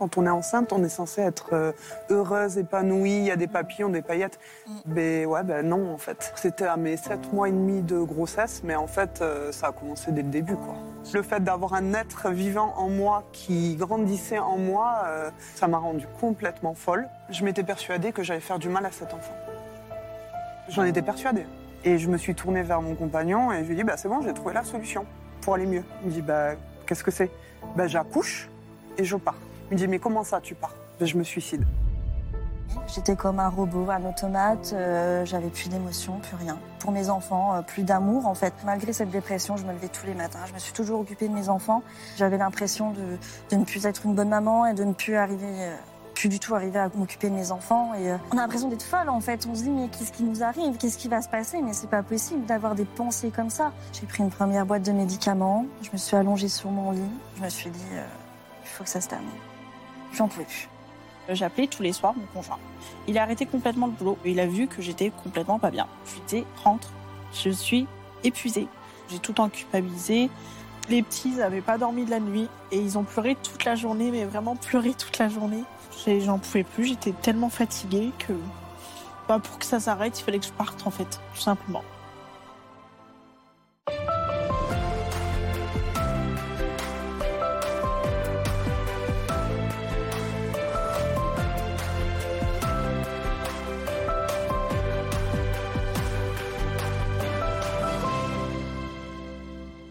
Quand 0.00 0.16
on 0.16 0.24
est 0.24 0.30
enceinte, 0.30 0.72
on 0.72 0.82
est 0.82 0.88
censé 0.88 1.20
être 1.20 1.50
euh, 1.52 1.72
heureuse, 2.08 2.56
épanouie, 2.56 3.18
il 3.18 3.24
y 3.24 3.30
a 3.30 3.36
des 3.36 3.46
papillons, 3.46 3.90
des 3.90 4.00
paillettes. 4.00 4.38
Mais 4.86 5.26
ouais, 5.26 5.42
ben 5.42 5.68
non, 5.68 5.92
en 5.92 5.98
fait. 5.98 6.32
C'était 6.36 6.64
à 6.64 6.78
mes 6.78 6.96
7 6.96 7.34
mois 7.34 7.50
et 7.50 7.52
demi 7.52 7.82
de 7.82 7.98
grossesse, 7.98 8.62
mais 8.64 8.76
en 8.76 8.86
fait, 8.86 9.20
euh, 9.20 9.52
ça 9.52 9.66
a 9.66 9.72
commencé 9.72 10.10
dès 10.10 10.22
le 10.22 10.30
début, 10.30 10.56
quoi. 10.56 10.76
Le 11.12 11.20
fait 11.20 11.44
d'avoir 11.44 11.74
un 11.74 11.92
être 11.92 12.30
vivant 12.30 12.72
en 12.78 12.88
moi 12.88 13.24
qui 13.32 13.76
grandissait 13.76 14.38
en 14.38 14.56
moi, 14.56 15.02
euh, 15.04 15.30
ça 15.54 15.68
m'a 15.68 15.76
rendue 15.76 16.06
complètement 16.18 16.72
folle. 16.72 17.06
Je 17.28 17.44
m'étais 17.44 17.62
persuadée 17.62 18.12
que 18.12 18.22
j'allais 18.22 18.40
faire 18.40 18.58
du 18.58 18.70
mal 18.70 18.86
à 18.86 18.92
cet 18.92 19.12
enfant. 19.12 19.34
J'en 20.70 20.84
étais 20.84 21.02
persuadée. 21.02 21.44
Et 21.84 21.98
je 21.98 22.08
me 22.08 22.16
suis 22.16 22.34
tournée 22.34 22.62
vers 22.62 22.80
mon 22.80 22.94
compagnon 22.94 23.52
et 23.52 23.64
je 23.64 23.64
lui 23.64 23.74
ai 23.74 23.76
dit, 23.76 23.84
bah, 23.84 23.98
c'est 23.98 24.08
bon, 24.08 24.22
j'ai 24.22 24.32
trouvé 24.32 24.54
la 24.54 24.64
solution 24.64 25.04
pour 25.42 25.56
aller 25.56 25.66
mieux. 25.66 25.84
Il 26.04 26.08
me 26.08 26.12
dit, 26.14 26.22
bah, 26.22 26.52
qu'est-ce 26.86 27.04
que 27.04 27.10
c'est? 27.10 27.30
Bah, 27.76 27.86
J'accouche 27.86 28.48
et 28.96 29.04
je 29.04 29.16
pars. 29.16 29.36
Il 29.70 29.74
me 29.74 29.78
dit, 29.78 29.88
mais 29.88 29.98
comment 29.98 30.24
ça, 30.24 30.40
tu 30.40 30.54
pars? 30.54 30.74
Je 31.00 31.16
me 31.16 31.22
suicide. 31.22 31.64
J'étais 32.94 33.16
comme 33.16 33.40
un 33.40 33.48
robot, 33.48 33.88
un 33.90 34.04
automate, 34.04 34.72
euh, 34.72 35.24
j'avais 35.24 35.48
plus 35.48 35.68
d'émotion, 35.68 36.18
plus 36.18 36.36
rien. 36.36 36.58
Pour 36.78 36.92
mes 36.92 37.08
enfants, 37.08 37.54
euh, 37.54 37.62
plus 37.62 37.82
d'amour 37.82 38.26
en 38.26 38.34
fait. 38.34 38.52
Malgré 38.64 38.92
cette 38.92 39.10
dépression, 39.10 39.56
je 39.56 39.64
me 39.64 39.72
levais 39.72 39.88
tous 39.88 40.06
les 40.06 40.14
matins, 40.14 40.40
je 40.46 40.52
me 40.52 40.58
suis 40.58 40.72
toujours 40.72 41.00
occupée 41.00 41.28
de 41.28 41.34
mes 41.34 41.48
enfants. 41.48 41.82
J'avais 42.16 42.36
l'impression 42.36 42.90
de, 42.92 43.18
de 43.50 43.56
ne 43.56 43.64
plus 43.64 43.86
être 43.86 44.06
une 44.06 44.14
bonne 44.14 44.28
maman 44.28 44.66
et 44.66 44.74
de 44.74 44.84
ne 44.84 44.92
plus 44.92 45.16
arriver, 45.16 45.46
euh, 45.48 45.76
plus 46.14 46.28
du 46.28 46.38
tout 46.38 46.54
arriver 46.54 46.78
à 46.78 46.88
m'occuper 46.94 47.28
de 47.28 47.34
mes 47.34 47.50
enfants. 47.50 47.92
Euh, 47.96 48.16
on 48.32 48.38
a 48.38 48.42
l'impression 48.42 48.68
d'être 48.68 48.84
folle 48.84 49.08
en 49.08 49.20
fait. 49.20 49.46
On 49.50 49.54
se 49.54 49.62
dit 49.62 49.70
mais 49.70 49.88
qu'est-ce 49.88 50.12
qui 50.12 50.22
nous 50.22 50.42
arrive? 50.44 50.76
Qu'est-ce 50.76 50.98
qui 50.98 51.08
va 51.08 51.22
se 51.22 51.28
passer? 51.28 51.62
Mais 51.62 51.72
c'est 51.72 51.90
pas 51.90 52.04
possible 52.04 52.46
d'avoir 52.46 52.76
des 52.76 52.84
pensées 52.84 53.30
comme 53.30 53.50
ça. 53.50 53.72
J'ai 53.92 54.06
pris 54.06 54.22
une 54.22 54.30
première 54.30 54.64
boîte 54.64 54.82
de 54.82 54.92
médicaments, 54.92 55.66
je 55.82 55.90
me 55.92 55.96
suis 55.96 56.16
allongée 56.16 56.48
sur 56.48 56.70
mon 56.70 56.92
lit, 56.92 57.02
je 57.36 57.42
me 57.42 57.48
suis 57.48 57.70
dit 57.70 57.86
il 58.62 58.68
faut 58.68 58.84
que 58.84 58.90
ça 58.90 59.00
se 59.00 59.08
termine. 59.08 59.28
J'en 60.12 60.28
pouvais 60.28 60.44
plus. 60.44 60.68
J'appelais 61.28 61.66
tous 61.66 61.82
les 61.82 61.92
soirs 61.92 62.14
mon 62.16 62.26
conjoint. 62.26 62.58
Il 63.06 63.18
a 63.18 63.22
arrêté 63.22 63.46
complètement 63.46 63.86
le 63.86 63.92
boulot. 63.92 64.18
Il 64.24 64.40
a 64.40 64.46
vu 64.46 64.66
que 64.66 64.82
j'étais 64.82 65.10
complètement 65.10 65.58
pas 65.58 65.70
bien. 65.70 65.86
Je 66.06 66.14
lui 66.14 66.20
disais, 66.26 66.44
rentre, 66.64 66.90
je 67.32 67.50
suis 67.50 67.86
épuisée. 68.24 68.66
J'ai 69.08 69.18
tout 69.18 69.32
le 69.32 69.36
temps 69.36 69.48
culpabilisé. 69.48 70.30
Les 70.88 71.02
petits 71.02 71.30
n'avaient 71.30 71.60
pas 71.60 71.78
dormi 71.78 72.04
de 72.04 72.10
la 72.10 72.20
nuit 72.20 72.48
et 72.72 72.78
ils 72.78 72.98
ont 72.98 73.04
pleuré 73.04 73.36
toute 73.40 73.64
la 73.64 73.76
journée, 73.76 74.10
mais 74.10 74.24
vraiment 74.24 74.56
pleuré 74.56 74.92
toute 74.94 75.18
la 75.18 75.28
journée. 75.28 75.62
J'en 76.06 76.38
pouvais 76.38 76.64
plus, 76.64 76.86
j'étais 76.86 77.12
tellement 77.12 77.50
fatiguée 77.50 78.10
que 78.18 78.32
bah, 79.28 79.38
pour 79.38 79.58
que 79.58 79.66
ça 79.66 79.78
s'arrête, 79.78 80.18
il 80.18 80.24
fallait 80.24 80.38
que 80.40 80.46
je 80.46 80.52
parte 80.52 80.86
en 80.86 80.90
fait, 80.90 81.20
tout 81.34 81.40
simplement. 81.40 81.84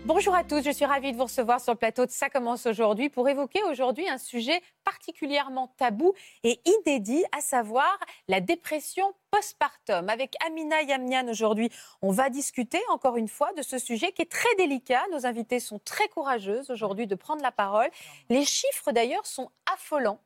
Bonjour 0.09 0.33
à 0.33 0.43
tous, 0.43 0.63
je 0.63 0.71
suis 0.71 0.85
ravie 0.85 1.11
de 1.11 1.17
vous 1.17 1.25
recevoir 1.25 1.61
sur 1.61 1.71
le 1.71 1.77
plateau 1.77 2.03
de 2.03 2.09
Ça 2.09 2.31
commence 2.31 2.65
aujourd'hui 2.65 3.09
pour 3.09 3.29
évoquer 3.29 3.61
aujourd'hui 3.69 4.09
un 4.09 4.17
sujet 4.17 4.59
particulièrement 4.83 5.71
tabou 5.77 6.13
et 6.43 6.59
inédit, 6.65 7.23
à 7.31 7.41
savoir 7.41 7.95
la 8.27 8.41
dépression 8.41 9.13
postpartum. 9.29 10.09
Avec 10.09 10.33
Amina 10.47 10.81
Yamnian 10.81 11.27
aujourd'hui, 11.27 11.69
on 12.01 12.09
va 12.09 12.31
discuter 12.31 12.79
encore 12.89 13.17
une 13.17 13.27
fois 13.27 13.53
de 13.53 13.61
ce 13.61 13.77
sujet 13.77 14.11
qui 14.11 14.23
est 14.23 14.31
très 14.31 14.49
délicat. 14.57 15.03
Nos 15.11 15.27
invités 15.27 15.59
sont 15.59 15.77
très 15.77 16.07
courageuses 16.07 16.71
aujourd'hui 16.71 17.05
de 17.05 17.13
prendre 17.13 17.43
la 17.43 17.51
parole. 17.51 17.89
Les 18.29 18.45
chiffres 18.45 18.91
d'ailleurs 18.91 19.27
sont 19.27 19.51
affolants. 19.71 20.19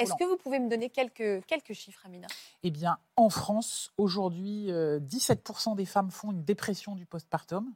Est-ce 0.00 0.14
que 0.14 0.24
vous 0.24 0.36
pouvez 0.36 0.58
me 0.58 0.68
donner 0.68 0.90
quelques, 0.90 1.46
quelques 1.46 1.74
chiffres, 1.74 2.02
Amina? 2.04 2.26
Eh 2.64 2.72
bien, 2.72 2.98
en 3.14 3.30
France, 3.30 3.92
aujourd'hui, 3.98 4.72
euh, 4.72 4.98
17% 4.98 5.76
des 5.76 5.86
femmes 5.86 6.10
font 6.10 6.32
une 6.32 6.42
dépression 6.42 6.96
du 6.96 7.06
postpartum. 7.06 7.72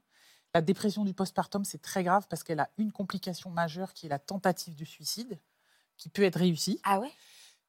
La 0.55 0.61
dépression 0.61 1.05
du 1.05 1.15
postpartum, 1.15 1.65
c'est 1.65 1.81
très 1.81 2.05
grave 2.05 2.27
parce 2.29 2.43
qu'elle 2.43 2.61
a 2.61 2.71
une 2.77 2.93
complication 2.93 3.51
majeure 3.51 3.95
qui 3.95 4.07
est 4.07 4.11
la 4.11 4.19
tentative 4.19 4.75
de 4.75 4.85
suicide, 4.85 5.39
qui 5.97 6.11
peut 6.11 6.23
être 6.23 6.39
réussie. 6.39 6.79
Ah 6.85 7.01
ouais? 7.01 7.11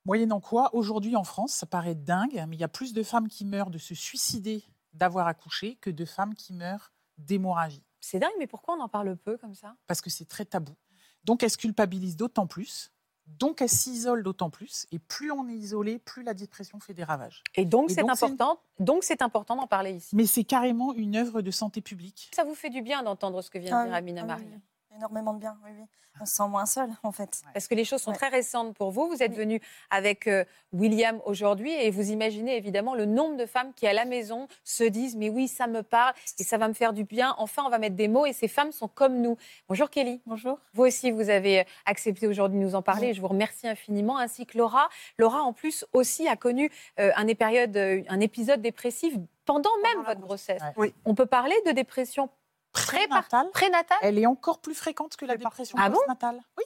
Moyennant 0.05 0.41
quoi, 0.41 0.75
aujourd'hui 0.75 1.15
en 1.15 1.23
France, 1.23 1.53
ça 1.53 1.65
paraît 1.65 1.95
dingue, 1.95 2.43
mais 2.47 2.57
il 2.57 2.59
y 2.59 2.65
a 2.65 2.69
plus 2.69 2.91
de 2.91 3.03
femmes 3.03 3.29
qui 3.29 3.45
meurent 3.45 3.69
de 3.69 3.77
se 3.77 3.95
suicider 3.95 4.65
d'avoir 4.91 5.27
accouché 5.27 5.75
que 5.75 5.89
de 5.89 6.03
femmes 6.03 6.35
qui 6.35 6.53
meurent 6.53 6.91
d'hémorragie, 7.17 7.83
C'est 8.01 8.19
dingue, 8.19 8.33
mais 8.37 8.47
pourquoi 8.47 8.75
on 8.75 8.81
en 8.81 8.89
parle 8.89 9.15
peu 9.15 9.37
comme 9.37 9.55
ça? 9.55 9.75
Parce 9.87 10.01
que 10.01 10.09
c'est 10.09 10.25
très 10.25 10.45
tabou. 10.45 10.75
Donc 11.23 11.41
elle 11.41 11.51
se 11.51 11.57
culpabilise 11.57 12.17
d'autant 12.17 12.47
plus, 12.47 12.91
donc 13.27 13.61
elle 13.61 13.69
s'isole 13.69 14.23
d'autant 14.23 14.49
plus, 14.49 14.85
et 14.91 14.99
plus 14.99 15.31
on 15.31 15.47
est 15.47 15.53
isolé, 15.53 15.99
plus 15.99 16.23
la 16.23 16.33
dépression 16.33 16.79
fait 16.79 16.93
des 16.93 17.03
ravages. 17.03 17.43
Et 17.55 17.65
donc 17.65 17.91
c'est 17.91 18.07
important, 18.07 18.59
donc 18.79 19.03
c'est 19.03 19.21
important 19.21 19.55
d'en 19.55 19.67
parler 19.67 19.93
ici. 19.93 20.15
Mais 20.15 20.25
c'est 20.25 20.43
carrément 20.43 20.93
une 20.93 21.15
œuvre 21.15 21.41
de 21.41 21.51
santé 21.51 21.81
publique. 21.81 22.29
Ça 22.33 22.43
vous 22.43 22.55
fait 22.55 22.69
du 22.69 22.81
bien 22.81 23.03
d'entendre 23.03 23.41
ce 23.41 23.49
que 23.49 23.57
vient 23.57 23.71
de 23.71 23.75
Ah 23.75 23.85
dire 23.85 23.95
Amina 23.95 24.21
ah 24.23 24.25
Marie 24.25 24.47
oui. 24.51 24.59
Énormément 24.95 25.33
de 25.33 25.39
bien, 25.39 25.57
oui, 25.65 25.71
oui. 25.79 25.85
On 26.21 26.25
se 26.27 26.35
sent 26.35 26.47
moins 26.47 26.67
seul 26.67 26.89
en 27.01 27.11
fait. 27.11 27.41
Parce 27.53 27.67
que 27.67 27.73
les 27.73 27.83
choses 27.85 28.01
sont 28.01 28.11
Ouais. 28.11 28.17
très 28.17 28.27
récentes 28.29 28.75
pour 28.75 28.91
vous. 28.91 29.07
Vous 29.07 29.23
êtes 29.23 29.31
Oui. 29.31 29.37
venu 29.37 29.61
avec 29.89 30.27
euh, 30.27 30.45
William 30.71 31.19
aujourd'hui 31.25 31.73
et 31.73 31.89
vous 31.89 32.11
imaginez 32.11 32.55
évidemment 32.55 32.93
le 32.93 33.05
nombre 33.05 33.35
de 33.35 33.47
femmes 33.47 33.73
qui, 33.73 33.87
à 33.87 33.93
la 33.93 34.05
maison, 34.05 34.47
se 34.63 34.83
disent 34.83 35.15
Mais 35.15 35.29
oui, 35.29 35.47
ça 35.47 35.65
me 35.65 35.81
parle 35.81 36.13
et 36.37 36.43
ça 36.43 36.59
va 36.59 36.67
me 36.67 36.73
faire 36.73 36.93
du 36.93 37.03
bien. 37.03 37.33
Enfin, 37.39 37.63
on 37.65 37.69
va 37.69 37.79
mettre 37.79 37.95
des 37.95 38.07
mots 38.07 38.27
et 38.27 38.33
ces 38.33 38.47
femmes 38.47 38.71
sont 38.71 38.87
comme 38.87 39.21
nous. 39.21 39.37
Bonjour 39.67 39.89
Kelly. 39.89 40.21
Bonjour. 40.27 40.59
Vous 40.75 40.83
aussi, 40.83 41.09
vous 41.09 41.31
avez 41.31 41.61
euh, 41.61 41.63
accepté 41.87 42.27
aujourd'hui 42.27 42.59
de 42.59 42.63
nous 42.63 42.75
en 42.75 42.83
parler 42.83 43.07
et 43.07 43.13
je 43.15 43.21
vous 43.21 43.27
remercie 43.27 43.67
infiniment, 43.67 44.19
ainsi 44.19 44.45
que 44.45 44.55
Laura. 44.55 44.89
Laura, 45.17 45.41
en 45.41 45.53
plus, 45.53 45.83
aussi 45.93 46.27
a 46.27 46.35
connu 46.35 46.69
euh, 46.99 47.11
un, 47.15 47.27
euh, 47.27 48.19
épisode 48.21 48.61
dépressif 48.61 49.15
pendant 49.45 49.71
même 49.81 50.05
votre 50.05 50.21
grossesse. 50.21 50.61
Ouais. 50.61 50.73
Oui. 50.77 50.93
On 51.05 51.15
peut 51.15 51.25
parler 51.25 51.55
de 51.65 51.71
dépression 51.71 52.29
Prénatale, 52.73 53.49
prénatale 53.51 53.97
elle 54.01 54.17
est 54.17 54.25
encore 54.25 54.59
plus 54.59 54.75
fréquente 54.75 55.15
que 55.15 55.25
la 55.25 55.37
dépression 55.37 55.77
Ah 55.79 55.89
bon 55.89 55.97
postnatale. 55.97 56.41
Oui. 56.57 56.63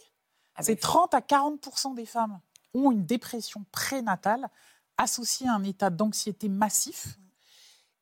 Ah 0.56 0.64
C'est 0.64 0.76
ben, 0.76 0.82
30 0.82 1.14
à 1.14 1.20
40% 1.20 1.96
des 1.96 2.06
femmes 2.06 2.40
ont 2.74 2.92
une 2.92 3.06
dépression 3.06 3.66
prénatale 3.72 4.50
associée 4.98 5.48
à 5.48 5.54
un 5.54 5.64
état 5.64 5.90
d'anxiété 5.90 6.50
massif. 6.50 7.18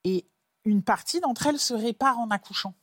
Et 0.03 0.27
une 0.65 0.83
partie 0.83 1.19
d'entre 1.19 1.47
elles 1.47 1.59
se 1.59 1.73
répare 1.73 2.19
en 2.19 2.29
accouchant. 2.29 2.73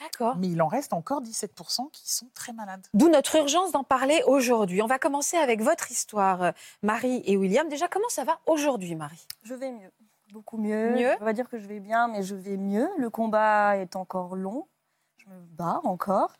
D'accord. 0.00 0.36
Mais 0.36 0.48
il 0.48 0.62
en 0.62 0.68
reste 0.68 0.94
encore 0.94 1.20
17 1.20 1.54
qui 1.92 2.10
sont 2.10 2.30
très 2.32 2.52
malades. 2.52 2.86
D'où 2.94 3.08
notre 3.10 3.36
urgence 3.36 3.72
d'en 3.72 3.84
parler 3.84 4.22
aujourd'hui. 4.26 4.80
On 4.80 4.86
va 4.86 4.98
commencer 4.98 5.36
avec 5.36 5.60
votre 5.60 5.90
histoire, 5.90 6.42
euh, 6.42 6.52
Marie 6.82 7.22
et 7.26 7.36
William. 7.36 7.68
Déjà, 7.68 7.86
comment 7.86 8.08
ça 8.08 8.24
va 8.24 8.40
aujourd'hui, 8.46 8.94
Marie? 8.94 9.26
Je 9.42 9.52
vais 9.52 9.70
mieux, 9.70 9.90
beaucoup 10.32 10.58
mieux. 10.58 10.94
Mieux 10.94 11.10
On 11.20 11.24
va 11.24 11.32
dire 11.32 11.48
que 11.48 11.58
je 11.58 11.66
vais 11.66 11.80
bien, 11.80 12.08
mais 12.08 12.22
je 12.22 12.34
vais 12.34 12.56
mieux. 12.56 12.88
Le 12.98 13.10
combat 13.10 13.76
est 13.76 13.96
encore 13.96 14.36
long. 14.36 14.66
Je 15.18 15.26
me 15.28 15.38
bats 15.40 15.80
encore. 15.84 16.32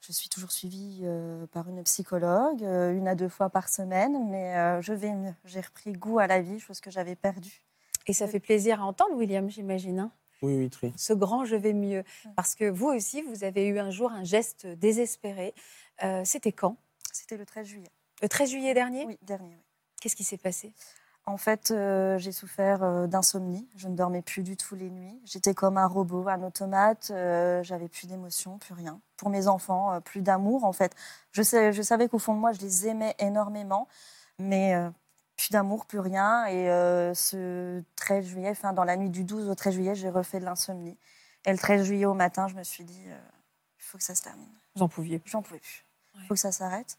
Je 0.00 0.10
suis 0.12 0.28
toujours 0.28 0.50
suivie 0.52 1.00
euh, 1.04 1.46
par 1.48 1.68
une 1.68 1.82
psychologue, 1.84 2.62
euh, 2.64 2.92
une 2.96 3.06
à 3.06 3.14
deux 3.14 3.28
fois 3.28 3.50
par 3.50 3.68
semaine, 3.68 4.28
mais 4.30 4.56
euh, 4.56 4.80
je 4.80 4.92
vais 4.94 5.12
mieux. 5.12 5.34
J'ai 5.44 5.60
repris 5.60 5.92
goût 5.92 6.18
à 6.18 6.26
la 6.26 6.40
vie, 6.40 6.58
chose 6.58 6.80
que 6.80 6.90
j'avais 6.90 7.14
perdue. 7.14 7.62
Et 8.06 8.12
ça 8.14 8.26
fait 8.26 8.40
plaisir 8.40 8.80
à 8.82 8.86
entendre, 8.86 9.14
William, 9.16 9.48
j'imagine. 9.50 10.00
hein, 10.00 10.10
Oui, 10.40 10.56
oui, 10.56 10.70
très. 10.70 10.92
ce 10.96 11.12
grand 11.12 11.44
je 11.44 11.54
vais 11.56 11.72
mieux. 11.74 12.02
Parce 12.34 12.54
que 12.54 12.64
vous 12.68 12.86
aussi, 12.88 13.22
vous 13.22 13.44
avez 13.44 13.66
eu 13.66 13.78
un 13.78 13.90
jour 13.90 14.10
un 14.10 14.24
geste 14.24 14.66
désespéré. 14.66 15.54
Euh, 16.02 16.22
C'était 16.24 16.52
quand? 16.52 16.76
C'était 17.12 17.36
le 17.36 17.44
13 17.46 17.66
juillet. 17.66 17.90
Le 18.22 18.28
13 18.28 18.50
juillet 18.50 18.72
dernier? 18.74 19.04
Oui, 19.06 19.18
dernier. 19.22 19.50
oui. 19.56 19.62
Qu'est-ce 20.00 20.16
qui 20.16 20.24
s'est 20.24 20.38
passé? 20.38 20.72
En 21.24 21.36
fait, 21.36 21.70
euh, 21.70 22.18
j'ai 22.18 22.32
souffert 22.32 22.82
euh, 22.82 23.06
d'insomnie. 23.06 23.68
Je 23.76 23.86
ne 23.88 23.94
dormais 23.94 24.22
plus 24.22 24.42
du 24.42 24.56
tout 24.56 24.74
les 24.74 24.90
nuits. 24.90 25.20
J'étais 25.24 25.54
comme 25.54 25.78
un 25.78 25.86
robot, 25.86 26.28
un 26.28 26.42
automate. 26.42 27.10
Euh, 27.12 27.62
J'avais 27.62 27.86
plus 27.88 28.08
d'émotion, 28.08 28.58
plus 28.58 28.74
rien. 28.74 29.00
Pour 29.16 29.30
mes 29.30 29.46
enfants, 29.46 29.92
euh, 29.92 30.00
plus 30.00 30.20
d'amour. 30.20 30.64
En 30.64 30.72
fait, 30.72 30.94
je, 31.30 31.42
sais, 31.42 31.72
je 31.72 31.80
savais 31.80 32.08
qu'au 32.08 32.18
fond 32.18 32.34
de 32.34 32.40
moi, 32.40 32.50
je 32.52 32.60
les 32.60 32.88
aimais 32.88 33.14
énormément, 33.20 33.86
mais 34.40 34.74
plus 35.36 35.50
d'amour, 35.52 35.86
plus 35.86 36.00
rien. 36.00 36.46
Et 36.46 36.66
ce 37.14 37.82
13 37.94 38.24
juillet, 38.26 38.50
enfin 38.50 38.72
dans 38.72 38.84
la 38.84 38.96
nuit 38.96 39.10
du 39.10 39.22
12 39.22 39.48
au 39.48 39.54
13 39.54 39.74
juillet, 39.74 39.94
j'ai 39.94 40.10
refait 40.10 40.40
de 40.40 40.44
l'insomnie. 40.44 40.98
Et 41.44 41.52
le 41.52 41.58
13 41.58 41.84
juillet 41.84 42.04
au 42.06 42.14
matin, 42.14 42.48
je 42.48 42.54
me 42.54 42.64
suis 42.64 42.82
dit, 42.84 43.04
il 43.06 43.82
faut 43.82 43.96
que 43.96 44.04
ça 44.04 44.16
se 44.16 44.22
termine. 44.22 44.50
J'en 44.74 44.88
pouviez 44.88 45.20
plus. 45.20 45.30
J'en 45.30 45.42
pouvais 45.42 45.60
plus. 45.60 45.84
Il 46.14 46.20
Ouais. 46.20 46.26
faut 46.26 46.34
que 46.34 46.40
ça 46.40 46.50
s'arrête. 46.52 46.98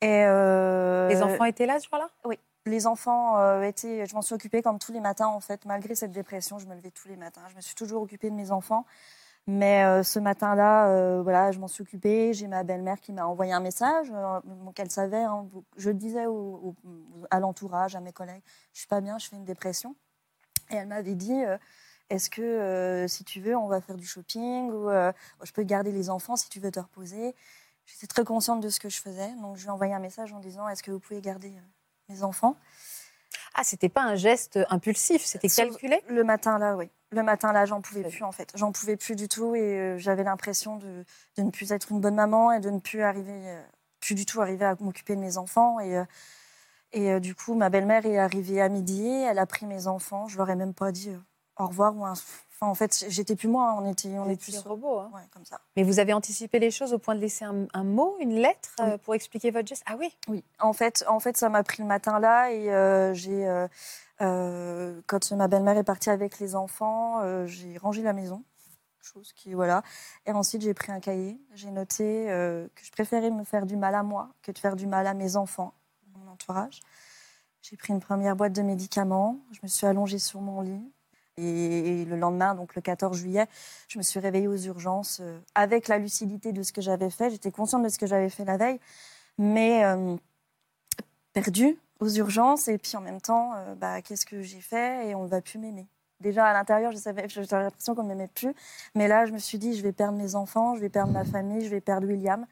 Et 0.00 0.08
Les 0.08 1.22
enfants 1.22 1.44
étaient 1.44 1.66
là 1.66 1.78
ce 1.78 1.86
jour-là? 1.88 2.08
Les 2.66 2.86
enfants 2.86 3.38
euh, 3.38 3.62
étaient. 3.62 4.06
Je 4.06 4.14
m'en 4.14 4.22
suis 4.22 4.34
occupée 4.34 4.62
comme 4.62 4.78
tous 4.78 4.92
les 4.92 5.00
matins, 5.00 5.26
en 5.26 5.40
fait. 5.40 5.64
Malgré 5.64 5.94
cette 5.94 6.12
dépression, 6.12 6.58
je 6.58 6.66
me 6.66 6.74
levais 6.74 6.90
tous 6.90 7.08
les 7.08 7.16
matins. 7.16 7.42
Je 7.50 7.56
me 7.56 7.60
suis 7.60 7.74
toujours 7.74 8.02
occupée 8.02 8.30
de 8.30 8.34
mes 8.34 8.50
enfants. 8.50 8.86
Mais 9.46 9.84
euh, 9.84 10.02
ce 10.02 10.18
matin-là, 10.18 10.88
euh, 10.88 11.22
voilà, 11.22 11.52
je 11.52 11.58
m'en 11.58 11.68
suis 11.68 11.82
occupée. 11.82 12.32
J'ai 12.32 12.46
ma 12.46 12.64
belle-mère 12.64 13.00
qui 13.00 13.12
m'a 13.12 13.26
envoyé 13.26 13.52
un 13.52 13.60
message, 13.60 14.10
savait. 14.88 15.22
hein, 15.22 15.46
je 15.76 15.90
le 15.90 15.96
disais 15.96 16.24
à 17.30 17.40
l'entourage, 17.40 17.94
à 17.94 18.00
mes 18.00 18.12
collègues, 18.12 18.42
je 18.72 18.78
suis 18.80 18.88
pas 18.88 19.02
bien, 19.02 19.18
je 19.18 19.28
fais 19.28 19.36
une 19.36 19.44
dépression. 19.44 19.96
Et 20.70 20.76
elle 20.76 20.88
m'avait 20.88 21.14
dit, 21.14 21.42
est-ce 22.08 22.30
que 22.30 23.04
si 23.06 23.24
tu 23.24 23.40
veux, 23.40 23.54
on 23.54 23.68
va 23.68 23.82
faire 23.82 23.96
du 23.96 24.06
shopping 24.06 24.70
ou 24.70 24.88
je 24.88 25.52
peux 25.52 25.62
garder 25.62 25.92
les 25.92 26.08
enfants 26.08 26.36
si 26.36 26.48
tu 26.48 26.58
veux 26.58 26.70
te 26.70 26.80
reposer. 26.80 27.34
J'étais 27.84 28.06
très 28.06 28.24
consciente 28.24 28.62
de 28.62 28.70
ce 28.70 28.80
que 28.80 28.88
je 28.88 28.98
faisais, 28.98 29.30
donc 29.42 29.56
je 29.56 29.62
lui 29.62 29.68
ai 29.68 29.72
envoyé 29.72 29.92
un 29.92 29.98
message 29.98 30.32
en 30.32 30.40
disant, 30.40 30.66
est-ce 30.68 30.82
que 30.82 30.90
vous 30.90 31.00
pouvez 31.00 31.20
garder 31.20 31.52
mes 32.08 32.22
enfants 32.22 32.56
Ah, 33.54 33.64
c'était 33.64 33.88
pas 33.88 34.02
un 34.02 34.14
geste 34.14 34.58
impulsif, 34.70 35.22
c'était 35.22 35.48
calculé? 35.48 36.02
Le 36.08 36.24
matin 36.24 36.58
là, 36.58 36.76
oui. 36.76 36.90
Le 37.10 37.22
matin 37.22 37.52
là, 37.52 37.64
j'en 37.64 37.80
pouvais 37.80 38.02
plus 38.02 38.24
en 38.24 38.32
fait. 38.32 38.50
J'en 38.56 38.72
pouvais 38.72 38.96
plus 38.96 39.14
du 39.14 39.28
tout 39.28 39.54
et 39.54 39.60
euh, 39.78 39.98
j'avais 39.98 40.24
l'impression 40.24 40.76
de, 40.76 41.04
de 41.36 41.42
ne 41.42 41.50
plus 41.50 41.70
être 41.72 41.92
une 41.92 42.00
bonne 42.00 42.16
maman 42.16 42.52
et 42.52 42.60
de 42.60 42.70
ne 42.70 42.80
plus 42.80 43.02
arriver, 43.02 43.30
euh, 43.32 43.62
plus 44.00 44.14
du 44.16 44.26
tout 44.26 44.40
arriver 44.40 44.64
à 44.64 44.74
m'occuper 44.80 45.14
de 45.14 45.20
mes 45.20 45.38
enfants. 45.38 45.78
Et, 45.78 45.96
euh, 45.96 46.04
et 46.92 47.20
du 47.20 47.34
coup, 47.34 47.54
ma 47.54 47.70
belle-mère 47.70 48.06
est 48.06 48.18
arrivée 48.18 48.60
à 48.60 48.68
midi, 48.68 49.06
elle 49.06 49.38
a 49.40 49.46
pris 49.46 49.66
mes 49.66 49.86
enfants. 49.88 50.28
Je 50.28 50.36
leur 50.38 50.48
ai 50.50 50.56
même 50.56 50.74
pas 50.74 50.92
dit 50.92 51.10
au 51.58 51.66
revoir 51.66 51.96
ou 51.96 52.04
un. 52.04 52.12
Enfin, 52.12 52.66
en 52.68 52.74
fait, 52.74 53.06
j'étais 53.08 53.34
plus 53.34 53.48
moi, 53.48 53.74
on 53.80 53.90
était, 53.90 54.08
on 54.18 54.26
Des 54.26 54.34
est 54.34 54.36
plus. 54.36 54.56
robots. 54.58 55.00
hein. 55.00 55.10
Ouais, 55.12 55.22
comme 55.32 55.44
ça. 55.44 55.60
Mais 55.76 55.82
vous 55.82 55.98
avez 55.98 56.12
anticipé 56.12 56.58
les 56.60 56.70
choses 56.70 56.92
au 56.92 56.98
point 56.98 57.14
de 57.16 57.20
laisser 57.20 57.44
un, 57.44 57.66
un 57.74 57.82
mot, 57.84 58.16
une 58.20 58.36
lettre 58.36 58.70
Oui. 58.78 58.84
euh, 58.90 58.98
pour 58.98 59.14
expliquer 59.16 59.50
votre 59.50 59.66
geste? 59.66 59.82
Ah 59.86 59.96
oui 59.98 60.16
Oui, 60.28 60.44
en 60.60 60.72
fait, 60.72 61.04
en 61.08 61.18
fait 61.18 61.36
ça 61.36 61.48
m'a 61.48 61.64
pris 61.64 61.82
le 61.82 61.88
matin 61.88 62.20
là 62.20 62.52
et 62.52 62.72
euh, 62.72 63.12
j'ai, 63.12 63.46
euh, 63.48 63.66
euh, 64.20 65.00
quand 65.08 65.32
ma 65.32 65.48
belle-mère 65.48 65.76
est 65.76 65.82
partie 65.84 66.10
avec 66.10 66.38
les 66.38 66.54
enfants, 66.54 67.20
euh, 67.22 67.46
j'ai 67.48 67.76
rangé 67.76 68.02
la 68.02 68.12
maison, 68.12 68.44
chose 69.02 69.32
qui 69.32 69.52
voilà. 69.54 69.82
Et 70.24 70.30
ensuite 70.32 70.62
j'ai 70.62 70.74
pris 70.74 70.92
un 70.92 71.00
cahier, 71.00 71.40
j'ai 71.54 71.72
noté 71.72 72.30
euh, 72.30 72.68
que 72.76 72.84
je 72.84 72.92
préférais 72.92 73.30
me 73.32 73.42
faire 73.42 73.66
du 73.66 73.76
mal 73.76 73.96
à 73.96 74.04
moi 74.04 74.28
que 74.42 74.52
de 74.52 74.58
faire 74.58 74.76
du 74.76 74.86
mal 74.86 75.08
à 75.08 75.14
mes 75.14 75.34
enfants, 75.34 75.74
mon 76.16 76.30
entourage. 76.30 76.80
J'ai 77.62 77.76
pris 77.76 77.92
une 77.92 78.00
première 78.00 78.36
boîte 78.36 78.52
de 78.52 78.62
médicaments, 78.62 79.38
je 79.50 79.58
me 79.64 79.68
suis 79.68 79.86
allongée 79.88 80.20
sur 80.20 80.40
mon 80.40 80.60
lit. 80.60 80.92
Et, 81.36 82.04
le 82.04 82.16
lendemain, 82.16 82.54
donc 82.54 82.74
le 82.74 82.82
14 82.82 83.16
juillet, 83.18 83.46
je 83.88 83.98
me 83.98 84.02
suis 84.02 84.20
réveillée 84.20 84.48
aux 84.48 84.56
urgences 84.56 85.18
euh, 85.20 85.38
avec 85.54 85.88
la 85.88 85.98
lucidité 85.98 86.52
de 86.52 86.62
ce 86.62 86.72
que 86.72 86.80
j'avais 86.80 87.10
fait. 87.10 87.30
J'étais 87.30 87.50
consciente 87.50 87.82
de 87.82 87.88
ce 87.88 87.98
que 87.98 88.06
j'avais 88.06 88.30
fait 88.30 88.44
la 88.44 88.56
veille, 88.56 88.78
mais 89.38 89.84
euh, 89.84 90.16
perdue 91.32 91.76
aux 92.00 92.08
urgences. 92.08 92.68
Et 92.68 92.78
puis 92.78 92.96
en 92.96 93.00
même 93.00 93.20
temps, 93.20 93.54
euh, 93.56 93.74
bah, 93.74 94.00
qu'est-ce 94.02 94.26
que 94.26 94.42
j'ai 94.42 94.60
fait? 94.60 95.08
Et 95.08 95.14
on 95.14 95.24
ne 95.24 95.28
va 95.28 95.40
plus 95.40 95.58
m'aimer. 95.58 95.88
Déjà 96.20 96.46
à 96.46 96.52
l'intérieur, 96.52 96.92
j'avais 96.92 97.26
l'impression 97.26 97.94
qu'on 97.94 98.04
ne 98.04 98.08
m'aimait 98.08 98.28
plus. 98.28 98.54
Mais 98.94 99.08
là, 99.08 99.26
je 99.26 99.32
me 99.32 99.38
suis 99.38 99.58
dit, 99.58 99.76
je 99.76 99.82
vais 99.82 99.92
perdre 99.92 100.16
mes 100.16 100.36
enfants, 100.36 100.76
je 100.76 100.80
vais 100.80 100.88
perdre 100.88 101.12
ma 101.12 101.24
famille, 101.24 101.64
je 101.64 101.70
vais 101.70 101.80
perdre 101.80 102.06
William, 102.06 102.46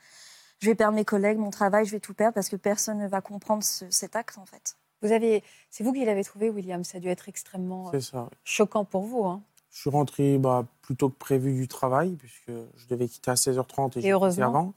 je 0.61 0.67
vais 0.67 0.75
perdre 0.75 0.95
mes 0.95 1.05
collègues, 1.05 1.39
mon 1.39 1.51
travail, 1.51 1.87
je 1.87 1.93
vais 1.93 2.01
tout 2.01 2.15
perdre 2.15 2.35
parce 2.35 2.49
que 2.49 2.57
personne 2.57 2.99
ne 2.99 3.09
va 3.09 3.21
comprendre 3.21 3.63
ce- 3.63 3.91
cet 3.91 4.17
acte 4.17 4.39
en 4.39 4.47
fait. 4.47 4.77
Vous 5.03 5.13
avez, 5.13 5.43
c'est 5.71 5.83
vous 5.85 5.93
qui 5.93 6.05
l'avez 6.05 6.25
trouvé, 6.25 6.49
William. 6.51 6.85
Ça 6.85 6.99
a 6.99 7.01
dû 7.01 7.09
être 7.09 7.29
extrêmement 7.29 7.91
euh, 7.93 8.01
ça. 8.01 8.29
choquant 8.45 8.85
pour 8.85 9.03
vous. 9.03 9.25
hein. 9.25 9.43
Je 9.71 9.81
suis 9.81 9.91
rentré 9.91 10.39
bah, 10.39 10.67
plus 10.83 10.97
tôt 10.97 11.09
que 11.09 11.19
prévu 11.19 11.55
du 11.55 11.67
travail, 11.67 12.13
puisque 12.13 12.51
je 12.77 12.87
devais 12.89 13.09
quitter 13.09 13.31
à 13.31 13.35
16h30 13.35 13.89
et, 13.89 13.91
quitté 14.01 14.13
heureusement. 14.13 14.47
avant. 14.47 14.75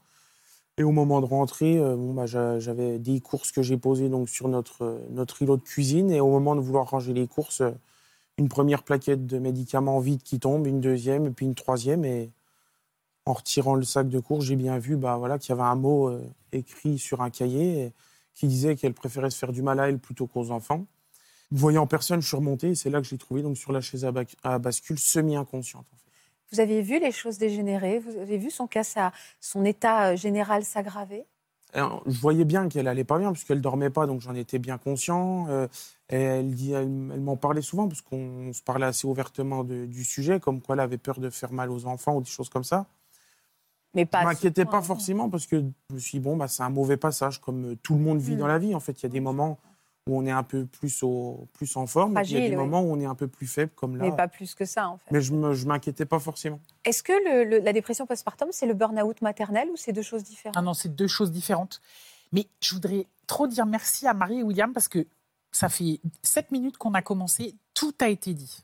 Et 0.78 0.82
au 0.82 0.90
moment 0.90 1.20
de 1.20 1.26
rentrer, 1.26 1.78
euh, 1.78 1.96
bon, 1.96 2.12
bah, 2.14 2.26
j'a- 2.26 2.58
j'avais 2.58 2.98
des 2.98 3.20
courses 3.20 3.52
que 3.52 3.62
j'ai 3.62 3.76
posées 3.76 4.08
donc, 4.08 4.28
sur 4.28 4.48
notre, 4.48 4.82
euh, 4.84 4.98
notre 5.10 5.42
îlot 5.42 5.56
de 5.56 5.62
cuisine. 5.62 6.10
Et 6.10 6.20
au 6.20 6.28
moment 6.30 6.54
de 6.56 6.60
vouloir 6.60 6.90
ranger 6.90 7.12
les 7.12 7.26
courses, 7.26 7.60
euh, 7.60 7.70
une 8.38 8.48
première 8.48 8.82
plaquette 8.82 9.26
de 9.26 9.38
médicaments 9.38 10.00
vides 10.00 10.22
qui 10.22 10.38
tombe, 10.38 10.66
une 10.66 10.80
deuxième, 10.80 11.26
et 11.26 11.30
puis 11.30 11.46
une 11.46 11.54
troisième. 11.54 12.04
Et 12.04 12.30
en 13.26 13.32
retirant 13.34 13.74
le 13.74 13.84
sac 13.84 14.08
de 14.08 14.18
courses, 14.20 14.44
j'ai 14.44 14.56
bien 14.56 14.78
vu 14.78 14.96
bah, 14.96 15.16
voilà, 15.16 15.38
qu'il 15.38 15.50
y 15.50 15.52
avait 15.58 15.68
un 15.68 15.74
mot 15.76 16.10
écrit 16.52 16.98
sur 16.98 17.22
un 17.22 17.30
cahier 17.30 17.80
et- 17.86 17.92
qui 18.36 18.46
disait 18.46 18.76
qu'elle 18.76 18.94
préférait 18.94 19.30
se 19.30 19.38
faire 19.38 19.50
du 19.50 19.62
mal 19.62 19.80
à 19.80 19.88
elle 19.88 19.98
plutôt 19.98 20.28
qu'aux 20.28 20.52
enfants. 20.52 20.86
Voyant 21.50 21.86
personne, 21.86 22.20
je 22.20 22.28
suis 22.28 22.36
remonté 22.36 22.70
et 22.70 22.74
c'est 22.74 22.90
là 22.90 23.00
que 23.00 23.06
j'ai 23.06 23.18
trouvé 23.18 23.42
donc 23.42 23.56
sur 23.56 23.72
la 23.72 23.80
chaise 23.80 24.04
à, 24.04 24.12
bac- 24.12 24.36
à 24.44 24.58
bascule 24.58 24.98
semi-inconsciente. 24.98 25.86
en 25.92 25.96
fait. 25.96 26.10
Vous 26.52 26.60
avez 26.60 26.82
vu 26.82 27.00
les 27.00 27.12
choses 27.12 27.38
dégénérer? 27.38 27.98
Vous 27.98 28.16
avez 28.18 28.38
vu 28.38 28.50
son 28.50 28.66
cas, 28.66 28.84
son 29.40 29.64
état 29.64 30.10
euh, 30.12 30.16
général 30.16 30.64
s'aggraver? 30.64 31.24
Je 31.74 32.20
voyais 32.20 32.44
bien 32.44 32.68
qu'elle 32.68 32.88
allait 32.88 33.04
pas 33.04 33.18
bien 33.18 33.32
puisqu'elle 33.32 33.60
dormait 33.60 33.90
pas, 33.90 34.06
donc 34.06 34.20
j'en 34.20 34.34
étais 34.34 34.58
bien 34.58 34.78
conscient. 34.78 35.46
Euh, 35.48 35.66
et 36.08 36.16
elle, 36.16 36.54
dit, 36.54 36.72
elle, 36.72 36.84
elle 36.84 37.20
m'en 37.20 37.36
parlait 37.36 37.62
souvent 37.62 37.88
parce 37.88 38.00
qu'on 38.00 38.52
se 38.52 38.62
parlait 38.62 38.86
assez 38.86 39.06
ouvertement 39.06 39.64
de- 39.64 39.86
du 39.86 40.04
sujet, 40.04 40.40
comme 40.40 40.60
quoi 40.62 40.74
elle 40.74 40.80
avait 40.80 40.98
peur 40.98 41.18
de 41.18 41.28
faire 41.30 41.52
mal 41.52 41.70
aux 41.70 41.86
enfants 41.86 42.16
ou 42.16 42.22
des 42.22 42.30
choses 42.30 42.48
comme 42.48 42.64
ça. 42.64 42.86
Mais 43.96 44.06
pas. 44.06 44.20
Je 44.20 44.26
m'inquiétais 44.26 44.64
pas 44.64 44.80
forcément 44.82 45.28
parce 45.28 45.46
que 45.46 45.58
je 45.90 45.94
me 45.94 45.98
suis 45.98 46.18
dit, 46.18 46.24
bon, 46.24 46.36
bah, 46.36 46.46
c'est 46.48 46.62
un 46.62 46.70
mauvais 46.70 46.96
passage 46.96 47.40
comme 47.40 47.72
euh, 47.72 47.76
tout 47.82 47.94
le 47.94 48.00
monde 48.00 48.18
vit 48.20 48.34
Mm. 48.36 48.38
dans 48.38 48.46
la 48.46 48.58
vie. 48.58 48.74
En 48.74 48.80
fait, 48.80 49.00
il 49.00 49.02
y 49.02 49.06
a 49.06 49.08
des 49.08 49.20
moments 49.20 49.58
où 50.08 50.16
on 50.16 50.24
est 50.24 50.30
un 50.30 50.44
peu 50.44 50.66
plus, 50.66 51.02
au, 51.02 51.48
plus 51.54 51.76
en 51.76 51.88
forme, 51.88 52.12
il 52.24 52.30
y 52.30 52.36
a 52.36 52.40
des 52.40 52.50
oui. 52.50 52.54
moments 52.56 52.80
où 52.82 52.92
on 52.92 53.00
est 53.00 53.06
un 53.06 53.16
peu 53.16 53.26
plus 53.26 53.48
faible, 53.48 53.72
comme 53.74 53.96
là. 53.96 54.04
Mais 54.04 54.14
pas 54.14 54.28
plus 54.28 54.54
que 54.54 54.64
ça, 54.64 54.88
en 54.88 54.98
fait. 54.98 55.10
Mais 55.10 55.20
je 55.20 55.32
ne 55.34 55.64
m'inquiétais 55.64 56.04
pas 56.06 56.20
forcément. 56.20 56.60
Est-ce 56.84 57.02
que 57.02 57.10
le- 57.12 57.42
le- 57.50 57.58
la 57.58 57.72
dépression 57.72 58.06
postpartum, 58.06 58.48
c'est 58.52 58.66
le 58.66 58.74
burn-out 58.74 59.20
maternel 59.22 59.68
ou 59.72 59.76
c'est 59.76 59.92
deux 59.92 60.02
choses 60.02 60.22
différentes? 60.22 60.56
Ah 60.56 60.62
non, 60.62 60.74
c'est 60.74 60.94
deux 60.94 61.08
choses 61.08 61.32
différentes. 61.32 61.80
Mais 62.32 62.46
je 62.60 62.74
voudrais 62.74 63.08
trop 63.26 63.48
dire 63.48 63.66
merci 63.66 64.06
à 64.06 64.14
Marie 64.14 64.38
et 64.40 64.42
William 64.44 64.72
parce 64.72 64.86
que 64.86 65.06
ça 65.50 65.68
fait 65.68 66.00
sept 66.22 66.52
minutes 66.52 66.76
qu'on 66.76 66.94
a 66.94 67.02
commencé, 67.02 67.56
tout 67.74 67.94
a 68.00 68.08
été 68.08 68.32
dit. 68.34 68.62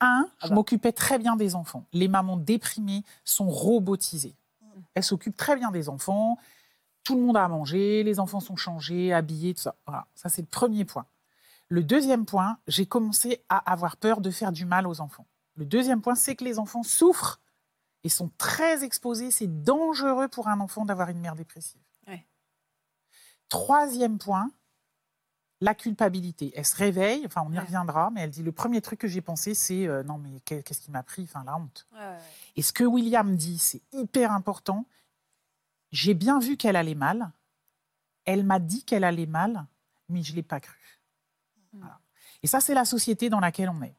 Un, 0.00 0.26
Ah 0.40 0.44
je 0.44 0.48
bah. 0.48 0.54
m'occupais 0.54 0.92
très 0.92 1.18
bien 1.18 1.36
des 1.36 1.54
enfants. 1.54 1.84
Les 1.92 2.08
mamans 2.08 2.36
déprimées 2.38 3.02
sont 3.24 3.48
robotisées. 3.48 4.34
Elles 4.94 5.04
s'occupent 5.04 5.36
très 5.36 5.56
bien 5.56 5.70
des 5.70 5.88
enfants. 5.88 6.38
Tout 7.04 7.16
le 7.16 7.22
monde 7.22 7.36
a 7.36 7.44
à 7.44 7.48
manger, 7.48 8.02
les 8.04 8.20
enfants 8.20 8.40
sont 8.40 8.56
changés, 8.56 9.12
habillés, 9.12 9.54
tout 9.54 9.62
ça. 9.62 9.76
Voilà, 9.86 10.06
ça 10.14 10.28
c'est 10.28 10.42
le 10.42 10.48
premier 10.48 10.84
point. 10.84 11.06
Le 11.68 11.82
deuxième 11.82 12.26
point, 12.26 12.58
j'ai 12.66 12.86
commencé 12.86 13.42
à 13.48 13.58
avoir 13.70 13.96
peur 13.96 14.20
de 14.20 14.30
faire 14.30 14.52
du 14.52 14.66
mal 14.66 14.86
aux 14.86 15.00
enfants. 15.00 15.26
Le 15.56 15.64
deuxième 15.64 16.00
point, 16.00 16.14
c'est 16.14 16.36
que 16.36 16.44
les 16.44 16.58
enfants 16.58 16.82
souffrent 16.82 17.40
et 18.04 18.08
sont 18.08 18.30
très 18.38 18.84
exposés. 18.84 19.30
C'est 19.30 19.62
dangereux 19.62 20.28
pour 20.28 20.48
un 20.48 20.60
enfant 20.60 20.84
d'avoir 20.84 21.08
une 21.08 21.20
mère 21.20 21.34
dépressive. 21.34 21.80
Ouais. 22.06 22.26
Troisième 23.48 24.18
point, 24.18 24.50
la 25.62 25.74
culpabilité. 25.74 26.52
Elle 26.56 26.66
se 26.66 26.74
réveille, 26.76 27.22
enfin 27.24 27.42
on 27.46 27.52
y 27.52 27.58
reviendra, 27.58 28.10
mais 28.10 28.22
elle 28.22 28.30
dit 28.30 28.42
le 28.42 28.50
premier 28.52 28.80
truc 28.80 28.98
que 28.98 29.06
j'ai 29.08 29.20
pensé, 29.20 29.54
c'est 29.54 29.86
euh, 29.86 30.02
non 30.02 30.18
mais 30.18 30.40
qu'est- 30.40 30.62
qu'est-ce 30.64 30.80
qui 30.80 30.90
m'a 30.90 31.02
pris? 31.04 31.22
Enfin 31.22 31.44
la 31.44 31.56
honte. 31.56 31.86
Ouais, 31.92 31.98
ouais, 31.98 32.04
ouais. 32.06 32.18
Et 32.56 32.62
ce 32.62 32.72
que 32.72 32.82
William 32.84 33.36
dit, 33.36 33.58
c'est 33.58 33.80
hyper 33.92 34.32
important. 34.32 34.86
J'ai 35.92 36.14
bien 36.14 36.40
vu 36.40 36.56
qu'elle 36.56 36.76
allait 36.76 36.94
mal. 36.96 37.30
Elle 38.24 38.44
m'a 38.44 38.58
dit 38.58 38.84
qu'elle 38.84 39.04
allait 39.04 39.26
mal, 39.26 39.66
mais 40.08 40.22
je 40.22 40.32
ne 40.32 40.36
l'ai 40.36 40.42
pas 40.42 40.58
cru. 40.60 41.00
Voilà. 41.72 42.00
Et 42.42 42.46
ça, 42.46 42.60
c'est 42.60 42.74
la 42.74 42.84
société 42.84 43.30
dans 43.30 43.40
laquelle 43.40 43.68
on 43.68 43.82
est. 43.82 43.94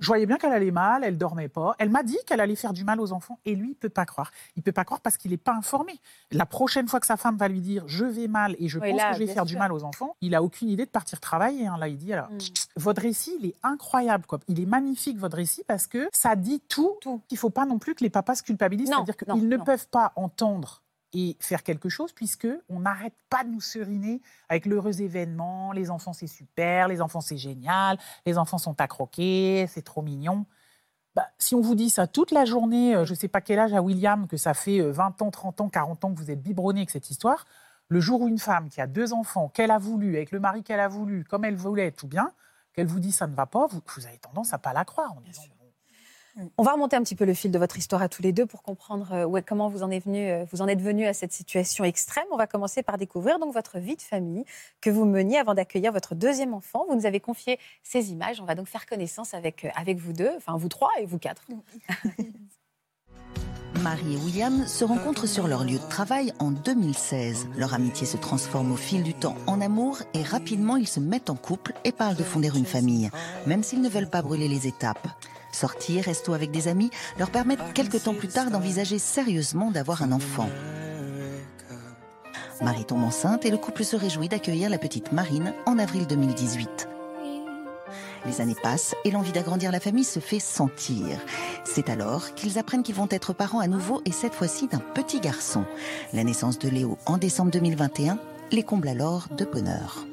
Je 0.00 0.06
voyais 0.06 0.26
bien 0.26 0.36
qu'elle 0.38 0.52
allait 0.52 0.70
mal, 0.70 1.04
elle 1.04 1.18
dormait 1.18 1.48
pas. 1.48 1.74
Elle 1.78 1.90
m'a 1.90 2.02
dit 2.02 2.16
qu'elle 2.26 2.40
allait 2.40 2.56
faire 2.56 2.72
du 2.72 2.82
mal 2.84 3.00
aux 3.00 3.12
enfants 3.12 3.38
et 3.44 3.54
lui, 3.54 3.70
il 3.70 3.74
peut 3.74 3.88
pas 3.90 4.06
croire. 4.06 4.30
Il 4.56 4.62
peut 4.62 4.72
pas 4.72 4.84
croire 4.84 5.00
parce 5.00 5.16
qu'il 5.16 5.30
n'est 5.32 5.36
pas 5.36 5.52
informé. 5.54 5.92
La 6.30 6.46
prochaine 6.46 6.88
fois 6.88 6.98
que 7.00 7.06
sa 7.06 7.16
femme 7.16 7.36
va 7.36 7.48
lui 7.48 7.60
dire 7.60 7.84
je 7.86 8.04
vais 8.04 8.26
mal 8.28 8.56
et 8.58 8.68
je 8.68 8.78
Oui, 8.78 8.90
pense 8.90 8.98
là, 9.00 9.08
que 9.10 9.14
je 9.14 9.18
vais 9.24 9.32
faire 9.32 9.44
du 9.44 9.56
mal 9.56 9.72
aux 9.72 9.84
enfants, 9.84 10.16
il 10.20 10.34
a 10.34 10.42
aucune 10.42 10.68
idée 10.70 10.86
de 10.86 10.90
partir 10.90 11.20
travailler. 11.20 11.66
hein. 11.66 11.76
Là, 11.78 11.88
il 11.88 11.96
dit 11.98 12.12
alors, 12.12 12.30
Mm. 12.30 12.38
votre 12.76 13.02
récit, 13.02 13.36
il 13.40 13.46
est 13.46 13.54
incroyable. 13.62 14.24
Quoi. 14.26 14.40
Il 14.48 14.60
est 14.60 14.66
magnifique, 14.66 15.18
votre 15.18 15.36
récit, 15.36 15.62
parce 15.66 15.86
que 15.86 16.08
ça 16.12 16.36
dit 16.36 16.60
tout. 16.60 16.96
Tout. 17.00 17.20
Il 17.30 17.34
ne 17.34 17.38
faut 17.38 17.50
pas 17.50 17.66
non 17.66 17.78
plus 17.78 17.94
que 17.94 18.02
les 18.02 18.10
papas 18.10 18.36
se 18.36 18.42
culpabilisent. 18.42 18.88
C'est-à-dire 18.88 19.16
qu'ils 19.16 19.48
ne 19.48 19.56
non. 19.56 19.64
peuvent 19.64 19.88
pas 19.88 20.12
entendre 20.16 20.81
et 21.12 21.36
faire 21.40 21.62
quelque 21.62 21.88
chose 21.88 22.12
puisque 22.12 22.48
on 22.68 22.80
n'arrête 22.80 23.14
pas 23.28 23.44
de 23.44 23.50
nous 23.50 23.60
seriner 23.60 24.20
avec 24.48 24.66
l'heureux 24.66 25.02
événement. 25.02 25.72
Les 25.72 25.90
enfants, 25.90 26.12
c'est 26.12 26.26
super. 26.26 26.88
Les 26.88 27.00
enfants, 27.00 27.20
c'est 27.20 27.36
génial. 27.36 27.98
Les 28.26 28.38
enfants 28.38 28.58
sont 28.58 28.80
à 28.80 28.86
croquer. 28.86 29.66
C'est 29.68 29.82
trop 29.82 30.02
mignon. 30.02 30.46
Bah, 31.14 31.28
si 31.38 31.54
on 31.54 31.60
vous 31.60 31.74
dit 31.74 31.90
ça 31.90 32.06
toute 32.06 32.30
la 32.30 32.44
journée, 32.46 32.94
euh, 32.94 33.04
je 33.04 33.12
ne 33.12 33.18
sais 33.18 33.28
pas 33.28 33.42
quel 33.42 33.58
âge 33.58 33.74
à 33.74 33.82
William, 33.82 34.26
que 34.26 34.38
ça 34.38 34.54
fait 34.54 34.80
euh, 34.80 34.92
20 34.92 35.20
ans, 35.20 35.30
30 35.30 35.60
ans, 35.60 35.68
40 35.68 36.04
ans 36.04 36.14
que 36.14 36.18
vous 36.18 36.30
êtes 36.30 36.42
biberonné 36.42 36.80
avec 36.80 36.90
cette 36.90 37.10
histoire, 37.10 37.44
le 37.88 38.00
jour 38.00 38.22
où 38.22 38.28
une 38.28 38.38
femme 38.38 38.70
qui 38.70 38.80
a 38.80 38.86
deux 38.86 39.12
enfants, 39.12 39.50
qu'elle 39.50 39.70
a 39.70 39.78
voulu, 39.78 40.16
avec 40.16 40.30
le 40.30 40.40
mari 40.40 40.62
qu'elle 40.62 40.80
a 40.80 40.88
voulu, 40.88 41.24
comme 41.24 41.44
elle 41.44 41.56
voulait, 41.56 41.90
tout 41.90 42.08
bien, 42.08 42.32
qu'elle 42.72 42.86
vous 42.86 43.00
dit 43.00 43.12
ça 43.12 43.26
ne 43.26 43.34
va 43.34 43.44
pas, 43.44 43.66
vous, 43.66 43.82
vous 43.94 44.06
avez 44.06 44.16
tendance 44.16 44.54
à 44.54 44.58
pas 44.58 44.72
la 44.72 44.86
croire. 44.86 45.12
En 45.12 45.20
disant, 45.20 45.42
On 46.56 46.62
va 46.62 46.72
remonter 46.72 46.96
un 46.96 47.02
petit 47.02 47.14
peu 47.14 47.26
le 47.26 47.34
fil 47.34 47.50
de 47.50 47.58
votre 47.58 47.76
histoire 47.76 48.00
à 48.00 48.08
tous 48.08 48.22
les 48.22 48.32
deux 48.32 48.46
pour 48.46 48.62
comprendre 48.62 49.12
euh, 49.12 49.24
ouais, 49.24 49.42
comment 49.42 49.68
vous 49.68 49.82
en, 49.82 49.90
êtes 49.90 50.04
venu, 50.04 50.30
euh, 50.30 50.44
vous 50.50 50.62
en 50.62 50.68
êtes 50.68 50.80
venu 50.80 51.04
à 51.06 51.12
cette 51.12 51.32
situation 51.32 51.84
extrême. 51.84 52.24
On 52.30 52.36
va 52.36 52.46
commencer 52.46 52.82
par 52.82 52.96
découvrir 52.96 53.38
donc 53.38 53.52
votre 53.52 53.78
vie 53.78 53.96
de 53.96 54.02
famille 54.02 54.44
que 54.80 54.88
vous 54.88 55.04
meniez 55.04 55.38
avant 55.38 55.54
d'accueillir 55.54 55.92
votre 55.92 56.14
deuxième 56.14 56.54
enfant. 56.54 56.86
Vous 56.88 56.96
nous 56.96 57.06
avez 57.06 57.20
confié 57.20 57.58
ces 57.82 58.12
images. 58.12 58.40
On 58.40 58.44
va 58.44 58.54
donc 58.54 58.66
faire 58.66 58.86
connaissance 58.86 59.34
avec, 59.34 59.66
euh, 59.66 59.70
avec 59.74 59.98
vous 59.98 60.14
deux, 60.14 60.30
enfin 60.36 60.56
vous 60.56 60.68
trois 60.68 60.90
et 60.98 61.04
vous 61.04 61.18
quatre. 61.18 61.46
Marie 63.82 64.14
et 64.14 64.16
William 64.18 64.66
se 64.66 64.84
rencontrent 64.84 65.26
sur 65.26 65.48
leur 65.48 65.64
lieu 65.64 65.78
de 65.78 65.88
travail 65.88 66.32
en 66.38 66.50
2016. 66.50 67.48
Leur 67.58 67.74
amitié 67.74 68.06
se 68.06 68.16
transforme 68.16 68.70
au 68.72 68.76
fil 68.76 69.02
du 69.02 69.12
temps 69.12 69.34
en 69.46 69.60
amour 69.60 69.98
et 70.14 70.22
rapidement 70.22 70.76
ils 70.76 70.86
se 70.86 71.00
mettent 71.00 71.30
en 71.30 71.34
couple 71.34 71.74
et 71.84 71.90
parlent 71.90 72.16
de 72.16 72.22
fonder 72.22 72.50
une 72.56 72.66
famille, 72.66 73.10
même 73.46 73.62
s'ils 73.62 73.82
ne 73.82 73.88
veulent 73.88 74.10
pas 74.10 74.22
brûler 74.22 74.46
les 74.46 74.68
étapes. 74.68 75.08
Sortir, 75.52 76.04
resto 76.04 76.34
avec 76.34 76.50
des 76.50 76.66
amis, 76.66 76.90
leur 77.18 77.30
permettent 77.30 77.72
quelque 77.74 77.98
temps 77.98 78.14
plus 78.14 78.28
tard 78.28 78.50
d'envisager 78.50 78.98
sérieusement 78.98 79.70
d'avoir 79.70 80.02
un 80.02 80.12
enfant. 80.12 80.48
Marie 82.62 82.84
tombe 82.84 83.04
enceinte 83.04 83.44
et 83.44 83.50
le 83.50 83.58
couple 83.58 83.84
se 83.84 83.96
réjouit 83.96 84.28
d'accueillir 84.28 84.70
la 84.70 84.78
petite 84.78 85.12
Marine 85.12 85.54
en 85.66 85.78
avril 85.78 86.06
2018. 86.06 86.88
Les 88.24 88.40
années 88.40 88.56
passent 88.62 88.94
et 89.04 89.10
l'envie 89.10 89.32
d'agrandir 89.32 89.72
la 89.72 89.80
famille 89.80 90.04
se 90.04 90.20
fait 90.20 90.38
sentir. 90.38 91.18
C'est 91.64 91.90
alors 91.90 92.34
qu'ils 92.34 92.58
apprennent 92.58 92.84
qu'ils 92.84 92.94
vont 92.94 93.08
être 93.10 93.32
parents 93.32 93.58
à 93.58 93.66
nouveau 93.66 94.00
et 94.04 94.12
cette 94.12 94.34
fois-ci 94.34 94.68
d'un 94.68 94.78
petit 94.78 95.18
garçon. 95.18 95.64
La 96.12 96.22
naissance 96.22 96.58
de 96.58 96.68
Léo 96.68 96.98
en 97.06 97.18
décembre 97.18 97.50
2021 97.50 98.18
les 98.52 98.62
comble 98.62 98.88
alors 98.88 99.26
de 99.30 99.44
bonheur. 99.44 100.06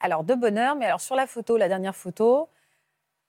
Alors 0.00 0.24
de 0.24 0.34
bonheur, 0.34 0.74
mais 0.74 0.86
alors 0.86 1.00
sur 1.00 1.14
la 1.14 1.28
photo, 1.28 1.56
la 1.56 1.68
dernière 1.68 1.94
photo, 1.94 2.48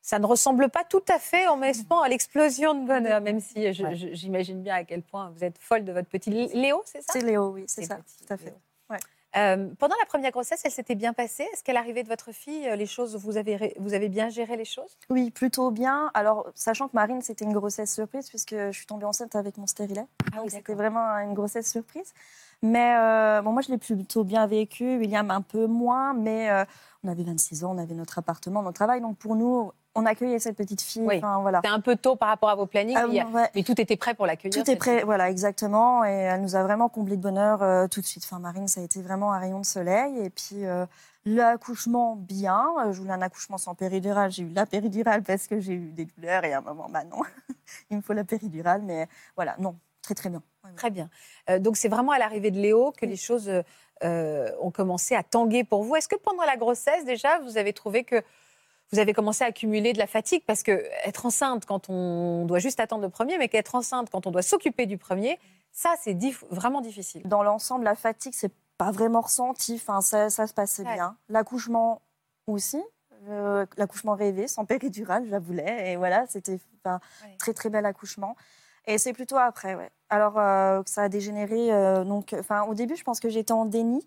ça 0.03 0.19
ne 0.19 0.25
ressemble 0.25 0.69
pas 0.69 0.83
tout 0.83 1.03
à 1.07 1.17
fait 1.17 1.47
en 1.47 1.57
honnêtement 1.57 2.01
à 2.01 2.09
l'explosion 2.09 2.75
de 2.75 2.85
bonheur, 2.85 3.21
même 3.21 3.39
si 3.39 3.73
j'imagine 4.13 4.61
bien 4.61 4.75
à 4.75 4.83
quel 4.83 5.01
point 5.01 5.31
vous 5.35 5.43
êtes 5.43 5.57
folle 5.57 5.85
de 5.85 5.93
votre 5.93 6.09
petit 6.09 6.29
Léo, 6.29 6.83
c'est 6.85 7.01
ça? 7.01 7.13
C'est 7.13 7.21
Léo, 7.21 7.51
oui, 7.51 7.63
c'est 7.67 7.83
ça, 7.83 7.95
petit, 7.95 8.25
tout 8.25 8.33
à 8.33 8.37
fait. 8.37 8.53
Ouais. 8.89 8.97
Euh, 9.35 9.69
pendant 9.79 9.95
la 9.99 10.05
première 10.05 10.31
grossesse, 10.31 10.61
elle 10.65 10.71
s'était 10.71 10.93
bien 10.93 11.13
passée? 11.13 11.47
Est-ce 11.53 11.63
qu'à 11.63 11.73
l'arrivée 11.73 12.03
de 12.03 12.09
votre 12.09 12.33
fille, 12.33 12.67
euh, 12.67 12.75
les 12.75 12.85
choses, 12.85 13.15
vous 13.15 13.37
avez, 13.37 13.73
vous 13.79 13.93
avez 13.93 14.09
bien 14.09 14.29
géré 14.29 14.57
les 14.57 14.65
choses? 14.65 14.97
Oui, 15.09 15.31
plutôt 15.31 15.71
bien. 15.71 16.11
Alors, 16.13 16.51
sachant 16.53 16.87
que 16.87 16.93
Marine, 16.93 17.21
c'était 17.21 17.45
une 17.45 17.53
grossesse 17.53 17.95
surprise, 17.95 18.29
puisque 18.29 18.53
je 18.53 18.71
suis 18.71 18.85
tombée 18.85 19.05
enceinte 19.05 19.35
avec 19.35 19.57
mon 19.57 19.65
stérilet. 19.65 20.05
Ah 20.33 20.37
Donc, 20.37 20.51
c'était 20.51 20.75
vraiment 20.75 21.17
une 21.17 21.33
grossesse 21.33 21.71
surprise. 21.71 22.13
Mais 22.61 22.95
euh, 22.95 23.41
bon, 23.41 23.51
moi, 23.51 23.61
je 23.61 23.71
l'ai 23.71 23.77
plutôt 23.77 24.23
bien 24.23 24.47
vécu. 24.47 24.97
William, 24.97 25.29
un 25.31 25.41
peu 25.41 25.65
moins. 25.65 26.13
Mais 26.13 26.49
euh, 26.49 26.63
on 27.03 27.09
avait 27.09 27.23
26 27.23 27.63
ans, 27.63 27.75
on 27.75 27.77
avait 27.77 27.95
notre 27.95 28.19
appartement, 28.19 28.61
notre 28.61 28.75
travail. 28.75 29.01
Donc, 29.01 29.17
pour 29.17 29.35
nous, 29.35 29.71
on 29.95 30.05
accueillait 30.05 30.39
cette 30.39 30.55
petite 30.57 30.81
fille. 30.81 31.03
Oui. 31.03 31.17
Enfin, 31.17 31.39
voilà. 31.41 31.59
C'était 31.63 31.73
un 31.73 31.79
peu 31.79 31.95
tôt 31.95 32.15
par 32.15 32.29
rapport 32.29 32.49
à 32.49 32.55
vos 32.55 32.65
plannings, 32.65 32.97
Ah, 32.97 33.03
mais, 33.05 33.13
il 33.13 33.17
y 33.17 33.19
a- 33.19 33.27
ouais. 33.27 33.49
mais 33.53 33.63
tout 33.63 33.79
était 33.79 33.95
prêt 33.97 34.13
pour 34.15 34.25
l'accueillir. 34.25 34.63
Tout 34.63 34.69
est 34.71 34.75
prêt, 34.75 35.03
voilà, 35.03 35.29
exactement. 35.29 36.03
Et 36.03 36.09
elle 36.11 36.41
nous 36.41 36.55
a 36.55 36.63
vraiment 36.63 36.89
comblé 36.89 37.15
de 37.17 37.21
bonheur 37.21 37.61
euh, 37.61 37.87
tout 37.87 38.01
de 38.01 38.05
suite. 38.05 38.23
Enfin, 38.25 38.39
Marine, 38.39 38.67
ça 38.67 38.81
a 38.81 38.83
été 38.83 39.01
vraiment 39.01 39.33
un 39.33 39.39
rayon 39.39 39.59
de 39.59 39.65
soleil. 39.65 40.17
Et 40.19 40.29
puis, 40.31 40.65
euh, 40.65 40.85
l'accouchement, 41.25 42.15
bien. 42.15 42.67
Euh, 42.79 42.91
Je 42.91 42.99
voulais 42.99 43.13
un 43.13 43.21
accouchement 43.21 43.57
sans 43.57 43.75
péridurale. 43.75 44.31
J'ai 44.31 44.43
eu 44.43 44.49
la 44.49 44.65
péridurale 44.65 45.21
parce 45.23 45.47
que 45.47 45.59
j'ai 45.59 45.73
eu 45.73 45.91
des 45.91 46.05
douleurs. 46.05 46.43
Et 46.45 46.53
à 46.53 46.57
un 46.59 46.61
moment, 46.61 46.87
bah 46.89 47.03
non, 47.03 47.17
il 47.91 47.97
me 47.97 48.01
faut 48.01 48.13
la 48.13 48.23
péridurale. 48.23 48.81
Mais 48.83 49.07
voilà, 49.35 49.55
non, 49.59 49.75
très, 50.01 50.15
très 50.15 50.29
bien. 50.29 50.41
Très 50.77 50.89
bien. 50.91 51.09
Donc 51.59 51.75
c'est 51.75 51.89
vraiment 51.89 52.13
à 52.13 52.17
l'arrivée 52.19 52.49
de 52.49 52.57
Léo 52.59 52.93
que 52.97 53.05
les 53.05 53.17
choses 53.17 53.51
ont 54.01 54.71
commencé 54.71 55.13
à 55.15 55.21
tanguer 55.21 55.63
pour 55.63 55.83
vous. 55.83 55.95
Est-ce 55.97 56.07
que 56.07 56.15
pendant 56.15 56.43
la 56.45 56.55
grossesse, 56.57 57.05
déjà, 57.05 57.39
vous 57.39 57.57
avez 57.57 57.73
trouvé 57.73 58.03
que 58.05 58.21
vous 58.93 58.99
avez 58.99 59.11
commencé 59.13 59.43
à 59.43 59.47
accumuler 59.47 59.91
de 59.91 59.97
la 59.99 60.07
fatigue 60.07 60.43
Parce 60.45 60.63
que 60.63 60.71
être 61.05 61.25
enceinte 61.25 61.65
quand 61.65 61.89
on 61.89 62.45
doit 62.45 62.59
juste 62.59 62.79
attendre 62.79 63.01
le 63.03 63.09
premier, 63.09 63.37
mais 63.37 63.49
qu'être 63.49 63.75
enceinte 63.75 64.09
quand 64.09 64.25
on 64.27 64.31
doit 64.31 64.41
s'occuper 64.43 64.85
du 64.85 64.97
premier, 64.97 65.39
ça, 65.71 65.93
c'est 66.01 66.13
dif- 66.13 66.45
vraiment 66.51 66.81
difficile. 66.81 67.23
Dans 67.25 67.43
l'ensemble, 67.43 67.83
la 67.85 67.95
fatigue, 67.95 68.33
c'est 68.35 68.53
pas 68.77 68.91
vraiment 68.91 69.21
ressenti. 69.21 69.73
Enfin, 69.75 70.01
ça, 70.01 70.29
ça 70.29 70.47
se 70.47 70.53
passait 70.53 70.83
Ouais. 70.83 70.93
bien. 70.93 71.17
L'accouchement 71.29 72.01
aussi. 72.47 72.81
Euh, 73.29 73.65
l'accouchement 73.77 74.15
rêvé, 74.15 74.47
sans 74.47 74.65
péridurale, 74.65 75.25
je 75.25 75.31
la 75.31 75.39
voulais. 75.39 75.91
Et 75.91 75.95
voilà, 75.95 76.25
c'était 76.27 76.59
Ouais. 76.85 76.91
très 77.39 77.53
très 77.53 77.69
bel 77.69 77.85
accouchement. 77.85 78.35
Et 78.85 78.97
c'est 78.97 79.13
plutôt 79.13 79.37
après, 79.37 79.75
ouais. 79.75 79.89
Alors 80.09 80.37
euh, 80.37 80.83
que 80.83 80.89
ça 80.89 81.03
a 81.03 81.09
dégénéré. 81.09 81.71
euh, 81.71 82.03
donc, 82.03 82.35
enfin, 82.37 82.63
au 82.63 82.73
début, 82.73 82.95
je 82.97 83.03
pense 83.03 83.19
que 83.21 83.29
j'étais 83.29 83.53
en 83.53 83.65
déni 83.65 84.05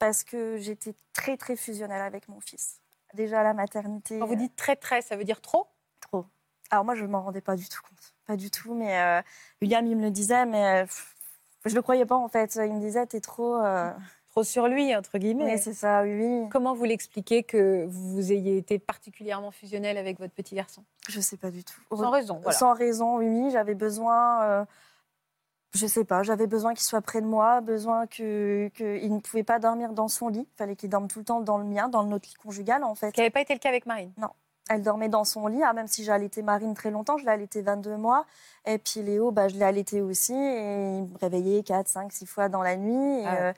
parce 0.00 0.24
que 0.24 0.58
j'étais 0.58 0.94
très 1.12 1.36
très 1.36 1.54
fusionnelle 1.56 2.02
avec 2.02 2.28
mon 2.28 2.40
fils. 2.40 2.80
Déjà 3.16 3.40
à 3.40 3.44
la 3.44 3.54
maternité. 3.54 4.18
Quand 4.18 4.26
vous 4.26 4.36
dites 4.36 4.54
très 4.56 4.76
très, 4.76 5.00
ça 5.02 5.16
veut 5.16 5.24
dire 5.24 5.40
trop? 5.40 5.66
Trop. 6.00 6.26
Alors 6.70 6.84
moi, 6.84 6.94
je 6.94 7.02
ne 7.04 7.08
m'en 7.10 7.22
rendais 7.22 7.40
pas 7.40 7.56
du 7.56 7.68
tout 7.68 7.80
compte. 7.82 8.14
Pas 8.26 8.36
du 8.36 8.50
tout. 8.50 8.74
Mais 8.74 8.98
euh, 9.00 9.22
William, 9.62 9.86
il 9.86 9.96
me 9.96 10.02
le 10.02 10.10
disait, 10.10 10.44
mais 10.46 10.82
euh, 10.82 10.84
pff, 10.84 11.14
je 11.64 11.74
le 11.74 11.82
croyais 11.82 12.04
pas 12.06 12.16
en 12.16 12.28
fait. 12.28 12.54
Il 12.56 12.72
me 12.74 12.80
disait, 12.80 13.06
t'es 13.06 13.20
trop. 13.20 13.56
euh, 13.56 13.90
Trop 14.30 14.44
sur 14.44 14.68
lui, 14.68 14.94
entre 14.94 15.16
guillemets. 15.16 15.54
Oui, 15.54 15.58
c'est 15.58 15.72
ça, 15.72 16.02
oui, 16.02 16.12
oui. 16.14 16.48
Comment 16.50 16.74
vous 16.74 16.84
l'expliquez 16.84 17.42
que 17.42 17.86
vous 17.88 18.32
ayez 18.32 18.58
été 18.58 18.78
particulièrement 18.78 19.50
fusionnel 19.50 19.96
avec 19.96 20.18
votre 20.18 20.34
petit 20.34 20.54
garçon? 20.54 20.84
Je 21.08 21.20
sais 21.22 21.38
pas 21.38 21.50
du 21.50 21.64
tout. 21.64 21.80
Sans 21.90 22.10
raison, 22.10 22.40
voilà. 22.42 22.58
Sans 22.58 22.74
raison, 22.74 23.16
oui, 23.16 23.26
oui. 23.28 23.50
J'avais 23.50 23.74
besoin. 23.74 24.42
euh, 24.42 24.64
je 25.74 25.86
sais 25.86 26.04
pas, 26.04 26.22
j'avais 26.22 26.46
besoin 26.46 26.72
qu'il 26.74 26.84
soit 26.84 27.00
près 27.00 27.20
de 27.20 27.26
moi, 27.26 27.60
besoin 27.60 28.06
que 28.06 28.68
qu'il 28.74 29.12
ne 29.14 29.20
pouvait 29.20 29.42
pas 29.42 29.58
dormir 29.58 29.92
dans 29.92 30.08
son 30.08 30.28
lit. 30.28 30.48
Il 30.50 30.56
fallait 30.56 30.76
qu'il 30.76 30.88
dorme 30.88 31.08
tout 31.08 31.18
le 31.18 31.24
temps 31.24 31.40
dans 31.40 31.58
le 31.58 31.64
mien, 31.64 31.88
dans 31.88 32.02
notre 32.04 32.28
lit 32.28 32.34
conjugal 32.42 32.82
en 32.84 32.94
fait. 32.94 33.08
Ce 33.08 33.12
qui 33.12 33.20
n'avait 33.20 33.30
pas 33.30 33.40
été 33.42 33.52
le 33.52 33.58
cas 33.58 33.68
avec 33.68 33.86
Marine. 33.86 34.12
Elle 34.68 34.82
dormait 34.82 35.08
dans 35.08 35.22
son 35.24 35.46
lit, 35.46 35.62
ah, 35.62 35.72
même 35.72 35.86
si 35.86 36.02
j'ai 36.02 36.10
allaité 36.10 36.42
Marine 36.42 36.74
très 36.74 36.90
longtemps, 36.90 37.18
je 37.18 37.24
l'ai 37.24 37.30
allaité 37.30 37.62
22 37.62 37.96
mois. 37.96 38.26
Et 38.64 38.78
puis 38.78 39.00
Léo, 39.00 39.30
bah, 39.30 39.46
je 39.46 39.54
l'ai 39.54 39.62
allaité 39.64 40.00
aussi. 40.00 40.32
Et 40.34 40.98
il 40.98 41.04
me 41.04 41.18
réveillait 41.20 41.62
4, 41.62 41.86
5, 41.86 42.12
6 42.12 42.26
fois 42.26 42.48
dans 42.48 42.62
la 42.62 42.76
nuit. 42.76 43.20
Et, 43.20 43.24
Ah 43.26 43.32
ouais. 43.32 43.38
euh, 43.42 43.52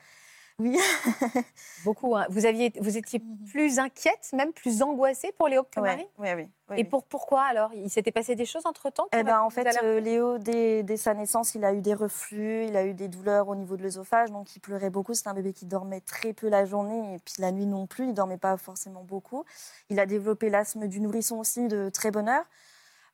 oui, 0.61 0.77
Beaucoup. 1.85 2.17
hein. 2.17 2.27
Vous, 2.31 2.45
aviez, 2.45 2.73
vous 2.81 2.97
étiez 2.97 3.23
plus 3.51 3.79
inquiète, 3.79 4.31
même 4.33 4.53
plus 4.53 4.83
angoissée 4.83 5.33
pour 5.39 5.49
Léo 5.49 5.63
que 5.63 5.79
ouais, 5.81 6.09
oui, 6.19 6.29
oui, 6.35 6.47
Et 6.73 6.75
oui. 6.83 6.85
pour, 6.85 7.05
pourquoi 7.05 7.43
alors? 7.43 7.73
Il 7.75 7.89
s'était 7.91 8.11
passé 8.11 8.35
des 8.35 8.45
choses 8.45 8.67
entre-temps? 8.67 9.07
Eh 9.13 9.23
ben, 9.23 9.41
en 9.41 9.51
fait, 9.51 9.69
euh, 9.85 10.01
Léo, 10.01 10.39
dès, 10.39 10.83
dès 10.83 10.97
sa 10.97 11.15
naissance, 11.15 11.55
il 11.55 11.65
a 11.65 11.73
eu 11.73 11.81
des 11.81 11.95
reflux, 11.95 12.65
il 12.67 12.77
a 12.77 12.85
eu 12.85 12.93
des 12.95 13.07
douleurs 13.07 13.49
au 13.49 13.55
niveau 13.55 13.77
de 13.77 13.83
l'œsophage, 13.83 14.31
donc 14.33 14.57
il 14.57 14.61
pleurait 14.61 14.91
beaucoup. 14.91 15.15
C'est 15.15 15.29
un 15.29 15.35
bébé 15.35 15.53
qui 15.53 15.67
dormait 15.67 16.01
très 16.01 16.33
peu 16.33 16.49
la 16.49 16.65
journée 16.65 17.15
et 17.15 17.19
puis 17.21 17.35
la 17.39 17.53
nuit 17.53 17.67
non 17.67 17.87
plus, 17.87 18.09
il 18.09 18.15
dormait 18.15 18.37
pas 18.37 18.57
forcément 18.57 19.05
beaucoup. 19.05 19.45
Il 19.91 20.01
a 20.01 20.07
développé 20.07 20.51
l'asthme 20.51 20.89
du 20.89 21.01
nourrisson 21.01 21.39
aussi 21.39 21.69
de 21.69 21.89
très 21.89 22.11
bonne 22.11 22.29
heure. 22.29 22.45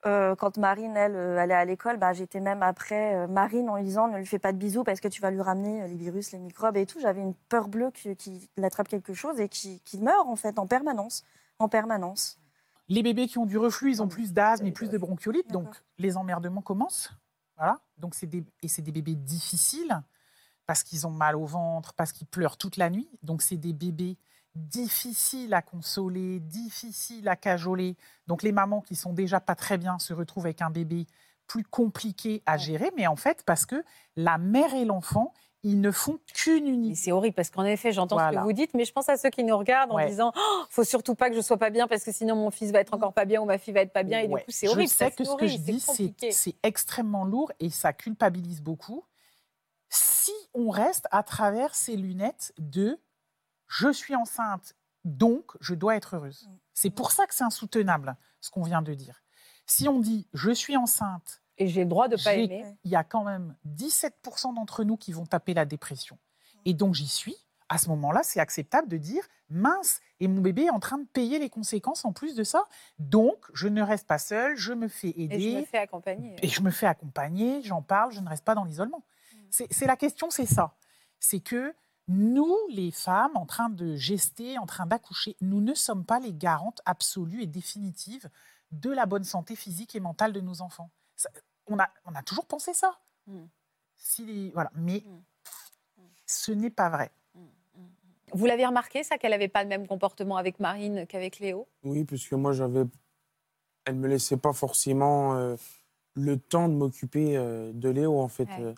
Euh, 0.06 0.34
quand 0.34 0.58
Marine, 0.58 0.96
elle, 0.96 1.16
euh, 1.16 1.38
allait 1.38 1.54
à 1.54 1.64
l'école, 1.64 1.96
bah, 1.96 2.12
j'étais 2.12 2.40
même 2.40 2.62
après 2.62 3.14
euh, 3.14 3.26
Marine 3.26 3.70
en 3.70 3.76
lui 3.76 3.84
disant 3.84 4.06
ne 4.08 4.18
lui 4.18 4.26
fais 4.26 4.38
pas 4.38 4.52
de 4.52 4.58
bisous 4.58 4.84
parce 4.84 5.00
que 5.00 5.08
tu 5.08 5.22
vas 5.22 5.30
lui 5.30 5.40
ramener 5.40 5.88
les 5.88 5.96
virus, 5.96 6.32
les 6.32 6.38
microbes 6.38 6.76
et 6.76 6.84
tout. 6.84 7.00
J'avais 7.00 7.22
une 7.22 7.34
peur 7.34 7.68
bleue 7.68 7.90
qu'il 7.90 8.14
qu'il 8.16 8.48
attrape 8.62 8.88
quelque 8.88 9.14
chose 9.14 9.40
et 9.40 9.48
qu'il 9.48 9.80
qu'il 9.80 10.02
meure 10.02 10.28
en 10.28 10.36
fait 10.36 10.58
en 10.58 10.66
permanence. 10.66 11.24
En 11.58 11.68
permanence. 11.68 12.38
Les 12.88 13.02
bébés 13.02 13.28
qui 13.28 13.38
ont 13.38 13.46
du 13.46 13.56
reflux, 13.56 13.92
ils 13.92 14.02
ont 14.02 14.08
plus 14.08 14.32
d'asthme 14.32 14.66
et 14.66 14.72
plus 14.72 14.90
de 14.90 14.98
bronchiolite, 14.98 15.50
donc 15.50 15.68
les 15.98 16.16
emmerdements 16.16 16.60
commencent. 16.60 17.10
Voilà. 17.56 17.80
Donc 17.96 18.14
c'est 18.14 18.26
des 18.26 18.44
et 18.62 18.68
c'est 18.68 18.82
des 18.82 18.92
bébés 18.92 19.14
difficiles 19.14 20.02
parce 20.66 20.82
qu'ils 20.82 21.06
ont 21.06 21.10
mal 21.10 21.36
au 21.36 21.46
ventre, 21.46 21.94
parce 21.94 22.12
qu'ils 22.12 22.26
pleurent 22.26 22.58
toute 22.58 22.76
la 22.76 22.90
nuit. 22.90 23.08
Donc 23.22 23.40
c'est 23.40 23.56
des 23.56 23.72
bébés 23.72 24.18
difficiles 24.54 25.52
à 25.54 25.62
consoler, 25.62 26.40
difficiles 26.40 27.28
à 27.28 27.36
cajoler. 27.36 27.96
Donc 28.26 28.42
les 28.42 28.52
mamans 28.52 28.80
qui 28.80 28.94
sont 28.96 29.12
déjà 29.12 29.40
pas 29.40 29.54
très 29.54 29.78
bien 29.78 29.98
se 29.98 30.12
retrouvent 30.14 30.46
avec 30.46 30.62
un 30.62 30.70
bébé 30.70 31.06
plus 31.46 31.64
compliqué 31.64 32.42
à 32.46 32.56
gérer, 32.56 32.90
mais 32.96 33.06
en 33.06 33.16
fait 33.16 33.42
parce 33.44 33.66
que 33.66 33.84
la 34.16 34.38
mère 34.38 34.74
et 34.74 34.84
l'enfant, 34.84 35.34
ils 35.62 35.80
ne 35.80 35.90
font 35.90 36.18
qu'une 36.34 36.66
unité. 36.66 36.94
c'est 36.94 37.12
horrible 37.12 37.34
parce 37.34 37.48
qu'en 37.50 37.64
effet, 37.64 37.90
j'entends 37.92 38.18
ce 38.18 38.34
que 38.36 38.42
vous 38.42 38.52
dites, 38.52 38.74
mais 38.74 38.84
je 38.84 38.92
pense 38.92 39.08
à 39.08 39.16
ceux 39.16 39.30
qui 39.30 39.44
nous 39.44 39.56
regardent 39.56 39.92
en 39.92 39.96
Ouais. 39.96 40.08
disant 40.08 40.32
oh, 40.36 40.62
faut 40.70 40.84
surtout 40.84 41.14
pas 41.14 41.30
que 41.30 41.36
je 41.36 41.40
sois 41.40 41.56
pas 41.56 41.70
bien 41.70 41.88
parce 41.88 42.04
que 42.04 42.12
sinon 42.12 42.36
mon 42.36 42.50
fils 42.50 42.70
va 42.70 42.80
être 42.80 42.92
encore 42.94 43.12
pas 43.14 43.24
bien 43.24 43.40
ou 43.40 43.44
ma 43.46 43.56
fille 43.58 43.72
va 43.74 43.80
être 43.80 43.92
pas 43.92 44.02
bien 44.02 44.20
et 44.20 44.26
Ouais. 44.28 44.40
du 44.40 44.44
coup 44.46 44.50
c'est 44.52 44.68
horrible. 44.68 44.90
Je 44.90 44.94
sais 44.94 45.10
que 45.10 45.24
ce 45.24 45.34
que 45.36 45.46
je 45.46 45.56
dis, 45.58 45.80
c'est 46.32 46.54
extrêmement 46.62 47.24
lourd 47.24 47.50
et 47.60 47.70
ça 47.70 47.92
culpabilise 47.92 48.60
beaucoup. 48.62 49.04
Si 49.88 50.32
on 50.54 50.70
reste 50.70 51.06
à 51.10 51.22
travers 51.22 51.74
ces 51.74 51.96
lunettes 51.96 52.52
de 52.58 52.98
je 53.76 53.92
suis 53.92 54.14
enceinte, 54.14 54.74
donc 55.04 55.52
je 55.60 55.74
dois 55.74 55.96
être 55.96 56.16
heureuse. 56.16 56.46
Mm. 56.48 56.56
C'est 56.74 56.90
pour 56.90 57.10
ça 57.12 57.26
que 57.26 57.34
c'est 57.34 57.44
insoutenable, 57.44 58.16
ce 58.40 58.50
qu'on 58.50 58.62
vient 58.62 58.82
de 58.82 58.94
dire. 58.94 59.22
Si 59.66 59.88
on 59.88 59.98
dit 60.00 60.28
je 60.32 60.50
suis 60.52 60.76
enceinte, 60.76 61.42
Et 61.58 61.66
j'ai 61.68 61.82
le 61.82 61.88
droit 61.88 62.08
de 62.08 62.16
pas 62.16 62.34
j'ai- 62.34 62.44
aimer. 62.44 62.64
il 62.84 62.90
y 62.90 62.96
a 62.96 63.04
quand 63.04 63.24
même 63.24 63.56
17% 63.64 64.52
d'entre 64.52 64.84
nous 64.84 64.96
qui 64.96 65.12
vont 65.12 65.26
taper 65.26 65.54
la 65.54 65.64
dépression. 65.64 66.18
Et 66.64 66.74
donc 66.74 66.94
j'y 66.94 67.08
suis. 67.08 67.36
À 67.70 67.78
ce 67.78 67.88
moment-là, 67.88 68.20
c'est 68.22 68.40
acceptable 68.40 68.88
de 68.88 68.98
dire 68.98 69.24
mince, 69.48 70.00
et 70.20 70.28
mon 70.28 70.40
bébé 70.42 70.64
est 70.64 70.70
en 70.70 70.80
train 70.80 70.98
de 70.98 71.06
payer 71.06 71.38
les 71.38 71.48
conséquences 71.50 72.04
en 72.04 72.12
plus 72.12 72.34
de 72.34 72.44
ça. 72.44 72.66
Donc, 72.98 73.38
je 73.54 73.68
ne 73.68 73.82
reste 73.82 74.06
pas 74.06 74.18
seule, 74.18 74.56
je 74.56 74.72
me 74.72 74.86
fais 74.88 75.14
aider. 75.16 75.36
Et 75.36 75.52
je 75.52 75.58
me 75.58 75.64
fais 75.64 75.78
accompagner. 75.78 76.36
Et 76.42 76.48
je 76.48 76.60
me 76.62 76.70
fais 76.70 76.86
accompagner, 76.86 77.62
j'en 77.62 77.82
parle, 77.82 78.12
je 78.12 78.20
ne 78.20 78.28
reste 78.28 78.44
pas 78.44 78.54
dans 78.54 78.64
l'isolement. 78.64 79.02
C'est 79.50 79.66
c'est 79.72 79.86
la 79.86 79.96
question, 79.96 80.30
c'est 80.30 80.46
ça. 80.46 80.76
C'est 81.20 81.40
que 81.40 81.74
nous, 82.08 82.56
les 82.70 82.90
femmes, 82.90 83.36
en 83.36 83.46
train 83.46 83.70
de 83.70 83.96
gester, 83.96 84.58
en 84.58 84.66
train 84.66 84.86
d'accoucher, 84.86 85.36
nous 85.40 85.60
ne 85.60 85.74
sommes 85.74 86.04
pas 86.04 86.20
les 86.20 86.32
garantes 86.34 86.80
absolues 86.84 87.42
et 87.42 87.46
définitives 87.46 88.28
de 88.72 88.90
la 88.90 89.06
bonne 89.06 89.24
santé 89.24 89.56
physique 89.56 89.94
et 89.94 90.00
mentale 90.00 90.32
de 90.32 90.40
nos 90.40 90.60
enfants. 90.60 90.90
Ça- 91.16 91.30
on, 91.66 91.78
a, 91.78 91.88
on 92.04 92.14
a 92.14 92.22
toujours 92.22 92.44
pensé 92.46 92.74
ça. 92.74 92.98
Mm. 93.26 93.44
Si 93.96 94.50
voilà. 94.50 94.70
Mais 94.74 95.02
Mm. 95.06 96.02
ce 96.26 96.52
n'est 96.52 96.70
pas 96.70 96.90
vrai. 96.90 97.10
Vous 98.32 98.46
l'avez 98.46 98.66
remarqué 98.66 99.04
ça 99.04 99.16
qu'elle 99.16 99.30
n'avait 99.30 99.48
pas 99.48 99.62
le 99.62 99.68
même 99.68 99.86
comportement 99.86 100.36
avec 100.36 100.58
Marine 100.58 101.06
qu'avec 101.06 101.38
Léo? 101.38 101.68
Oui, 101.84 102.04
parce 102.04 102.26
que 102.26 102.34
moi, 102.34 102.52
j'avais. 102.52 102.84
Elle 103.84 103.94
me 103.96 104.08
laissait 104.08 104.36
pas 104.38 104.52
forcément 104.52 105.36
euh, 105.36 105.56
le 106.14 106.38
temps 106.38 106.68
de 106.68 106.74
m'occuper 106.74 107.36
euh, 107.36 107.70
de 107.72 107.88
Léo, 107.90 108.18
en 108.20 108.28
fait. 108.28 108.48
Ouais. 108.58 108.74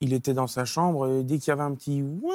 Il 0.00 0.12
était 0.12 0.34
dans 0.34 0.46
sa 0.46 0.64
chambre, 0.64 1.08
et 1.08 1.24
dès 1.24 1.38
qu'il 1.38 1.48
y 1.48 1.52
avait 1.52 1.62
un 1.62 1.74
petit 1.74 2.02
ouin, 2.02 2.34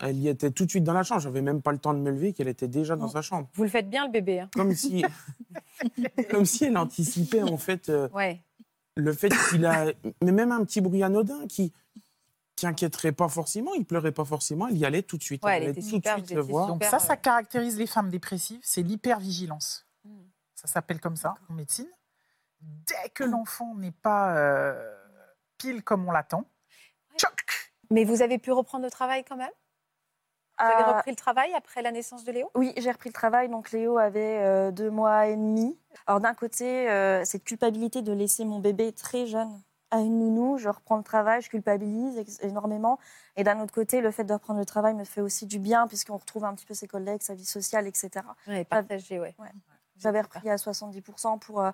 elle 0.00 0.16
y 0.18 0.28
était 0.28 0.50
tout 0.50 0.64
de 0.66 0.70
suite 0.70 0.84
dans 0.84 0.92
la 0.92 1.02
chambre. 1.02 1.20
J'avais 1.20 1.40
même 1.42 1.62
pas 1.62 1.72
le 1.72 1.78
temps 1.78 1.94
de 1.94 1.98
me 2.00 2.10
lever, 2.10 2.32
qu'elle 2.32 2.48
était 2.48 2.68
déjà 2.68 2.96
dans 2.96 3.04
Non. 3.06 3.10
sa 3.10 3.22
chambre. 3.22 3.48
Vous 3.54 3.62
le 3.62 3.68
faites 3.68 3.88
bien 3.88 4.04
le 4.06 4.12
bébé. 4.12 4.40
hein. 4.40 4.50
Comme 4.54 4.74
si. 4.74 5.04
Comme 6.30 6.44
si 6.44 6.64
elle 6.64 6.76
anticipait 6.76 7.42
en 7.42 7.56
fait 7.56 7.88
euh, 7.88 8.08
Ouais. 8.10 8.42
le 8.96 9.12
fait 9.12 9.32
qu'il 9.50 9.64
a, 9.66 9.92
mais 10.22 10.32
même 10.32 10.52
un 10.52 10.64
petit 10.64 10.80
bruit 10.80 11.02
anodin 11.02 11.46
qui 11.48 11.72
qui 12.56 12.66
inquiéterait 12.66 13.12
pas 13.12 13.28
forcément, 13.28 13.74
il 13.74 13.84
pleurait 13.84 14.12
pas 14.12 14.24
forcément, 14.24 14.66
il 14.68 14.78
y 14.78 14.86
allait 14.86 15.02
tout 15.02 15.18
de 15.18 15.22
suite. 15.22 15.44
Ouais, 15.44 15.58
elle 15.58 15.62
allait 15.64 15.72
était 15.72 15.82
tout 15.82 15.88
super, 15.88 16.18
de 16.18 16.24
suite 16.24 16.34
le 16.36 16.40
voir. 16.40 16.68
Donc 16.68 16.82
ça, 16.84 16.98
ça 16.98 17.12
euh, 17.12 17.16
caractérise 17.16 17.76
les 17.76 17.86
femmes 17.86 18.08
dépressives, 18.08 18.60
c'est 18.62 18.80
l'hypervigilance. 18.82 19.86
Mm. 20.04 20.08
Ça 20.54 20.66
s'appelle 20.66 20.98
comme 20.98 21.16
ça 21.16 21.34
en 21.50 21.52
médecine. 21.52 21.86
Dès 22.62 23.10
que 23.10 23.24
l'enfant 23.24 23.74
n'est 23.76 23.90
pas 23.92 24.34
euh, 24.38 24.90
pile 25.58 25.82
comme 25.84 26.08
on 26.08 26.12
l'attend, 26.12 26.46
Mais 27.90 28.04
vous 28.04 28.22
avez 28.22 28.38
pu 28.38 28.52
reprendre 28.52 28.84
le 28.84 28.90
travail 28.90 29.24
quand 29.24 29.36
même? 29.36 29.50
Vous 30.58 30.64
avez 30.64 30.84
Euh, 30.84 30.92
repris 30.92 31.10
le 31.10 31.16
travail 31.16 31.52
après 31.54 31.82
la 31.82 31.92
naissance 31.92 32.24
de 32.24 32.32
Léo? 32.32 32.50
Oui, 32.54 32.72
j'ai 32.78 32.90
repris 32.90 33.10
le 33.10 33.14
travail. 33.14 33.48
Donc 33.48 33.72
Léo 33.72 33.98
avait 33.98 34.38
euh, 34.38 34.70
deux 34.70 34.90
mois 34.90 35.26
et 35.26 35.36
demi. 35.36 35.78
Alors 36.06 36.20
d'un 36.20 36.34
côté, 36.34 36.90
euh, 36.90 37.24
cette 37.24 37.44
culpabilité 37.44 38.00
de 38.02 38.12
laisser 38.12 38.44
mon 38.44 38.58
bébé 38.58 38.92
très 38.92 39.26
jeune 39.26 39.60
à 39.90 40.00
une 40.00 40.18
nounou, 40.18 40.58
je 40.58 40.68
reprends 40.68 40.96
le 40.96 41.04
travail, 41.04 41.42
je 41.42 41.50
culpabilise 41.50 42.40
énormément. 42.42 42.98
Et 43.36 43.44
d'un 43.44 43.60
autre 43.60 43.72
côté, 43.72 44.00
le 44.00 44.10
fait 44.10 44.24
de 44.24 44.32
reprendre 44.32 44.58
le 44.58 44.64
travail 44.66 44.94
me 44.94 45.04
fait 45.04 45.20
aussi 45.20 45.46
du 45.46 45.58
bien 45.58 45.86
puisqu'on 45.86 46.16
retrouve 46.16 46.44
un 46.44 46.54
petit 46.54 46.66
peu 46.66 46.74
ses 46.74 46.88
collègues, 46.88 47.22
sa 47.22 47.34
vie 47.34 47.44
sociale, 47.44 47.86
etc. 47.86 48.10
Oui, 48.48 48.64
partagé, 48.64 49.20
ouais. 49.20 49.36
J'avais 49.98 50.22
repris 50.22 50.50
à 50.50 50.56
70% 50.56 51.38
pour 51.38 51.64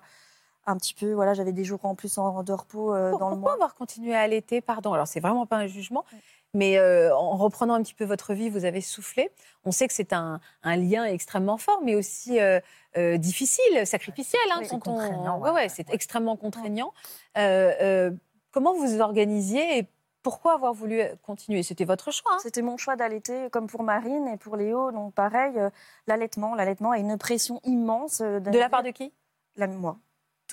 un 0.65 0.77
petit 0.77 0.93
peu, 0.93 1.13
voilà, 1.13 1.33
j'avais 1.33 1.51
des 1.51 1.63
jours 1.63 1.79
en 1.83 1.95
plus 1.95 2.17
en, 2.17 2.43
de 2.43 2.53
repos 2.53 2.93
euh, 2.93 3.11
dans 3.11 3.29
le 3.29 3.35
Pourquoi 3.35 3.37
mois. 3.37 3.53
avoir 3.53 3.75
continué 3.75 4.15
à 4.15 4.21
allaiter 4.21 4.61
Pardon, 4.61 4.93
alors 4.93 5.07
c'est 5.07 5.19
vraiment 5.19 5.45
pas 5.45 5.57
un 5.57 5.67
jugement, 5.67 6.05
mais 6.53 6.77
euh, 6.77 7.15
en 7.15 7.35
reprenant 7.35 7.73
un 7.73 7.81
petit 7.83 7.93
peu 7.93 8.05
votre 8.05 8.33
vie, 8.33 8.49
vous 8.49 8.63
avez 8.65 8.81
soufflé. 8.81 9.31
On 9.65 9.71
sait 9.71 9.87
que 9.87 9.93
c'est 9.93 10.13
un, 10.13 10.39
un 10.63 10.75
lien 10.75 11.05
extrêmement 11.05 11.57
fort, 11.57 11.81
mais 11.83 11.95
aussi 11.95 12.39
euh, 12.39 12.59
difficile, 13.17 13.85
sacrificiel. 13.85 14.41
hein, 14.51 14.59
Oui, 14.61 14.67
quand 14.69 14.87
on... 14.87 15.39
ouais, 15.41 15.51
ouais, 15.51 15.69
c'est 15.69 15.89
extrêmement 15.93 16.37
contraignant. 16.37 16.93
Comment 17.35 18.73
vous 18.73 18.85
vous 18.87 19.01
organisiez 19.01 19.79
et 19.79 19.87
pourquoi 20.21 20.53
avoir 20.53 20.73
voulu 20.73 21.01
continuer? 21.23 21.63
C'était 21.63 21.85
votre 21.85 22.11
choix. 22.11 22.31
hein 22.35 22.37
C'était 22.41 22.61
mon 22.61 22.77
choix 22.77 22.95
d'allaiter, 22.95 23.49
comme 23.49 23.67
pour 23.67 23.83
Marine 23.83 24.27
et 24.27 24.37
pour 24.37 24.55
Léo. 24.55 24.91
Donc 24.91 25.13
pareil, 25.13 25.53
l'allaitement, 26.07 26.55
l'allaitement 26.55 26.91
a 26.91 26.97
une 26.99 27.17
pression 27.17 27.59
immense. 27.65 28.21
de 28.21 28.57
la 28.57 28.69
part 28.69 28.83
de 28.83 28.91
qui? 28.91 29.11
La, 29.57 29.67
moi, 29.67 29.97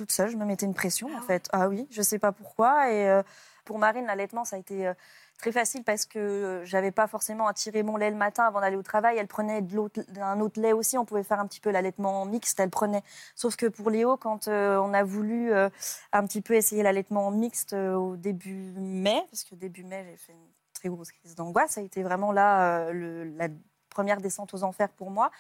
toute 0.01 0.13
seule, 0.13 0.31
je 0.31 0.37
me 0.39 0.47
mettais 0.47 0.65
une 0.65 0.73
pression 0.73 1.09
Ah 1.13 1.17
en 1.17 1.21
ouais. 1.21 1.27
fait. 1.27 1.49
Ah 1.53 1.69
oui, 1.69 1.87
je 1.91 2.01
sais 2.01 2.19
pas 2.19 2.33
pourquoi. 2.33 2.91
Et 2.91 3.07
euh, 3.11 3.23
pour 3.67 3.79
Marine, 3.79 4.07
l'allaitement, 4.07 4.47
ça 4.47 4.57
a 4.57 4.59
été 4.59 4.87
euh, 4.87 4.95
très 5.39 5.53
facile 5.53 5.85
parce 5.85 6.07
que 6.07 6.19
euh, 6.19 6.65
j'avais 6.65 6.91
pas 6.91 7.07
forcément 7.07 7.47
à 7.47 7.53
tirer 7.53 7.83
mon 7.83 7.99
lait 7.99 8.09
le 8.11 8.17
matin 8.17 8.45
avant 8.45 8.63
d'aller 8.63 8.77
au 8.77 8.83
travail. 8.83 9.19
Elle 9.19 9.27
prenait 9.27 9.61
d'un 9.61 10.41
autre 10.41 10.59
lait 10.59 10.73
aussi. 10.73 10.97
On 10.97 11.05
pouvait 11.05 11.23
faire 11.23 11.39
un 11.39 11.47
petit 11.47 11.61
peu 11.61 11.71
l'allaitement 11.71 12.25
mixte. 12.25 12.59
Elle 12.61 12.71
prenait. 12.71 13.03
Sauf 13.35 13.57
que 13.57 13.67
pour 13.67 13.91
Léo, 13.91 14.17
quand 14.17 14.49
euh, 14.49 14.79
on 14.79 14.95
a 14.95 15.05
voulu 15.05 15.53
un 15.53 16.27
petit 16.27 16.41
peu 16.41 16.55
essayer 16.55 16.83
l'allaitement 16.83 17.31
mixte 17.31 17.75
au 17.75 18.17
début 18.17 18.73
mai, 18.79 19.23
parce 19.31 19.45
que 19.45 19.55
début 19.55 19.85
mai, 19.85 20.07
j'ai 20.11 20.17
fait 20.17 20.33
une 20.33 20.49
très 20.73 20.89
grosse 20.89 21.13
crise 21.13 21.35
d'angoisse. 21.35 21.73
Ça 21.73 21.83
a 21.83 21.85
été 21.85 22.03
vraiment 22.03 22.33
là 22.33 22.91
le- 22.91 23.25
la 23.25 23.49
première 23.91 24.23
descente 24.23 24.55
aux 24.55 24.63
enfers 24.63 24.89
pour 24.89 25.11
moi. 25.11 25.31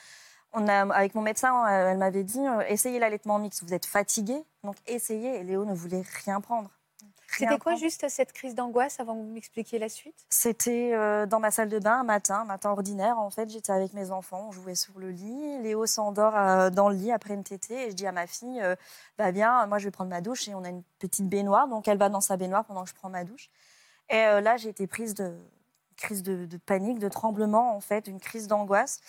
On 0.52 0.66
a, 0.68 0.92
avec 0.94 1.14
mon 1.14 1.22
médecin, 1.22 1.64
euh, 1.66 1.90
elle 1.90 1.98
m'avait 1.98 2.24
dit 2.24 2.40
euh, 2.40 2.60
essayez 2.68 2.98
l'allaitement 2.98 3.38
mixte, 3.38 3.62
vous 3.62 3.74
êtes 3.74 3.86
fatigué, 3.86 4.42
donc 4.64 4.76
essayez. 4.86 5.40
Et 5.40 5.44
Léo 5.44 5.64
ne 5.64 5.74
voulait 5.74 6.02
rien 6.24 6.40
prendre. 6.40 6.70
C'était 7.38 7.58
quoi 7.58 7.74
juste 7.76 8.08
cette 8.08 8.32
crise 8.32 8.54
d'angoisse 8.54 8.98
avant 9.00 9.14
que 9.14 9.20
vous 9.20 9.32
m'expliquiez 9.32 9.78
la 9.78 9.88
suite? 9.88 10.26
C'était 10.28 10.92
euh, 10.94 11.26
dans 11.26 11.40
ma 11.40 11.50
salle 11.50 11.68
de 11.68 11.78
bain 11.78 12.00
un 12.00 12.04
matin, 12.04 12.40
un 12.40 12.44
matin 12.44 12.70
ordinaire. 12.70 13.18
En 13.18 13.30
fait, 13.30 13.48
j'étais 13.48 13.72
avec 13.72 13.92
mes 13.92 14.10
enfants, 14.10 14.46
on 14.48 14.52
jouait 14.52 14.74
sur 14.74 14.98
le 14.98 15.10
lit. 15.10 15.58
Léo 15.62 15.86
s'endort 15.86 16.36
euh, 16.36 16.70
dans 16.70 16.88
le 16.88 16.96
lit 16.96 17.12
après 17.12 17.34
une 17.34 17.44
tétée 17.44 17.86
et 17.86 17.90
je 17.90 17.96
dis 17.96 18.06
à 18.06 18.12
ma 18.12 18.26
fille 18.26 18.60
euh, 18.60 18.74
bah 19.18 19.32
bien, 19.32 19.66
moi 19.66 19.78
je 19.78 19.84
vais 19.84 19.90
prendre 19.90 20.10
ma 20.10 20.20
douche 20.20 20.48
et 20.48 20.54
on 20.54 20.64
a 20.64 20.68
une 20.68 20.82
petite 20.98 21.28
baignoire, 21.28 21.68
donc 21.68 21.88
elle 21.88 21.98
va 21.98 22.08
dans 22.08 22.20
sa 22.20 22.36
baignoire 22.36 22.64
pendant 22.64 22.82
que 22.84 22.90
je 22.90 22.94
prends 22.94 23.10
ma 23.10 23.24
douche. 23.24 23.50
Et 24.08 24.16
là, 24.16 24.56
j'ai 24.56 24.70
été 24.70 24.88
prise 24.88 25.14
de 25.14 25.32
crise 25.96 26.24
de, 26.24 26.46
de 26.46 26.56
panique, 26.56 26.98
de 26.98 27.08
tremblement 27.08 27.76
en 27.76 27.80
fait, 27.80 28.08
une 28.08 28.18
crise 28.18 28.48
d'angoisse 28.48 29.00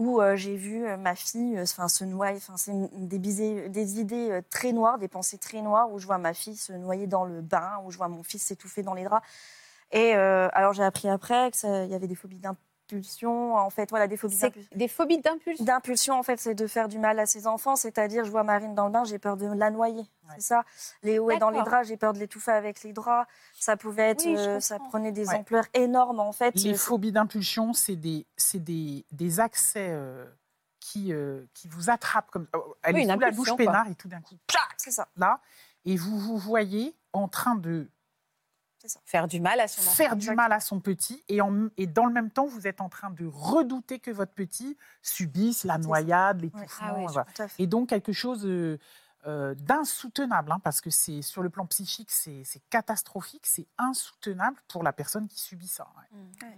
où 0.00 0.22
euh, 0.22 0.34
j'ai 0.34 0.56
vu 0.56 0.86
euh, 0.86 0.96
ma 0.96 1.14
fille 1.14 1.58
euh, 1.58 1.66
se 1.66 2.04
noyer. 2.04 2.40
C'est 2.56 2.72
des, 3.06 4.00
idées 4.00 4.40
très 4.50 4.72
noires, 4.72 4.98
des 4.98 5.08
pensées 5.08 5.36
très 5.36 5.60
noires 5.60 5.92
où 5.92 5.98
je 5.98 6.06
vois 6.06 6.16
ma 6.16 6.32
fille 6.32 6.56
se 6.56 6.72
noyer 6.72 7.06
dans 7.06 7.24
le 7.24 7.42
bain, 7.42 7.82
où 7.84 7.90
je 7.90 7.98
vois 7.98 8.08
mon 8.08 8.22
fils 8.22 8.42
s'étouffer 8.42 8.82
dans 8.82 8.94
les 8.94 9.04
draps. 9.04 9.26
Et 9.92 10.12
alors 10.14 10.72
j'ai 10.72 10.84
appris 10.84 11.08
après 11.08 11.50
qu'il 11.50 11.86
y 11.86 11.94
avait 11.94 12.06
des 12.06 12.14
phobies 12.14 12.40
d'impulsion. 12.94 13.56
En 13.56 13.70
fait, 13.70 13.90
voilà, 13.90 14.06
des 14.08 14.16
phobies 14.16 14.36
C'est 14.36 14.46
d'impulsion. 14.48 14.76
des 14.76 14.88
phobies 14.88 15.18
d'impulsion. 15.18 15.64
D'impulsion, 15.64 16.14
en 16.18 16.22
fait, 16.22 16.38
c'est 16.38 16.54
de 16.54 16.66
faire 16.66 16.88
du 16.88 16.98
mal 16.98 17.18
à 17.18 17.26
ses 17.26 17.46
enfants. 17.46 17.76
C'est-à-dire, 17.76 18.24
je 18.24 18.30
vois 18.30 18.42
Marine 18.42 18.74
dans 18.74 18.86
le 18.86 18.92
bain, 18.92 19.04
j'ai 19.04 19.18
peur 19.18 19.36
de 19.36 19.46
la 19.46 19.70
noyer. 19.70 20.02
C'est 20.36 20.42
ça. 20.42 20.64
Léo 21.02 21.30
est 21.30 21.38
dans 21.38 21.50
les 21.50 21.62
draps, 21.62 21.88
j'ai 21.88 21.96
peur 21.96 22.12
de 22.12 22.18
l'étouffer 22.18 22.52
avec 22.52 22.82
les 22.82 22.92
draps. 22.92 23.28
Ça 23.58 23.76
pouvait 23.76 24.10
être, 24.10 24.24
Oui, 24.24 24.36
euh, 24.36 24.60
ça 24.60 24.78
prenait 24.78 25.12
des 25.12 25.28
Ouais. 25.28 25.34
ampleurs 25.36 25.66
énormes, 25.74 26.20
en 26.20 26.32
fait. 26.32 26.54
Les 26.56 26.74
Euh, 26.74 26.76
phobies 26.76 27.12
d'impulsion, 27.12 27.72
c'est 27.72 27.96
des, 27.96 28.26
c'est 28.36 28.62
des, 28.62 29.04
des 29.12 29.40
accès 29.40 29.88
euh, 29.90 30.24
qui, 30.78 31.12
euh, 31.12 31.44
qui 31.54 31.68
vous 31.68 31.90
attrapent 31.90 32.30
comme. 32.30 32.46
Elle 32.82 32.94
Oui, 32.94 33.00
est 33.00 33.04
une 33.04 33.12
sous 33.14 33.18
la 33.18 33.30
douche 33.32 33.56
peinard 33.56 33.88
et 33.88 33.94
tout 33.94 34.08
d'un 34.08 34.20
coup, 34.20 34.36
tchac, 34.48 34.62
C'est 34.76 34.90
ça. 34.92 35.08
là, 35.16 35.40
et 35.84 35.96
vous 35.96 36.18
vous 36.18 36.38
voyez 36.38 36.94
en 37.12 37.26
train 37.28 37.54
de 37.56 37.88
Faire 39.04 39.28
du 39.28 39.40
mal 39.40 39.60
à 39.60 39.68
son 39.68 39.80
enfant. 39.82 39.90
faire 39.92 40.16
du 40.16 40.30
mal 40.32 40.52
à 40.52 40.60
son 40.60 40.80
petit 40.80 41.22
et, 41.28 41.40
en- 41.40 41.68
et 41.76 41.86
dans 41.86 42.06
le 42.06 42.12
même 42.12 42.30
temps, 42.30 42.46
vous 42.46 42.66
êtes 42.66 42.80
en 42.80 42.88
train 42.88 43.10
de 43.10 43.26
redouter 43.26 43.98
que 43.98 44.10
votre 44.10 44.32
petit 44.32 44.76
subisse 45.02 45.64
la 45.64 45.78
noyade, 45.78 46.38
Ouais. 46.42 46.50
l'étouffement. 46.54 47.06
Ah. 47.16 47.24
Tout 47.34 47.42
à 47.42 47.48
fait. 47.48 47.62
Et 47.62 47.66
donc 47.66 47.88
quelque 47.90 48.12
chose 48.12 48.46
euh, 48.46 48.78
euh, 49.26 49.54
d'insoutenable, 49.56 50.50
hein, 50.52 50.60
parce 50.64 50.80
que 50.80 50.88
c'est 50.90 51.20
sur 51.22 51.42
le 51.42 51.50
plan 51.50 51.66
psychique, 51.66 52.10
c'est 52.10 52.42
c'est 52.44 52.62
catastrophique, 52.70 53.46
c'est 53.46 53.66
insoutenable 53.76 54.56
pour 54.68 54.82
la 54.82 54.92
personne 54.94 55.28
qui 55.28 55.38
subit 55.40 55.68
ça. 55.68 55.86
ouais. 55.98 56.48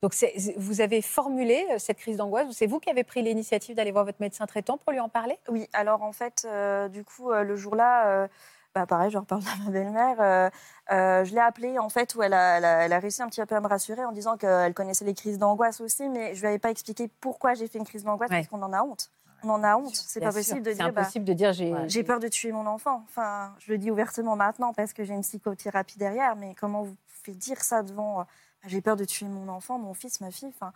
Donc, 0.00 0.14
vous 0.58 0.80
avez 0.80 1.02
formulé 1.02 1.66
euh, 1.72 1.78
cette 1.78 1.98
crise 1.98 2.18
d'angoisse. 2.18 2.46
C'est 2.52 2.68
vous 2.68 2.78
qui 2.78 2.88
avez 2.88 3.02
pris 3.02 3.20
l'initiative 3.20 3.74
d'aller 3.74 3.90
voir 3.90 4.04
votre 4.04 4.20
médecin 4.20 4.46
traitant 4.46 4.78
pour 4.78 4.92
lui 4.92 5.00
en 5.00 5.08
parler? 5.08 5.36
Oui, 5.48 5.68
alors 5.72 6.02
en 6.04 6.12
fait, 6.12 6.46
euh, 6.48 6.88
du 6.88 7.02
coup, 7.04 7.32
euh, 7.32 7.42
le 7.42 7.56
jour-là, 7.56 8.06
euh, 8.06 8.28
bah, 8.74 8.86
pareil, 8.86 9.10
je 9.10 9.18
reparle 9.18 9.42
de 9.42 9.64
ma 9.64 9.70
belle-mère. 9.70 10.16
euh, 10.20 10.50
euh, 10.92 11.24
je 11.24 11.32
l'ai 11.34 11.40
appelée, 11.40 11.78
en 11.78 11.88
fait, 11.88 12.14
où 12.14 12.22
elle 12.22 12.32
a, 12.34 12.58
elle, 12.58 12.64
a, 12.64 12.84
elle 12.84 12.92
a 12.92 12.98
réussi 12.98 13.22
un 13.22 13.28
petit 13.28 13.44
peu 13.44 13.54
à 13.56 13.60
me 13.60 13.66
rassurer 13.68 14.04
en 14.04 14.12
disant 14.12 14.36
qu'elle 14.36 14.74
connaissait 14.74 15.04
les 15.04 15.14
crises 15.14 15.38
d'angoisse 15.38 15.80
aussi, 15.80 16.08
mais 16.08 16.34
je 16.34 16.40
lui 16.40 16.48
avais 16.48 16.58
pas 16.58 16.70
expliqué 16.70 17.08
pourquoi 17.20 17.54
j'ai 17.54 17.66
fait 17.68 17.78
une 17.78 17.84
crise 17.86 18.04
d'angoisse, 18.04 18.30
Ouais. 18.30 18.38
parce 18.38 18.48
qu'on 18.48 18.62
en 18.62 18.72
a 18.72 18.82
honte. 18.82 19.10
On 19.44 19.50
en 19.50 19.62
a 19.62 19.76
honte. 19.76 19.94
C'est 19.94 20.20
pas 20.20 20.32
possible 20.32 20.62
de 20.62 20.72
dire. 20.72 20.92
bah, 20.92 21.02
impossible 21.02 21.24
de 21.24 21.32
dire 21.32 21.52
j'ai. 21.52 21.72
j'ai 21.86 22.02
peur 22.02 22.18
de 22.18 22.26
tuer 22.28 22.50
mon 22.52 22.66
enfant. 22.66 23.04
Enfin, 23.08 23.54
je 23.60 23.70
le 23.72 23.78
dis 23.78 23.90
ouvertement 23.90 24.34
maintenant 24.34 24.72
parce 24.72 24.92
que 24.92 25.04
j'ai 25.04 25.14
une 25.14 25.20
psychothérapie 25.22 25.96
derrière, 25.96 26.34
mais 26.34 26.56
comment 26.60 26.82
vous 26.82 26.96
pouvez 27.24 27.36
dire 27.36 27.60
ça 27.62 27.82
devant. 27.84 28.20
euh, 28.20 28.24
j'ai 28.66 28.80
peur 28.80 28.96
de 28.96 29.04
tuer 29.04 29.26
mon 29.26 29.48
enfant, 29.48 29.78
mon 29.78 29.94
fils, 29.94 30.20
ma 30.20 30.32
fille. 30.32 30.52
Enfin, 30.60 30.72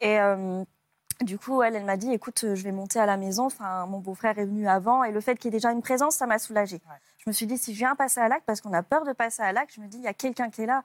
et 0.00 0.20
euh, 0.20 0.62
du 1.22 1.36
coup, 1.36 1.62
elle, 1.62 1.74
elle 1.74 1.84
m'a 1.84 1.96
dit 1.96 2.12
écoute, 2.12 2.44
je 2.54 2.62
vais 2.62 2.70
monter 2.70 3.00
à 3.00 3.06
la 3.06 3.16
maison. 3.16 3.46
Enfin, 3.46 3.86
mon 3.86 3.98
beau-frère 3.98 4.38
est 4.38 4.44
venu 4.44 4.68
avant 4.68 5.02
et 5.02 5.10
le 5.10 5.20
fait 5.20 5.34
qu'il 5.34 5.46
y 5.46 5.48
ait 5.48 5.58
déjà 5.58 5.72
une 5.72 5.82
présence, 5.82 6.14
ça 6.14 6.26
m'a 6.26 6.38
soulagée. 6.38 6.80
Ouais. 6.88 6.96
Je 7.26 7.30
me 7.32 7.34
suis 7.34 7.46
dit 7.46 7.58
si 7.58 7.72
je 7.74 7.78
viens 7.78 7.96
passer 7.96 8.20
à 8.20 8.28
l'acte, 8.28 8.44
parce 8.46 8.60
qu'on 8.60 8.72
a 8.72 8.84
peur 8.84 9.04
de 9.04 9.12
passer 9.12 9.42
à 9.42 9.52
l'acte, 9.52 9.74
je 9.74 9.80
me 9.80 9.88
dis 9.88 9.96
il 9.96 10.04
y 10.04 10.06
a 10.06 10.14
quelqu'un 10.14 10.48
qui 10.48 10.62
est 10.62 10.66
là. 10.66 10.84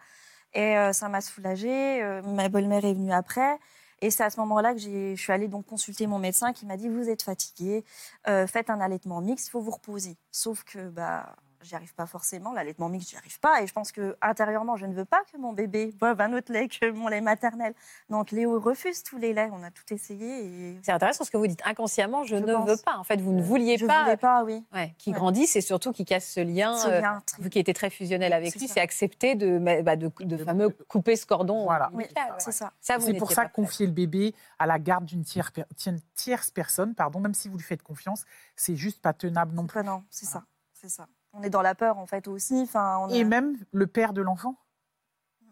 Et 0.56 0.76
euh, 0.76 0.92
ça 0.92 1.08
m'a 1.08 1.22
soulagée. 1.22 2.02
Euh, 2.02 2.24
ma 2.24 2.50
belle-mère 2.50 2.84
est 2.84 2.96
venue 2.96 3.14
après. 3.14 3.60
Et 4.02 4.10
c'est 4.10 4.24
à 4.24 4.32
ce 4.32 4.40
moment-là 4.40 4.74
que 4.74 4.80
je 4.80 5.16
suis 5.16 5.32
allée 5.32 5.48
donc 5.48 5.68
consulter 5.68 6.08
mon 6.08 6.18
médecin 6.18 6.52
qui 6.52 6.66
m'a 6.66 6.78
dit 6.78 6.90
vous 6.90 7.10
êtes 7.10 7.22
fatigué, 7.22 7.86
euh, 8.28 8.48
faites 8.48 8.72
un 8.72 8.82
allaitement 8.82 9.22
mixte, 9.22 9.50
il 9.50 9.52
faut 9.52 9.62
vous 9.62 9.70
reposer. 9.70 10.18
Sauf 10.32 10.64
que 10.64 10.90
bah 10.90 11.36
j'y 11.64 11.76
arrive 11.76 11.94
pas 11.94 12.06
forcément, 12.06 12.52
l'allaitement 12.54 12.90
mixte 12.90 13.10
j'y 13.12 13.18
arrive 13.18 13.40
pas 13.40 13.62
et 13.62 13.68
je 13.68 13.74
pense 13.74 13.92
que 13.92 14.16
intérieurement 14.22 14.76
je 14.76 14.86
ne 14.86 14.94
veux 14.94 15.06
pas 15.06 15.22
que 15.32 15.38
mon 15.38 15.54
bébé 15.54 15.94
boive 16.00 16.20
un 16.22 16.34
autre 16.34 16.52
lait 16.52 16.68
que 16.68 16.90
mon 16.92 17.08
lait 17.08 17.22
maternel. 17.22 17.74
Donc 18.10 18.32
Léo 18.32 18.60
refuse 18.60 19.04
tous 19.04 19.18
les 19.18 19.34
laits, 19.34 19.52
on 19.54 19.64
a 19.64 19.72
tout 19.72 19.84
essayé 19.94 20.46
et 20.46 20.80
C'est 20.84 20.92
intéressant 20.92 21.24
ce 21.24 21.32
que 21.32 21.38
vous 21.38 21.48
dites. 21.48 21.62
Inconsciemment, 21.66 22.24
je, 22.24 22.36
Je 22.38 22.42
ne 22.44 22.54
pense. 22.54 22.70
veux 22.70 22.78
pas. 22.78 22.98
En 22.98 23.04
fait, 23.04 23.20
vous 23.22 23.32
ne 23.34 23.42
vouliez 23.42 23.78
je 23.78 23.86
pas, 23.86 24.04
voulais 24.04 24.18
pas, 24.18 24.44
oui. 24.44 24.64
ouais, 24.74 24.94
qu'il 24.98 25.14
Ouais. 25.14 25.20
grandisse 25.20 25.56
et 25.56 25.62
surtout 25.62 25.92
qu'il 25.92 26.06
casse 26.06 26.28
ce 26.28 26.40
lien. 26.40 26.76
Ce 26.78 26.88
euh, 26.88 27.02
lien 27.02 27.22
très- 27.26 27.42
vous 27.42 27.50
qui 27.50 27.60
étiez 27.60 27.74
très 27.74 27.90
fusionnel 27.90 28.34
avec 28.34 28.56
lui, 28.56 28.68
c'est 28.68 28.80
accepter 28.82 29.36
de, 29.36 29.60
bah, 29.60 29.96
de, 29.96 30.12
de 30.20 30.36
De- 30.38 30.44
fameux 30.44 30.70
couper 30.88 31.16
ce 31.16 31.26
cordon. 31.26 31.64
Voilà. 31.64 31.90
Oui, 31.94 32.06
c'est 32.40 32.52
ça. 32.52 32.72
C'est 32.80 33.18
pour 33.18 33.32
ça 33.32 33.46
confier 33.48 33.86
le 33.86 33.92
bébé 33.92 34.34
à 34.60 34.66
la 34.66 34.80
garde 34.80 35.06
d'une 35.06 35.24
tierce 35.24 36.52
personne, 36.52 36.96
pardon, 36.96 37.20
même 37.20 37.34
si 37.34 37.50
vous 37.50 37.58
lui 37.58 37.64
faites 37.64 37.84
confiance, 37.84 38.24
c'est 38.56 38.76
juste 38.76 39.02
pas 39.02 39.14
tenable 39.14 39.54
non 39.54 39.66
plus. 39.68 39.84
Non, 39.84 40.04
c'est 40.10 40.26
ça, 40.26 40.44
c'est 40.74 40.90
ça. 40.90 41.08
On 41.34 41.44
est 41.44 41.50
dans 41.50 41.62
la 41.62 41.76
peur 41.76 41.98
en 41.98 42.06
fait 42.06 42.28
aussi. 42.28 42.62
Enfin, 42.62 42.98
on 43.00 43.10
a- 43.10 43.14
Et 43.14 43.24
même 43.24 43.58
le 43.72 43.88
père 43.88 44.14
de 44.14 44.22
l'enfant. 44.22 44.58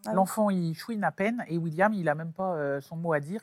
Ah 0.06 0.10
oui. 0.10 0.16
L'enfant, 0.16 0.50
il 0.50 0.74
chouine 0.76 1.04
à 1.04 1.12
peine 1.12 1.44
et 1.48 1.58
William, 1.58 1.94
il 1.94 2.08
a 2.10 2.16
même 2.16 2.32
pas 2.34 2.54
euh, 2.56 2.80
son 2.82 2.96
mot 2.96 3.14
à 3.14 3.20
dire. 3.20 3.42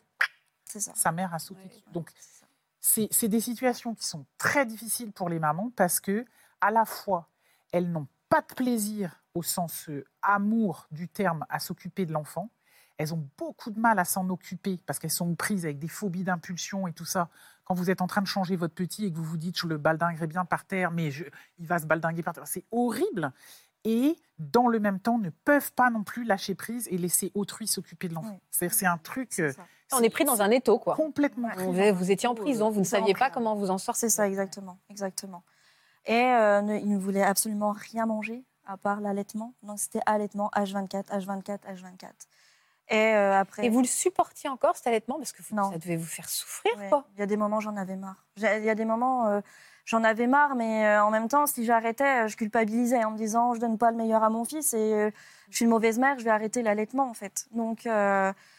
c'est 0.65 0.81
ça. 0.81 0.93
Sa 0.95 1.13
mère 1.13 1.33
a 1.35 1.39
sauté. 1.39 1.61
Donc, 1.93 2.11
C'est 2.17 2.41
ça. 2.41 2.47
c'est 2.81 3.09
c'est 3.11 3.29
des 3.29 3.41
situations 3.41 3.95
qui 3.95 4.05
sont 4.07 4.27
très 4.39 4.65
difficiles 4.67 5.13
pour 5.13 5.29
les 5.29 5.39
mamans 5.39 5.71
parce 5.77 6.01
que, 6.01 6.25
à 6.61 6.71
la 6.71 6.85
fois, 6.85 7.29
elles 7.73 7.91
n'ont 7.91 8.09
pas 8.29 8.41
de 8.41 8.55
plaisir 8.55 9.23
au 9.35 9.43
sens 9.43 9.89
euh, 9.91 10.05
amour 10.23 10.87
du 10.91 11.09
terme 11.09 11.45
à 11.51 11.59
s'occuper 11.59 12.07
de 12.07 12.13
l'enfant. 12.13 12.51
elles 12.99 13.13
ont 13.13 13.29
beaucoup 13.37 13.71
de 13.71 13.79
mal 13.79 13.99
à 13.99 14.07
s'en 14.07 14.29
occuper 14.31 14.79
parce 14.87 14.99
qu'elles 14.99 15.11
sont 15.11 15.35
prises 15.35 15.67
avec 15.67 15.79
des 15.79 15.89
phobies 15.89 16.25
d'impulsion 16.25 16.87
et 16.89 16.95
tout 16.95 17.05
ça. 17.05 17.29
Quand 17.67 17.75
vous 17.75 17.91
êtes 17.91 18.01
en 18.01 18.07
train 18.07 18.23
de 18.23 18.27
changer 18.27 18.57
votre 18.57 18.75
petit 18.75 19.05
et 19.07 19.11
que 19.13 19.17
vous 19.17 19.25
vous 19.25 19.37
dites 19.37 19.59
je 19.59 19.67
le 19.67 19.77
baldinguerai 19.77 20.27
bien 20.27 20.45
par 20.47 20.65
terre, 20.65 20.91
mais 20.93 21.11
je- 21.11 21.25
il 21.59 21.67
va 21.67 21.79
se 21.79 21.85
baldinguer 21.87 22.23
par 22.23 22.33
terre, 22.33 22.47
c'est 22.47 22.65
horrible. 22.71 23.33
Et 23.85 24.17
dans 24.39 24.67
le 24.69 24.81
même 24.81 24.99
temps, 25.01 25.19
ne 25.19 25.31
peuvent 25.31 25.73
pas 25.73 25.91
non 25.91 26.03
plus 26.03 26.25
lâcher 26.25 26.55
prise 26.55 26.89
et 26.91 26.97
laisser 26.99 27.31
autrui 27.35 27.67
s'occuper 27.69 28.09
de 28.09 28.15
l'enfant. 28.15 28.31
Oui. 28.33 28.41
C'est-à-dire, 28.51 28.77
c'est 28.77 28.87
un 28.87 28.99
truc 28.99 29.29
C'est 29.33 29.43
euh. 29.43 29.53
On 29.93 30.01
est 30.03 30.11
pris 30.11 30.25
dans 30.25 30.43
un 30.43 30.51
étau, 30.51 30.81
quoi. 30.81 30.97
complètement. 30.97 31.49
Vous 31.93 32.11
étiez 32.11 32.29
en 32.29 32.35
prison, 32.35 32.71
vous 32.71 32.81
ne 32.81 32.85
saviez 32.85 33.15
pas 33.15 33.31
comment 33.31 33.55
vous 33.55 33.71
en 33.71 33.79
sortir. 33.79 34.01
C'est 34.01 34.09
ça, 34.11 34.27
exactement. 34.27 34.79
exactement. 34.89 35.45
Et 36.07 36.15
euh, 36.25 36.61
ne- 36.63 36.77
il 36.79 36.89
ne 36.89 36.99
voulait 36.99 37.23
absolument 37.23 37.71
rien 37.73 38.07
manger 38.07 38.45
à 38.67 38.77
part 38.77 39.01
l'allaitement. 39.01 39.55
Donc 39.63 39.79
c'était 39.79 40.01
allaitement 40.07 40.51
H24, 40.57 41.05
H24, 41.11 41.59
H24. 41.69 42.11
Et 42.89 43.15
euh, 43.15 43.39
après. 43.39 43.67
Et 43.67 43.69
vous 43.69 43.81
le 43.81 43.87
supportiez 43.87 44.49
encore, 44.49 44.77
cet 44.77 44.87
allaitement? 44.87 45.17
Parce 45.19 45.33
que 45.33 45.43
vous- 45.43 45.57
Non. 45.57 45.71
ça 45.73 45.79
devait 45.79 45.97
vous 45.97 46.05
faire 46.07 46.29
souffrir, 46.29 46.73
Ouais, 46.79 46.89
quoi. 46.89 47.05
Il 47.17 47.21
y 47.21 47.23
a 47.23 47.27
des 47.27 47.37
moments, 47.37 47.61
j'en 47.61 47.77
avais 47.77 47.97
marre. 47.97 48.25
Il 48.37 48.43
y 48.65 48.71
a 48.71 48.75
des 48.77 48.85
moments, 48.85 49.27
euh, 49.29 49.41
j'en 49.85 50.05
avais 50.05 50.27
marre, 50.29 50.55
mais 50.55 50.87
euh, 50.87 51.03
en 51.05 51.11
même 51.11 51.27
temps, 51.29 51.47
si 51.47 51.65
j'arrêtais, 51.65 52.29
je 52.29 52.37
culpabilisais 52.37 53.03
en 53.05 53.11
me 53.11 53.17
disant, 53.17 53.55
je 53.55 53.61
donne 53.61 53.77
pas 53.79 53.91
le 53.91 53.97
meilleur 53.97 54.23
à 54.23 54.31
mon 54.31 54.45
fils 54.45 54.73
et 54.75 55.11
je 55.51 55.57
suis 55.57 55.65
une 55.65 55.71
mauvaise 55.71 55.99
mère, 55.99 56.19
je 56.19 56.25
vais 56.25 56.31
arrêter 56.31 56.63
l'allaitement, 56.63 57.09
en 57.11 57.15
fait. 57.15 57.47
Donc, 57.53 57.89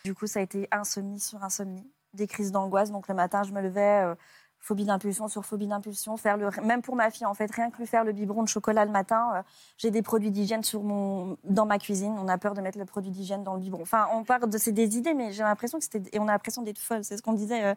du 0.04 0.14
coup, 0.14 0.28
ça 0.28 0.40
a 0.40 0.42
été 0.44 0.68
insomnie 0.72 1.20
sur 1.22 1.42
insomnie, 1.44 1.90
des 2.14 2.28
crises 2.28 2.52
d'angoisse. 2.52 2.92
Donc, 2.92 3.08
le 3.08 3.14
matin, 3.16 3.44
je 3.44 3.52
me 3.54 3.62
levais, 3.62 4.14
phobie 4.60 4.86
d'impulsion 4.86 5.28
sur 5.28 5.46
phobie 5.46 5.68
d'impulsion, 5.68 6.18
faire 6.18 6.38
le, 6.38 6.50
même 6.64 6.82
pour 6.82 6.96
ma 6.96 7.10
fille, 7.10 7.26
en 7.26 7.34
fait, 7.34 7.50
rien 7.52 7.70
que 7.72 7.78
lui 7.78 7.88
faire 7.88 8.04
le 8.04 8.12
biberon 8.12 8.44
de 8.44 8.48
chocolat 8.48 8.86
le 8.86 8.92
matin. 8.92 9.32
euh, 9.36 9.42
j'ai 9.78 9.92
des 9.92 10.02
produits 10.02 10.32
d'hygiène 10.32 10.64
sur 10.64 10.84
mon, 10.84 11.38
dans 11.44 11.66
ma 11.66 11.80
cuisine. 11.80 12.16
On 12.20 12.28
a 12.28 12.38
peur 12.38 12.54
de 12.54 12.62
mettre 12.62 12.78
le 12.78 12.86
produit 12.86 13.12
d'hygiène 13.12 13.44
dans 13.44 13.54
le 13.54 13.62
biberon. 13.62 13.82
Enfin, 13.84 14.08
on 14.14 14.24
parle 14.24 14.50
de 14.50 14.58
c'est 14.58 14.72
des 14.72 14.98
idées, 14.98 15.14
mais 15.14 15.32
j'ai 15.32 15.44
l'impression 15.44 15.78
que 15.78 15.84
c'était 15.84 16.04
et 16.12 16.20
on 16.20 16.28
a 16.28 16.32
l'impression 16.32 16.62
d'être 16.62 16.80
folle. 16.80 17.04
C'est 17.04 17.18
ce 17.18 17.22
qu'on 17.22 17.34
disait. 17.34 17.64
euh, 17.64 17.76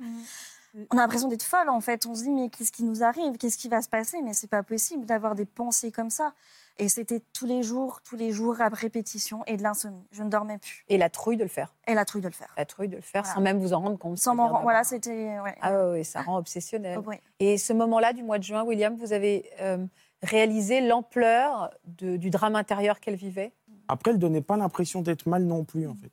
on 0.90 0.98
a 0.98 1.00
l'impression 1.00 1.28
d'être 1.28 1.42
folle 1.42 1.68
en 1.68 1.80
fait. 1.80 2.06
On 2.06 2.14
se 2.14 2.22
dit 2.22 2.30
mais 2.30 2.48
qu'est-ce 2.48 2.72
qui 2.72 2.84
nous 2.84 3.02
arrive? 3.02 3.36
Qu'est-ce 3.36 3.58
qui 3.58 3.68
va 3.68 3.82
se 3.82 3.88
passer? 3.88 4.22
Mais 4.22 4.32
c'est 4.34 4.46
pas 4.46 4.62
possible 4.62 5.04
d'avoir 5.04 5.34
des 5.34 5.46
pensées 5.46 5.90
comme 5.90 6.10
ça. 6.10 6.32
Et 6.78 6.88
c'était 6.88 7.20
tous 7.34 7.46
les 7.46 7.62
jours, 7.62 8.00
tous 8.02 8.16
les 8.16 8.32
jours 8.32 8.60
à 8.60 8.68
répétition 8.68 9.44
et 9.46 9.56
de 9.56 9.62
l'insomnie. 9.62 10.06
Je 10.12 10.22
ne 10.22 10.30
dormais 10.30 10.58
plus. 10.58 10.84
Et 10.88 10.96
la 10.98 11.10
trouille 11.10 11.36
de 11.36 11.42
le 11.42 11.48
faire. 11.48 11.74
Et 11.86 11.94
la 11.94 12.04
trouille 12.04 12.22
de 12.22 12.28
le 12.28 12.32
faire. 12.32 12.52
La 12.56 12.64
trouille 12.64 12.88
de 12.88 12.96
le 12.96 13.02
faire 13.02 13.22
Voilà. 13.22 13.34
sans 13.34 13.40
même 13.42 13.58
vous 13.58 13.72
en 13.74 13.80
rendre 13.80 13.98
compte. 13.98 14.18
Sans 14.18 14.34
m'en 14.34 14.48
rendre- 14.48 14.62
Voilà, 14.62 14.82
c'était. 14.84 15.38
Ouais. 15.40 15.56
Ah 15.60 15.90
oui, 15.90 16.04
ça 16.04 16.22
rend 16.22 16.38
obsessionnel. 16.38 16.98
Oh, 16.98 17.04
oui. 17.06 17.16
Et 17.38 17.58
ce 17.58 17.72
moment-là 17.74 18.12
du 18.12 18.22
mois 18.22 18.38
de 18.38 18.44
juin, 18.44 18.62
William, 18.64 18.96
vous 18.96 19.12
avez 19.12 19.50
euh, 19.60 19.84
réalisé 20.22 20.80
l'ampleur 20.80 21.70
de- 21.84 22.16
du 22.16 22.30
drame 22.30 22.56
intérieur 22.56 23.00
qu'elle 23.00 23.16
vivait? 23.16 23.52
Après, 23.88 24.12
elle 24.12 24.18
donnait 24.18 24.40
pas 24.42 24.56
l'impression 24.56 25.02
d'être 25.02 25.26
mal 25.28 25.42
non 25.44 25.64
plus, 25.64 25.86
en 25.86 25.94
fait. 25.94 26.10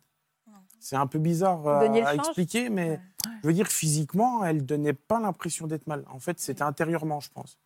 C'est 0.79 0.95
un 0.95 1.07
peu 1.07 1.17
bizarre 1.19 1.65
euh, 1.67 2.03
à 2.05 2.13
expliquer, 2.15 2.69
mais 2.69 2.99
je 3.41 3.47
veux 3.47 3.53
dire, 3.53 3.67
physiquement, 3.67 4.45
elle 4.45 4.65
donnait 4.65 4.93
pas 4.93 5.19
l'impression 5.19 5.65
d'être 5.65 5.87
mal. 5.87 6.05
En 6.11 6.19
fait, 6.19 6.39
c'était 6.39 6.61
intérieurement, 6.61 7.19
je 7.19 7.29
pense. 7.31 7.57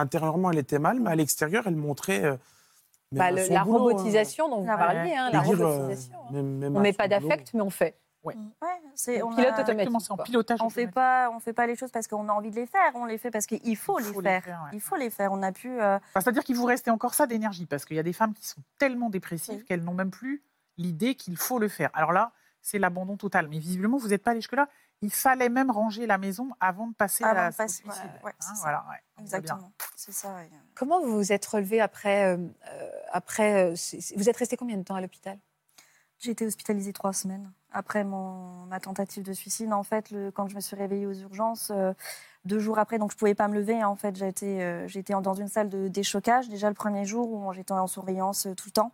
Intérieurement, 0.00 0.50
elle 0.50 0.58
était 0.58 0.78
mal, 0.78 0.98
mais 1.00 1.10
à 1.10 1.14
l'extérieur, 1.14 1.64
elle 1.66 1.76
montrait. 1.76 2.24
euh, 2.24 2.36
Bah, 3.12 3.30
le- 3.32 3.48
La 3.48 3.64
boulot, 3.64 3.76
euh, 3.76 3.92
robotisation 3.94 4.48
dont 4.48 4.60
vous 4.60 4.66
La- 4.66 4.76
parliez, 4.76 5.14
hein, 5.16 5.30
la 5.32 5.40
dire, 5.40 5.60
euh, 5.60 5.66
robotisation. 5.66 6.14
hein. 6.28 6.32
même- 6.32 6.58
même 6.58 6.76
On 6.76 6.80
met 6.80 6.92
pas 6.92 7.08
d'affect, 7.08 7.52
mais 7.54 7.60
on 7.60 7.70
fait. 7.70 7.96
Ouais, 8.22 8.34
c'est, 8.94 9.22
on 9.22 9.30
Pilote 9.30 9.46
a- 9.46 9.50
automatique. 9.54 9.70
Exactement, 9.70 9.98
c'est 9.98 10.12
en 10.12 10.16
quoi. 10.16 10.24
pilotage. 10.26 10.58
On 10.62 10.68
fait 10.70 10.86
pas, 10.86 11.30
on 11.34 11.40
fait 11.40 11.52
pas 11.54 11.66
les 11.66 11.74
choses 11.74 11.90
parce 11.90 12.06
qu'on 12.06 12.28
a 12.28 12.32
envie 12.32 12.50
de 12.50 12.56
les 12.56 12.66
faire. 12.66 12.92
On 12.94 13.06
les 13.06 13.16
fait 13.18 13.30
parce 13.32 13.46
qu'il 13.46 13.76
faut, 13.76 13.98
Il 13.98 14.06
les, 14.06 14.12
faut 14.12 14.20
faire. 14.20 14.40
les 14.40 14.40
faire, 14.42 14.60
ouais. 14.64 14.70
Il 14.74 14.80
faut 14.80 14.96
les 14.96 15.10
faire. 15.10 15.32
On 15.32 15.42
a 15.42 15.50
pu. 15.52 15.80
euh, 15.80 15.96
Enfin, 15.96 16.20
C'est-à-dire 16.20 16.44
qu'il 16.44 16.54
vous 16.54 16.66
restait 16.66 16.90
encore 16.90 17.14
ça 17.14 17.26
d'énergie, 17.26 17.66
parce 17.66 17.84
qu'il 17.84 17.96
y 17.96 17.98
a 17.98 18.02
des 18.04 18.12
femmes 18.12 18.34
qui 18.34 18.46
sont 18.46 18.60
tellement 18.78 19.08
dépressives 19.10 19.60
Oui. 19.60 19.64
qu'elles 19.64 19.82
n'ont 19.82 19.94
même 19.94 20.10
plus 20.10 20.42
l'idée 20.76 21.14
qu'il 21.14 21.36
faut 21.38 21.58
le 21.58 21.68
faire. 21.68 21.90
Alors 21.94 22.12
là, 22.12 22.30
c'est 22.62 22.78
l'abandon 22.78 23.16
total. 23.16 23.48
Mais 23.48 23.58
visiblement, 23.58 23.96
vous 23.96 24.08
n'êtes 24.08 24.22
pas 24.22 24.32
allé 24.32 24.40
jusque-là. 24.40 24.68
Il 25.02 25.10
fallait 25.10 25.48
même 25.48 25.70
ranger 25.70 26.06
la 26.06 26.18
maison 26.18 26.50
avant 26.60 26.86
de 26.88 26.94
passer 26.94 27.24
Avant 27.24 27.40
à 27.40 27.50
de 27.50 27.56
passer, 27.56 27.82
au 27.86 27.90
suicide. 27.90 28.10
ouais, 28.22 28.26
ouais, 28.26 28.34
c'est 28.38 28.50
Hein, 28.50 28.54
ça. 28.54 28.62
voilà, 28.62 28.84
ouais, 28.90 29.22
exactement. 29.22 29.72
C'est 29.96 30.12
ça. 30.12 30.34
ouais. 30.34 30.50
Comment 30.74 31.00
vous 31.00 31.12
vous 31.16 31.32
êtes 31.32 31.46
relevé 31.46 31.80
après, 31.80 32.24
euh, 32.34 32.36
euh, 32.68 32.90
après 33.12 33.70
euh, 33.72 33.74
Vous 34.16 34.28
êtes 34.28 34.36
resté 34.36 34.56
combien 34.56 34.76
de 34.76 34.82
temps 34.82 34.94
à 34.96 35.00
l'hôpital? 35.00 35.38
J'ai 36.18 36.32
été 36.32 36.44
hospitalisée 36.44 36.92
trois 36.92 37.14
semaines 37.14 37.50
après 37.72 38.04
mon, 38.04 38.66
ma 38.66 38.78
tentative 38.78 39.22
de 39.22 39.32
suicide. 39.32 39.72
En 39.72 39.82
fait, 39.84 40.10
le, 40.10 40.30
quand 40.30 40.48
je 40.48 40.54
me 40.54 40.60
suis 40.60 40.76
réveillée 40.76 41.06
aux 41.06 41.14
urgences, 41.14 41.70
euh, 41.74 41.94
deux 42.44 42.58
jours 42.58 42.78
après, 42.78 42.98
donc 42.98 43.10
je 43.12 43.16
pouvais 43.16 43.34
pas 43.34 43.48
me 43.48 43.54
lever. 43.54 43.82
En 43.84 43.96
fait, 43.96 44.16
j'étais 44.16 44.60
euh, 44.60 45.20
dans 45.22 45.32
une 45.34 45.48
salle 45.48 45.70
de 45.70 45.88
déchocage 45.88 46.50
déjà 46.50 46.68
le 46.68 46.74
premier 46.74 47.06
jour 47.06 47.30
où 47.32 47.50
j'étais 47.54 47.72
en 47.72 47.86
surveillance 47.86 48.46
euh, 48.46 48.54
tout 48.54 48.66
le 48.68 48.72
temps. 48.72 48.92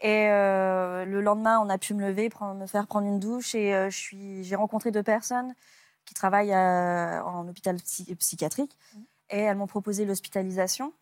Et 0.00 0.28
euh, 0.28 1.04
le 1.04 1.20
lendemain, 1.20 1.60
on 1.60 1.68
a 1.68 1.76
pu 1.78 1.92
me 1.94 2.06
lever, 2.06 2.30
prendre, 2.30 2.58
me 2.58 2.66
faire 2.66 2.86
prendre 2.86 3.06
une 3.06 3.20
douche. 3.20 3.54
Et 3.54 3.74
euh, 3.74 3.90
je 3.90 3.96
suis, 3.96 4.44
j'ai 4.44 4.56
rencontré 4.56 4.90
deux 4.90 5.02
personnes 5.02 5.54
qui 6.06 6.14
travaillent 6.14 6.52
à- 6.54 7.22
en 7.26 7.46
hôpital 7.46 7.76
psy- 7.76 8.14
psychiatrique. 8.16 8.76
Et 9.28 9.40
elles 9.40 9.56
m'ont 9.56 9.66
proposé 9.66 10.04
l'hospitalisation. 10.06 10.92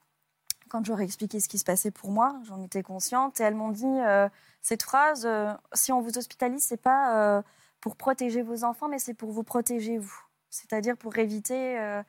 Quand 0.68 0.84
j'aurais 0.84 1.04
expliqué 1.04 1.40
ce 1.40 1.48
qui 1.48 1.58
se 1.58 1.64
passait 1.64 1.90
pour 1.90 2.10
moi, 2.10 2.38
j'en 2.44 2.60
étais 2.62 2.82
consciente. 2.82 3.40
Et 3.40 3.44
elles 3.44 3.54
m'ont 3.54 3.70
dit 3.70 3.86
euh, 3.86 4.28
cette 4.60 4.82
phrase 4.82 5.24
euh, 5.24 5.52
si 5.72 5.92
on 5.92 6.00
vous 6.00 6.18
hospitalise, 6.18 6.64
c'est 6.64 6.76
pas 6.82 7.38
euh, 7.38 7.42
pour 7.80 7.96
protéger 7.96 8.42
vos 8.42 8.64
enfants, 8.64 8.88
mais 8.88 8.98
c'est 8.98 9.14
pour 9.14 9.30
vous 9.30 9.44
protéger 9.44 9.96
vous. 9.98 10.20
C'est-à-dire 10.50 10.96
pour 10.96 11.16
éviter 11.18 11.78
euh, 11.78 12.02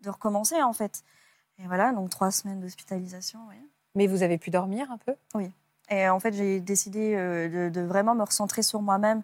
de 0.00 0.10
recommencer, 0.10 0.60
en 0.62 0.72
fait. 0.72 1.04
Et 1.58 1.66
voilà, 1.66 1.92
donc 1.92 2.08
trois 2.08 2.30
semaines 2.30 2.60
d'hospitalisation. 2.60 3.40
oui. 3.48 3.56
Mais 3.94 4.06
vous 4.06 4.22
avez 4.22 4.38
pu 4.38 4.50
dormir 4.50 4.90
un 4.90 4.98
peu? 4.98 5.14
Et 5.90 6.08
en 6.08 6.20
fait, 6.20 6.32
j'ai 6.32 6.60
décidé 6.60 7.14
euh, 7.14 7.68
de, 7.68 7.80
de 7.80 7.84
vraiment 7.84 8.14
me 8.14 8.22
recentrer 8.22 8.62
sur 8.62 8.80
moi-même 8.80 9.22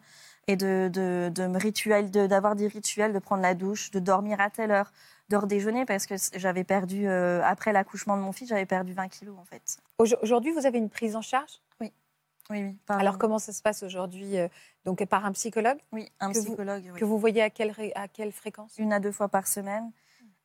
et 0.49 0.57
de, 0.57 0.89
de, 0.93 1.31
de 1.35 1.47
me 1.47 1.59
rituel, 1.59 2.11
d'avoir 2.11 2.55
des 2.57 2.67
rituels, 2.69 3.13
de 3.13 3.19
prendre 3.19 3.43
la 3.43 3.55
douche, 3.55 3.91
de 3.91 3.99
dormir 4.01 4.41
à 4.41 4.51
telle 4.51 4.71
heure, 4.71 4.93
de 5.29 5.37
redéjeuner 5.37 5.85
parce 5.85 6.07
que 6.07 6.15
j'avais 6.37 6.65
perdu, 6.65 7.09
euh, 7.09 7.41
après 7.45 7.73
l'accouchement 7.73 8.17
de 8.17 8.23
mon 8.23 8.33
fils, 8.33 8.49
j'avais 8.49 8.67
perdu 8.67 8.93
20 8.93 9.09
kilos 9.09 9.37
en 9.39 9.45
fait. 9.45 9.79
Aujo- 9.99 10.19
Aujourd'hui, 10.23 10.53
vous 10.53 10.67
avez 10.67 10.79
une 10.79 10.89
prise 10.91 11.17
en 11.17 11.23
charge? 11.23 11.61
Oui, 11.81 11.93
oui. 12.51 12.77
par- 12.87 12.99
Alors, 13.01 13.19
comment 13.19 13.41
ça 13.41 13.53
se 13.53 13.61
passe 13.63 13.83
aujourd'hui 13.83 14.39
euh, 14.39 14.47
Donc, 14.85 15.05
par 15.07 15.25
un 15.25 15.33
psychologue? 15.33 15.79
Oui, 15.93 16.09
un 16.21 16.31
que 16.33 16.39
vous- 16.39 16.45
psychologue. 16.45 16.91
oui. 16.93 17.01
que 17.01 17.05
vous 17.05 17.19
voyez 17.19 17.43
à 17.43 17.51
quelle, 17.51 17.75
à 17.97 18.07
quelle 18.07 18.31
fréquence? 18.33 18.75
Une 18.79 18.93
à 18.93 19.01
deux 19.01 19.13
fois 19.13 19.29
par 19.29 19.49
semaine. 19.49 19.91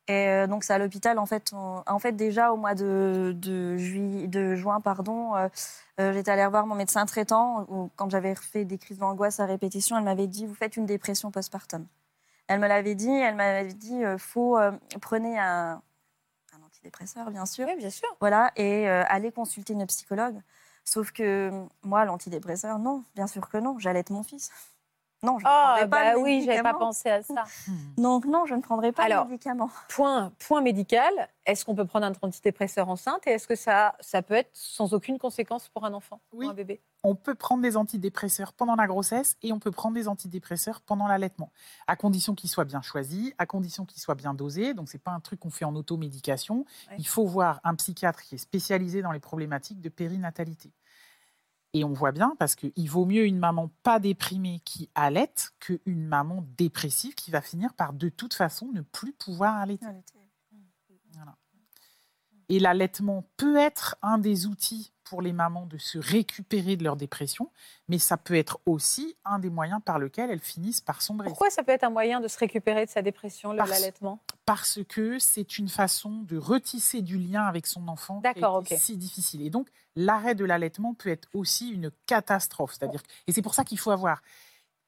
Et 0.08 0.26
euh, 0.28 0.46
donc, 0.46 0.64
c'est 0.64 0.72
à 0.74 0.78
l'hôpital. 0.78 1.18
En 1.18 1.26
fait, 1.26 1.52
on- 1.52 1.82
en 1.86 1.98
fait, 1.98 2.12
déjà 2.12 2.52
au 2.52 2.56
mois 2.56 2.74
de, 2.74 3.32
de, 3.36 3.76
juillet, 3.76 4.26
de 4.26 4.54
juin, 4.56 4.80
pardon, 4.80 5.36
euh, 5.36 5.48
euh, 6.00 6.12
j'étais 6.12 6.30
allée 6.32 6.44
revoir 6.44 6.66
mon 6.66 6.74
médecin 6.74 7.06
traitant. 7.06 7.64
où, 7.68 7.90
quand 7.96 8.10
j'avais 8.10 8.34
fait 8.34 8.64
des 8.64 8.78
crises 8.78 8.98
d'angoisse 8.98 9.38
à 9.40 9.46
répétition, 9.46 9.96
elle 9.96 10.04
m'avait 10.04 10.26
dit 10.26 10.46
Vous 10.46 10.54
faites 10.54 10.76
une 10.76 10.86
dépression 10.86 11.30
postpartum. 11.30 11.86
Elle 12.48 12.60
me 12.60 12.66
l'avait 12.68 12.94
dit. 12.96 13.10
Elle 13.10 13.36
m'avait 13.36 13.72
dit 13.74 14.04
euh, 14.04 14.18
faut 14.18 14.58
euh, 14.58 14.72
prenez 15.00 15.38
un, 15.38 15.80
un 16.54 16.62
antidépresseur, 16.66 17.30
bien 17.30 17.46
sûr. 17.46 17.66
Oui, 17.68 17.76
bien 17.76 17.90
sûr. 17.90 18.08
Voilà, 18.20 18.50
et 18.56 18.88
aller 18.88 19.30
consulter 19.32 19.72
une 19.74 19.86
psychologue. 19.86 20.40
Sauf 20.84 21.12
que 21.12 21.52
moi, 21.84 22.04
l'antidépresseur, 22.04 22.78
non, 22.80 23.04
bien 23.14 23.28
sûr 23.28 23.48
que 23.48 23.58
non. 23.58 23.78
J'allais 23.78 24.00
être 24.00 24.10
mon 24.10 24.24
fils. 24.24 24.50
Non, 25.24 25.38
je 25.38 25.44
ne 25.44 25.48
Ah, 25.48 25.76
pas 25.82 26.14
bah 26.14 26.18
oui, 26.18 26.42
j'avais 26.44 26.62
pas 26.62 26.74
pensé 26.74 27.08
à 27.08 27.22
ça. 27.22 27.44
Donc 27.96 28.24
non, 28.24 28.44
je 28.44 28.54
ne 28.54 28.60
prendrai 28.60 28.90
pas 28.90 29.04
Alors, 29.04 29.24
le 29.24 29.30
médicament. 29.30 29.70
Point, 29.88 30.32
point 30.40 30.60
médical, 30.60 31.12
est-ce 31.46 31.64
qu'on 31.64 31.76
peut 31.76 31.84
prendre 31.84 32.06
un 32.06 32.12
antidépresseur 32.22 32.88
enceinte 32.88 33.24
et 33.28 33.30
est-ce 33.30 33.46
que 33.46 33.54
ça, 33.54 33.94
ça 34.00 34.20
peut 34.22 34.34
être 34.34 34.50
sans 34.52 34.94
aucune 34.94 35.18
conséquence 35.20 35.68
pour 35.68 35.84
un 35.84 35.94
enfant, 35.94 36.20
Oui. 36.32 36.46
pour 36.46 36.50
un 36.50 36.54
bébé? 36.54 36.80
On 37.04 37.14
peut 37.14 37.36
prendre 37.36 37.62
des 37.62 37.76
antidépresseurs 37.76 38.52
pendant 38.52 38.74
la 38.74 38.88
grossesse 38.88 39.36
et 39.42 39.52
on 39.52 39.60
peut 39.60 39.70
prendre 39.70 39.94
des 39.94 40.08
antidépresseurs 40.08 40.80
pendant 40.80 41.06
l'allaitement, 41.06 41.52
à 41.86 41.94
condition 41.94 42.34
qu'ils 42.34 42.50
soient 42.50 42.64
bien 42.64 42.82
choisis, 42.82 43.32
à 43.38 43.46
condition 43.46 43.84
qu'ils 43.84 44.00
soient 44.02 44.14
bien 44.16 44.34
dosés. 44.34 44.74
Donc, 44.74 44.88
ce 44.88 44.96
n'est 44.96 45.00
pas 45.02 45.12
un 45.12 45.20
truc 45.20 45.38
qu'on 45.38 45.50
fait 45.50 45.64
en 45.64 45.74
automédication. 45.76 46.64
Ouais. 46.90 46.96
Il 46.98 47.06
faut 47.06 47.26
voir 47.26 47.60
un 47.62 47.76
psychiatre 47.76 48.22
qui 48.22 48.34
est 48.36 48.38
spécialisé 48.38 49.02
dans 49.02 49.12
les 49.12 49.20
problématiques 49.20 49.80
de 49.80 49.88
périnatalité. 49.88 50.72
Et 51.74 51.84
on 51.84 51.92
voit 51.92 52.12
bien 52.12 52.34
parce 52.38 52.54
qu'il 52.54 52.90
vaut 52.90 53.06
mieux 53.06 53.24
une 53.24 53.38
maman 53.38 53.70
pas 53.82 53.98
déprimée 53.98 54.60
qui 54.64 54.90
allaite 54.94 55.54
qu'une 55.58 56.06
maman 56.06 56.46
dépressive 56.58 57.14
qui 57.14 57.30
va 57.30 57.40
finir 57.40 57.72
par 57.74 57.94
de 57.94 58.10
toute 58.10 58.34
façon 58.34 58.68
ne 58.72 58.82
plus 58.82 59.12
pouvoir 59.12 59.56
allaiter. 59.56 59.86
Et 62.48 62.58
l'allaitement 62.58 63.24
peut 63.38 63.56
être 63.56 63.96
un 64.02 64.18
des 64.18 64.46
outils 64.46 64.92
pour 65.12 65.20
les 65.20 65.34
mamans 65.34 65.66
de 65.66 65.76
se 65.76 65.98
récupérer 65.98 66.76
de 66.76 66.84
leur 66.84 66.96
dépression, 66.96 67.50
mais 67.86 67.98
ça 67.98 68.16
peut 68.16 68.34
être 68.34 68.60
aussi 68.64 69.14
un 69.26 69.38
des 69.38 69.50
moyens 69.50 69.82
par 69.84 69.98
lequel 69.98 70.30
elles 70.30 70.40
finissent 70.40 70.80
par 70.80 71.02
sombrer. 71.02 71.28
Pourquoi 71.28 71.50
ça 71.50 71.62
peut 71.62 71.72
être 71.72 71.84
un 71.84 71.90
moyen 71.90 72.18
de 72.18 72.28
se 72.28 72.38
récupérer 72.38 72.86
de 72.86 72.90
sa 72.90 73.02
dépression, 73.02 73.54
Parce- 73.54 73.68
l'allaitement? 73.68 74.20
Parce 74.46 74.80
que 74.88 75.18
c'est 75.18 75.58
une 75.58 75.68
façon 75.68 76.22
de 76.22 76.38
retisser 76.38 77.02
du 77.02 77.18
lien 77.18 77.44
avec 77.44 77.66
son 77.66 77.88
enfant 77.88 78.22
qui 78.22 78.42
ok. 78.42 78.74
si 78.78 78.96
difficile. 78.96 79.42
Et 79.42 79.50
donc, 79.50 79.68
l'arrêt 79.96 80.34
de 80.34 80.46
l'allaitement 80.46 80.94
peut 80.94 81.10
être 81.10 81.28
aussi 81.34 81.68
une 81.68 81.90
catastrophe. 82.06 82.72
C'est-à-dire, 82.78 83.02
et 83.26 83.32
c'est 83.32 83.42
pour 83.42 83.52
ça 83.52 83.64
qu'il 83.64 83.78
faut 83.78 83.90
avoir. 83.90 84.22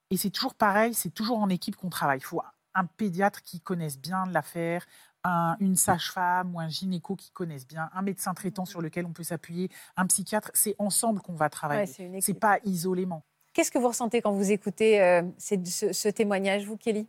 Et 0.08 0.16
c'est 0.16 0.30
toujours 0.30 0.54
pareil, 0.54 0.94
c'est 0.94 1.10
toujours 1.12 1.36
en 1.36 1.50
équipe 1.50 1.76
qu'on 1.76 1.90
travaille. 1.90 2.20
Il 2.20 2.24
faut 2.24 2.40
un 2.74 2.86
pédiatre 2.86 3.42
qui 3.42 3.60
connaisse 3.60 3.98
bien 3.98 4.24
l'affaire, 4.24 4.86
un- 5.24 5.56
une 5.60 5.74
sage-femme 5.76 6.54
ou 6.54 6.60
un 6.60 6.68
gynéco 6.68 7.16
qui 7.16 7.30
connaisse 7.30 7.66
bien, 7.66 7.90
un 7.94 8.02
médecin 8.02 8.34
traitant 8.34 8.64
sur 8.66 8.80
lequel 8.82 9.06
on 9.06 9.12
peut 9.12 9.22
s'appuyer, 9.24 9.70
un 9.96 10.06
psychiatre. 10.06 10.50
C'est 10.54 10.76
ensemble 10.78 11.20
qu'on 11.20 11.34
va 11.34 11.46
Ouais, 11.46 11.50
travailler. 11.50 11.86
c'est 11.86 12.04
une 12.04 12.20
c'est 12.20 12.34
pas 12.34 12.58
isolément. 12.64 13.22
Qu'est-ce 13.52 13.70
que 13.70 13.78
vous 13.78 13.88
ressentez 13.88 14.20
quand 14.20 14.32
vous 14.32 14.50
écoutez 14.50 15.00
euh, 15.00 15.22
ce, 15.38 15.92
ce 15.92 16.08
témoignage, 16.08 16.66
vous, 16.66 16.76
Kelly? 16.76 17.06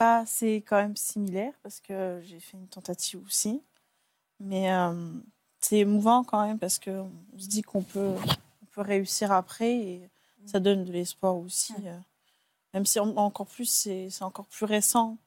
Bah, 0.00 0.24
c'est 0.26 0.56
quand 0.66 0.76
même 0.76 0.96
similaire 0.96 1.52
parce 1.62 1.80
que 1.80 2.20
j'ai 2.24 2.40
fait 2.40 2.56
une 2.56 2.66
tentative 2.68 3.22
aussi. 3.24 3.62
Mais 4.40 4.72
euh, 4.72 5.12
c'est 5.60 5.78
émouvant 5.78 6.24
quand 6.24 6.44
même 6.44 6.58
parce 6.58 6.78
qu'on 6.80 7.10
se 7.38 7.46
dit 7.46 7.62
qu'on 7.62 7.82
peut, 7.82 8.16
on 8.62 8.66
peut 8.72 8.80
réussir 8.80 9.30
après 9.30 9.70
et 9.72 10.10
ça 10.46 10.58
donne 10.58 10.84
de 10.84 10.90
l'espoir 10.90 11.36
aussi. 11.36 11.74
euh. 11.84 11.96
Même 12.74 12.86
si 12.86 12.98
en- 12.98 13.14
encore 13.16 13.46
plus, 13.46 13.66
c'est 13.66 14.08
c'est 14.10 14.24
encore 14.24 14.46
plus 14.46 14.64
récent. 14.64 15.18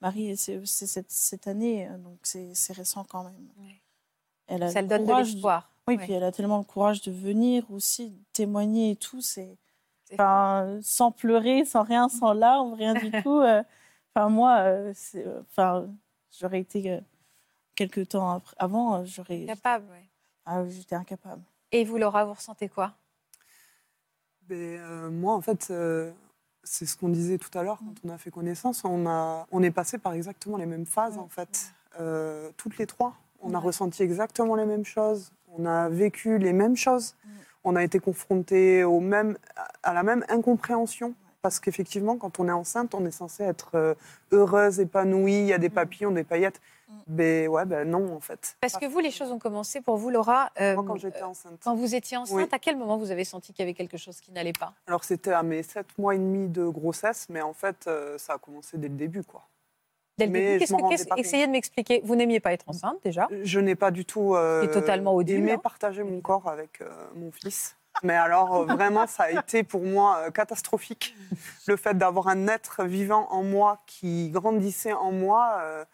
Marie, 0.00 0.36
c'est 0.36 0.64
cette, 0.66 1.10
cette 1.10 1.46
année, 1.48 1.88
euh, 1.88 1.98
donc 1.98 2.18
c'est 2.22 2.72
récent 2.72 3.04
quand 3.04 3.24
même. 3.24 3.48
Elle 4.46 4.62
a 4.62 4.70
Ça 4.70 4.80
le 4.82 4.88
donne 4.88 5.06
de 5.06 5.12
l'espoir. 5.12 5.70
Oui, 5.86 5.96
Ouais. 5.96 6.04
puis 6.04 6.12
elle 6.12 6.22
a 6.24 6.32
tellement 6.32 6.58
le 6.58 6.64
courage 6.64 7.00
de 7.02 7.10
venir 7.10 7.64
aussi, 7.70 8.10
de 8.10 8.18
témoigner 8.32 8.90
et 8.92 8.96
tout. 8.96 9.20
C'est 9.20 9.56
enfin, 10.12 10.78
sans 10.82 11.10
pleurer, 11.10 11.64
sans 11.64 11.82
rien, 11.82 12.08
sans 12.08 12.32
larmes, 12.32 12.74
rien 12.74 12.94
du 12.94 13.10
tout. 13.22 13.40
euh, 13.40 13.62
Enfin, 14.14 14.28
moi, 14.30 14.58
euh, 14.60 14.92
euh, 15.16 15.42
enfin, 15.50 15.86
j'aurais 16.38 16.60
été 16.60 16.90
euh, 16.90 17.00
quelques 17.74 18.08
temps 18.08 18.30
après- 18.30 18.56
avant, 18.58 19.04
j'aurais, 19.04 19.44
Capable, 19.46 19.90
ouais. 19.90 20.04
ah, 20.44 20.64
j'étais 20.68 20.94
incapable. 20.96 21.42
Et 21.72 21.84
vous, 21.84 21.98
Laura, 21.98 22.24
vous 22.24 22.32
ressentez 22.34 22.68
quoi? 22.68 22.94
Ben, 24.42 24.56
euh, 24.56 25.10
moi, 25.10 25.34
en 25.34 25.40
fait, 25.40 25.68
euh, 25.70 26.10
c'est 26.70 26.86
ce 26.86 26.96
qu'on 26.96 27.08
disait 27.08 27.38
tout 27.38 27.56
à 27.58 27.62
l'heure 27.62 27.78
quand 27.78 27.94
on 28.04 28.14
a 28.14 28.18
fait 28.18 28.30
connaissance. 28.30 28.84
On, 28.84 29.06
a, 29.06 29.46
on 29.50 29.62
est 29.62 29.70
passé 29.70 29.98
par 29.98 30.12
exactement 30.12 30.56
les 30.56 30.66
mêmes 30.66 30.86
phases, 30.86 31.18
en 31.18 31.28
fait. 31.28 31.72
Euh, 31.98 32.50
toutes 32.56 32.78
les 32.78 32.86
trois. 32.86 33.14
On 33.40 33.54
a 33.54 33.58
ressenti 33.58 34.02
exactement 34.02 34.54
les 34.54 34.66
mêmes 34.66 34.84
choses. 34.84 35.32
On 35.56 35.64
a 35.64 35.88
vécu 35.88 36.38
les 36.38 36.52
mêmes 36.52 36.76
choses. 36.76 37.14
On 37.64 37.74
a 37.74 37.82
été 37.82 37.98
confrontés 37.98 38.84
au 38.84 39.00
même, 39.00 39.36
à 39.82 39.94
la 39.94 40.02
même 40.02 40.24
incompréhension. 40.28 41.14
Parce 41.42 41.60
qu'effectivement, 41.60 42.16
quand 42.16 42.40
on 42.40 42.48
est 42.48 42.52
enceinte, 42.52 42.94
on 42.94 43.04
est 43.06 43.10
censé 43.12 43.44
être 43.44 43.70
euh, 43.74 43.94
heureuse, 44.32 44.80
épanouie, 44.80 45.34
il 45.40 45.46
y 45.46 45.52
a 45.52 45.58
des 45.58 45.68
papillons, 45.70 46.10
des 46.10 46.24
paillettes. 46.24 46.60
Ben 47.06 47.48
ouais, 47.48 47.64
ben 47.66 47.88
non, 47.88 48.14
en 48.16 48.20
fait. 48.20 48.56
Parce 48.60 48.76
que 48.78 48.86
vous, 48.86 48.98
les 48.98 49.10
choses 49.10 49.30
ont 49.30 49.38
commencé 49.38 49.80
pour 49.82 49.98
vous, 49.98 50.08
Laura. 50.10 50.50
euh, 50.60 50.74
Moi, 50.74 50.84
quand 50.86 50.96
j'étais 50.96 51.22
enceinte. 51.22 51.60
quand 51.62 51.74
vous 51.76 51.94
étiez 51.94 52.16
enceinte, 52.16 52.36
Oui. 52.36 52.46
à 52.50 52.58
quel 52.58 52.76
moment 52.78 52.96
vous 52.96 53.10
avez 53.10 53.24
senti 53.24 53.52
qu'il 53.52 53.62
y 53.62 53.68
avait 53.68 53.74
quelque 53.74 53.98
chose 53.98 54.20
qui 54.20 54.32
n'allait 54.32 54.54
pas? 54.54 54.72
Alors, 54.86 55.04
c'était 55.04 55.32
à 55.32 55.42
mes 55.42 55.62
sept 55.62 55.86
mois 55.98 56.14
et 56.14 56.18
demi 56.18 56.48
de 56.48 56.66
grossesse, 56.66 57.26
mais 57.28 57.42
en 57.42 57.52
fait, 57.52 57.86
euh, 57.86 58.16
ça 58.18 58.34
a 58.34 58.38
commencé 58.38 58.78
dès 58.78 58.88
le 58.88 58.94
début, 58.94 59.22
quoi. 59.22 59.46
Dès 60.16 60.26
le 60.26 60.32
Mais 60.32 60.58
début, 60.58 60.66
je 60.66 60.72
que- 60.74 61.08
pas 61.08 61.16
essayez 61.18 61.46
de 61.46 61.52
m'expliquer. 61.52 62.00
Vous 62.04 62.16
n'aimiez 62.16 62.40
pas 62.40 62.52
être 62.52 62.64
enceinte 62.68 62.96
déjà? 63.04 63.28
Je 63.42 63.60
n'ai 63.60 63.74
pas 63.76 63.90
du 63.92 64.04
tout 64.04 64.34
euh, 64.34 64.66
totalement 64.72 65.14
audible, 65.14 65.40
aimé 65.40 65.52
hein. 65.52 65.58
partager 65.58 66.02
mon 66.02 66.20
corps 66.20 66.48
avec 66.48 66.80
euh, 66.80 66.88
mon 67.14 67.30
fils. 67.30 67.76
Mais 68.02 68.14
alors, 68.14 68.54
euh, 68.56 68.64
vraiment, 68.66 69.06
ça 69.06 69.24
a 69.24 69.30
été 69.30 69.62
pour 69.62 69.82
moi 69.82 70.18
euh, 70.26 70.30
catastrophique. 70.30 71.14
Le 71.66 71.76
fait 71.76 71.94
d'avoir 71.96 72.28
un 72.28 72.46
être 72.48 72.84
vivant 72.84 73.26
en 73.30 73.42
moi 73.42 73.78
qui 73.86 74.30
grandissait 74.30 74.92
en 74.92 75.12
moi. 75.12 75.58
euh, 75.62 75.84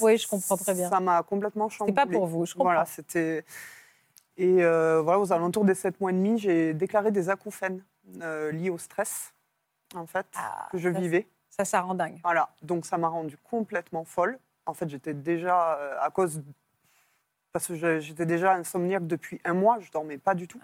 Oui, 0.00 0.18
je 0.18 0.28
comprends 0.28 0.56
très 0.56 0.74
bien. 0.74 0.88
Ça 0.88 1.00
m'a 1.00 1.22
complètement 1.22 1.68
chamboulé. 1.68 1.96
C'est 1.98 2.06
pas 2.06 2.10
pour 2.12 2.26
vous, 2.26 2.46
je 2.46 2.52
comprends. 2.54 2.64
Voilà, 2.64 2.84
c'était. 2.84 3.44
Et 4.36 4.62
euh, 4.64 5.00
voilà, 5.02 5.18
aux 5.18 5.32
alentours 5.32 5.64
des 5.64 5.74
7 5.74 6.00
mois 6.00 6.10
et 6.10 6.14
demi, 6.14 6.38
j'ai 6.38 6.72
déclaré 6.74 7.10
des 7.10 7.28
acouphènes 7.28 7.82
euh, 8.22 8.52
liés 8.52 8.70
au 8.70 8.78
stress, 8.78 9.32
en 9.96 10.06
fait, 10.06 10.26
Ah, 10.36 10.68
que 10.70 10.78
je 10.78 10.92
ça, 10.92 10.98
vivais. 11.00 11.26
Ça, 11.50 11.64
ça 11.64 11.80
rend 11.80 11.94
dingue. 11.94 12.20
Voilà, 12.22 12.48
donc 12.62 12.86
ça 12.86 12.98
m'a 12.98 13.08
rendue 13.08 13.36
complètement 13.50 14.04
folle. 14.04 14.38
En 14.64 14.74
fait, 14.74 14.88
j'étais 14.88 15.12
déjà, 15.14 15.76
euh, 15.78 15.96
à 16.00 16.10
cause. 16.10 16.40
Parce 17.52 17.66
que 17.66 17.98
j'étais 17.98 18.26
déjà 18.26 18.52
insomniaque 18.52 19.06
depuis 19.08 19.40
un 19.44 19.54
mois, 19.54 19.78
je 19.80 19.90
dormais 19.90 20.18
pas 20.18 20.34
du 20.36 20.46
tout. 20.46 20.60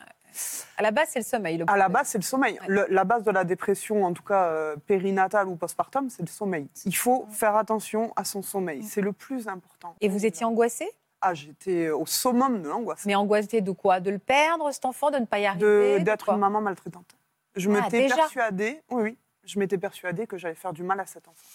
À 0.76 0.82
la 0.82 0.90
base, 0.90 1.08
c'est 1.10 1.18
le 1.20 1.24
sommeil. 1.24 1.58
le 1.58 1.64
À 1.68 1.76
la 1.76 1.88
base, 1.88 2.08
c'est 2.08 2.18
le 2.18 2.22
sommeil. 2.24 2.54
Ouais. 2.60 2.66
Le- 2.68 2.86
la 2.90 3.04
base 3.04 3.22
de 3.24 3.30
la 3.30 3.44
dépression, 3.44 4.04
en 4.04 4.12
tout 4.12 4.22
cas 4.22 4.44
euh, 4.46 4.76
périnatale 4.86 5.48
ou 5.48 5.56
postpartum, 5.56 6.10
c'est 6.10 6.22
le 6.22 6.28
sommeil. 6.28 6.68
Il 6.84 6.96
faut 6.96 7.26
faire 7.30 7.56
attention 7.56 8.12
à 8.16 8.24
son 8.24 8.42
sommeil. 8.42 8.82
C'est 8.82 9.00
le 9.00 9.12
plus 9.12 9.48
important. 9.48 9.94
Et 10.00 10.08
vous 10.08 10.26
étiez 10.26 10.44
angoissée? 10.44 10.90
Ah, 11.20 11.32
j'étais 11.34 11.88
au 11.90 12.04
summum 12.04 12.60
de 12.62 12.68
l'angoisse. 12.68 13.06
Mais 13.06 13.14
angoissée 13.14 13.60
de 13.62 13.70
quoi? 13.70 14.00
De 14.00 14.10
le 14.10 14.18
perdre, 14.18 14.70
cet 14.72 14.84
enfant, 14.84 15.10
de 15.10 15.16
ne 15.18 15.24
pas 15.24 15.38
y 15.38 15.46
arriver 15.46 15.98
de 16.00 16.04
D'être 16.04 16.28
une 16.30 16.38
maman 16.38 16.60
maltraitante. 16.60 17.16
Je 17.56 17.70
Ah, 17.70 17.80
m'étais 17.82 18.08
persuadée, 18.08 18.82
oui, 18.90 19.02
oui, 19.02 19.18
je 19.44 19.58
m'étais 19.58 19.78
persuadée 19.78 20.26
que 20.26 20.36
j'allais 20.36 20.54
faire 20.54 20.72
du 20.72 20.82
mal 20.82 21.00
à 21.00 21.06
cet 21.06 21.28
enfant. 21.28 21.46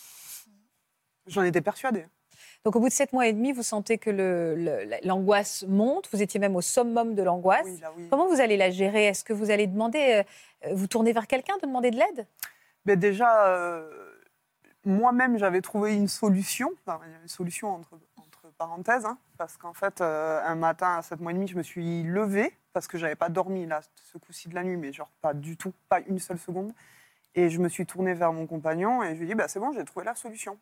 J'en 1.27 1.43
étais 1.43 1.61
persuadée. 1.61 2.07
Donc 2.65 2.75
au 2.75 2.79
bout 2.79 2.89
de 2.89 2.93
sept 2.93 3.13
mois 3.13 3.27
et 3.27 3.33
demi, 3.33 3.53
vous 3.53 3.63
sentez 3.63 3.97
que 3.97 4.09
l'angoisse 5.03 5.63
monte. 5.67 6.09
Vous 6.11 6.21
étiez 6.21 6.39
même 6.39 6.55
au 6.55 6.61
summum 6.61 7.15
de 7.15 7.23
l'angoisse. 7.23 7.65
Oui, 7.65 7.79
là, 7.79 7.91
oui. 7.95 8.07
Comment 8.09 8.27
vous 8.27 8.41
allez 8.41 8.57
la 8.57 8.69
gérer? 8.69 9.05
Est-ce 9.05 9.23
que 9.23 9.33
vous 9.33 9.49
allez 9.49 9.67
demander, 9.67 10.23
euh, 10.65 10.73
vous 10.73 10.87
tourner 10.87 11.13
vers 11.13 11.27
quelqu'un, 11.27 11.55
de 11.57 11.67
demander 11.67 11.91
de 11.91 11.97
l'aide? 11.97 12.27
Mais 12.85 12.97
déjà, 12.97 13.47
euh, 13.47 13.89
moi-même, 14.85 15.37
j'avais 15.37 15.61
trouvé 15.61 15.95
une 15.95 16.07
solution, 16.07 16.71
enfin, 16.85 16.99
une 17.21 17.27
solution 17.29 17.69
entre, 17.69 17.93
entre 18.17 18.53
parenthèses, 18.57 19.05
hein, 19.05 19.17
parce 19.37 19.55
qu'en 19.55 19.73
fait, 19.73 20.01
euh, 20.01 20.41
un 20.43 20.55
matin 20.55 20.97
à 20.97 21.01
7 21.01 21.21
mois 21.21 21.31
et 21.31 21.35
demi, 21.35 21.47
je 21.47 21.55
me 21.55 21.63
suis 21.63 22.03
levée, 22.03 22.53
parce 22.73 22.87
que 22.87 22.97
j'avais 22.97 23.15
pas 23.15 23.29
dormi 23.29 23.65
là, 23.67 23.81
ce 24.11 24.17
coup-ci 24.17 24.49
de 24.49 24.55
la 24.55 24.63
nuit, 24.63 24.75
mais 24.77 24.91
genre 24.91 25.11
pas 25.21 25.33
du 25.33 25.55
tout, 25.55 25.73
pas 25.87 26.01
une 26.07 26.19
seule 26.19 26.39
seconde. 26.39 26.73
Et 27.35 27.49
je 27.49 27.59
me 27.59 27.69
suis 27.69 27.85
tournée 27.85 28.13
vers 28.13 28.33
mon 28.33 28.47
compagnon 28.47 29.03
et 29.03 29.13
je 29.13 29.19
lui 29.19 29.25
ai 29.25 29.27
dit, 29.27 29.35
bah, 29.35 29.47
c'est 29.47 29.59
bon, 29.59 29.71
j'ai 29.71 29.85
trouvé 29.85 30.05
la 30.05 30.15
solution 30.15 30.57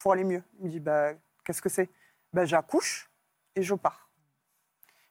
pour 0.00 0.12
aller 0.12 0.24
mieux. 0.24 0.42
Il 0.58 0.64
me 0.64 0.70
dit, 0.70 0.80
bah, 0.80 1.12
qu'est-ce 1.44 1.62
que 1.62 1.68
c'est? 1.68 1.88
Bah, 2.32 2.44
J'accouche 2.44 3.08
et 3.54 3.62
je 3.62 3.74
pars. 3.74 4.10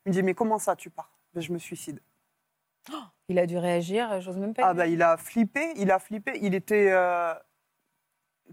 Il 0.06 0.10
me 0.10 0.14
dit, 0.14 0.24
mais 0.24 0.34
comment 0.34 0.60
ça, 0.60 0.76
tu 0.76 0.90
pars? 0.90 1.12
Ben, 1.34 1.42
Je 1.42 1.54
me 1.54 1.60
suicide. 1.60 2.02
Il 3.30 3.38
a 3.40 3.46
dû 3.46 3.58
réagir, 3.58 4.20
j'ose 4.22 4.38
même 4.38 4.54
pas. 4.54 4.68
Ah 4.70 4.74
bah, 4.74 4.88
il 4.88 5.02
a 5.04 5.16
flippé, 5.18 5.74
il 5.76 5.92
a 5.92 6.00
flippé. 6.00 6.40
Il 6.42 6.56
était 6.56 6.90
euh, 6.92 7.34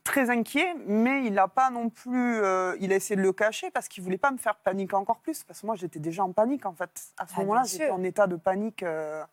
très 0.04 0.28
inquiet, 0.28 0.74
mais 0.86 1.24
il 1.24 1.32
n'a 1.32 1.48
pas 1.48 1.70
non 1.70 1.88
plus. 1.88 2.36
euh, 2.42 2.76
il 2.80 2.92
a 2.92 2.96
essayé 2.96 3.16
de 3.16 3.22
le 3.22 3.32
cacher 3.32 3.70
parce 3.70 3.88
qu'il 3.88 4.02
voulait 4.04 4.18
pas 4.18 4.30
me 4.30 4.36
faire 4.36 4.56
paniquer 4.56 4.94
encore 4.96 5.20
plus. 5.20 5.42
Parce 5.44 5.60
que 5.62 5.66
moi, 5.66 5.74
j'étais 5.76 6.00
déjà 6.00 6.22
en 6.24 6.32
panique 6.32 6.66
en 6.66 6.74
fait. 6.74 6.90
À 7.16 7.26
ce 7.26 7.32
Ah, 7.36 7.40
moment-là, 7.40 7.62
j'étais 7.64 7.88
en 7.90 8.02
état 8.02 8.26
de 8.26 8.36
panique 8.36 8.82
euh, 8.82 9.24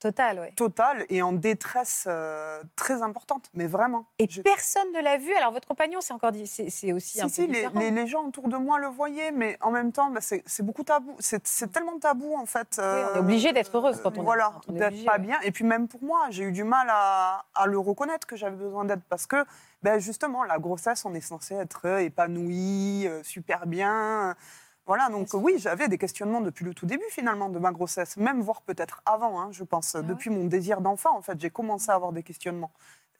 Total, 0.00 0.38
ouais. 0.38 0.52
totale 0.54 1.04
et 1.08 1.22
en 1.22 1.32
détresse 1.32 2.04
euh, 2.06 2.62
très 2.76 3.02
importante. 3.02 3.50
Mais 3.54 3.66
vraiment. 3.66 4.06
Et 4.20 4.28
Je- 4.30 4.42
personne 4.42 4.92
ne 4.94 5.00
l'a 5.02 5.16
vu. 5.18 5.34
Alors 5.34 5.50
votre 5.52 5.66
compagnon, 5.66 6.00
c'est 6.00 6.12
encore 6.12 6.30
dit, 6.30 6.46
c'est 6.46 6.92
aussi 6.92 7.20
un 7.20 7.28
Si, 7.28 7.46
peu 7.46 7.52
si, 7.54 7.60
les, 7.60 7.68
les- 7.74 7.90
les 7.90 8.06
gens 8.06 8.24
autour 8.24 8.46
de 8.48 8.56
moi 8.56 8.78
le 8.78 8.86
voyaient, 8.86 9.32
mais 9.32 9.58
en 9.60 9.72
même 9.72 9.90
temps, 9.90 10.10
bah, 10.10 10.20
c'est 10.20 10.62
beaucoup 10.62 10.84
tabou. 10.84 11.16
C'est 11.18 11.72
tellement 11.72 11.98
tabou, 11.98 12.34
en 12.36 12.46
fait. 12.46 12.80
on 12.80 13.16
est 13.16 13.18
obligé 13.18 13.52
d'être 13.52 13.76
heureuse 13.76 14.00
quand 14.00 14.16
on 14.18 14.20
est 14.20 14.24
Voilà, 14.24 14.52
est 14.68 14.72
d'être 14.72 14.86
obligé, 14.88 15.04
pas 15.04 15.12
ouais. 15.14 15.18
bien. 15.18 15.40
Et 15.42 15.50
puis 15.50 15.64
même 15.64 15.88
pour 15.88 16.02
moi, 16.04 16.26
j'ai 16.30 16.44
eu 16.44 16.52
du 16.52 16.62
mal 16.64 16.86
à, 16.90 17.44
à 17.54 17.66
le 17.66 17.78
reconnaître 17.78 18.26
que 18.26 18.36
j'avais 18.36 18.56
besoin 18.56 18.84
d'aide 18.84 19.02
parce 19.08 19.26
que, 19.26 19.44
ben, 19.82 19.98
justement, 19.98 20.44
la 20.44 20.58
grossesse, 20.58 21.04
on 21.04 21.14
est 21.14 21.20
censé 21.20 21.54
être 21.54 21.82
euh, 21.86 21.98
épanoui, 21.98 23.06
euh, 23.08 23.22
super 23.24 23.66
bien. 23.66 24.36
Voilà, 24.88 25.10
donc 25.10 25.28
oui, 25.34 25.56
j'avais 25.58 25.86
des 25.88 25.98
questionnements 25.98 26.40
depuis 26.40 26.64
le 26.64 26.72
tout 26.72 26.86
début 26.86 27.04
finalement 27.10 27.50
de 27.50 27.58
ma 27.58 27.72
grossesse, 27.72 28.16
même 28.16 28.40
voire 28.40 28.62
peut-être 28.62 29.02
avant, 29.04 29.38
hein, 29.38 29.50
je 29.52 29.62
pense. 29.62 29.94
Ah 29.94 30.00
depuis 30.00 30.30
mon 30.30 30.46
désir 30.46 30.80
d'enfant, 30.80 31.14
en 31.14 31.20
fait, 31.20 31.38
j'ai 31.38 31.50
commencé 31.50 31.90
à 31.90 31.94
avoir 31.94 32.12
des 32.12 32.22
questionnements. 32.22 32.72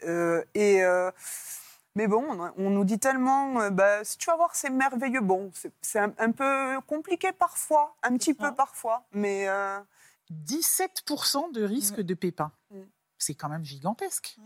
Euh, 0.04 0.42
et 0.54 0.82
euh, 0.82 1.10
mais 1.94 2.06
bon, 2.06 2.24
on, 2.56 2.70
nous 2.70 2.84
dit 2.84 2.98
tellement, 2.98 3.60
euh, 3.60 3.68
bah, 3.68 4.02
si 4.02 4.16
tu 4.16 4.30
vas 4.30 4.36
voir, 4.36 4.54
c'est 4.56 4.70
merveilleux. 4.70 5.20
Bon, 5.20 5.50
c'est- 5.82 5.98
un, 5.98 6.14
un 6.16 6.32
peu 6.32 6.80
compliqué 6.86 7.32
parfois, 7.32 7.94
un 8.02 8.16
petit 8.16 8.34
ça. 8.34 8.48
peu 8.48 8.56
parfois, 8.56 9.04
mais 9.12 9.46
euh, 9.48 9.78
17% 10.30 11.52
de 11.52 11.62
risque 11.64 12.00
de 12.00 12.14
pépins. 12.14 12.50
Mm. 12.70 12.80
C'est 13.18 13.34
quand 13.34 13.50
même 13.50 13.64
gigantesque. 13.64 14.38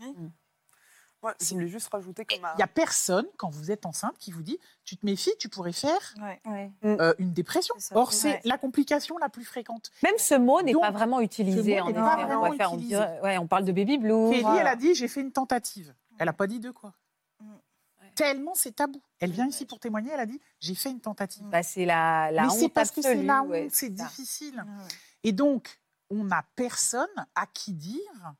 Ouais, 1.23 1.33
je 1.41 1.53
voulais 1.53 1.67
juste 1.67 1.89
rajouter 1.91 2.25
que 2.25 2.39
ma... 2.39 2.53
Il 2.53 2.57
n'y 2.57 2.63
a 2.63 2.67
personne, 2.67 3.25
quand 3.37 3.49
vous 3.49 3.71
êtes 3.71 3.85
enceinte, 3.85 4.15
qui 4.19 4.31
vous 4.31 4.43
dit 4.43 4.59
Tu 4.83 4.97
te 4.97 5.05
méfies, 5.05 5.31
tu 5.39 5.49
pourrais 5.49 5.71
faire 5.73 6.13
Ouais. 6.45 6.71
euh, 6.83 7.13
une 7.19 7.33
dépression. 7.33 7.73
Ça. 7.79 7.95
Or, 7.97 8.13
c'est 8.13 8.33
Ouais. 8.33 8.41
la 8.45 8.57
complication 8.57 9.17
la 9.17 9.29
plus 9.29 9.45
fréquente. 9.45 9.91
Même 10.03 10.17
ce 10.17 10.35
mot 10.35 10.61
n'est 10.61 10.73
pas 10.73 10.91
vraiment 10.91 11.19
utilisé. 11.21 11.79
en 11.81 11.91
pas 11.93 11.99
On 12.17 12.25
vraiment 12.25 12.49
va 12.49 12.55
faire- 12.55 12.71
on 12.71 12.75
utilisé. 12.75 12.95
dirait- 12.97 13.21
ouais, 13.21 13.37
on 13.37 13.47
parle 13.47 13.65
de 13.65 13.71
baby 13.71 13.97
blue. 13.97 14.29
Kelly, 14.29 14.41
voilà. 14.41 14.61
elle 14.61 14.67
a 14.67 14.75
dit 14.75 14.93
J'ai 14.95 15.07
fait 15.07 15.21
une 15.21 15.31
tentative. 15.31 15.93
Elle 16.19 16.25
n'a 16.27 16.33
pas 16.33 16.47
dit 16.47 16.59
de 16.59 16.71
quoi. 16.71 16.93
Mm. 17.39 17.45
Tellement 18.15 18.53
c'est 18.53 18.73
tabou. 18.75 19.01
Elle 19.19 19.31
vient 19.31 19.47
ici 19.47 19.65
pour 19.65 19.79
témoigner, 19.79 20.11
elle 20.13 20.19
a 20.19 20.25
dit 20.25 20.39
J'ai 20.59 20.75
fait 20.75 20.91
une 20.91 20.99
tentative. 21.01 21.43
Bah, 21.47 21.63
c'est 21.63 21.85
la, 21.85 22.29
la 22.31 22.43
Mais 22.43 22.47
honte 22.49 22.59
c'est 22.59 22.69
parce 22.69 22.91
que 22.91 23.01
c'est 23.01 23.09
absolue, 23.09 23.25
la 23.25 23.41
honte, 23.41 23.49
ouais, 23.49 23.67
c'est 23.71 23.97
ça. 23.97 24.03
difficile. 24.05 24.63
Et 25.23 25.31
donc, 25.31 25.79
on 26.11 26.25
n'a 26.25 26.45
personne 26.55 27.07
à 27.33 27.47
qui 27.47 27.73
dire 27.73 28.33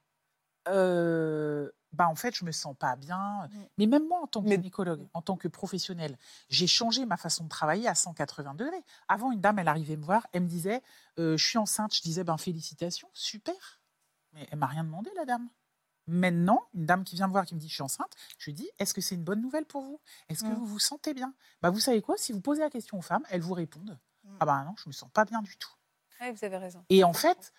euh, 0.67 1.69
bah 1.91 2.07
en 2.07 2.15
fait, 2.15 2.35
je 2.35 2.43
me 2.45 2.51
sens 2.51 2.75
pas 2.75 2.95
bien. 2.95 3.47
Mm. 3.47 3.65
Mais 3.77 3.85
même 3.85 4.07
moi, 4.07 4.21
en 4.21 4.27
tant 4.27 4.41
que 4.41 4.49
gynécologue, 4.49 5.07
en 5.13 5.21
tant 5.21 5.37
que 5.37 5.47
professionnel, 5.47 6.17
j'ai 6.49 6.67
changé 6.67 7.05
ma 7.05 7.17
façon 7.17 7.43
de 7.43 7.49
travailler 7.49 7.87
à 7.87 7.95
180 7.95 8.55
degrés. 8.55 8.83
Avant, 9.07 9.31
une 9.31 9.41
dame, 9.41 9.59
elle 9.59 9.67
arrivait 9.67 9.95
me 9.97 10.03
voir, 10.03 10.25
elle 10.33 10.43
me 10.43 10.47
disait 10.47 10.81
euh, 11.19 11.37
Je 11.37 11.45
suis 11.45 11.57
enceinte. 11.57 11.93
Je 11.95 12.01
disais 12.01 12.23
ben, 12.23 12.37
Félicitations, 12.37 13.09
super. 13.13 13.81
Mais 14.33 14.47
elle 14.51 14.57
m'a 14.57 14.67
rien 14.67 14.83
demandé, 14.83 15.11
la 15.15 15.25
dame. 15.25 15.47
Maintenant, 16.07 16.61
une 16.73 16.85
dame 16.85 17.03
qui 17.05 17.15
vient 17.15 17.27
me 17.27 17.31
voir, 17.31 17.45
qui 17.45 17.55
me 17.55 17.59
dit 17.59 17.69
Je 17.69 17.75
suis 17.75 17.83
enceinte, 17.83 18.11
je 18.37 18.45
lui 18.45 18.53
dis 18.53 18.69
Est-ce 18.79 18.93
que 18.93 18.99
c'est 19.01 19.15
une 19.15 19.23
bonne 19.23 19.41
nouvelle 19.41 19.65
pour 19.65 19.81
vous? 19.83 19.99
Est-ce 20.29 20.43
que 20.43 20.49
Mm. 20.49 20.53
vous 20.55 20.65
vous 20.65 20.79
sentez 20.79 21.13
bien? 21.13 21.33
Bah, 21.61 21.69
Vous 21.69 21.79
savez 21.79 22.01
quoi 22.01 22.17
Si 22.17 22.33
vous 22.33 22.41
posez 22.41 22.61
la 22.61 22.69
question 22.69 22.97
aux 22.97 23.01
femmes, 23.03 23.23
elles 23.29 23.41
vous 23.41 23.53
répondent. 23.53 23.97
Ah 24.39 24.45
bah 24.45 24.63
non, 24.65 24.73
je 24.77 24.87
me 24.87 24.93
sens 24.93 25.09
pas 25.13 25.25
bien 25.25 25.41
du 25.41 25.55
tout. 25.57 25.71
Vous 26.21 26.45
avez 26.45 26.57
raison. 26.57 26.85
Et 26.89 27.03
en 27.03 27.11
fait, 27.11 27.53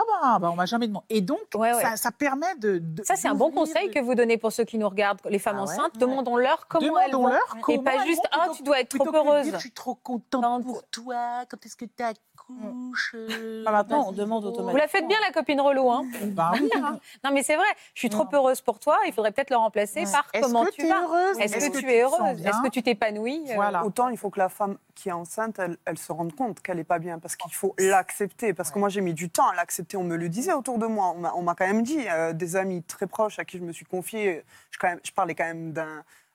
Ah 0.00 0.02
bah, 0.06 0.38
bah, 0.38 0.50
on 0.52 0.54
m'a 0.54 0.64
jamais 0.66 0.86
demandé. 0.86 1.06
Et 1.10 1.20
donc, 1.20 1.40
Ouais, 1.56 1.74
ouais. 1.74 1.82
Ça, 1.82 1.96
ça 1.96 2.12
permet 2.12 2.54
de. 2.56 2.78
de- 2.78 3.02
Ça, 3.02 3.16
c'est 3.16 3.26
un 3.26 3.34
bon 3.34 3.50
conseil 3.50 3.88
de- 3.88 3.92
que 3.94 3.98
vous 3.98 4.14
donnez 4.14 4.38
pour 4.38 4.52
ceux 4.52 4.62
qui 4.64 4.78
nous 4.78 4.88
regardent, 4.88 5.18
les 5.28 5.40
femmes 5.40 5.56
Ah 5.58 5.64
ouais, 5.64 5.72
enceintes. 5.72 5.98
Demandons-leur 5.98 6.68
comment 6.68 6.98
elles 7.00 7.10
vont. 7.12 7.28
Et 7.28 7.32
comment 7.62 7.82
pas 7.82 7.94
elles 7.96 8.06
juste, 8.06 8.22
ah, 8.30 8.46
tu 8.56 8.62
dois 8.62 8.78
être 8.80 8.96
trop 8.96 9.12
heureuse. 9.12 9.44
dire, 9.46 9.54
je 9.54 9.60
suis 9.60 9.72
trop 9.72 9.96
contente 9.96 10.62
pour 10.64 10.84
toi. 10.84 11.44
Quand 11.50 11.64
est-ce 11.66 11.74
que 11.76 11.84
tu 11.86 12.02
accouches 12.02 12.22
euh, 12.50 13.64
Ah, 13.66 13.70
maintenant, 13.72 14.08
on 14.08 14.12
demande 14.12 14.44
automatiquement. 14.44 14.70
Vous 14.72 14.76
la 14.78 14.88
faites 14.88 15.06
bien, 15.06 15.18
la 15.26 15.32
copine 15.32 15.60
relou. 15.60 15.90
Hein 15.90 16.04
Bah 16.26 16.52
oui. 16.54 16.70
hein. 16.76 16.98
non, 17.24 17.30
mais 17.32 17.42
c'est 17.42 17.56
vrai, 17.56 17.66
je 17.94 17.98
suis 18.00 18.08
trop 18.08 18.26
heureuse 18.32 18.60
pour 18.60 18.78
toi. 18.78 18.98
Il 19.06 19.12
faudrait 19.12 19.32
peut-être 19.32 19.50
le 19.50 19.56
remplacer 19.56 20.00
Ouais. 20.04 20.12
par 20.12 20.26
Est-ce 20.32 20.42
comment 20.46 20.64
que 20.64 20.70
tu 20.70 20.86
vas. 20.86 21.02
heureuse 21.02 21.38
Est-ce 21.38 21.68
que, 21.70 21.78
tu 21.78 21.90
es 21.90 22.02
heureuse 22.02 22.44
Est-ce 22.44 22.62
que 22.62 22.68
tu 22.68 22.82
t'épanouis 22.82 23.44
Euh, 23.50 23.54
Voilà. 23.54 23.84
Autant 23.84 24.08
il 24.08 24.16
faut 24.18 24.30
que 24.30 24.38
la 24.38 24.48
femme 24.48 24.78
qui 24.94 25.08
est 25.10 25.12
enceinte, 25.12 25.58
elle, 25.58 25.76
elle 25.84 25.98
se 25.98 26.10
rende 26.12 26.34
compte 26.34 26.60
qu'elle 26.60 26.76
n'est 26.78 26.84
pas 26.84 26.98
bien, 26.98 27.18
parce 27.18 27.36
qu'il 27.36 27.52
faut 27.54 27.74
l'accepter. 27.78 28.52
Parce 28.54 28.70
que 28.72 28.78
moi, 28.78 28.88
j'ai 28.88 29.00
mis 29.00 29.14
du 29.14 29.30
temps 29.30 29.48
à 29.48 29.54
l'accepter. 29.54 29.96
On 29.96 30.04
me 30.04 30.16
le 30.16 30.28
disait 30.28 30.52
autour 30.54 30.78
de 30.78 30.86
moi. 30.86 31.12
On 31.14 31.20
m'a- 31.20 31.32
On 31.36 31.42
m'a 31.42 31.54
quand 31.54 31.66
même 31.66 31.82
dit, 31.82 32.00
euh, 32.10 32.32
des 32.32 32.56
amis 32.56 32.82
très 32.82 33.06
proches 33.06 33.38
à 33.38 33.44
qui 33.44 33.58
je 33.58 33.62
me 33.62 33.72
suis 33.72 33.84
confiée, 33.84 34.44
je, 34.70 34.78
quand 34.78 34.88
même, 34.88 35.00
je 35.04 35.12
parlais 35.12 35.34
quand 35.34 35.44
même 35.44 35.72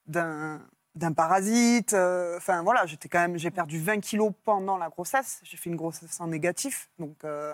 d'un- 0.08 0.62
d'un 0.96 1.14
parasite. 1.14 1.94
euh, 1.94 2.38
Enfin 2.38 2.62
voilà, 2.64 2.86
j'étais 2.86 3.10
quand 3.10 3.20
même, 3.20 3.38
j'ai 3.38 3.52
perdu 3.52 3.80
20 3.80 4.00
kilos 4.00 4.32
pendant 4.44 4.78
la 4.78 4.90
grossesse. 4.90 5.40
J'ai 5.44 5.58
fait 5.58 5.70
une 5.70 5.76
grossesse 5.76 6.20
en 6.22 6.28
négatif, 6.28 6.90
donc 7.00 7.24
euh, 7.24 7.54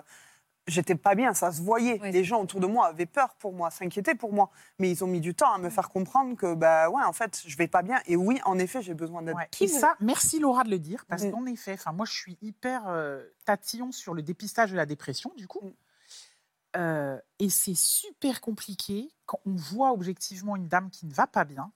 j'étais 0.66 0.94
pas 0.94 1.14
bien, 1.14 1.32
ça 1.34 1.50
se 1.50 1.62
voyait. 1.62 1.98
Oui. 2.02 2.12
Les 2.12 2.22
gens 2.22 2.42
autour 2.42 2.60
de 2.60 2.66
moi 2.66 2.86
avaient 2.88 3.06
peur 3.06 3.34
pour 3.38 3.52
moi, 3.52 3.70
s'inquiétaient 3.70 4.14
pour 4.14 4.32
moi, 4.32 4.50
mais 4.78 4.90
ils 4.90 5.02
ont 5.02 5.06
mis 5.06 5.20
du 5.20 5.34
temps 5.34 5.52
à 5.52 5.58
me 5.58 5.70
faire 5.70 5.88
comprendre 5.88 6.36
que 6.36 6.54
bah 6.54 6.90
ouais, 6.90 7.02
en 7.02 7.12
fait, 7.14 7.42
je 7.46 7.56
vais 7.56 7.66
pas 7.68 7.82
bien. 7.82 7.98
Et 8.06 8.14
oui, 8.16 8.40
en 8.44 8.58
effet, 8.58 8.82
j'ai 8.82 8.94
besoin 8.94 9.22
d'aide. 9.22 9.36
Ouais. 9.36 9.48
Qui 9.50 9.68
ça, 9.68 9.94
merci 10.00 10.38
Laura 10.38 10.62
de 10.64 10.70
le 10.70 10.78
dire, 10.78 11.04
parce 11.08 11.24
Mm. 11.24 11.30
qu'en 11.32 11.46
effet, 11.46 11.72
enfin 11.74 11.92
moi 11.92 12.04
je 12.06 12.12
suis 12.12 12.36
hyper 12.42 12.84
euh, 12.88 13.24
tatillon 13.46 13.90
sur 13.90 14.12
le 14.14 14.22
dépistage 14.22 14.70
de 14.70 14.76
la 14.76 14.86
dépression, 14.86 15.32
du 15.36 15.46
coup. 15.48 15.60
Mm. 15.64 15.72
Euh, 16.76 17.18
et 17.40 17.48
c'est 17.50 17.74
super 17.74 18.40
compliqué 18.40 19.10
quand 19.26 19.40
on 19.44 19.56
voit 19.56 19.90
objectivement 19.92 20.54
une 20.54 20.68
dame 20.68 20.88
qui 20.90 21.04
ne 21.06 21.12
va 21.12 21.26
pas 21.26 21.44
bien. 21.44 21.72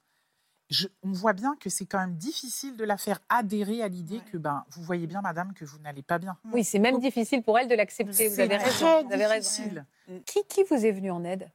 Je- 0.71 0.89
on 1.03 1.13
voit 1.13 1.35
bien 1.35 1.57
que 1.61 1.69
c'est 1.69 1.85
quand 1.85 1.99
même 1.99 2.17
difficile 2.17 2.77
de 2.77 2.85
la 2.85 2.97
faire 2.97 3.19
adhérer 3.29 3.83
à 3.83 3.89
l'idée 3.89 4.21
que 4.33 4.39
ben 4.39 4.65
vous 4.71 4.83
voyez 4.83 5.07
bien, 5.07 5.21
madame, 5.21 5.53
que 5.53 5.65
vous 5.65 5.79
n'allez 5.79 6.03
pas 6.03 6.19
bien. 6.19 6.37
Oui, 6.53 6.65
c'est 6.65 6.79
même 6.79 6.99
difficile 6.99 7.43
pour 7.43 7.59
elle 7.59 7.69
de 7.69 7.75
l'accepter. 7.75 8.29
Vous 8.29 8.35
C'est 8.37 8.43
avez 8.43 8.57
très 8.57 8.71
raison. 8.71 9.05
Vous 9.07 9.13
avez 9.13 9.27
raison. 9.27 9.63
difficile. 9.63 9.85
Qui, 10.25 10.43
qui 10.49 10.65
vous 10.65 10.87
est 10.87 10.93
venu 10.93 11.11
en 11.11 11.23
aide? 11.25 11.51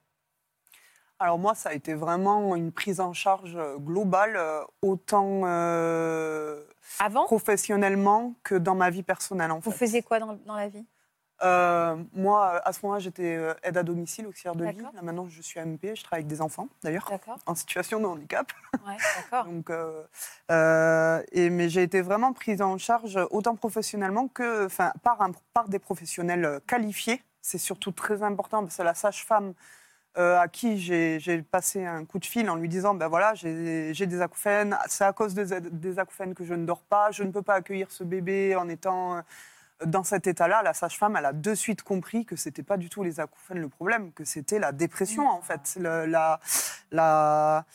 Alors 1.22 1.38
moi, 1.38 1.54
ça 1.54 1.70
a 1.70 1.74
été 1.74 1.96
vraiment 1.96 2.56
une 2.56 2.72
prise 2.72 3.02
en 3.02 3.12
charge 3.12 3.56
euh, 3.58 3.78
globale, 3.78 4.38
euh, 4.38 4.64
autant 4.82 5.42
euh, 5.44 6.64
Avant, 7.00 7.26
professionnellement 7.26 8.36
que 8.44 8.56
dans 8.56 8.76
ma 8.76 8.90
vie 8.90 9.04
personnelle. 9.04 9.52
En 9.52 9.60
vous 9.60 9.72
fait. 9.72 9.78
faisiez 9.78 10.02
quoi 10.02 10.20
dans, 10.20 10.34
dans 10.46 10.56
la 10.56 10.70
vie? 10.70 10.86
Euh, 11.42 11.96
Moi, 12.14 12.62
à 12.66 12.74
ce 12.74 12.80
moment-là, 12.84 13.00
j'étais 13.00 13.36
euh, 13.36 13.54
aide 13.64 13.78
à 13.78 13.84
domicile, 13.84 14.28
auxiliaire 14.28 14.56
de 14.56 14.66
vie. 14.66 14.82
Là, 14.94 15.02
maintenant, 15.02 15.28
je 15.30 15.42
suis 15.42 15.60
AMP, 15.60 15.96
je 15.96 16.04
travaille 16.04 16.22
avec 16.22 16.28
des 16.28 16.42
enfants, 16.42 16.68
d'ailleurs, 16.84 17.10
en 17.46 17.56
situation 17.56 18.00
de 18.00 18.06
handicap. 18.06 18.52
Ouais, 18.86 18.98
d'accord. 19.16 19.46
Donc, 19.52 19.70
euh, 19.70 20.04
euh, 20.52 21.22
et, 21.32 21.50
mais 21.50 21.70
j'ai 21.70 21.84
été 21.84 22.02
vraiment 22.02 22.34
prise 22.34 22.62
en 22.62 22.78
charge 22.78 23.18
autant 23.32 23.56
professionnellement 23.56 24.28
que 24.28 24.68
par, 25.04 25.22
un- 25.22 25.32
par 25.54 25.70
des 25.70 25.80
professionnels 25.80 26.60
qualifiés. 26.68 27.24
C'est 27.42 27.58
surtout 27.58 27.92
très 27.92 28.22
important 28.22 28.64
parce 28.64 28.78
que 28.78 28.84
la 28.84 28.94
sage-femme 28.94 29.54
à 30.16 30.50
qui 30.50 30.78
j'ai 30.78 31.42
passé 31.50 31.86
un 31.86 32.04
coup 32.04 32.20
de 32.20 32.26
fil 32.26 32.50
en 32.50 32.56
lui 32.56 32.68
disant 32.68 32.94
ben 32.94 33.08
voilà, 33.08 33.36
j'ai 33.36 33.94
des 33.94 34.22
acouphènes, 34.22 34.78
c'est 34.88 35.06
à 35.06 35.14
cause 35.14 35.34
des, 35.34 35.62
des 35.62 35.98
acouphènes 35.98 36.34
que 36.36 36.44
je 36.44 36.54
ne 36.56 36.66
dors 36.66 36.82
pas, 36.82 37.12
je 37.12 37.24
ne 37.24 37.32
peux 37.32 37.42
pas 37.42 37.54
accueillir 37.54 37.90
ce 37.90 38.04
bébé 38.04 38.54
en 38.58 38.68
étant 38.68 39.22
dans 39.86 40.04
cet 40.04 40.28
état-là. 40.28 40.62
La 40.64 40.74
sage-femme, 40.74 41.16
elle 41.18 41.26
a 41.26 41.34
de 41.34 41.56
suite 41.56 41.84
compris 41.84 42.26
que 42.26 42.36
c'était 42.36 42.64
pas 42.64 42.78
du 42.78 42.90
tout 42.90 43.04
les 43.04 43.20
acouphènes 43.20 43.60
le 43.60 43.70
problème, 43.70 44.12
que 44.14 44.26
c'était 44.26 44.60
la 44.60 44.72
dépression 44.72 45.28
en 45.28 45.42
fait, 45.42 45.78
le- 45.80 46.06
la, 46.06 46.40
la, 46.92 47.66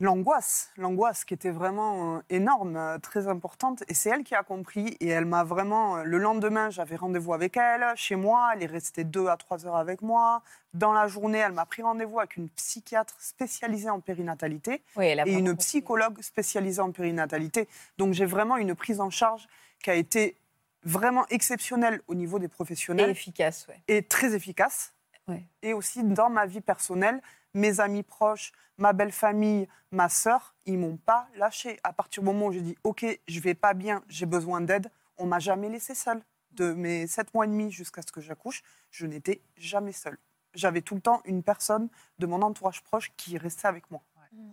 l'angoisse, 0.00 0.70
l'angoisse 0.76 1.24
qui 1.24 1.34
était 1.34 1.50
vraiment 1.50 2.16
euh, 2.16 2.20
énorme, 2.30 2.76
euh, 2.76 2.98
très 2.98 3.26
importante. 3.26 3.82
Et 3.88 3.94
c'est 3.94 4.10
elle 4.10 4.22
qui 4.22 4.34
a 4.36 4.42
compris. 4.44 4.96
Et 5.00 5.08
elle 5.08 5.24
m'a 5.24 5.42
vraiment. 5.44 5.96
euh, 5.98 6.02
Le 6.04 6.18
lendemain, 6.18 6.70
j'avais 6.70 6.94
rendez-vous 6.96 7.34
avec 7.34 7.56
elle 7.56 7.84
chez 7.96 8.14
moi. 8.14 8.50
Elle 8.54 8.62
est 8.62 8.66
restée 8.66 9.02
deux 9.04 9.26
à 9.26 9.36
trois 9.36 9.66
heures 9.66 9.76
avec 9.76 10.00
moi. 10.02 10.42
Dans 10.72 10.92
la 10.92 11.08
journée, 11.08 11.38
elle 11.38 11.52
m'a 11.52 11.66
pris 11.66 11.82
rendez-vous 11.82 12.20
avec 12.20 12.36
une 12.36 12.48
psychiatre 12.50 13.14
spécialisée 13.18 13.90
en 13.90 13.98
périnatalité 14.00 14.82
Oui, 14.96 15.06
et 15.26 15.32
une 15.32 15.56
psychologue 15.56 16.20
spécialisée 16.22 16.80
en 16.80 16.92
périnatalité. 16.92 17.68
Donc 17.96 18.12
j'ai 18.12 18.26
vraiment 18.26 18.56
une 18.56 18.74
prise 18.76 19.00
en 19.00 19.10
charge 19.10 19.48
qui 19.82 19.90
a 19.90 19.94
été 19.94 20.36
vraiment 20.82 21.26
exceptionnelle 21.28 22.00
au 22.06 22.14
niveau 22.14 22.38
des 22.38 22.46
Et 22.46 22.48
professionnels 22.48 23.10
efficace, 23.10 23.66
ouais. 23.68 23.82
et 23.88 24.02
très 24.02 24.34
efficace. 24.34 24.94
Ouais. 25.26 25.44
Et 25.62 25.74
aussi 25.74 26.02
dans 26.02 26.30
ma 26.30 26.46
vie 26.46 26.60
personnelle, 26.60 27.20
mes 27.54 27.80
amis 27.80 28.02
proches, 28.02 28.52
ma 28.78 28.92
belle 28.92 29.12
famille, 29.12 29.68
ma 29.90 30.08
sœur, 30.08 30.54
ils 30.64 30.78
m'ont 30.78 30.96
pas 30.96 31.28
lâché. 31.36 31.78
À 31.82 31.92
partir 31.92 32.22
du 32.22 32.26
moment 32.26 32.46
où 32.46 32.52
j'ai 32.52 32.62
dit 32.62 32.76
OK, 32.84 33.04
je 33.26 33.40
vais 33.40 33.54
pas 33.54 33.74
bien, 33.74 34.02
j'ai 34.08 34.26
besoin 34.26 34.60
d'aide, 34.60 34.90
on 35.18 35.26
m'a 35.26 35.38
jamais 35.38 35.68
laissé 35.68 35.94
seule. 35.94 36.22
De 36.52 36.72
mes 36.72 37.06
sept 37.06 37.34
mois 37.34 37.44
et 37.44 37.48
demi 37.48 37.70
jusqu'à 37.70 38.02
ce 38.02 38.10
que 38.10 38.20
j'accouche, 38.20 38.62
je 38.90 39.06
n'étais 39.06 39.42
jamais 39.56 39.92
seule. 39.92 40.18
J'avais 40.54 40.80
tout 40.80 40.94
le 40.94 41.00
temps 41.00 41.20
une 41.24 41.42
personne 41.42 41.88
de 42.18 42.26
mon 42.26 42.40
entourage 42.42 42.82
proche 42.82 43.12
qui 43.16 43.36
restait 43.36 43.68
avec 43.68 43.90
moi. 43.90 44.02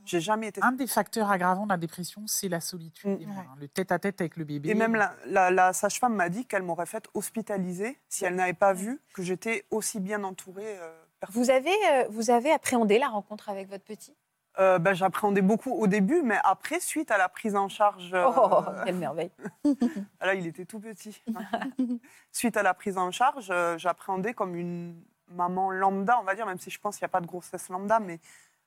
J'ai 0.06 0.20
jamais 0.22 0.48
été 0.48 0.62
Un 0.64 0.72
des 0.72 0.88
facteurs 0.88 1.30
aggravants 1.32 1.66
de 1.66 1.70
la 1.72 1.78
dépression, 1.78 2.24
c'est 2.28 2.48
la 2.50 2.60
solitude, 2.62 3.22
Mm. 3.28 3.60
le 3.60 3.68
tête-à-tête 3.68 4.22
avec 4.22 4.38
le 4.38 4.44
bébé. 4.46 4.70
Et 4.70 4.76
même 4.76 4.96
la, 4.96 5.14
la- 5.26 5.52
la 5.52 5.74
sage-femme 5.74 6.16
m'a 6.16 6.30
dit 6.30 6.46
qu'elle 6.46 6.64
m'aurait 6.64 6.86
fait 6.86 7.08
hospitaliser 7.14 7.98
si 8.10 8.26
elle 8.26 8.36
n'avait 8.36 8.54
pas 8.54 8.74
vu 8.74 9.02
que 9.14 9.22
j'étais 9.24 9.66
aussi 9.72 10.00
bien 10.00 10.24
entourée. 10.24 10.78
euh. 10.80 10.92
Vous 11.30 11.50
avez, 11.50 11.72
euh, 11.92 12.06
vous 12.10 12.30
avez 12.30 12.52
appréhendé 12.52 13.00
la 13.00 13.08
rencontre 13.08 13.50
avec 13.50 13.70
votre 13.70 13.84
petit? 13.84 14.16
Euh, 14.60 14.80
ben, 14.80 14.94
J'appréhendais 14.94 15.42
beaucoup 15.42 15.72
au 15.72 15.86
début, 15.88 16.22
mais 16.22 16.38
après, 16.44 16.80
suite 16.80 17.12
à 17.12 17.18
la 17.18 17.28
prise 17.28 17.56
en 17.58 17.68
charge. 17.68 18.14
euh, 18.14 18.26
Oh, 18.38 18.64
quelle 18.86 18.96
merveille. 18.96 19.32
Là, 20.22 20.34
il 20.36 20.48
était 20.48 20.66
tout 20.66 20.80
petit. 20.80 21.22
suite 22.32 22.58
à 22.58 22.64
la 22.64 22.74
prise 22.74 22.98
en 22.98 23.12
charge, 23.12 23.48
euh, 23.50 23.78
j'appréhendais 23.78 24.34
comme 24.34 24.56
une 24.56 24.96
maman 25.30 25.72
lambda, 25.72 26.20
on 26.20 26.24
va 26.24 26.36
dire, 26.36 26.46
même 26.46 26.60
si 26.60 26.70
je 26.70 26.80
pense 26.80 26.98
qu'il 26.98 27.04
n'y 27.06 27.10
a 27.10 27.14
pas 27.14 27.22
de 27.22 27.26
grossesse 27.28 27.70
lambda, 27.70 28.00
mais 28.00 28.20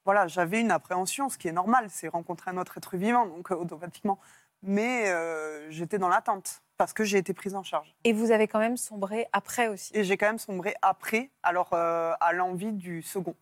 voilà, 0.08 0.26
j'avais 0.26 0.58
une 0.62 0.70
appréhension, 0.70 1.28
ce 1.28 1.36
qui 1.36 1.48
est 1.48 1.52
normal, 1.52 1.88
c'est 1.90 2.08
rencontrer 2.08 2.50
un 2.50 2.56
autre 2.56 2.78
être 2.78 2.96
vivant, 2.96 3.26
donc 3.26 3.50
euh, 3.52 3.56
automatiquement. 3.56 4.18
Mais 4.62 5.06
euh, 5.10 5.70
j'étais 5.70 5.98
dans 5.98 6.08
l'attente 6.08 6.62
parce 6.78 6.94
que 6.94 7.04
j'ai 7.04 7.18
été 7.18 7.34
prise 7.34 7.54
en 7.54 7.62
charge. 7.62 7.94
Et 8.04 8.14
vous 8.14 8.30
avez 8.30 8.48
quand 8.48 8.58
même 8.58 8.78
sombré 8.78 9.28
après 9.34 9.68
aussi. 9.68 9.90
Et 9.94 10.04
j'ai 10.04 10.16
quand 10.16 10.24
même 10.24 10.38
sombré 10.38 10.74
après, 10.80 11.28
alors 11.42 11.74
euh, 11.74 12.14
à 12.20 12.32
l'envie 12.32 12.72
du 12.72 13.02
second, 13.02 13.34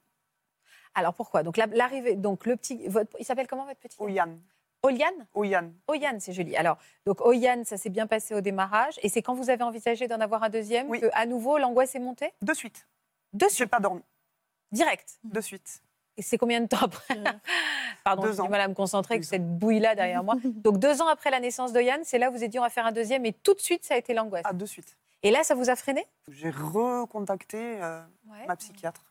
Alors 0.97 1.15
pourquoi? 1.15 1.45
Donc 1.45 1.57
la- 1.57 1.67
l'arrivée, 1.67 2.17
donc 2.17 2.47
le 2.47 2.57
petit, 2.57 2.89
votre- 2.89 3.17
il 3.21 3.25
s'appelle 3.25 3.47
comment 3.47 3.65
votre 3.65 3.79
petit 3.79 3.97
Oyan. 4.01 4.37
Oliane 4.83 5.27
Oyan. 5.35 5.71
Oyane, 5.87 6.19
c'est 6.19 6.33
joli. 6.33 6.57
Alors, 6.57 6.79
donc 7.07 7.21
Oyane, 7.21 7.65
ça 7.65 7.77
s'est 7.77 7.91
bien 7.91 8.09
passé 8.09 8.35
au 8.35 8.41
démarrage. 8.41 8.99
Et 9.05 9.09
c'est 9.09 9.23
quand 9.23 9.35
vous 9.35 9.51
avez 9.51 9.63
envisagé 9.63 10.09
d'en 10.09 10.21
avoir 10.21 10.43
un 10.43 10.49
deuxième 10.49 10.91
Oui. 10.91 10.99
que, 11.01 11.07
à 11.13 11.27
nouveau, 11.27 11.59
l'angoisse 11.59 11.95
est 11.95 12.01
montée? 12.01 12.33
De 12.43 12.53
suite. 12.55 12.89
De 13.35 13.47
J'ai 13.49 13.55
suite, 13.55 13.71
pas 13.71 13.79
dormi. 13.79 14.03
direct? 14.73 15.21
De 15.23 15.41
suite. 15.41 15.81
Et 16.17 16.23
c'est 16.23 16.39
combien 16.39 16.61
de 16.61 16.67
temps 16.67 16.79
après 16.83 17.15
Pardon, 18.05 18.23
Deux 18.23 18.31
j'ai 18.31 18.35
du 18.37 18.41
ans. 18.43 18.49
mal 18.49 18.61
à 18.61 18.69
me 18.69 18.75
concentrer 18.75 19.15
avec 19.15 19.25
cette 19.25 19.47
bouille-là 19.59 19.95
derrière 19.95 20.23
moi. 20.25 20.37
Donc 20.45 20.79
deux 20.79 21.03
ans 21.03 21.09
après 21.09 21.31
la 21.31 21.41
naissance 21.41 21.73
d'Oyane, 21.73 22.01
c'est 22.05 22.19
là 22.19 22.31
où 22.31 22.37
vous 22.37 22.47
dit 22.47 22.59
on 22.59 22.63
va 22.63 22.71
faire 22.71 22.87
un 22.87 22.93
deuxième 22.93 23.27
et 23.27 23.33
tout 23.33 23.55
de 23.55 23.61
suite 23.61 23.85
ça 23.85 23.95
a 23.95 23.97
été 23.99 24.15
l'angoisse. 24.15 24.45
Ah, 24.47 24.53
de 24.53 24.67
suite. 24.67 24.97
Et 25.23 25.31
là, 25.31 25.43
ça 25.43 25.55
vous 25.55 25.71
a 25.71 25.77
freiné? 25.77 26.07
J'ai 26.29 26.51
recontacté 26.51 27.59
euh, 27.83 28.01
Ouais. 28.31 28.47
ma 28.47 28.55
psychiatre, 28.57 29.03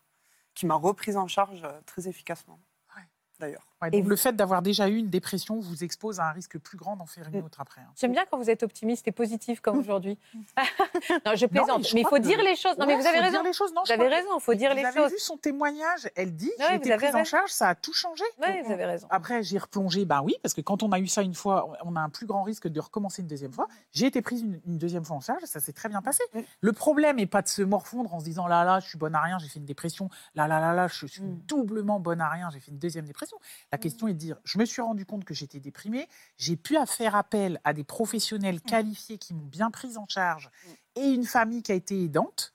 qui 0.54 0.66
m'a 0.66 0.76
reprise 0.76 1.18
en 1.18 1.28
charge 1.28 1.64
euh, 1.64 1.72
très 1.86 2.08
efficacement. 2.08 2.58
Ouais. 2.96 3.02
D'ailleurs. 3.40 3.66
Ouais, 3.86 3.90
Et 3.90 3.98
donc 3.98 4.04
vous- 4.06 4.10
le 4.10 4.16
fait 4.16 4.36
d'avoir 4.36 4.62
déjà 4.62 4.88
eu 4.90 4.98
une 4.98 5.10
dépression 5.10 5.60
vous 5.60 5.84
expose 5.84 6.20
à 6.20 6.26
un 6.30 6.32
risque 6.32 6.58
plus 6.58 6.78
grand 6.78 6.96
d'en 6.96 7.06
faire 7.06 7.28
une 7.30 7.42
Mm. 7.42 7.46
autre 7.46 7.62
après. 7.62 7.82
hein. 7.82 7.92
J'aime 8.00 8.12
bien 8.12 8.26
quand 8.30 8.38
vous 8.38 8.50
êtes 8.50 8.64
optimiste 8.64 9.08
et 9.08 9.12
positif 9.12 9.60
comme 9.62 9.78
aujourd'hui. 9.80 10.18
non, 11.26 11.36
je 11.36 11.46
plaisante. 11.46 11.68
mais 11.70 11.76
mais 11.78 11.84
je 11.84 11.98
il 11.98 12.04
faut 12.08 12.16
que- 12.16 12.22
dire 12.22 12.42
les 12.42 12.56
choses. 12.56 12.78
Non, 12.78 12.86
mais 12.86 12.96
vous 12.96 13.06
avez 13.06 13.20
raison. 13.20 13.32
Dire 13.32 13.44
les 13.44 13.54
choses. 13.54 13.74
Non, 13.74 13.82
Vous 13.86 13.92
avez 13.92 14.08
raison, 14.08 14.30
il 14.38 14.42
faut 14.42 14.54
dire 14.54 14.72
vous 14.72 14.78
les 14.78 14.86
avez 14.86 15.00
choses. 15.02 15.12
vu 15.12 15.20
son 15.20 15.38
témoignage 15.38 16.10
Elle 16.16 16.36
dit 16.36 16.52
j'ai 16.60 16.68
vous 16.68 16.74
été 16.76 16.92
avez 16.94 17.04
prise 17.08 17.16
en 17.16 17.24
charge, 17.24 17.50
ça 17.52 17.70
a 17.70 17.76
tout 17.76 17.94
changé. 17.94 18.24
Oui, 18.42 18.62
vous 18.66 18.72
avez 18.72 18.86
raison. 18.86 19.08
Après, 19.10 19.44
j'ai 19.44 19.58
replongé, 19.58 20.06
bah 20.06 20.22
oui, 20.24 20.36
parce 20.42 20.54
que 20.54 20.62
quand 20.62 20.84
on 20.84 20.92
a 20.92 21.00
eu 21.00 21.08
ça 21.08 21.22
une 21.22 21.36
fois, 21.36 21.72
on 21.84 21.96
a 21.96 22.00
un 22.02 22.10
plus 22.10 22.26
grand 22.26 22.44
risque 22.44 22.68
de 22.68 22.80
recommencer 22.80 23.22
une 23.22 23.28
deuxième 23.28 23.52
fois. 23.54 23.68
J'ai 23.92 24.08
été 24.08 24.22
prise 24.22 24.42
une, 24.42 24.60
une 24.66 24.78
deuxième 24.78 25.04
fois 25.06 25.16
en 25.18 25.22
charge, 25.22 25.42
ça 25.46 25.60
s'est 25.60 25.74
très 25.74 25.90
bien 25.90 26.02
passé. 26.02 26.24
Mm. 26.34 26.40
Le 26.62 26.72
problème 26.74 27.18
n'est 27.18 27.26
pas 27.26 27.42
de 27.42 27.48
se 27.48 27.62
morfondre 27.62 28.14
en 28.14 28.20
se 28.20 28.26
disant 28.26 28.48
là 28.48 28.64
là, 28.64 28.80
je 28.80 28.88
suis 28.88 28.98
bonne 28.98 29.16
à 29.16 29.22
rien, 29.22 29.38
j'ai 29.40 29.48
fait 29.48 29.60
une 29.60 29.66
dépression, 29.66 30.10
là 30.36 30.48
là 30.48 30.60
là 30.60 30.74
là, 30.74 30.88
je 30.88 31.06
suis 31.06 31.22
doublement 31.22 32.00
bonne 32.00 32.22
à 32.22 32.30
rien, 32.30 32.50
j'ai 32.52 32.60
fait 32.60 32.72
une 32.72 32.78
deuxième 32.80 33.06
dépression. 33.06 33.38
La 33.76 33.80
question 33.80 34.08
est 34.08 34.14
de 34.14 34.18
dire, 34.18 34.38
je 34.46 34.58
me 34.58 34.64
suis 34.64 34.82
rendu 34.82 35.06
compte 35.06 35.26
que 35.26 35.34
j'étais 35.34 35.60
déprimée, 35.60 36.08
j'ai 36.38 36.56
pu 36.56 36.78
faire 36.88 37.14
appel 37.14 37.60
à 37.66 37.74
des 37.74 37.84
professionnels 37.84 38.62
qualifiés 38.62 39.18
qui 39.18 39.34
m'ont 39.34 39.46
bien 39.46 39.70
prise 39.70 39.98
en 39.98 40.08
charge 40.08 40.50
et 40.96 41.10
une 41.10 41.26
famille 41.26 41.62
qui 41.62 41.74
a 41.74 41.76
été 41.76 42.02
aidante 42.02 42.54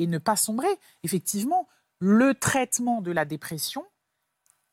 et 0.00 0.08
ne 0.08 0.18
pas 0.18 0.34
sombrer. 0.34 0.66
Effectivement, 1.04 1.68
le 2.00 2.34
traitement 2.34 3.02
de 3.02 3.12
la 3.12 3.24
dépression, 3.24 3.84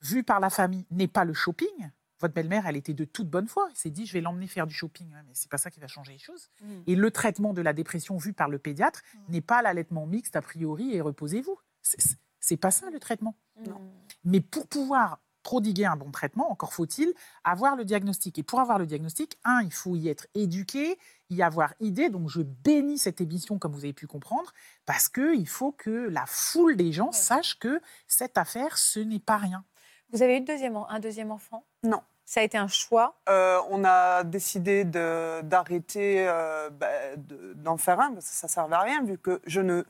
vu 0.01 0.23
par 0.23 0.39
la 0.39 0.49
famille, 0.49 0.87
n'est 0.89 1.07
pas 1.07 1.23
le 1.23 1.35
shopping, 1.35 1.91
votre 2.19 2.33
belle-mère, 2.33 2.65
elle 2.65 2.77
était 2.77 2.95
de 2.95 3.05
toute 3.05 3.29
bonne 3.29 3.47
foi. 3.47 3.67
Elle 3.69 3.75
s'est 3.77 3.91
dit, 3.91 4.07
je 4.07 4.13
vais 4.13 4.21
l'emmener 4.21 4.47
faire 4.47 4.65
du 4.65 4.73
shopping. 4.73 5.11
Ouais, 5.13 5.21
mais 5.27 5.33
c'est 5.35 5.49
pas 5.51 5.59
ça 5.59 5.69
qui 5.69 5.79
va 5.79 5.87
changer 5.87 6.13
les 6.13 6.17
choses. 6.17 6.49
Et 6.87 6.95
le 6.95 7.11
traitement 7.11 7.53
de 7.53 7.61
la 7.61 7.73
dépression 7.73 8.17
vu 8.17 8.33
par 8.33 8.49
le 8.49 8.57
pédiatre 8.57 9.03
n'est 9.29 9.41
pas 9.41 9.61
l'allaitement 9.61 10.07
mixte 10.07 10.35
a 10.35 10.41
priori 10.41 10.95
et 10.95 11.01
reposez-vous. 11.01 11.59
C'est- 11.83 12.57
pas 12.57 12.71
ça 12.71 12.89
le 12.89 12.99
traitement. 12.99 13.35
Non. 13.67 13.79
Mais 14.23 14.39
pour 14.41 14.65
pouvoir 14.67 15.19
prodiguer 15.45 15.85
un 15.85 15.95
bon 15.95 16.09
traitement, 16.11 16.51
encore 16.51 16.73
faut-il 16.73 17.13
avoir 17.43 17.75
le 17.75 17.85
diagnostic. 17.85 18.39
Et 18.39 18.43
pour 18.43 18.59
avoir 18.59 18.79
le 18.79 18.87
diagnostic, 18.87 19.37
un, 19.45 19.61
il 19.61 19.71
faut 19.71 19.95
y 19.95 20.09
être 20.09 20.25
éduqué, 20.33 20.97
y 21.29 21.43
avoir 21.43 21.75
idée. 21.79 22.09
Donc 22.09 22.27
je 22.29 22.41
bénis 22.41 22.97
cette 22.97 23.21
émission, 23.21 23.59
comme 23.59 23.71
vous 23.71 23.85
avez 23.85 23.93
pu 23.93 24.07
comprendre, 24.07 24.51
parce 24.85 25.07
qu'il 25.07 25.47
faut 25.47 25.71
que 25.71 26.09
la 26.09 26.25
foule 26.25 26.75
des 26.75 26.91
gens 26.91 27.11
sache 27.11 27.59
que 27.59 27.79
cette 28.07 28.37
affaire, 28.37 28.77
ce 28.77 28.99
n'est 28.99 29.19
pas 29.19 29.37
rien. 29.37 29.63
Vous 30.11 30.23
avez 30.23 30.37
eu 30.37 30.41
deuxième, 30.41 30.75
un 30.89 30.99
deuxième 30.99 31.31
enfant? 31.31 31.63
Non. 31.83 32.01
Ça 32.27 32.39
a 32.39 32.43
été 32.43 32.57
un 32.57 32.67
choix? 32.67 33.19
Euh, 33.29 33.59
on 33.69 33.83
a 33.85 34.23
décidé 34.23 34.83
de- 34.83 35.41
d'arrêter 35.43 36.27
euh, 36.27 36.71
bah, 36.71 37.15
de- 37.17 37.53
d'en 37.53 37.77
faire 37.77 37.99
un 37.99 38.11
parce 38.13 38.27
que 38.29 38.35
ça 38.35 38.47
ne 38.47 38.51
servait 38.51 38.75
à 38.75 38.81
rien 38.81 39.03
vu 39.03 39.19
que 39.19 39.39
je 39.45 39.61
ne, 39.61 39.83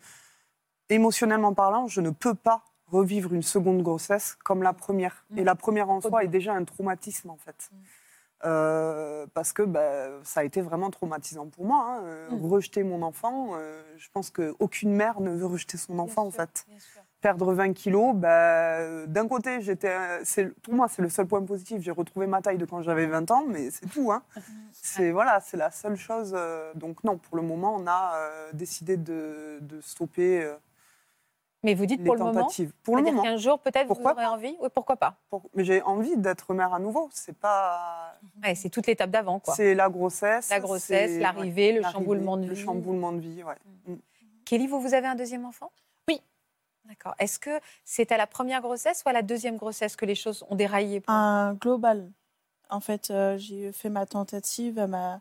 émotionnellement 0.89 1.53
parlant, 1.53 1.87
je 1.87 2.01
ne 2.01 2.09
peux 2.09 2.35
pas 2.35 2.65
revivre 2.91 3.33
une 3.33 3.43
seconde 3.43 3.81
grossesse 3.81 4.37
comme 4.43 4.63
la 4.63 4.73
première. 4.73 5.25
Mm. 5.31 5.37
Et 5.39 5.43
la 5.43 5.55
première 5.55 5.89
en 5.89 6.01
soi 6.01 6.23
est 6.23 6.27
déjà 6.29 6.53
un 6.53 6.63
traumatisme 6.63 7.29
en 7.29 7.37
fait. 7.37 7.69
Mm. 7.71 7.75
Euh, 8.43 9.25
parce 9.33 9.53
que 9.53 9.63
bah, 9.63 10.09
ça 10.23 10.41
a 10.41 10.43
été 10.43 10.61
vraiment 10.61 10.91
traumatisant 10.91 11.47
pour 11.47 11.65
moi. 11.65 11.85
hein. 11.87 12.01
Euh, 12.03 12.29
Mm. 12.31 12.45
Rejeter 12.45 12.83
mon 12.83 13.01
enfant, 13.01 13.51
euh, 13.55 13.81
je 13.97 14.07
pense 14.13 14.29
qu'aucune 14.29 14.93
mère 14.93 15.19
ne 15.21 15.31
veut 15.31 15.45
rejeter 15.45 15.77
son 15.77 15.97
enfant 15.99 16.23
Bien 16.23 16.27
en 16.27 16.31
sûr, 16.31 16.41
fait 16.41 16.65
perdre 17.21 17.53
20 17.53 17.73
kilos, 17.73 18.13
bah, 18.13 19.05
d'un 19.07 19.27
côté, 19.27 19.59
j'étais, 19.61 19.95
pour 20.61 20.75
moi, 20.75 20.87
c'est 20.87 21.01
le 21.01 21.09
seul 21.09 21.25
point 21.25 21.41
positif. 21.41 21.81
J'ai 21.81 21.89
retrouvé 21.89 22.27
ma 22.27 22.39
taille 22.43 22.59
de 22.59 22.65
quand 22.65 22.83
j'avais 22.83 23.07
20 23.07 23.31
ans, 23.31 23.45
mais 23.47 23.71
c'est 23.71 23.87
tout. 23.87 24.11
Hein. 24.11 24.21
C'est, 24.73 25.09
voilà, 25.09 25.39
c'est 25.39 25.57
la 25.57 25.71
seule 25.71 25.95
chose. 25.95 26.37
donc 26.75 27.03
non, 27.03 27.17
pour 27.17 27.37
le 27.37 27.41
moment, 27.41 27.75
on 27.75 27.87
a 27.87 28.13
décidé 28.53 28.97
de, 28.97 29.57
de 29.61 29.81
stopper 29.81 30.47
Mais 31.65 31.73
vous 31.73 31.87
dites 31.87 32.03
pour 32.03 32.13
le 32.15 32.23
moment. 32.23 32.47
Pour 32.83 32.95
le 32.95 33.01
moment. 33.01 33.23
qu'un 33.23 33.37
jour, 33.37 33.59
peut-être, 33.59 33.87
vous 33.87 33.99
aurez 33.99 34.25
envie 34.27 34.55
Oui, 34.61 34.69
pourquoi 34.71 34.97
pas 34.97 35.15
Pour- 35.31 35.49
Mais 35.55 35.63
j'ai 35.63 35.81
envie 35.81 36.15
d'être 36.15 36.53
mère 36.53 36.75
à 36.75 36.79
nouveau. 36.79 37.09
C'est 37.11 37.35
pas. 37.35 38.13
Ouais, 38.43 38.53
C'est 38.53 38.69
toute 38.69 38.85
l'étape 38.85 39.09
d'avant, 39.09 39.39
quoi. 39.39 39.55
C'est 39.55 39.73
la 39.73 39.89
grossesse. 39.89 40.49
La 40.51 40.59
grossesse, 40.59 41.19
l'arrivée, 41.19 41.71
le 41.73 41.81
l'arrivée, 41.81 41.91
chamboulement 41.99 42.37
de 42.37 42.43
vie. 42.43 42.49
Le 42.49 42.55
chamboulement 42.55 43.11
de 43.13 43.19
vie, 43.19 43.43
ouais. 43.43 43.55
Kelly, 44.45 44.67
vous, 44.67 44.79
vous 44.79 44.93
avez 44.93 45.07
un 45.07 45.15
deuxième 45.15 45.43
enfant? 45.43 45.71
Oui. 46.07 46.21
D'accord. 46.85 47.15
Est-ce 47.17 47.39
que 47.39 47.59
c'est 47.83 48.11
à 48.11 48.17
la 48.17 48.27
première 48.27 48.61
grossesse 48.61 49.01
ou 49.03 49.09
à 49.09 49.13
la 49.13 49.23
deuxième 49.23 49.57
grossesse 49.57 49.95
que 49.95 50.05
les 50.05 50.13
choses 50.13 50.45
ont 50.51 50.55
déraillé 50.55 50.99
pour 50.99 51.11
Un 51.11 51.55
global. 51.55 52.11
En 52.69 52.79
fait, 52.79 53.09
euh, 53.09 53.37
j'ai 53.39 53.71
fait 53.71 53.89
ma 53.89 54.05
tentative 54.05 54.77
à 54.77 54.85
ma 54.85 55.19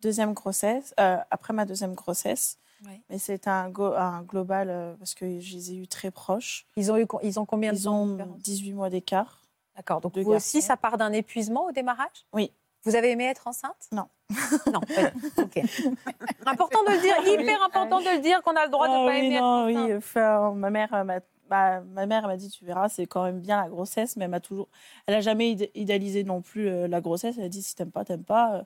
deuxième 0.00 0.32
grossesse, 0.32 0.92
euh, 0.98 1.18
après 1.30 1.52
ma 1.52 1.64
deuxième 1.64 1.94
grossesse. 1.94 2.58
Oui. 2.86 3.00
Mais 3.08 3.18
c'est 3.18 3.48
un, 3.48 3.70
global 3.70 4.68
euh, 4.70 4.94
parce 4.98 5.14
que 5.14 5.40
je 5.40 5.54
les 5.54 5.72
ai 5.72 5.76
eus 5.76 5.88
très 5.88 6.10
proches. 6.10 6.66
ils 6.76 6.90
ont, 6.92 6.96
eu, 6.98 7.06
ils 7.22 7.38
ont 7.40 7.46
combien 7.46 7.72
de 7.72 7.76
Ils 7.78 7.84
temps 7.84 8.02
ont 8.02 8.06
de 8.06 8.12
différence? 8.16 8.42
18 8.42 8.72
mois 8.74 8.90
d'écart. 8.90 9.40
D'accord. 9.76 10.00
Donc 10.00 10.16
vous 10.18 10.32
aussi, 10.32 10.62
ça 10.62 10.76
part 10.76 10.98
d'un 10.98 11.12
épuisement 11.12 11.66
au 11.66 11.72
démarrage? 11.72 12.26
Oui. 12.32 12.52
Vous 12.84 12.94
avez 12.96 13.10
aimé 13.12 13.24
être 13.24 13.46
enceinte? 13.48 13.88
Non. 13.92 14.08
Non. 14.72 14.80
pas. 14.80 15.10
Ok. 15.42 15.56
important 16.46 16.82
de 16.84 16.90
le 16.90 17.00
dire, 17.00 17.16
hyper 17.40 17.62
important 17.62 18.00
de 18.00 18.16
le 18.16 18.20
dire 18.20 18.42
qu'on 18.42 18.54
a 18.56 18.64
le 18.66 18.70
droit 18.70 18.88
de 18.88 18.92
Ah 18.92 18.98
ne 19.00 19.06
pas 19.06 19.12
oui, 19.18 19.26
aimer 19.26 19.40
non, 19.40 19.68
être 19.68 19.76
enceinte. 19.76 19.88
oui. 19.90 19.96
Enfin, 19.96 20.52
ma 20.54 20.70
mère 20.70 20.94
euh, 20.94 21.04
m'a 21.04 21.20
ma, 21.50 21.80
ma 21.80 22.06
mère 22.06 22.26
m'a 22.26 22.36
dit 22.36 22.48
tu 22.50 22.64
verras 22.64 22.88
c'est 22.88 23.06
quand 23.06 23.22
même 23.24 23.40
bien 23.40 23.62
la 23.62 23.68
grossesse 23.68 24.16
mais 24.16 24.24
elle 24.24 24.30
m'a 24.30 24.40
toujours 24.40 24.68
elle 25.06 25.14
a 25.14 25.20
jamais 25.20 25.50
id- 25.52 25.70
idéalisé 25.74 26.24
non 26.24 26.40
plus 26.40 26.68
euh, 26.68 26.88
la 26.88 27.02
grossesse 27.02 27.36
elle 27.36 27.44
a 27.44 27.48
dit 27.50 27.62
si 27.62 27.74
t'aimes 27.74 27.90
pas 27.92 28.04
t'aimes 28.04 28.24
pas 28.24 28.64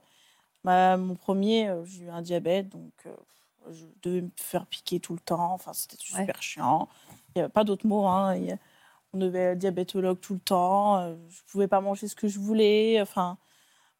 Euh, 0.67 0.97
mon 0.97 1.15
premier 1.17 1.69
euh, 1.69 1.85
j'ai 1.85 2.05
eu 2.05 2.09
un 2.11 2.23
diabète 2.23 2.69
donc 2.69 2.93
euh, 3.07 3.11
je 3.73 3.85
devais 4.03 4.23
me 4.23 4.31
faire 4.37 4.67
piquer 4.67 5.01
tout 5.01 5.13
le 5.15 5.21
temps 5.21 5.53
enfin 5.53 5.73
c'était 5.73 5.97
super 5.99 6.43
chiant 6.43 6.89
il 7.09 7.39
n'y 7.39 7.43
avait 7.43 7.53
pas 7.53 7.65
d'autres 7.65 7.87
mots 7.87 8.07
hein. 8.07 8.35
Il 8.37 8.59
on 9.15 9.19
devait 9.19 9.39
être 9.53 9.59
diabétologue 9.59 10.21
tout 10.21 10.35
le 10.35 10.41
temps 10.41 10.99
euh, 10.99 11.17
je 11.29 11.41
pouvais 11.51 11.69
pas 11.69 11.81
manger 11.81 12.09
ce 12.09 12.15
que 12.15 12.29
je 12.29 12.39
voulais 12.39 13.01
enfin 13.01 13.39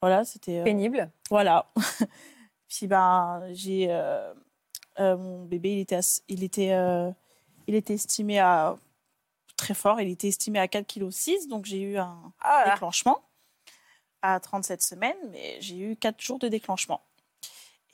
voilà 0.03 0.25
c'était 0.25 0.59
euh, 0.61 0.65
Pénible. 0.65 1.11
voilà. 1.31 1.67
Puis 2.69 2.87
ben 2.87 3.43
j'ai 3.53 3.87
euh, 3.91 4.35
euh, 5.01 5.17
mon 5.17 5.45
bébé 5.45 5.73
il 5.73 5.79
était 5.81 5.97
ass- 5.97 6.23
il 6.29 6.45
était 6.45 6.75
il 7.67 7.75
était 7.75 7.95
estimé 7.95 8.39
à 8.39 8.77
très 9.57 9.75
fort, 9.75 10.01
il 10.01 10.09
était 10.11 10.29
estimé 10.29 10.59
à 10.59 10.67
4,6 10.67 10.85
kg 11.45 11.49
donc 11.49 11.65
j'ai 11.65 11.81
eu 11.81 11.97
un 11.99 12.33
Ah 12.41 12.65
déclenchement 12.73 13.19
à 14.23 14.39
37 14.41 14.83
semaines 14.83 15.17
mais 15.31 15.59
j'ai 15.61 15.79
eu 15.79 15.97
4 15.97 16.21
jours 16.21 16.39
de 16.39 16.49
déclenchement. 16.49 17.01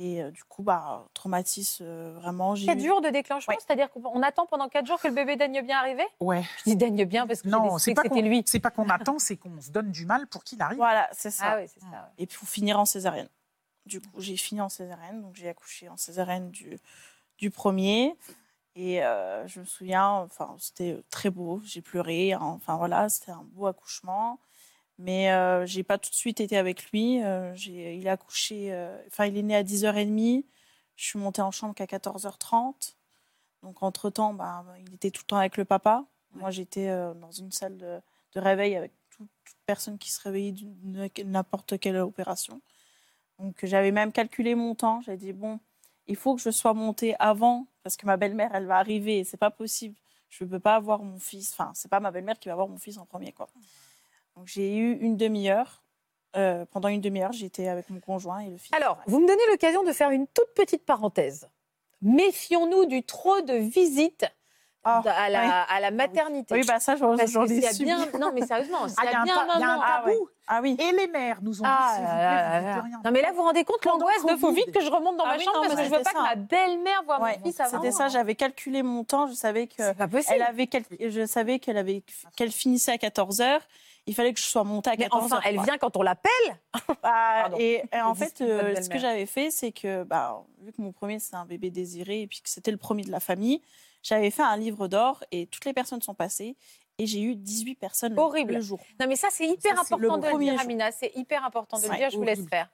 Et 0.00 0.22
euh, 0.22 0.30
du 0.32 0.42
coup 0.44 0.64
bah 0.64 1.06
traumatisme 1.14 1.84
euh, 1.86 2.14
vraiment 2.20 2.56
j'ai 2.56 2.66
4 2.66 2.78
eu- 2.78 2.86
jours 2.88 3.00
de 3.00 3.10
déclenchement, 3.10 3.54
Ouais. 3.54 3.60
c'est-à-dire 3.64 3.90
qu'on 3.92 4.22
attend 4.22 4.44
pendant 4.46 4.68
4 4.68 4.86
jours 4.86 5.00
que 5.00 5.06
le 5.06 5.14
bébé 5.14 5.36
daigne 5.36 5.62
bien 5.62 5.78
arriver? 5.78 6.04
Ouais. 6.18 6.42
Je 6.58 6.64
dis 6.70 6.76
daigne 6.76 7.04
bien 7.04 7.26
parce 7.28 7.42
que 7.42 7.48
Non, 7.48 7.78
c'est 7.78 7.94
pas 7.94 8.02
lui. 8.02 8.42
c'est 8.46 8.58
pas 8.58 8.70
qu'on 8.72 8.88
attend, 8.90 9.18
c'est 9.20 9.36
qu'on 9.36 9.60
se 9.60 9.70
donne 9.70 9.92
du 9.92 10.04
mal 10.04 10.26
pour 10.26 10.42
qu'il 10.42 10.60
arrive. 10.60 10.78
Voilà, 10.78 11.08
c'est 11.12 11.30
ça. 11.30 11.44
Ah 11.52 11.56
oui, 11.60 11.68
c'est 11.72 11.78
ça. 11.80 11.86
ouais. 11.86 11.98
Et 12.18 12.26
puis, 12.26 12.38
pour 12.38 12.48
finir 12.48 12.78
en 12.80 12.84
césarienne. 12.84 13.28
Du 13.86 14.00
coup, 14.00 14.20
j'ai 14.20 14.36
fini 14.36 14.60
en 14.60 14.68
césarienne. 14.68 15.22
Donc, 15.22 15.36
j'ai 15.36 15.48
accouché 15.48 15.88
en 15.88 15.96
césarienne 15.96 16.50
du, 16.50 16.78
du 17.38 17.50
premier. 17.50 18.16
Et 18.76 19.04
euh, 19.04 19.46
je 19.46 19.60
me 19.60 19.64
souviens, 19.64 20.08
enfin, 20.10 20.56
c'était 20.58 21.00
très 21.10 21.30
beau. 21.30 21.60
J'ai 21.64 21.82
pleuré. 21.82 22.32
hein. 22.32 22.40
Enfin, 22.42 22.76
voilà, 22.76 23.08
c'était 23.08 23.30
un 23.30 23.44
beau 23.52 23.66
accouchement. 23.66 24.40
Mais 24.98 25.32
euh, 25.32 25.66
j'ai 25.66 25.82
pas 25.82 25.98
tout 25.98 26.10
de 26.10 26.14
suite 26.14 26.40
été 26.40 26.56
avec 26.56 26.90
lui. 26.92 27.22
Euh, 27.24 27.54
j'ai- 27.54 27.96
il 27.96 28.08
a 28.08 28.12
accouché. 28.12 28.72
euh, 28.72 28.96
Enfin, 29.08 29.26
il 29.26 29.36
est 29.36 29.42
né 29.42 29.56
à 29.56 29.62
10h30. 29.62 30.44
Je 30.96 31.04
suis 31.04 31.18
montée 31.18 31.42
en 31.42 31.50
chambre 31.50 31.74
qu'à 31.74 31.86
14h30. 31.86 32.96
Donc, 33.62 33.82
entre-temps, 33.82 34.34
bah, 34.34 34.64
il 34.86 34.94
était 34.94 35.10
tout 35.10 35.22
le 35.24 35.26
temps 35.28 35.38
avec 35.38 35.56
le 35.56 35.64
papa. 35.64 36.04
Moi, 36.34 36.50
j'étais 36.50 36.88
euh, 36.88 37.14
dans 37.14 37.30
une 37.32 37.50
salle 37.52 37.76
de, 37.78 38.00
de 38.34 38.40
réveil 38.40 38.76
avec 38.76 38.92
tout- 39.10 39.26
toute 39.44 39.56
personne 39.66 39.98
qui 39.98 40.10
se 40.12 40.20
réveillait 40.22 40.52
d'une 40.52 41.08
n'importe 41.26 41.78
quelle 41.78 41.96
opération. 41.98 42.60
Donc 43.38 43.56
j'avais 43.64 43.90
même 43.92 44.12
calculé 44.12 44.54
mon 44.54 44.74
temps. 44.74 45.00
J'ai 45.02 45.16
dit 45.16 45.32
bon, 45.32 45.58
il 46.06 46.16
faut 46.16 46.34
que 46.36 46.40
je 46.42 46.50
sois 46.50 46.74
montée 46.74 47.14
avant 47.18 47.66
parce 47.82 47.96
que 47.96 48.06
ma 48.06 48.16
belle-mère 48.16 48.50
elle 48.54 48.66
va 48.66 48.76
arriver 48.78 49.24
c'est 49.24 49.36
pas 49.36 49.50
possible. 49.50 49.96
Je 50.30 50.44
ne 50.44 50.50
peux 50.50 50.60
pas 50.60 50.76
avoir 50.76 51.02
mon 51.02 51.18
fils. 51.18 51.52
Enfin, 51.52 51.72
c'est 51.74 51.88
pas 51.88 52.00
ma 52.00 52.10
belle-mère 52.10 52.38
qui 52.38 52.48
va 52.48 52.52
avoir 52.52 52.68
mon 52.68 52.78
fils 52.78 52.98
en 52.98 53.06
premier 53.06 53.32
quoi. 53.32 53.48
J'ai 54.46 54.76
eu 54.76 54.92
une 55.00 55.16
demi-heure. 55.16 55.82
Euh, 56.36 56.64
pendant 56.72 56.88
une 56.88 57.00
demi-heure, 57.00 57.30
j'étais 57.32 57.68
avec 57.68 57.88
mon 57.90 58.00
conjoint 58.00 58.40
et 58.40 58.50
le 58.50 58.56
fils. 58.58 58.74
Alors, 58.74 58.98
vous 59.06 59.20
me 59.20 59.28
donnez 59.28 59.42
l'occasion 59.52 59.84
de 59.84 59.92
faire 59.92 60.10
une 60.10 60.26
toute 60.26 60.52
petite 60.56 60.84
parenthèse. 60.84 61.48
Méfions-nous 62.02 62.86
du 62.86 63.04
trop 63.04 63.40
de 63.40 63.54
visites 63.54 64.26
Ah, 64.82 65.00
à, 65.06 65.30
la, 65.30 65.42
oui. 65.44 65.50
à 65.68 65.80
la 65.80 65.90
maternité. 65.92 66.52
Oui, 66.54 66.62
bah 66.66 66.80
ça, 66.80 66.96
j'en 66.96 67.16
ai 67.16 67.26
subi. 67.26 67.60
bien... 67.84 68.04
Non, 68.18 68.32
mais 68.34 68.44
sérieusement, 68.44 68.78
Ah, 68.98 69.04
y 69.04 69.06
il 69.06 69.12
y 69.12 69.14
a 69.14 69.22
bien 69.22 69.38
un 69.38 69.44
il 69.56 69.60
y 69.60 69.62
a 69.62 69.66
un 69.68 69.74
moment... 69.76 69.82
Ah, 69.86 70.02
ouais. 70.04 70.12
tabou. 70.12 70.28
Ah 70.48 70.60
oui. 70.60 70.76
Et 70.78 70.92
les 70.92 71.06
mères 71.06 71.38
nous 71.40 71.60
ont 71.62 71.64
dit, 71.64 71.70
Ah, 71.72 71.92
s'il 71.94 72.02
vous 72.04 72.08
là, 72.10 72.16
plaît, 72.16 72.26
là, 72.26 72.60
vous 72.60 72.66
là. 72.66 72.74
dites 72.74 72.82
rien. 72.84 73.00
Non 73.04 73.10
mais 73.12 73.22
là 73.22 73.30
vous 73.30 73.36
vous 73.36 73.42
rendez 73.44 73.64
compte 73.64 73.84
l'angoisse 73.86 74.24
de 74.26 74.36
faut 74.36 74.50
vite 74.52 74.72
que 74.72 74.80
je 74.82 74.90
remonte 74.90 75.16
dans 75.16 75.24
Ah 75.24 75.36
ma 75.36 75.38
chambre 75.38 75.56
non, 75.56 75.62
parce 75.68 75.76
que 75.76 75.84
je 75.84 75.88
veux 75.90 75.98
c'était 75.98 76.12
pas 76.12 76.18
que 76.18 76.22
ma 76.24 76.34
belle-mère 76.34 77.02
voit 77.06 77.22
Ouais, 77.22 77.38
mon 77.38 77.44
fils 77.46 77.60
avant. 77.60 77.78
C'était 77.80 77.92
ça, 77.92 78.08
j'avais 78.08 78.34
calculé 78.34 78.82
mon 78.82 79.04
temps, 79.04 79.26
je 79.26 79.32
savais 79.34 79.68
que 79.68 79.74
C'est 79.78 79.94
pas 79.96 80.06
possible. 80.08 80.34
elle 80.34 80.42
avait 80.42 80.66
quel- 80.66 80.84
je 81.00 81.24
savais 81.26 81.58
qu'elle 81.60 81.78
avait 81.78 82.02
qu'elle 82.36 82.50
finissait 82.52 82.92
à 82.92 82.96
14h, 82.96 83.60
il 84.06 84.14
fallait 84.14 84.32
que 84.34 84.40
je 84.40 84.44
sois 84.46 84.64
montée 84.64 84.90
à 84.90 84.94
14h. 84.96 84.98
Mais 84.98 85.08
enfin, 85.12 85.40
elle 85.44 85.60
vient 85.62 85.78
quand 85.78 85.96
on 85.96 86.02
l'appelle. 86.02 86.30
Bah, 86.72 86.94
Pardon. 87.02 87.56
et, 87.58 87.82
et 87.92 88.00
en 88.00 88.14
fait, 88.14 88.40
euh, 88.40 88.74
ce 88.80 88.88
que 88.90 88.98
j'avais 88.98 89.26
fait, 89.26 89.50
c'est 89.50 89.72
que, 89.72 90.02
bah, 90.04 90.42
vu 90.60 90.72
que 90.72 90.82
mon 90.82 90.92
premier, 90.92 91.18
c'est 91.18 91.36
un 91.36 91.46
bébé 91.46 91.70
désiré, 91.70 92.22
et 92.22 92.26
puis 92.26 92.40
que 92.42 92.48
c'était 92.50 92.70
le 92.70 92.76
premier 92.76 93.02
de 93.02 93.10
la 93.10 93.20
famille, 93.20 93.62
j'avais 94.02 94.30
fait 94.30 94.42
un 94.42 94.56
livre 94.56 94.88
d'or, 94.88 95.24
et 95.32 95.46
toutes 95.46 95.64
les 95.64 95.72
personnes 95.72 96.02
sont 96.02 96.14
passées, 96.14 96.56
et 96.98 97.06
j'ai 97.06 97.22
eu 97.22 97.34
18 97.34 97.74
personnes 97.76 98.14
le- 98.14 98.20
Horrible. 98.20 98.54
le 98.54 98.60
jour. 98.60 98.78
Non 99.00 99.06
mais 99.08 99.16
ça 99.16 99.28
c'est 99.30 99.46
hyper 99.46 99.76
Ça, 99.76 99.82
c'est 99.88 99.96
le 99.96 100.06
important 100.08 100.28
de 100.28 100.32
le 100.38 100.44
dire, 100.44 100.52
jour. 100.52 100.60
Amina. 100.62 100.92
C'est 100.92 101.10
hyper 101.16 101.44
important 101.44 101.78
de 101.78 101.88
le 101.88 101.96
dire. 101.96 102.10
Je 102.10 102.16
vous 102.16 102.22
laisse 102.22 102.46
faire. 102.48 102.68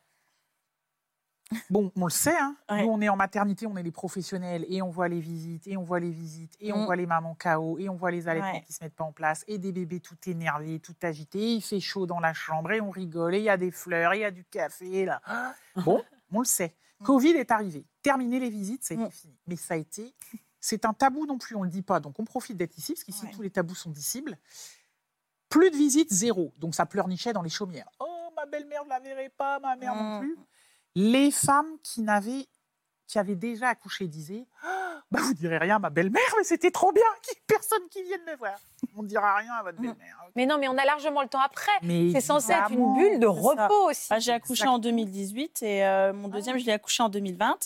Bon, 1.69 1.91
on 1.97 2.05
le 2.05 2.11
sait, 2.11 2.37
hein. 2.39 2.57
Ouais. 2.71 2.83
nous 2.85 2.91
on 2.93 3.01
est 3.01 3.09
en 3.09 3.17
maternité, 3.17 3.67
on 3.67 3.77
est 3.77 3.83
les 3.83 3.91
professionnels 3.91 4.65
et 4.69 4.83
on 4.83 4.91
voit 4.91 5.09
les 5.09 5.19
visites, 5.21 5.67
et 5.67 5.77
on 5.77 5.83
voit 5.83 5.99
les 5.99 6.11
visites, 6.11 6.57
et 6.61 6.73
on 6.73 6.79
Mm. 6.83 6.85
voit 6.85 6.97
les 6.97 7.07
mamans 7.07 7.37
KO, 7.37 7.77
et 7.79 7.89
on 7.89 7.97
voit 7.97 8.11
les 8.13 8.29
allaitements 8.29 8.53
Ouais. 8.53 8.63
qui 8.63 8.73
se 8.73 8.83
mettent 8.85 8.95
pas 8.95 9.05
en 9.05 9.13
place, 9.13 9.45
et 9.49 9.59
des 9.59 9.73
bébés 9.73 9.99
tout 10.01 10.17
énervés, 10.27 10.79
tout 10.79 10.95
agités, 11.03 11.55
il 11.55 11.61
fait 11.61 11.81
chaud 11.81 12.07
dans 12.07 12.21
la 12.21 12.33
chambre, 12.35 12.71
et 12.71 12.81
on 12.81 12.91
rigole, 12.91 13.35
et 13.35 13.39
il 13.39 13.45
y 13.45 13.49
a 13.49 13.57
des 13.57 13.73
fleurs, 13.73 14.13
et 14.13 14.19
il 14.19 14.21
y 14.21 14.25
a 14.25 14.31
du 14.31 14.45
café, 14.45 15.05
là. 15.07 15.21
Bon, 15.77 16.03
on 16.33 16.39
le 16.41 16.45
sait. 16.45 16.75
Covid 17.03 17.31
est 17.31 17.51
arrivé. 17.51 17.85
Terminer 18.03 18.39
les 18.39 18.51
visites, 18.51 18.85
ça 18.85 18.95
a 18.95 18.97
été 18.97 19.07
Mm. 19.07 19.11
fini. 19.11 19.35
Mais 19.47 19.57
ça 19.57 19.75
a 19.75 19.77
été. 19.77 20.15
C'est 20.61 20.85
un 20.85 20.93
tabou 20.93 21.27
non 21.27 21.39
plus, 21.39 21.57
on 21.57 21.61
ne 21.61 21.65
le 21.65 21.71
dit 21.71 21.83
pas. 21.83 21.99
Donc 22.01 22.21
on 22.21 22.25
profite 22.25 22.57
d'être 22.59 22.77
ici, 22.77 22.93
parce 22.93 23.03
qu'ici 23.05 23.25
Ouais. 23.25 23.33
tous 23.33 23.43
les 23.43 23.51
tabous 23.51 23.75
sont 23.75 23.91
dissibles. 23.91 24.37
Plus 25.49 25.71
de 25.71 25.77
visites, 25.77 26.13
zéro. 26.13 26.53
Donc 26.59 26.75
ça 26.75 26.87
pleurnichait 26.87 27.33
dans 27.33 27.43
les 27.43 27.49
chaumières. 27.51 27.89
Oh, 27.99 28.29
ma 28.37 28.45
belle-mère, 28.47 28.83
je 28.85 28.89
la 28.91 29.01
verrai 29.01 29.31
pas, 29.31 29.59
ma 29.59 29.75
mère 29.77 29.95
non 29.97 30.19
Mm. 30.19 30.21
plus. 30.21 30.37
Les 30.95 31.31
femmes 31.31 31.77
qui 31.83 32.03
n'avaient 32.03 32.47
qui 33.07 33.19
avait 33.19 33.35
déjà 33.35 33.69
accouché 33.71 34.07
disait 34.07 34.47
Ah, 34.63 35.03
bah, 35.11 35.19
Vous 35.23 35.35
direz 35.35 35.59
rien 35.59 35.77
à 35.77 35.79
ma 35.81 35.91
belle-mère, 35.91 36.23
mais 36.39 36.45
c'était 36.45 36.71
trop 36.71 36.93
bien 36.93 37.03
qu'il 37.23 37.35
personne 37.47 37.83
qui 37.91 38.05
vienne 38.05 38.21
me 38.25 38.37
voir. 38.37 38.55
On 38.97 39.03
ne 39.03 39.09
dira 39.09 39.35
rien 39.37 39.53
à 39.55 39.63
votre 39.65 39.79
Mm. 39.81 39.83
belle-mère. 39.83 40.17
Mais 40.37 40.47
non, 40.47 40.59
mais 40.59 40.69
on 40.69 40.79
a 40.79 40.85
largement 40.85 41.23
le 41.23 41.29
temps 41.29 41.41
après. 41.41 41.73
Mais 41.83 42.13
C'est 42.13 42.21
censé 42.21 42.53
être 42.53 42.71
une 42.71 42.95
bulle 42.95 43.19
de 43.19 43.27
ça. 43.27 43.33
repos 43.33 43.91
aussi. 43.91 44.09
J'ai 44.19 44.31
accouché 44.33 44.69
en 44.69 44.79
2018 44.79 45.63
et 45.65 45.85
euh, 45.85 46.13
mon 46.13 46.29
deuxième, 46.29 46.57
je 46.59 46.65
l'ai 46.67 46.73
accouché 46.73 47.03
en 47.03 47.09
2020. 47.09 47.59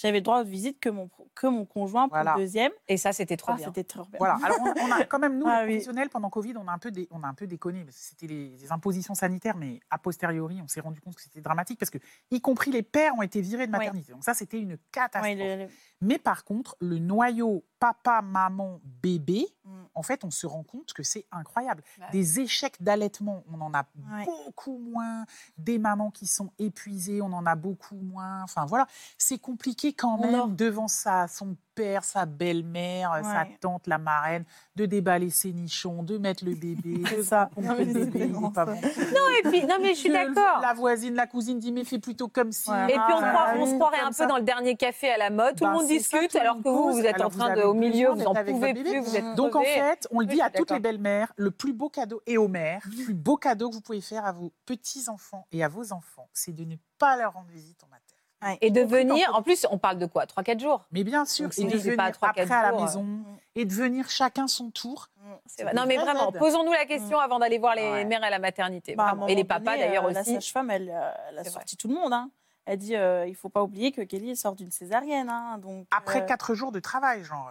J'avais 0.00 0.18
le 0.18 0.22
droit 0.22 0.42
de 0.42 0.48
visite 0.48 0.80
que 0.80 0.88
mon, 0.88 1.10
que 1.34 1.46
mon 1.46 1.66
conjoint 1.66 2.08
pour 2.08 2.16
Voilà. 2.16 2.34
le 2.36 2.40
deuxième. 2.40 2.72
Et 2.88 2.96
ça, 2.96 3.12
c'était 3.12 3.36
trop 3.36 3.52
Ah, 3.52 3.56
bien. 3.56 3.66
c'était 3.66 3.84
trop 3.84 4.04
bien. 4.04 4.16
Voilà. 4.18 4.38
Alors, 4.42 4.56
on, 4.60 4.88
on 4.88 4.90
a 4.92 5.04
quand 5.04 5.18
même, 5.18 5.38
nous, 5.38 5.44
Ah 5.48 5.60
les 5.62 5.66
oui. 5.66 5.72
professionnels, 5.74 6.08
pendant 6.08 6.30
Covid, 6.30 6.54
on 6.56 6.66
a 6.68 6.72
un 6.72 6.78
peu, 6.78 6.90
dé- 6.90 7.06
on 7.10 7.22
a 7.22 7.26
un 7.28 7.34
peu 7.34 7.46
déconné. 7.46 7.84
parce 7.84 7.96
que 7.96 8.02
C'était 8.02 8.26
les, 8.26 8.56
les 8.56 8.72
impositions 8.72 9.14
sanitaires, 9.14 9.56
mais 9.56 9.78
a 9.90 9.98
posteriori, 9.98 10.60
on 10.62 10.68
s'est 10.68 10.80
rendu 10.80 11.00
compte 11.02 11.16
que 11.16 11.22
c'était 11.22 11.42
dramatique 11.42 11.78
parce 11.78 11.90
que, 11.90 11.98
y 12.30 12.40
compris 12.40 12.70
les 12.70 12.82
pères, 12.82 13.12
ont 13.18 13.22
été 13.22 13.40
virés 13.42 13.66
de 13.66 13.72
Oui. 13.72 13.78
maternité. 13.78 14.12
Donc, 14.12 14.24
ça, 14.24 14.32
c'était 14.32 14.58
une 14.60 14.78
catastrophe. 14.90 15.36
Le- 15.38 15.64
le- 15.64 15.68
Mais 16.02 16.18
par 16.18 16.44
contre, 16.44 16.76
le 16.80 16.98
noyau 16.98 17.64
papa, 17.78 18.22
maman, 18.22 18.80
bébé, 19.02 19.46
Mm. 19.64 19.70
en 19.94 20.02
fait, 20.02 20.24
on 20.24 20.30
se 20.30 20.46
rend 20.46 20.62
compte 20.62 20.92
que 20.94 21.02
c'est 21.02 21.26
incroyable. 21.30 21.82
Bah 21.98 22.06
Des 22.12 22.40
échecs 22.40 22.82
d'allaitement, 22.82 23.44
on 23.52 23.60
en 23.60 23.72
a 23.74 23.86
Ouais. 24.12 24.24
beaucoup 24.24 24.78
moins. 24.78 25.24
Des 25.58 25.78
mamans 25.78 26.10
qui 26.10 26.26
sont 26.26 26.50
épuisées, 26.58 27.20
on 27.22 27.32
en 27.32 27.44
a 27.46 27.54
beaucoup 27.54 27.96
moins. 27.96 28.42
Enfin, 28.42 28.64
voilà. 28.66 28.86
C'est 29.18 29.38
compliqué 29.38 29.92
quand 29.92 30.16
On 30.18 30.22
même 30.22 30.40
en- 30.40 30.46
devant 30.48 30.88
sa, 30.88 31.28
son 31.28 31.56
père, 31.74 32.04
sa 32.04 32.26
belle-mère, 32.26 33.12
sa 33.22 33.42
Ouais. 33.42 33.58
tante, 33.60 33.86
la 33.86 33.98
marraine, 33.98 34.44
de 34.76 34.86
déballer 34.86 35.30
ses 35.30 35.52
nichons, 35.52 36.02
de 36.02 36.18
mettre 36.18 36.44
le 36.44 36.54
bébé. 36.54 37.02
De 37.18 37.22
ça. 37.22 37.50
Non, 37.56 37.74
le 37.74 37.84
bébé, 37.84 38.32
pas. 38.54 38.66
Et 38.74 39.48
puis, 39.48 39.64
non, 39.66 39.76
mais 39.80 39.94
je 39.94 40.00
suis 40.00 40.10
d'accord. 40.12 40.60
La 40.60 40.74
voisine, 40.74 41.14
la 41.14 41.26
cousine 41.26 41.58
dit, 41.58 41.72
mais 41.72 41.84
fais 41.84 41.98
plutôt 41.98 42.28
comme 42.28 42.52
si. 42.52 42.70
Ouais. 42.70 42.84
Et 42.84 42.94
puis 42.94 42.96
on, 43.14 43.18
Ah, 43.22 43.32
croit- 43.32 43.52
on 43.56 43.62
oui, 43.64 43.70
se 43.70 43.74
croirait 43.76 44.00
un 44.00 44.12
ça. 44.12 44.24
peu 44.24 44.28
dans 44.30 44.36
le 44.36 44.42
dernier 44.42 44.76
café 44.76 45.10
à 45.10 45.18
la 45.18 45.30
mode. 45.30 45.56
Tout 45.56 45.64
Ben, 45.64 45.70
le 45.72 45.76
monde 45.78 45.86
c'est 45.88 45.98
ça, 46.00 46.18
discute 46.20 46.36
alors 46.36 46.54
monde 46.56 46.64
que 46.64 46.68
vous, 46.68 46.92
vous 46.92 47.00
êtes 47.06 47.14
Alors, 47.14 47.26
en 47.28 47.30
train 47.30 47.54
de, 47.54 47.62
au 47.62 47.74
milieu, 47.74 48.10
vous 48.10 48.22
en 48.24 48.34
pouvez 48.34 48.74
plus, 48.74 48.98
vous 49.00 49.16
êtes 49.16 49.34
Donc 49.36 49.54
en 49.56 49.62
fait, 49.62 50.06
on 50.10 50.20
le 50.20 50.26
dit 50.26 50.40
à 50.42 50.50
toutes 50.50 50.70
les 50.70 50.80
belles-mères, 50.80 51.32
le 51.36 51.50
plus 51.50 51.72
beau 51.72 51.88
cadeau, 51.88 52.20
et 52.26 52.36
aux 52.38 52.48
mères, 52.48 52.82
le 52.86 53.04
plus 53.04 53.14
beau 53.14 53.36
cadeau 53.36 53.70
que 53.70 53.74
vous 53.76 53.80
pouvez 53.80 54.00
faire 54.00 54.24
à 54.26 54.32
vos 54.32 54.52
petits-enfants 54.66 55.46
et 55.52 55.62
à 55.64 55.68
vos 55.68 55.92
enfants, 55.92 56.28
c'est 56.32 56.52
de 56.54 56.64
ne 56.64 56.76
pas 56.98 57.16
leur 57.16 57.32
rendre 57.34 57.48
visite 57.50 57.82
en 57.84 57.88
matin. 57.88 58.09
Et 58.60 58.70
de 58.70 58.80
venir, 58.82 59.30
en 59.34 59.42
plus, 59.42 59.66
on 59.70 59.78
parle 59.78 59.98
de 59.98 60.06
quoi? 60.06 60.24
3-4 60.26 60.60
jours 60.60 60.84
Mais 60.92 61.04
bien 61.04 61.24
sûr, 61.24 61.44
Donc, 61.44 61.58
et 61.58 61.64
de 61.64 61.70
c'est 61.70 61.78
venir 61.78 61.96
pas 61.96 62.10
trois, 62.10 62.28
après 62.30 62.42
quatre 62.46 62.52
à 62.52 62.62
la 62.62 62.68
jours, 62.70 62.78
euh, 62.80 62.84
maison, 62.84 63.06
et 63.54 63.64
de 63.64 63.72
venir 63.72 64.08
chacun 64.08 64.46
son 64.48 64.70
tour. 64.70 65.08
Vrai. 65.58 65.74
Non, 65.74 65.84
mais 65.86 65.96
vraiment, 65.96 66.32
posons-nous 66.32 66.72
la 66.72 66.86
question 66.86 67.18
avant 67.18 67.38
d'aller 67.38 67.58
voir 67.58 67.74
les 67.74 67.82
Ouais. 67.90 68.04
mères 68.04 68.22
à 68.24 68.30
la 68.30 68.38
maternité. 68.38 68.94
Bah, 68.94 69.14
à. 69.20 69.28
Et 69.28 69.34
les 69.34 69.44
papas, 69.44 69.76
d'ailleurs, 69.76 70.06
euh, 70.06 70.12
La 70.12 70.20
aussi. 70.22 70.34
sage-femme, 70.34 70.70
elle, 70.70 70.90
euh, 70.90 71.10
elle 71.30 71.38
a 71.38 71.44
C'est 71.44 71.50
sorti 71.50 71.76
tout 71.76 71.88
le 71.88 71.94
monde. 71.94 72.12
hein. 72.12 72.30
Elle 72.66 72.76
dit 72.78 72.94
euh, 72.94 73.26
il 73.26 73.34
faut 73.34 73.48
pas 73.48 73.62
oublier 73.62 73.90
que 73.90 74.02
Kelly 74.02 74.30
elle 74.30 74.36
sort 74.36 74.54
d'une 74.54 74.70
césarienne. 74.70 75.28
hein. 75.28 75.58
donc, 75.58 75.86
Après 75.96 76.20
euh, 76.22 76.26
quatre 76.26 76.54
jours 76.54 76.70
de 76.72 76.78
travail, 76.78 77.24
genre. 77.24 77.50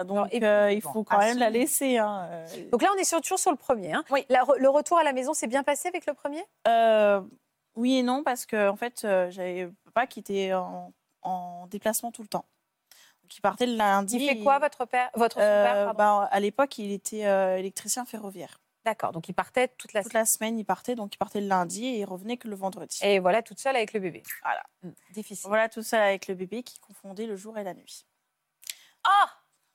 euh, 0.00 0.02
donc 0.04 0.28
et 0.32 0.42
euh, 0.44 0.72
il 0.72 0.80
bon, 0.82 0.92
faut 0.92 1.04
quand 1.04 1.18
même 1.18 1.38
la 1.38 1.50
laisser. 1.50 1.98
hein, 1.98 2.26
euh. 2.30 2.46
Donc 2.72 2.82
là, 2.82 2.88
on 2.94 2.98
est 2.98 3.04
sur- 3.04 3.20
toujours 3.20 3.38
sur 3.38 3.50
le 3.52 3.56
premier. 3.58 3.92
hein. 3.92 4.02
Oui. 4.10 4.24
La 4.28 4.44
le 4.58 4.68
retour 4.68 4.98
à 4.98 5.04
la 5.04 5.12
maison 5.12 5.34
s'est 5.34 5.46
bien 5.46 5.62
passé 5.62 5.88
avec 5.88 6.04
le 6.06 6.14
premier? 6.14 6.42
Euh, 6.66 7.20
oui 7.76 7.96
et 7.98 8.02
non, 8.02 8.22
parce 8.24 8.46
que 8.46 8.68
en 8.68 8.76
fait, 8.76 9.02
euh, 9.04 9.30
j'avais 9.30 9.68
papa 9.84 10.06
qui 10.06 10.20
était 10.20 10.52
en, 10.54 10.92
en 11.22 11.66
déplacement 11.68 12.10
tout 12.12 12.22
le 12.22 12.28
temps. 12.28 12.46
Donc, 13.22 13.36
il 13.36 13.40
partait 13.40 13.66
le 13.66 13.74
lundi. 13.76 14.16
Il 14.16 14.28
fait 14.28 14.38
quoi, 14.42 14.58
votre 14.58 14.84
père 14.84 15.10
Votre 15.14 15.38
Euh, 15.40 15.64
père, 15.64 15.84
pardon 15.94 15.98
bah, 16.22 16.28
À 16.30 16.40
l'époque, 16.40 16.78
il 16.78 16.92
était 16.92 17.26
euh, 17.26 17.56
électricien 17.58 18.04
ferroviaire. 18.04 18.60
D'accord, 18.84 19.10
donc 19.10 19.28
il 19.28 19.32
partait 19.34 19.66
toute 19.66 19.92
la 19.94 20.02
Toute 20.04 20.12
semaine. 20.12 20.22
la 20.22 20.26
semaine, 20.26 20.58
il 20.60 20.64
partait. 20.64 20.94
Donc, 20.94 21.12
il 21.14 21.18
partait 21.18 21.40
le 21.40 21.48
lundi 21.48 21.84
et 21.86 21.98
il 21.98 22.04
revenait 22.04 22.36
que 22.36 22.46
le 22.46 22.54
vendredi. 22.54 23.00
Et 23.02 23.18
voilà, 23.18 23.42
toute 23.42 23.58
seule 23.58 23.74
avec 23.74 23.92
le 23.92 23.98
bébé. 23.98 24.22
Voilà. 24.44 24.62
Mm, 24.82 24.90
Difficile. 25.12 25.48
Voilà 25.48 25.68
tout 25.68 25.82
ça 25.82 26.04
avec 26.04 26.28
le 26.28 26.34
bébé 26.36 26.62
qui 26.62 26.78
confondait 26.78 27.26
le 27.26 27.34
jour 27.34 27.58
et 27.58 27.64
la 27.64 27.74
nuit. 27.74 28.06
Ah 29.02 29.28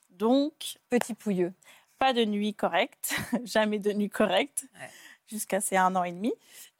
Donc, 0.09 0.77
Petit 0.89 1.13
pouilleux. 1.13 1.53
pas 1.99 2.13
de 2.13 2.23
nuit 2.23 2.53
correcte, 2.53 3.13
jamais 3.43 3.79
de 3.79 3.91
nuit 3.91 4.09
correcte, 4.09 4.65
Ouais. 4.79 4.89
Jusqu'à 5.31 5.61
ces 5.61 5.77
un 5.77 5.95
an 5.95 6.03
et 6.03 6.11
demi. 6.11 6.33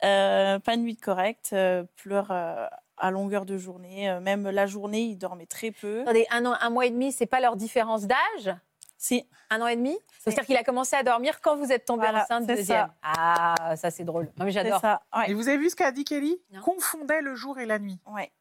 Euh, 0.04 0.60
pas 0.60 0.76
de 0.78 0.82
nuit 0.82 0.98
correcte, 0.98 1.52
euh, 1.54 1.84
pleure 1.96 2.28
euh, 2.32 2.68
à 2.98 3.10
longueur 3.12 3.46
de 3.46 3.58
journée. 3.58 4.10
Euh, 4.10 4.20
même 4.20 4.48
la 4.50 4.68
journée, 4.68 5.02
il 5.02 5.18
dormait 5.18 5.46
très 5.48 5.72
peu. 5.72 6.02
Attendez, 6.02 6.28
un, 6.30 6.46
an, 6.46 6.56
un 6.60 6.70
mois 6.70 6.86
et 6.86 6.92
demi, 6.92 7.12
c'est 7.12 7.26
pas 7.26 7.40
leur 7.40 7.56
différence 7.56 8.04
d'âge? 8.06 8.56
Si, 8.98 9.28
Un 9.50 9.62
an 9.62 9.68
et 9.68 9.76
demi? 9.76 9.98
C'est-à-dire 10.20 10.46
qu'il 10.46 10.58
a 10.58 10.64
commencé 10.64 10.96
à 10.96 11.02
dormir 11.02 11.42
quand 11.42 11.56
vous 11.56 11.72
êtes 11.72 11.86
tombée 11.86 12.02
Voilà, 12.04 12.22
enceinte 12.24 12.44
c'est 12.48 12.56
deuxième. 12.58 12.86
ça. 12.86 12.94
Ah, 13.02 13.76
ça 13.76 13.90
c'est 13.90 14.04
drôle. 14.04 14.32
Non, 14.38 14.46
mais 14.46 14.52
j'adore. 14.52 14.80
ça. 14.80 15.02
Ouais. 15.18 15.32
Et 15.32 15.34
vous 15.34 15.48
avez 15.48 15.58
vu 15.58 15.72
ce 15.72 15.76
qu'a 15.76 15.92
dit 15.92 16.04
Kelly? 16.04 16.40
Non. 16.52 16.62
Confondait 16.62 17.22
le 17.22 17.34
jour 17.34 17.58
et 17.58 17.66
la 17.66 17.80
nuit. 17.80 18.00
Ouais. 18.06 18.32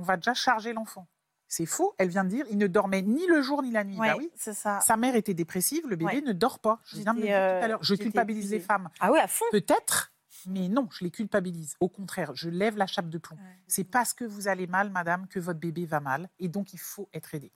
On 0.00 0.02
va 0.02 0.16
déjà 0.16 0.34
charger 0.34 0.72
l'enfant. 0.72 1.06
C'est 1.48 1.66
faux, 1.66 1.94
elle 1.98 2.08
vient 2.08 2.24
de 2.24 2.28
dire, 2.28 2.44
il 2.50 2.58
ne 2.58 2.66
dormait 2.66 3.00
ni 3.02 3.26
le 3.26 3.40
jour 3.40 3.62
ni 3.62 3.70
la 3.70 3.82
nuit. 3.82 3.96
Ouais, 3.98 4.08
Bah 4.10 4.16
oui. 4.18 4.30
c'est 4.36 4.52
ça. 4.52 4.80
Sa 4.80 4.96
mère 4.98 5.16
était 5.16 5.32
dépressive, 5.34 5.82
le 5.88 5.96
bébé 5.96 6.16
Ouais. 6.16 6.20
ne 6.20 6.32
dort 6.32 6.58
pas. 6.58 6.78
Je 6.84 6.98
viens 6.98 7.14
de 7.14 7.20
le 7.20 7.26
J'étais, 7.26 7.32
dire 7.32 7.38
tout 7.38 7.42
à 7.42 7.64
euh, 7.64 7.68
l'heure. 7.68 7.82
Je 7.82 7.94
culpabilise 7.94 8.50
les 8.50 8.60
femmes. 8.60 8.90
Ah 9.00 9.10
oui, 9.10 9.18
à 9.18 9.26
fond. 9.26 9.46
Peut-être, 9.50 10.12
mais 10.46 10.68
non, 10.68 10.88
je 10.92 11.04
les 11.04 11.10
culpabilise. 11.10 11.74
Au 11.80 11.88
contraire, 11.88 12.34
je 12.34 12.50
lève 12.50 12.76
la 12.76 12.86
chape 12.86 13.08
de 13.08 13.16
plomb. 13.16 13.38
C'est 13.66 13.84
parce 13.84 14.12
que 14.12 14.24
vous 14.24 14.46
allez 14.46 14.66
mal, 14.66 14.90
madame, 14.90 15.26
que 15.26 15.40
votre 15.40 15.58
bébé 15.58 15.86
va 15.86 16.00
mal. 16.00 16.28
Et 16.38 16.48
donc, 16.48 16.74
il 16.74 16.78
faut 16.78 17.08
être 17.14 17.34
aidé. 17.34 17.50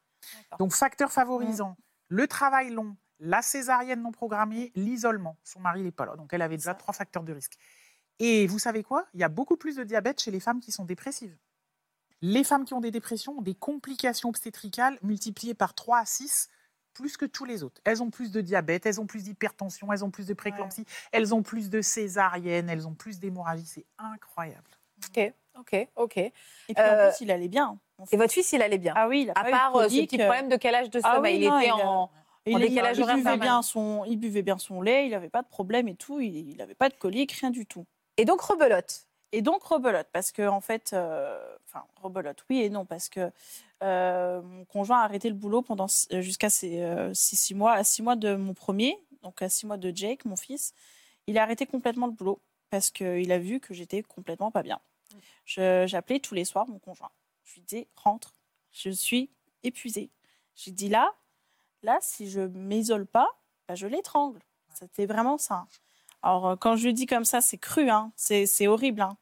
Donc, 0.59 0.73
facteur 0.73 1.13
favorisant, 1.13 1.77
le 2.09 2.27
travail 2.27 2.71
long, 2.71 2.97
la 3.21 3.43
césarienne 3.43 4.01
non 4.03 4.11
programmée, 4.13 4.73
l'isolement. 4.75 5.37
Son 5.45 5.61
mari 5.61 5.83
n'est 5.83 5.93
pas 5.93 6.07
là. 6.07 6.17
Donc, 6.17 6.33
elle 6.33 6.43
avait 6.43 6.57
déjà 6.57 6.75
trois 6.75 6.95
facteurs 6.95 7.25
de 7.25 7.33
risque. 7.35 7.59
Et 8.19 8.47
vous 8.47 8.59
savez 8.59 8.83
quoi? 8.83 9.07
Il 9.15 9.21
y 9.21 9.25
a 9.25 9.29
beaucoup 9.29 9.57
plus 9.57 9.77
de 9.77 9.85
diabète 9.85 10.21
chez 10.21 10.31
les 10.31 10.41
femmes 10.41 10.61
qui 10.61 10.73
sont 10.73 10.85
dépressives. 10.85 11.37
Les 12.23 12.45
femmes 12.45 12.65
qui 12.65 12.73
ont 12.75 12.81
des 12.81 12.91
dépressions 12.93 13.39
ont 13.39 13.43
des 13.43 13.55
complications 13.55 14.29
obstétricales 14.29 14.99
multipliées 15.03 15.55
par 15.55 15.75
3 15.75 15.99
à 15.99 16.07
6 16.07 16.49
plus 16.95 17.17
que 17.17 17.25
tous 17.25 17.45
les 17.45 17.63
autres. 17.63 17.81
Elles 17.85 18.03
ont 18.03 18.11
plus 18.11 18.31
de 18.31 18.41
diabète, 18.41 18.85
elles 18.87 19.01
ont 19.01 19.07
plus 19.07 19.25
d'hypertension, 19.25 19.93
elles 19.93 20.05
ont 20.05 20.11
plus 20.11 20.27
de 20.27 20.35
préclampsie, 20.35 20.85
elles 21.11 21.35
ont 21.35 21.43
plus 21.43 21.71
de 21.71 21.81
césarienne, 21.81 22.69
elles 22.69 22.87
ont 22.87 22.95
plus 22.95 23.19
d'hémorragie. 23.19 23.65
C'est 23.67 23.87
incroyable. 23.99 24.71
Ok, 25.09 25.33
ok, 25.59 25.89
ok. 25.97 26.17
Et 26.19 26.33
Et 26.69 26.75
puis 26.75 26.83
Euh, 26.83 27.07
en 27.07 27.11
plus, 27.11 27.21
il 27.23 27.31
allait 27.31 27.49
bien. 27.49 27.79
fils. 28.07 28.19
votre 28.19 28.33
fils, 28.33 28.53
il 28.53 28.63
allait 28.63 28.79
bien 28.79 28.93
Ah 28.95 29.09
oui, 29.09 29.23
il 29.23 29.31
a 29.31 29.33
À 29.37 29.45
part 29.45 29.75
euh, 29.77 29.89
ce 29.89 30.01
petit 30.03 30.21
euh, 30.21 30.27
problème 30.27 30.49
de 30.49 30.57
calage 30.57 30.91
de 30.91 31.01
Ah 31.03 31.15
sommeil. 31.17 31.39
oui, 31.39 31.45
il 31.45 31.49
non, 31.51 31.59
était 31.59 31.69
il 31.69 31.81
a- 31.81 31.89
en. 31.89 32.11
Et 32.45 32.55
en 32.55 32.59
il, 32.59 32.69
décalage 32.69 32.99
il 32.99 33.03
horaire 33.05 33.17
buvait 33.17 33.37
bien 33.39 33.63
son, 33.63 34.05
il 34.05 34.17
buvait 34.19 34.43
bien 34.43 34.59
son 34.59 34.83
lait, 34.83 35.07
il 35.07 35.11
n'avait 35.13 35.29
pas 35.31 35.43
de 35.43 35.49
problème 35.49 35.89
et 35.89 35.95
tout, 35.95 36.21
il 36.21 36.57
n'avait 36.57 36.75
pas 36.75 36.89
de 36.89 36.95
colique, 36.95 37.33
rien 37.33 37.51
du 37.51 37.67
tout. 37.67 37.87
Et 38.19 38.25
donc, 38.25 38.41
rebelote. 38.43 39.07
Et 39.33 39.41
donc 39.41 39.63
rebelote, 39.65 40.09
parce 40.13 40.31
que 40.31 40.47
en 40.47 40.61
fait, 40.61 40.93
euh, 40.93 41.57
enfin 41.65 41.85
rebelote, 42.03 42.45
oui 42.51 42.61
et 42.61 42.71
non, 42.71 42.85
parce 42.85 43.09
que 43.09 43.33
euh, 43.83 44.43
mon 44.43 44.65
conjoint 44.67 45.01
a 45.01 45.05
arrêté 45.05 45.29
le 45.29 45.35
boulot 45.35 45.63
pendant 45.63 45.87
euh, 46.13 46.21
jusqu'à 46.21 46.51
ces 46.51 46.83
euh, 46.83 47.13
six, 47.15 47.37
six 47.37 47.55
mois, 47.55 47.73
à 47.73 47.83
six 47.83 48.03
mois 48.03 48.15
de 48.15 48.37
mon 48.37 48.55
premier, 48.55 48.97
donc 49.23 49.43
à 49.43 49.49
six 49.49 49.67
mois 49.67 49.79
de 49.79 49.91
Jake, 49.95 50.25
mon 50.25 50.37
fils, 50.37 50.75
il 51.27 51.39
a 51.39 51.43
arrêté 51.43 51.67
complètement 51.67 52.07
le 52.07 52.13
boulot 52.13 52.41
parce 52.71 52.91
qu'il 52.91 53.33
a 53.33 53.39
vu 53.39 53.59
que 53.59 53.75
j'étais 53.75 54.03
complètement 54.03 54.51
pas 54.51 54.63
bien. 54.63 54.81
J'appelais 55.45 56.21
tous 56.21 56.35
les 56.35 56.45
soirs 56.45 56.67
mon 56.69 56.79
conjoint. 56.79 57.11
Je 57.45 57.55
lui 57.55 57.63
disais 57.63 57.89
rentre, 57.97 58.35
je 58.71 58.91
suis 58.91 59.31
épuisée. 59.63 60.11
J'ai 60.55 60.71
dit 60.71 60.89
là, 60.89 61.13
là 61.83 61.99
si 62.01 62.31
je 62.31 62.41
m'isole 62.41 63.07
pas, 63.07 63.29
bah, 63.67 63.75
je 63.75 63.87
l'étrangle. 63.87 64.41
C'était 64.75 65.07
vraiment 65.07 65.39
ça. 65.39 65.67
Alors, 66.23 66.49
euh, 66.51 66.57
quand 66.57 66.77
je 66.77 66.87
le 66.87 66.93
dis 66.93 67.07
comme 67.07 67.25
ça, 67.25 67.41
c'est 67.41 67.59
cru, 67.59 67.91
hein. 67.91 68.13
c'est 68.17 68.67
horrible, 68.67 69.01
hein. 69.03 69.17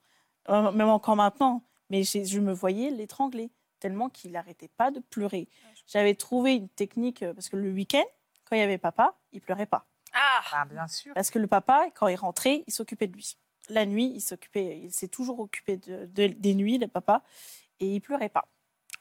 Euh, 0.49 0.71
même 0.73 0.89
encore 0.89 1.17
maintenant. 1.17 1.63
Mais 1.91 2.03
je 2.05 2.39
me 2.41 2.53
voyais 2.53 2.91
l'étrangler, 2.91 3.51
tellement 3.81 4.09
qu'il 4.09 4.33
n'arrêtait 4.33 4.69
pas 4.69 4.91
de 4.91 5.01
pleurer. 5.01 5.49
J'avais 5.87 6.15
trouvé 6.15 6.55
une 6.55 6.69
technique, 6.69 7.23
euh, 7.23 7.35
parce 7.35 7.49
que 7.49 7.57
le 7.57 7.71
week-end, 7.73 8.05
quand 8.45 8.55
il 8.57 8.61
y 8.61 8.63
avait 8.63 8.79
papa, 8.79 9.19
il 9.33 9.41
pleurait 9.41 9.67
pas. 9.67 9.87
Ah 10.13 10.41
Ah, 10.53 10.65
bien 10.67 10.87
sûr. 10.89 11.13
Parce 11.15 11.31
que 11.31 11.39
le 11.39 11.47
papa, 11.47 11.89
quand 11.95 12.07
il 12.09 12.15
rentrait, 12.17 12.63
il 12.67 12.73
s'occupait 12.73 13.07
de 13.09 13.15
lui. 13.15 13.37
La 13.69 13.87
nuit, 13.87 14.11
il 14.15 14.21
s'occupait, 14.21 14.81
il 14.83 14.93
s'est 14.93 15.09
toujours 15.09 15.41
occupé 15.41 15.77
de, 15.77 16.07
de- 16.07 16.27
des 16.29 16.55
nuits, 16.55 16.79
le 16.79 16.89
papa, 16.89 17.23
et 17.81 17.95
il 17.95 18.01
pleurait 18.01 18.29
pas. 18.29 18.49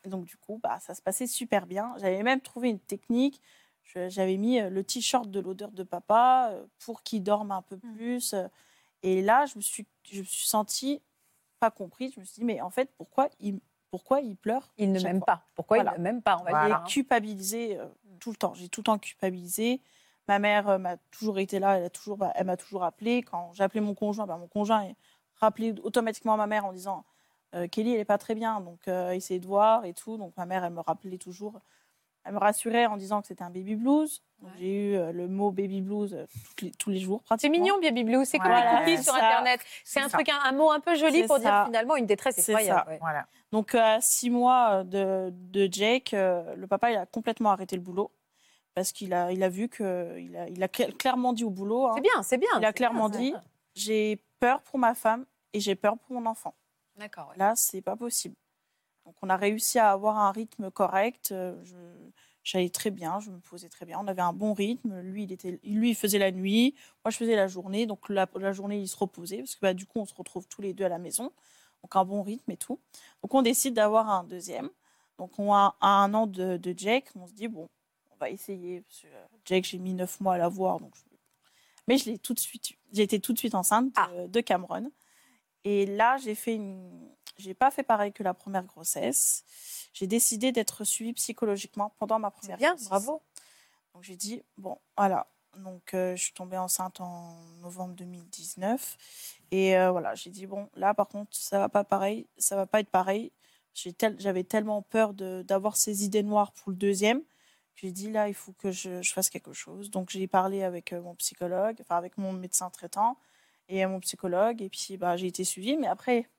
Donc 0.05 0.25
du 0.25 0.37
coup, 0.37 0.59
bah, 0.63 0.79
ça 0.79 0.93
se 0.95 1.01
passait 1.01 1.27
super 1.27 1.65
bien. 1.65 1.93
J'avais 1.97 2.23
même 2.23 2.41
trouvé 2.41 2.69
une 2.69 2.79
technique. 2.79 3.41
J'avais 4.07 4.37
mis 4.37 4.59
euh, 4.59 4.69
le 4.69 4.83
t-shirt 4.83 5.29
de 5.29 5.39
l'odeur 5.39 5.71
de 5.71 5.83
papa 5.83 6.49
euh, 6.51 6.65
pour 6.85 7.03
qu'il 7.03 7.23
dorme 7.23 7.51
un 7.51 7.61
peu 7.61 7.77
Mmh. 7.81 7.95
plus. 7.95 8.33
euh, 8.33 8.47
Et 9.03 9.21
là, 9.21 9.45
je 9.45 9.55
me 9.57 9.61
suis, 9.61 9.85
je 10.11 10.19
me 10.19 10.25
suis 10.25 10.47
sentie 10.47 11.01
pas 11.59 11.71
comprise. 11.71 12.13
Je 12.15 12.19
me 12.19 12.25
suis 12.25 12.39
dit, 12.41 12.45
mais 12.45 12.61
en 12.61 12.69
fait, 12.69 12.89
pourquoi 12.97 13.29
il, 13.39 13.59
pourquoi 13.91 14.21
il 14.21 14.35
pleure 14.35 14.69
Il 14.77 14.91
ne 14.91 14.99
m'aime 15.01 15.21
pas. 15.21 15.43
Pourquoi 15.55 15.77
Voilà. 15.77 15.93
il 15.95 15.99
ne 15.99 16.03
m'aime 16.03 16.21
pas 16.21 16.37
On 16.39 16.43
va 16.43 16.51
Voilà. 16.51 16.67
dire. 16.67 16.83
culpabilisé 16.87 17.77
euh, 17.77 17.85
tout 18.19 18.31
le 18.31 18.35
temps. 18.37 18.53
J'ai 18.53 18.69
tout 18.69 18.81
le 18.81 18.85
temps 18.85 18.97
culpabilisé. 18.99 19.81
Ma 20.27 20.37
mère 20.39 20.69
euh, 20.69 20.77
m'a 20.77 20.97
toujours 21.11 21.39
été 21.39 21.57
là, 21.59 21.77
elle 21.79 21.85
a 21.85 21.89
toujours, 21.89 22.17
bah, 22.17 22.31
elle 22.35 22.45
m'a 22.45 22.57
toujours 22.57 22.83
appelé. 22.83 23.23
Quand 23.23 23.51
j'appelais 23.53 23.81
mon 23.81 23.95
conjoint, 23.95 24.27
bah, 24.27 24.37
mon 24.37 24.47
conjoint 24.47 24.87
rappelait 25.35 25.73
automatiquement 25.81 26.37
ma 26.37 26.45
mère 26.47 26.65
en 26.65 26.73
disant 26.73 27.03
euh, 27.55 27.67
Kelly, 27.67 27.93
elle 27.95 27.99
est 28.01 28.05
pas 28.05 28.17
très 28.19 28.35
bien, 28.35 28.61
donc 28.61 28.87
euh, 28.87 29.11
essayez 29.11 29.39
de 29.39 29.47
voir 29.47 29.85
et 29.85 29.93
tout. 29.93 30.17
Donc 30.17 30.35
ma 30.37 30.45
mère, 30.45 30.63
elle 30.63 30.73
me 30.73 30.81
rappelait 30.81 31.17
toujours. 31.17 31.59
Elle 32.29 32.35
me 32.35 32.39
rassurait 32.39 32.85
en 32.85 32.95
disant 32.95 33.21
que 33.21 33.27
c'était 33.27 33.41
un 33.43 33.49
baby 33.49 33.75
blues. 33.75 34.21
Ouais. 34.43 34.49
J'ai 34.59 34.91
eu 34.91 34.95
euh, 34.95 35.11
le 35.11 35.27
mot 35.27 35.49
baby 35.49 35.81
blues 35.81 36.13
euh, 36.13 36.25
tous 36.55 36.65
les, 36.65 36.71
tous 36.71 36.89
les 36.91 36.99
jours, 36.99 37.23
C'est 37.39 37.49
mignon, 37.49 37.79
Baby 37.81 38.03
Blue. 38.03 38.23
C'est 38.23 38.37
comme 38.37 38.51
Voilà, 38.51 38.85
les 38.85 38.91
cookies 38.93 39.03
sur. 39.03 39.15
Internet. 39.15 39.61
C'est 39.83 39.99
un 39.99 40.09
ça. 40.09 40.17
truc, 40.17 40.29
un, 40.29 40.37
un 40.43 40.51
mot 40.51 40.69
un 40.69 40.79
peu 40.79 40.93
joli 40.95 41.23
pour 41.23 41.39
dire 41.39 41.63
finalement 41.65 41.95
une 41.95 42.05
détresse 42.05 42.35
C'est 42.35 42.51
effroyable. 42.51 42.81
ça. 42.85 42.87
ouais. 42.91 42.97
Voilà. 43.01 43.25
Donc, 43.51 43.73
à 43.73 43.99
six 43.99 44.29
mois 44.29 44.83
de, 44.83 45.33
de 45.33 45.67
Jake, 45.71 46.13
euh, 46.13 46.53
le 46.55 46.67
papa, 46.67 46.91
il 46.91 46.97
a 46.97 47.07
complètement 47.07 47.49
arrêté 47.49 47.75
le 47.75 47.81
boulot. 47.81 48.11
Parce 48.75 48.91
qu'il 48.91 49.11
a, 49.15 49.31
il 49.31 49.41
a 49.41 49.49
vu 49.49 49.67
que. 49.69 50.19
Il 50.19 50.37
a, 50.37 50.47
il 50.47 50.61
a 50.61 50.67
cl- 50.67 50.95
clairement 50.95 51.33
dit 51.33 51.43
au 51.43 51.49
boulot 51.49 51.87
hein, 51.87 51.93
C'est 51.95 52.01
bien, 52.01 52.21
c'est 52.23 52.37
bien. 52.37 52.49
Il 52.59 52.65
a 52.65 52.71
clairement 52.73 53.09
bien, 53.09 53.19
dit 53.19 53.33
j'ai 53.73 54.21
peur 54.39 54.61
pour 54.61 54.77
ma 54.77 54.93
femme 54.93 55.25
et 55.53 55.59
j'ai 55.59 55.73
peur 55.73 55.97
pour 55.97 56.13
mon 56.21 56.27
enfant. 56.29 56.53
D'accord. 56.95 57.29
ouais. 57.29 57.37
Là, 57.37 57.53
c'est 57.55 57.81
pas 57.81 57.95
possible. 57.95 58.35
Donc, 59.09 59.15
on 59.23 59.29
a 59.29 59.37
réussi 59.37 59.79
à 59.79 59.89
avoir 59.91 60.19
un 60.19 60.31
rythme 60.31 60.69
correct. 60.69 61.31
Euh, 61.31 61.55
je- 61.63 61.75
J'allais 62.43 62.69
très 62.69 62.91
bien, 62.91 63.19
je 63.19 63.31
me 63.31 63.39
posais 63.39 63.69
très 63.69 63.85
bien. 63.87 63.99
On 63.99 64.07
avait 64.07 64.21
un 64.21 64.33
bon 64.33 64.53
rythme. 64.53 65.01
Lui, 65.01 65.23
il, 65.23 65.31
était, 65.31 65.59
lui, 65.63 65.89
il 65.89 65.95
faisait 65.95 66.19
la 66.19 66.31
nuit. 66.31 66.73
Moi, 67.03 67.11
je 67.11 67.17
faisais 67.17 67.35
la 67.35 67.47
journée. 67.47 67.85
Donc, 67.87 68.07
la, 68.09 68.27
la 68.35 68.53
journée, 68.53 68.79
il 68.79 68.87
se 68.87 68.95
reposait. 68.95 69.39
Parce 69.39 69.55
que 69.55 69.61
bah, 69.61 69.73
du 69.73 69.85
coup, 69.87 69.99
on 69.99 70.05
se 70.05 70.13
retrouve 70.13 70.47
tous 70.47 70.61
les 70.61 70.73
deux 70.73 70.85
à 70.85 70.89
la 70.89 70.99
maison. 70.99 71.31
Donc, 71.83 71.95
un 71.95 72.05
bon 72.05 72.21
rythme 72.21 72.49
et 72.51 72.57
tout. 72.57 72.79
Donc, 73.23 73.33
on 73.33 73.41
décide 73.41 73.73
d'avoir 73.73 74.09
un 74.09 74.23
deuxième. 74.23 74.69
Donc, 75.17 75.37
on 75.39 75.53
a 75.53 75.75
à 75.81 75.87
un 76.03 76.13
an 76.13 76.27
de, 76.27 76.57
de 76.57 76.73
Jake. 76.77 77.07
On 77.15 77.25
se 77.27 77.33
dit, 77.33 77.47
bon, 77.47 77.67
on 78.11 78.15
va 78.17 78.29
essayer. 78.29 78.81
Parce 78.81 79.01
que 79.01 79.07
euh, 79.07 79.25
Jake, 79.45 79.65
j'ai 79.65 79.77
mis 79.79 79.93
neuf 79.93 80.19
mois 80.21 80.35
à 80.35 80.37
l'avoir. 80.37 80.79
Donc 80.79 80.95
je- 80.95 81.03
Mais 81.87 81.97
je 81.97 82.09
l'ai 82.11 82.17
tout 82.19 82.33
de 82.33 82.39
suite. 82.39 82.71
J'ai 82.93 83.03
été 83.03 83.19
tout 83.19 83.33
de 83.33 83.37
suite 83.39 83.53
enceinte 83.55 83.87
de, 83.87 83.91
Ah. 83.97 84.09
de 84.27 84.39
Cameron. 84.41 84.91
Et 85.65 85.85
là, 85.85 86.17
j'ai 86.17 86.35
fait 86.35 86.55
une. 86.55 87.11
J'ai 87.39 87.53
pas 87.53 87.71
fait 87.71 87.83
pareil 87.83 88.11
que 88.11 88.21
la 88.21 88.33
première 88.33 88.65
grossesse. 88.65 89.43
J'ai 89.93 90.07
décidé 90.07 90.51
d'être 90.51 90.83
suivie 90.83 91.13
psychologiquement 91.13 91.93
pendant 91.97 92.19
ma 92.19 92.31
première 92.31 92.57
bien, 92.57 92.71
grossesse. 92.71 92.89
bravo. 92.89 93.21
Donc 93.93 94.03
j'ai 94.03 94.15
dit 94.15 94.43
bon, 94.57 94.77
voilà. 94.97 95.27
Donc 95.57 95.93
euh, 95.93 96.15
je 96.15 96.23
suis 96.23 96.33
tombée 96.33 96.57
enceinte 96.57 97.01
en 97.01 97.33
novembre 97.61 97.95
2019 97.95 98.97
et 99.51 99.75
euh, 99.77 99.89
voilà, 99.91 100.13
j'ai 100.15 100.29
dit 100.29 100.45
bon, 100.45 100.69
là 100.75 100.93
par 100.93 101.07
contre 101.07 101.35
ça 101.35 101.57
va 101.59 101.69
pas 101.69 101.83
pareil, 101.83 102.27
ça 102.37 102.55
va 102.55 102.67
pas 102.67 102.81
être 102.81 102.91
pareil. 102.91 103.31
Tel- 103.97 104.19
j'avais 104.19 104.43
tellement 104.43 104.81
peur 104.81 105.13
d'avoir 105.13 105.75
ces 105.77 106.03
idées 106.03 106.23
noires 106.23 106.51
pour 106.51 106.69
le 106.71 106.75
deuxième. 106.75 107.23
J'ai 107.75 107.91
dit 107.91 108.11
là, 108.11 108.27
il 108.27 108.33
faut 108.33 108.51
que 108.51 108.71
je, 108.71 109.01
je 109.01 109.13
fasse 109.13 109.29
quelque 109.29 109.53
chose. 109.53 109.89
Donc 109.89 110.09
j'ai 110.09 110.27
parlé 110.27 110.63
avec 110.63 110.91
euh, 110.91 111.01
mon 111.01 111.15
psychologue, 111.15 111.77
enfin 111.81 111.95
avec 111.95 112.17
mon 112.17 112.33
médecin 112.33 112.69
traitant 112.69 113.17
et 113.69 113.85
mon 113.85 113.99
psychologue 114.01 114.61
et 114.61 114.69
puis 114.69 114.97
bah 114.97 115.15
j'ai 115.15 115.27
été 115.27 115.43
suivie. 115.45 115.77
Mais 115.77 115.87
après 115.87 116.29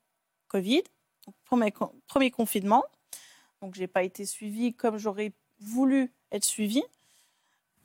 Covid, 0.51 0.83
premier, 1.45 1.73
premier 2.07 2.29
confinement, 2.29 2.83
donc 3.61 3.73
j'ai 3.75 3.87
pas 3.87 4.03
été 4.03 4.25
suivie 4.25 4.73
comme 4.73 4.97
j'aurais 4.97 5.31
voulu 5.61 6.11
être 6.33 6.43
suivie. 6.43 6.83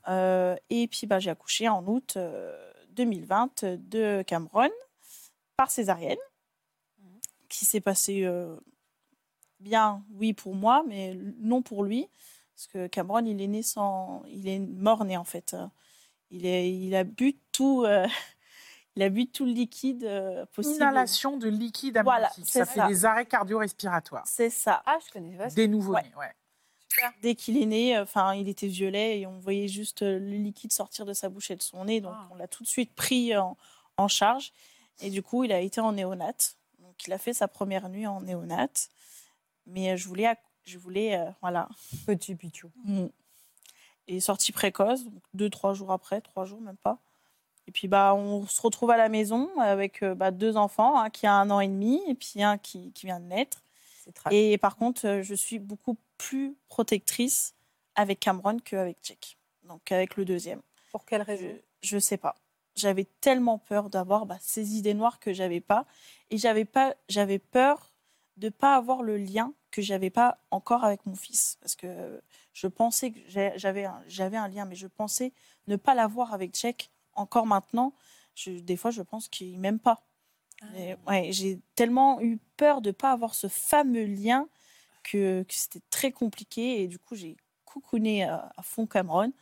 Euh, 0.09 0.57
et 0.69 0.89
puis 0.89 1.07
bah, 1.07 1.21
j'ai 1.21 1.31
accouché 1.31 1.69
en 1.69 1.87
août 1.87 2.15
euh, 2.17 2.73
2020 2.91 3.65
de 3.65 4.23
Cameron 4.27 4.71
par 5.57 5.71
césarienne, 5.71 6.19
qui 7.49 7.65
s'est 7.65 7.81
passé 7.81 8.25
euh, 8.25 8.57
bien, 9.61 10.05
oui, 10.15 10.33
pour 10.33 10.57
moi, 10.57 10.83
mais 10.89 11.17
non 11.39 11.63
pour 11.63 11.85
lui. 11.85 12.09
Parce 12.57 12.67
que 12.67 12.89
Cameron, 12.89 13.25
il 13.27 13.41
est 13.41 13.47
né 13.47 13.63
sans. 13.63 14.25
Il 14.29 14.49
est 14.49 14.59
mort-né, 14.59 15.17
en 15.17 15.25
fait. 15.25 15.55
Il, 16.33 16.47
est, 16.47 16.69
il 16.73 16.97
a 16.97 17.05
bu 17.05 17.37
tout. 17.53 17.85
euh, 17.85 18.09
il 18.97 19.03
a 19.03 19.09
bu 19.11 19.27
tout 19.29 19.45
le 19.45 19.53
liquide 19.53 20.05
euh, 20.05 20.47
possible. 20.53 20.77
Inhalation 20.77 21.37
de 21.37 21.49
liquide 21.49 22.01
Voilà, 22.03 22.27
amniotique. 22.29 22.45
c'est 22.49 22.59
ça 22.61 22.67
fait 22.67 22.81
ça. 22.81 22.89
des 22.89 23.05
arrêts 23.05 23.27
cardio-respiratoires. 23.27 24.25
C'est 24.27 24.51
ça. 24.51 24.83
Ah, 24.87 24.99
je 25.07 25.13
connais 25.13 25.37
pas. 25.37 25.49
ça. 25.51 25.55
Des 25.55 25.69
nouveau-nés, 25.69 26.13
ouais. 26.19 26.33
Dès 27.21 27.35
qu'il 27.35 27.59
est 27.61 27.67
né, 27.67 27.99
enfin, 27.99 28.35
il 28.35 28.49
était 28.49 28.69
violet 28.69 29.21
et 29.21 29.27
on 29.27 29.39
voyait 29.39 29.69
juste 29.69 30.01
euh, 30.03 30.19
le 30.19 30.37
liquide 30.37 30.73
sortir 30.73 31.05
de 31.05 31.13
sa 31.13 31.29
bouche 31.29 31.51
et 31.51 31.57
de 31.57 31.63
son 31.63 31.85
nez. 31.85 32.01
Donc, 32.01 32.15
Ah. 32.17 32.29
on 32.31 32.37
l'a 32.37 32.49
tout 32.49 32.63
de 32.63 32.69
suite 32.69 32.95
pris 32.95 33.37
en, 33.37 33.57
en 33.99 34.09
charge. 34.09 34.53
Et 35.03 35.11
du 35.11 35.23
coup, 35.23 35.45
il 35.45 35.53
a 35.53 35.61
été 35.61 35.79
en 35.81 35.93
néonate. 35.93 36.57
Donc, 36.79 36.95
il 37.07 37.13
a 37.13 37.19
fait 37.19 37.35
sa 37.35 37.49
première 37.49 37.91
nuit 37.91 38.07
en 38.07 38.23
néonate. 38.23 38.89
Mais 39.67 39.91
euh, 39.93 39.97
je 39.97 40.09
voulais, 40.09 40.35
je 40.65 40.79
voulais, 40.79 41.19
euh, 41.19 41.31
voilà. 41.43 41.69
Petit 42.07 42.35
pichou. 42.35 42.71
Mm. 42.85 43.09
Et 44.09 44.21
sortie 44.21 44.53
précoce, 44.53 45.05
donc 45.05 45.23
deux, 45.35 45.51
trois 45.51 45.75
jours 45.75 45.93
après, 45.93 46.23
trois 46.23 46.47
jours 46.47 46.61
même 46.63 46.77
pas. 46.79 46.99
Et 47.69 47.73
puis, 47.73 47.89
bah, 47.89 48.15
on 48.15 48.47
se 48.47 48.61
retrouve 48.61 48.91
à 48.91 48.97
la 48.97 49.09
maison 49.09 49.51
avec 49.59 50.03
euh, 50.03 50.15
bah, 50.15 50.31
deux 50.31 50.57
enfants, 50.57 50.99
un 50.99 51.11
qui 51.11 51.27
a 51.27 51.35
un 51.35 51.51
an 51.51 51.61
et 51.61 51.69
demi 51.69 52.01
et 52.07 52.15
puis 52.15 52.43
un 52.43 52.59
qui, 52.59 52.93
qui 52.93 53.07
vient 53.07 53.21
de 53.21 53.27
naître. 53.27 53.63
Et 54.31 54.57
par 54.59 54.77
contre, 54.77 55.07
euh, 55.07 55.23
je 55.23 55.35
suis 55.35 55.59
beaucoup 55.59 55.97
plus 56.17 56.57
protectrice 56.69 57.55
avec 57.97 58.21
Cameron 58.21 58.59
qu'avec 58.59 58.99
Jake. 59.03 59.37
Donc 59.65 59.91
avec 59.91 60.17
le 60.17 60.25
deuxième. 60.25 60.61
Pour 60.93 61.05
quelle 61.05 61.23
raison? 61.23 61.45
Je, 61.83 61.89
je 61.89 61.99
sais 61.99 62.17
pas. 62.17 62.37
J'avais 62.77 63.07
tellement 63.21 63.59
peur 63.59 63.91
d'avoir 63.91 64.27
bah, 64.27 64.37
ces 64.41 64.77
idées 64.77 64.95
noires 64.95 65.19
que 65.19 65.33
j'avais 65.33 65.61
pas. 65.61 65.87
Et 66.31 66.39
j'avais 66.39 66.65
pas, 66.65 66.95
j'avais 67.09 67.39
peur 67.39 67.91
de 68.37 68.49
pas 68.49 68.77
avoir 68.77 69.03
le 69.03 69.17
lien 69.17 69.53
que 69.71 69.83
j'avais 69.83 70.11
pas 70.11 70.39
encore 70.51 70.85
avec 70.85 71.05
mon 71.05 71.15
fils. 71.15 71.59
Parce 71.61 71.75
que 71.75 72.21
je 72.53 72.67
pensais 72.67 73.11
que 73.11 73.19
j'avais 73.57 73.87
un, 73.87 74.01
j'avais 74.07 74.37
un 74.37 74.49
lien, 74.49 74.67
mais 74.67 74.77
je 74.77 74.87
pensais 74.87 75.33
ne 75.67 75.77
pas 75.77 75.95
l'avoir 75.95 76.33
avec 76.33 76.55
Jake 76.55 76.91
encore 77.17 77.47
maintenant. 77.47 77.93
Je, 78.35 78.51
des 78.51 78.77
fois, 78.77 78.91
je 78.91 79.03
pense 79.03 79.29
qu'il 79.29 79.59
m'aime 79.59 79.79
pas. 79.79 80.03
Ouais, 81.07 81.29
j'ai 81.33 81.61
tellement 81.75 82.21
eu 82.21 82.39
peur 82.57 82.81
de 82.81 82.91
pas 82.91 83.13
avoir 83.13 83.35
ce 83.35 83.47
fameux 83.49 84.05
lien 84.07 84.49
que, 85.03 85.43
que 85.43 85.55
c'était 85.55 85.83
très 85.91 86.13
compliqué. 86.13 86.83
Et 86.83 86.89
du 86.89 86.99
coup, 86.99 87.15
j'ai 87.15 87.37
coucouné 87.65 88.25
à, 88.25 88.51
à 88.57 88.63
fond 88.63 88.87
Cameron. 88.87 89.33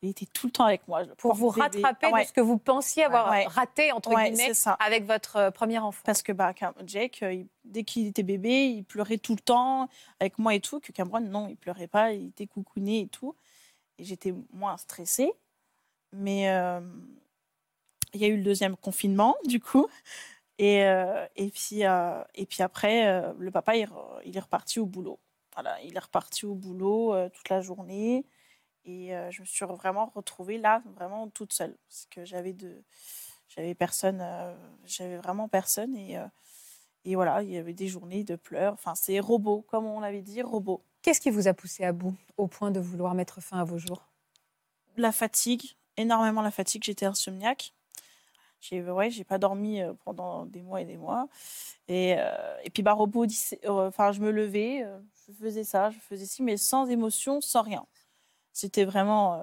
Il 0.00 0.10
était 0.10 0.26
tout 0.26 0.46
le 0.46 0.52
temps 0.52 0.64
avec 0.66 0.86
moi. 0.86 1.04
Pour 1.16 1.34
vous 1.34 1.50
bébé. 1.50 1.82
rattraper 1.82 2.06
Ah 2.08 2.12
ouais. 2.12 2.22
de 2.22 2.28
ce 2.28 2.32
que 2.32 2.40
vous 2.40 2.56
pensiez 2.58 3.02
avoir 3.04 3.30
Ouais. 3.32 3.46
raté, 3.46 3.90
entre 3.90 4.10
guillemets, 4.14 4.52
avec 4.78 5.04
votre 5.06 5.36
euh, 5.36 5.50
premier 5.50 5.78
enfant. 5.80 6.02
Parce 6.04 6.22
que 6.22 6.30
bah, 6.30 6.54
Jake, 6.86 7.22
euh, 7.24 7.32
il- 7.32 7.48
dès 7.64 7.82
qu'il 7.82 8.06
était 8.06 8.22
bébé, 8.22 8.68
il 8.68 8.84
pleurait 8.84 9.18
tout 9.18 9.34
le 9.34 9.40
temps 9.40 9.88
avec 10.20 10.38
moi 10.38 10.54
et 10.54 10.60
tout. 10.60 10.78
Que 10.78 10.92
Cameron, 10.92 11.20
non, 11.20 11.48
il 11.48 11.56
pleurait 11.56 11.88
pas, 11.88 12.12
il 12.12 12.28
était 12.28 12.46
coucouné 12.46 13.00
et 13.00 13.08
tout. 13.08 13.34
Et 13.98 14.04
j'étais 14.04 14.32
moins 14.52 14.76
stressée. 14.76 15.32
Mais 16.12 16.50
euh, 16.50 16.80
il 18.14 18.20
y 18.20 18.24
a 18.24 18.28
eu 18.28 18.36
le 18.36 18.42
deuxième 18.42 18.76
confinement, 18.76 19.36
du 19.46 19.60
coup. 19.60 19.88
Et, 20.58 20.84
euh, 20.84 21.26
et, 21.36 21.50
puis, 21.50 21.84
euh, 21.84 22.22
et 22.34 22.46
puis 22.46 22.62
après, 22.62 23.32
le 23.38 23.50
papa, 23.50 23.76
il, 23.76 24.36
est 24.36 24.40
reparti 24.40 24.80
au 24.80 24.86
boulot. 24.86 25.20
Voilà, 25.54 25.80
il 25.82 25.96
est 25.96 26.00
reparti 26.00 26.46
au 26.46 26.54
boulot 26.54 27.14
toute 27.30 27.48
la 27.48 27.60
journée. 27.60 28.26
Et 28.84 29.12
je 29.30 29.40
me 29.40 29.46
suis 29.46 29.66
vraiment 29.66 30.06
retrouvée 30.06 30.58
là, 30.58 30.82
vraiment 30.94 31.28
toute 31.28 31.52
seule. 31.52 31.76
Parce 31.88 32.06
que 32.10 32.24
j'avais 32.24 32.54
de, 32.54 32.82
j'avais 33.48 33.74
personne, 33.74 34.20
euh, 34.20 34.54
j'avais 34.84 35.16
vraiment 35.16 35.48
personne. 35.48 35.96
Et, 35.96 36.18
euh, 36.18 36.26
et 37.04 37.14
voilà, 37.14 37.42
il 37.42 37.50
y 37.50 37.56
avait 37.56 37.74
des 37.74 37.88
journées 37.88 38.24
de 38.24 38.36
pleurs. 38.36 38.74
Enfin, 38.74 38.94
c'est 38.94 39.18
robot, 39.20 39.62
comme 39.68 39.86
on 39.86 40.00
l'avait 40.00 40.22
dit, 40.22 40.42
robot. 40.42 40.84
Qu'est-ce 41.02 41.20
qui 41.20 41.30
vous 41.30 41.48
a 41.48 41.54
poussé 41.54 41.84
à 41.84 41.92
bout 41.92 42.14
au 42.36 42.46
point 42.46 42.70
de 42.70 42.80
vouloir 42.80 43.14
mettre 43.14 43.40
fin 43.40 43.58
à 43.58 43.64
vos 43.64 43.78
jours? 43.78 44.08
La 44.96 45.12
fatigue, 45.12 45.76
énormément 45.98 46.42
la 46.42 46.50
fatigue. 46.50 46.84
J'étais 46.84 47.06
insomniaque. 47.06 47.74
J'ai 48.60 48.82
ouais, 48.82 49.10
j'ai 49.10 49.24
pas 49.24 49.38
dormi 49.38 49.80
euh, 49.80 49.92
pendant 50.04 50.44
des 50.44 50.62
mois 50.62 50.80
et 50.80 50.84
des 50.84 50.96
mois. 50.96 51.28
Et, 51.86 52.16
euh, 52.18 52.58
et 52.64 52.70
puis 52.70 52.82
bah 52.82 52.96
dit- 53.26 53.58
euh, 53.64 53.88
enfin 53.88 54.12
je 54.12 54.20
me 54.20 54.30
levais, 54.30 54.82
euh, 54.82 54.98
je 55.26 55.32
faisais 55.32 55.64
ça, 55.64 55.90
je 55.90 55.98
faisais 56.00 56.26
ci, 56.26 56.42
mais 56.42 56.56
sans 56.56 56.86
émotion, 56.86 57.40
sans 57.40 57.62
rien. 57.62 57.86
C'était 58.52 58.84
vraiment. 58.84 59.34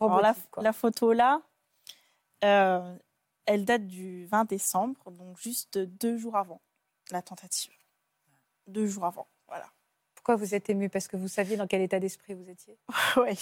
alors 0.00 0.20
la, 0.58 0.72
photo 0.72 1.12
là, 1.12 1.42
elle 2.40 3.64
date 3.64 3.86
du 3.86 4.26
20 4.26 4.44
décembre, 4.44 5.10
donc 5.10 5.38
juste 5.38 5.78
deux 5.78 6.16
jours 6.16 6.36
avant 6.36 6.60
la 7.10 7.20
tentative. 7.20 7.72
Deux 8.68 8.86
jours 8.86 9.04
avant, 9.04 9.26
voilà. 9.48 9.66
Pourquoi 10.14 10.36
vous 10.36 10.54
êtes 10.54 10.70
ému? 10.70 10.88
Parce 10.88 11.08
que 11.08 11.16
vous 11.16 11.26
saviez 11.26 11.56
dans 11.56 11.66
quel 11.66 11.82
état 11.82 11.98
d'esprit 11.98 12.34
vous 12.34 12.48
étiez? 12.48 12.78
Ouais. 13.16 13.34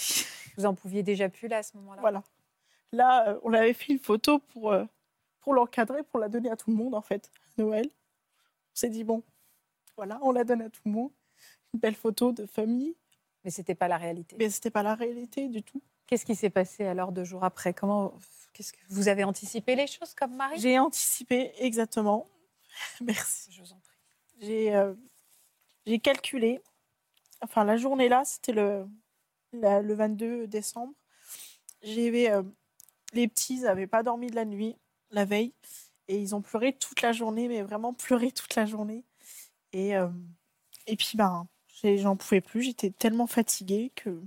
Vous 0.57 0.65
en 0.65 0.73
pouviez 0.73 1.03
déjà 1.03 1.29
plus 1.29 1.47
là 1.47 1.57
à 1.57 1.63
ce 1.63 1.77
moment-là? 1.77 2.01
Voilà. 2.01 2.23
Là, 2.91 3.29
euh, 3.29 3.39
on 3.43 3.53
avait 3.53 3.73
fait 3.73 3.93
une 3.93 3.99
photo 3.99 4.39
pour, 4.39 4.71
euh, 4.71 4.83
pour 5.39 5.53
l'encadrer, 5.53 6.03
pour 6.03 6.19
la 6.19 6.29
donner 6.29 6.49
à 6.49 6.55
tout 6.55 6.69
le 6.69 6.75
monde, 6.75 6.93
en 6.95 7.01
fait, 7.01 7.29
à 7.57 7.61
Noël. 7.61 7.85
On 7.87 8.75
s'est 8.75 8.89
dit, 8.89 9.03
bon, 9.03 9.23
voilà, 9.95 10.19
on 10.21 10.31
la 10.31 10.43
donne 10.43 10.61
à 10.61 10.69
tout 10.69 10.81
le 10.85 10.91
monde. 10.91 11.11
Une 11.73 11.79
belle 11.79 11.95
photo 11.95 12.31
de 12.33 12.45
famille, 12.45 12.95
Mais 13.45 13.51
c'était 13.51 13.75
pas 13.75 13.87
la 13.87 13.97
réalité. 13.97 14.35
mais 14.37 14.49
c'était 14.49 14.71
pas 14.71 14.83
la 14.83 14.95
réalité 14.95 15.47
du 15.47 15.63
tout. 15.63 15.81
Qu'est-ce 16.05 16.25
qui 16.25 16.35
s'est 16.35 16.49
passé 16.49 16.85
alors 16.85 17.11
deux 17.13 17.23
jours 17.23 17.45
après? 17.45 17.73
Comment 17.73 18.13
Qu'est-ce 18.53 18.73
que 18.73 18.79
vous 18.89 19.07
avez 19.07 19.23
anticipé 19.23 19.75
les 19.75 19.87
choses 19.87 20.13
comme 20.13 20.35
Marie? 20.35 20.59
J'ai 20.59 20.77
anticipé 20.77 21.53
exactement. 21.57 22.27
Merci. 23.01 23.49
Je 23.53 23.61
vous 23.61 23.71
en 23.71 23.79
prie. 23.79 23.97
J'ai 24.41 24.75
euh, 24.75 24.93
j'ai 25.85 25.99
calculé. 25.99 26.61
Enfin, 27.41 27.63
la 27.63 27.77
journée 27.77 28.09
là, 28.09 28.23
c'était 28.25 28.51
le, 28.51 28.85
la- 29.53 29.81
le 29.81 29.93
22 29.93 30.47
décembre. 30.47 30.93
J'avais, 31.81 32.29
euh, 32.29 32.43
les 33.13 33.27
petits 33.27 33.59
n'avaient 33.59 33.87
pas 33.87 34.03
dormi 34.03 34.27
de 34.27 34.35
la 34.35 34.45
nuit 34.45 34.75
la 35.11 35.25
veille 35.25 35.53
et 36.07 36.17
ils 36.17 36.35
ont 36.35 36.41
pleuré 36.41 36.73
toute 36.73 37.01
la 37.01 37.11
journée, 37.11 37.47
mais 37.47 37.61
vraiment 37.61 37.93
pleuré 37.93 38.31
toute 38.31 38.55
la 38.55 38.65
journée. 38.65 39.03
Et, 39.73 39.95
euh, 39.95 40.09
et 40.87 40.95
puis, 40.95 41.11
ben, 41.15 41.47
j'en 41.83 42.15
pouvais 42.15 42.41
plus. 42.41 42.63
J'étais 42.63 42.89
tellement 42.89 43.27
fatiguée 43.27 43.91
que 43.95 44.21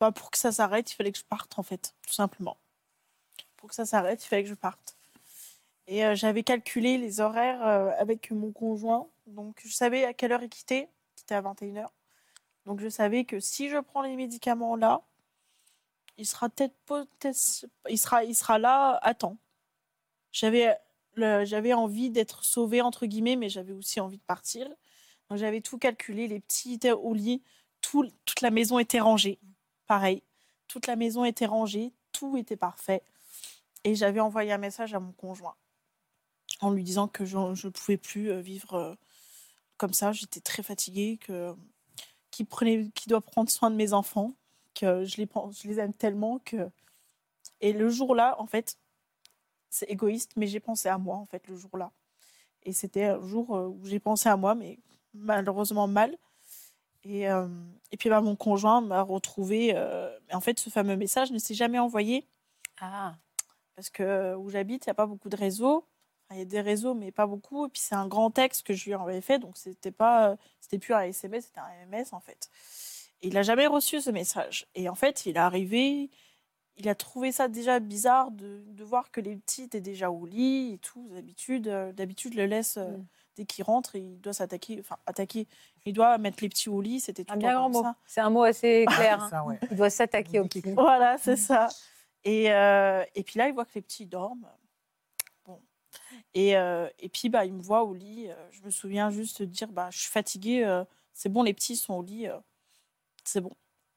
bah, 0.00 0.12
pour 0.12 0.30
que 0.30 0.38
ça 0.38 0.52
s'arrête, 0.52 0.90
il 0.90 0.94
fallait 0.94 1.12
que 1.12 1.18
je 1.18 1.24
parte, 1.24 1.58
en 1.58 1.62
fait, 1.62 1.94
tout 2.06 2.12
simplement. 2.12 2.56
Pour 3.56 3.68
que 3.68 3.74
ça 3.74 3.86
s'arrête, 3.86 4.24
il 4.24 4.28
fallait 4.28 4.42
que 4.42 4.48
je 4.48 4.54
parte. 4.54 4.96
Et 5.86 6.04
euh, 6.04 6.14
j'avais 6.14 6.42
calculé 6.42 6.98
les 6.98 7.20
horaires 7.20 7.64
euh, 7.66 7.92
avec 7.98 8.30
mon 8.32 8.50
conjoint. 8.50 9.08
Donc, 9.26 9.60
je 9.64 9.72
savais 9.72 10.04
à 10.04 10.12
quelle 10.12 10.32
heure 10.32 10.42
il 10.42 10.48
quittait. 10.48 10.88
Il 11.16 11.20
quittait 11.20 11.36
à 11.36 11.42
21h. 11.42 11.86
Donc, 12.64 12.80
je 12.80 12.88
savais 12.88 13.24
que 13.24 13.38
si 13.38 13.68
je 13.68 13.78
prends 13.78 14.02
les 14.02 14.16
médicaments 14.16 14.76
là, 14.76 15.02
il 16.18 16.26
sera 16.26 16.48
peut-être 16.48 16.74
il 17.88 17.98
sera, 17.98 18.24
il 18.24 18.34
sera 18.34 18.58
là 18.58 18.98
à 19.02 19.14
temps. 19.14 19.36
J'avais 20.32 20.76
j'avais 21.16 21.72
envie 21.72 22.10
d'être 22.10 22.44
sauvée, 22.44 22.82
entre 22.82 23.06
guillemets, 23.06 23.36
mais 23.36 23.48
j'avais 23.48 23.72
aussi 23.72 24.00
envie 24.00 24.18
de 24.18 24.22
partir. 24.22 24.68
J'avais 25.34 25.62
tout 25.62 25.78
calculé. 25.78 26.28
Les 26.28 26.40
petits 26.40 26.74
étaient 26.74 26.92
au 26.92 27.14
lit. 27.14 27.42
Tout- 27.80 28.10
toute 28.26 28.42
la 28.42 28.50
maison 28.50 28.78
était 28.78 29.00
rangée. 29.00 29.38
Pareil. 29.86 30.22
Toute 30.68 30.86
la 30.86 30.94
maison 30.94 31.24
était 31.24 31.46
rangée. 31.46 31.92
Tout 32.12 32.36
était 32.36 32.56
parfait. 32.56 33.02
Et 33.84 33.94
j'avais 33.94 34.20
envoyé 34.20 34.52
un 34.52 34.58
message 34.58 34.94
à 34.94 35.00
mon 35.00 35.12
conjoint 35.12 35.56
en 36.60 36.70
lui 36.70 36.82
disant 36.82 37.08
que 37.08 37.24
je 37.24 37.36
ne 37.36 37.70
pouvais 37.70 37.96
plus 37.96 38.30
euh, 38.30 38.40
vivre 38.40 38.74
euh, 38.74 38.94
comme 39.76 39.92
ça. 39.92 40.12
J'étais 40.12 40.40
très 40.40 40.62
fatiguée, 40.62 41.18
que 41.18 41.54
qu'il 42.30 42.46
prenait, 42.46 42.90
qu'il 42.94 43.10
doit 43.10 43.20
prendre 43.20 43.50
soin 43.50 43.70
de 43.70 43.76
mes 43.76 43.92
enfants, 43.92 44.34
que 44.78 45.04
je 45.04 45.16
les, 45.16 45.26
prends- 45.26 45.50
je 45.50 45.66
les 45.68 45.78
aime 45.80 45.92
tellement 45.92 46.38
que. 46.40 46.68
Et 47.60 47.72
le 47.72 47.88
jour-là, 47.88 48.36
en 48.38 48.46
fait, 48.46 48.78
c'est 49.70 49.86
égoïste, 49.90 50.32
mais 50.36 50.46
j'ai 50.46 50.60
pensé 50.60 50.88
à 50.88 50.98
moi, 50.98 51.16
en 51.16 51.26
fait, 51.26 51.46
le 51.48 51.56
jour-là. 51.56 51.90
Et 52.62 52.72
c'était 52.72 53.04
un 53.04 53.26
jour 53.26 53.56
euh, 53.56 53.66
où 53.68 53.80
j'ai 53.84 54.00
pensé 54.00 54.28
à 54.28 54.36
moi, 54.36 54.54
mais 54.54 54.78
malheureusement 55.14 55.86
mal. 55.86 56.16
Et, 57.04 57.28
euh, 57.30 57.46
et 57.92 57.96
puis 57.96 58.08
bah, 58.10 58.20
mon 58.20 58.36
conjoint 58.36 58.80
m'a 58.80 59.02
retrouvé. 59.02 59.72
euh, 59.74 60.16
en 60.32 60.40
fait, 60.40 60.58
ce 60.58 60.70
fameux 60.70 60.96
message 60.96 61.30
ne 61.30 61.38
s'est 61.38 61.54
jamais 61.54 61.78
envoyé 61.78 62.26
Ah. 62.80 63.14
parce 63.76 63.90
que 63.90 64.34
où 64.34 64.50
j'habite, 64.50 64.86
il 64.86 64.88
n'y 64.88 64.92
a 64.92 64.94
pas 64.94 65.06
beaucoup 65.06 65.28
de 65.28 65.36
réseaux. 65.36 65.86
Il 66.32 66.38
y 66.38 66.40
a 66.40 66.44
des 66.44 66.60
réseaux, 66.60 66.94
mais 66.94 67.12
pas 67.12 67.26
beaucoup. 67.28 67.66
Et 67.66 67.68
puis 67.68 67.80
c'est 67.80 67.94
un 67.94 68.08
grand 68.08 68.32
texte 68.32 68.66
que 68.66 68.74
je 68.74 68.84
lui 68.86 68.94
avais 68.94 69.20
fait, 69.20 69.38
donc 69.38 69.56
c'était 69.56 69.92
pas, 69.92 70.36
c'était 70.60 70.78
plus 70.80 70.92
un 70.92 71.02
SMS, 71.02 71.44
c'était 71.46 71.60
un 71.60 71.70
MMS 71.86 72.06
en 72.12 72.18
fait. 72.20 72.50
Il 73.22 73.34
n'a 73.34 73.42
jamais 73.42 73.66
reçu 73.66 74.00
ce 74.00 74.10
message. 74.10 74.66
Et 74.74 74.88
en 74.88 74.94
fait, 74.94 75.26
il 75.26 75.36
est 75.36 75.40
arrivé, 75.40 76.10
il 76.76 76.88
a 76.88 76.94
trouvé 76.94 77.32
ça 77.32 77.48
déjà 77.48 77.80
bizarre 77.80 78.30
de, 78.30 78.62
de 78.68 78.84
voir 78.84 79.10
que 79.10 79.20
les 79.20 79.36
petits 79.36 79.62
étaient 79.62 79.80
déjà 79.80 80.10
au 80.10 80.26
lit 80.26 80.74
et 80.74 80.78
tout. 80.78 81.08
D'habitude, 81.12 81.68
euh, 81.68 81.92
d'habitude, 81.92 82.34
le 82.34 82.46
laisse 82.46 82.76
euh, 82.76 82.96
Mm. 82.96 83.06
dès 83.36 83.44
qu'il 83.46 83.64
rentre, 83.64 83.96
il 83.96 84.20
doit 84.20 84.32
s'attaquer, 84.34 84.78
enfin 84.80 84.96
attaquer. 85.06 85.46
Il 85.86 85.92
doit 85.94 86.18
mettre 86.18 86.38
les 86.42 86.48
petits 86.48 86.68
au 86.68 86.80
lit. 86.80 87.00
C'était 87.00 87.24
tout 87.24 87.32
Un 87.34 87.36
bien 87.38 87.54
grand 87.54 87.70
mot. 87.70 87.84
C'est 88.06 88.20
un 88.20 88.30
mot 88.30 88.42
assez 88.42 88.84
clair. 88.88 89.22
hein. 89.22 89.28
Ça, 89.30 89.44
ouais. 89.44 89.58
Il 89.70 89.76
doit 89.76 89.90
s'attaquer 89.90 90.40
au 90.40 90.44
Dit 90.44 90.48
quelque 90.50 90.64
petit. 90.64 90.74
chose. 90.74 90.84
Voilà, 90.84 91.16
c'est 91.18 91.36
ça. 91.36 91.68
Et, 92.24 92.52
euh, 92.52 93.04
et 93.14 93.22
puis 93.22 93.38
là, 93.38 93.48
il 93.48 93.54
voit 93.54 93.64
que 93.64 93.74
les 93.76 93.82
petits 93.82 94.04
dorment. 94.06 94.48
Bon. 95.46 95.60
Et, 96.34 96.56
euh, 96.56 96.88
et 96.98 97.08
puis, 97.08 97.28
bah, 97.28 97.44
il 97.44 97.52
me 97.54 97.62
voit 97.62 97.84
au 97.84 97.94
lit. 97.94 98.26
Euh, 98.28 98.34
Je 98.50 98.62
me 98.62 98.70
souviens 98.70 99.10
juste 99.10 99.40
de 99.42 99.46
dire 99.46 99.68
bah, 99.68 99.88
Je 99.92 99.98
suis 100.00 100.10
fatiguée, 100.10 100.64
euh, 100.64 100.84
c'est 101.12 101.28
bon, 101.28 101.42
les 101.44 101.54
petits 101.54 101.76
sont 101.76 101.94
au 101.94 102.02
lit, 102.02 102.26
c'est 103.28 103.40
bon. 103.40 103.52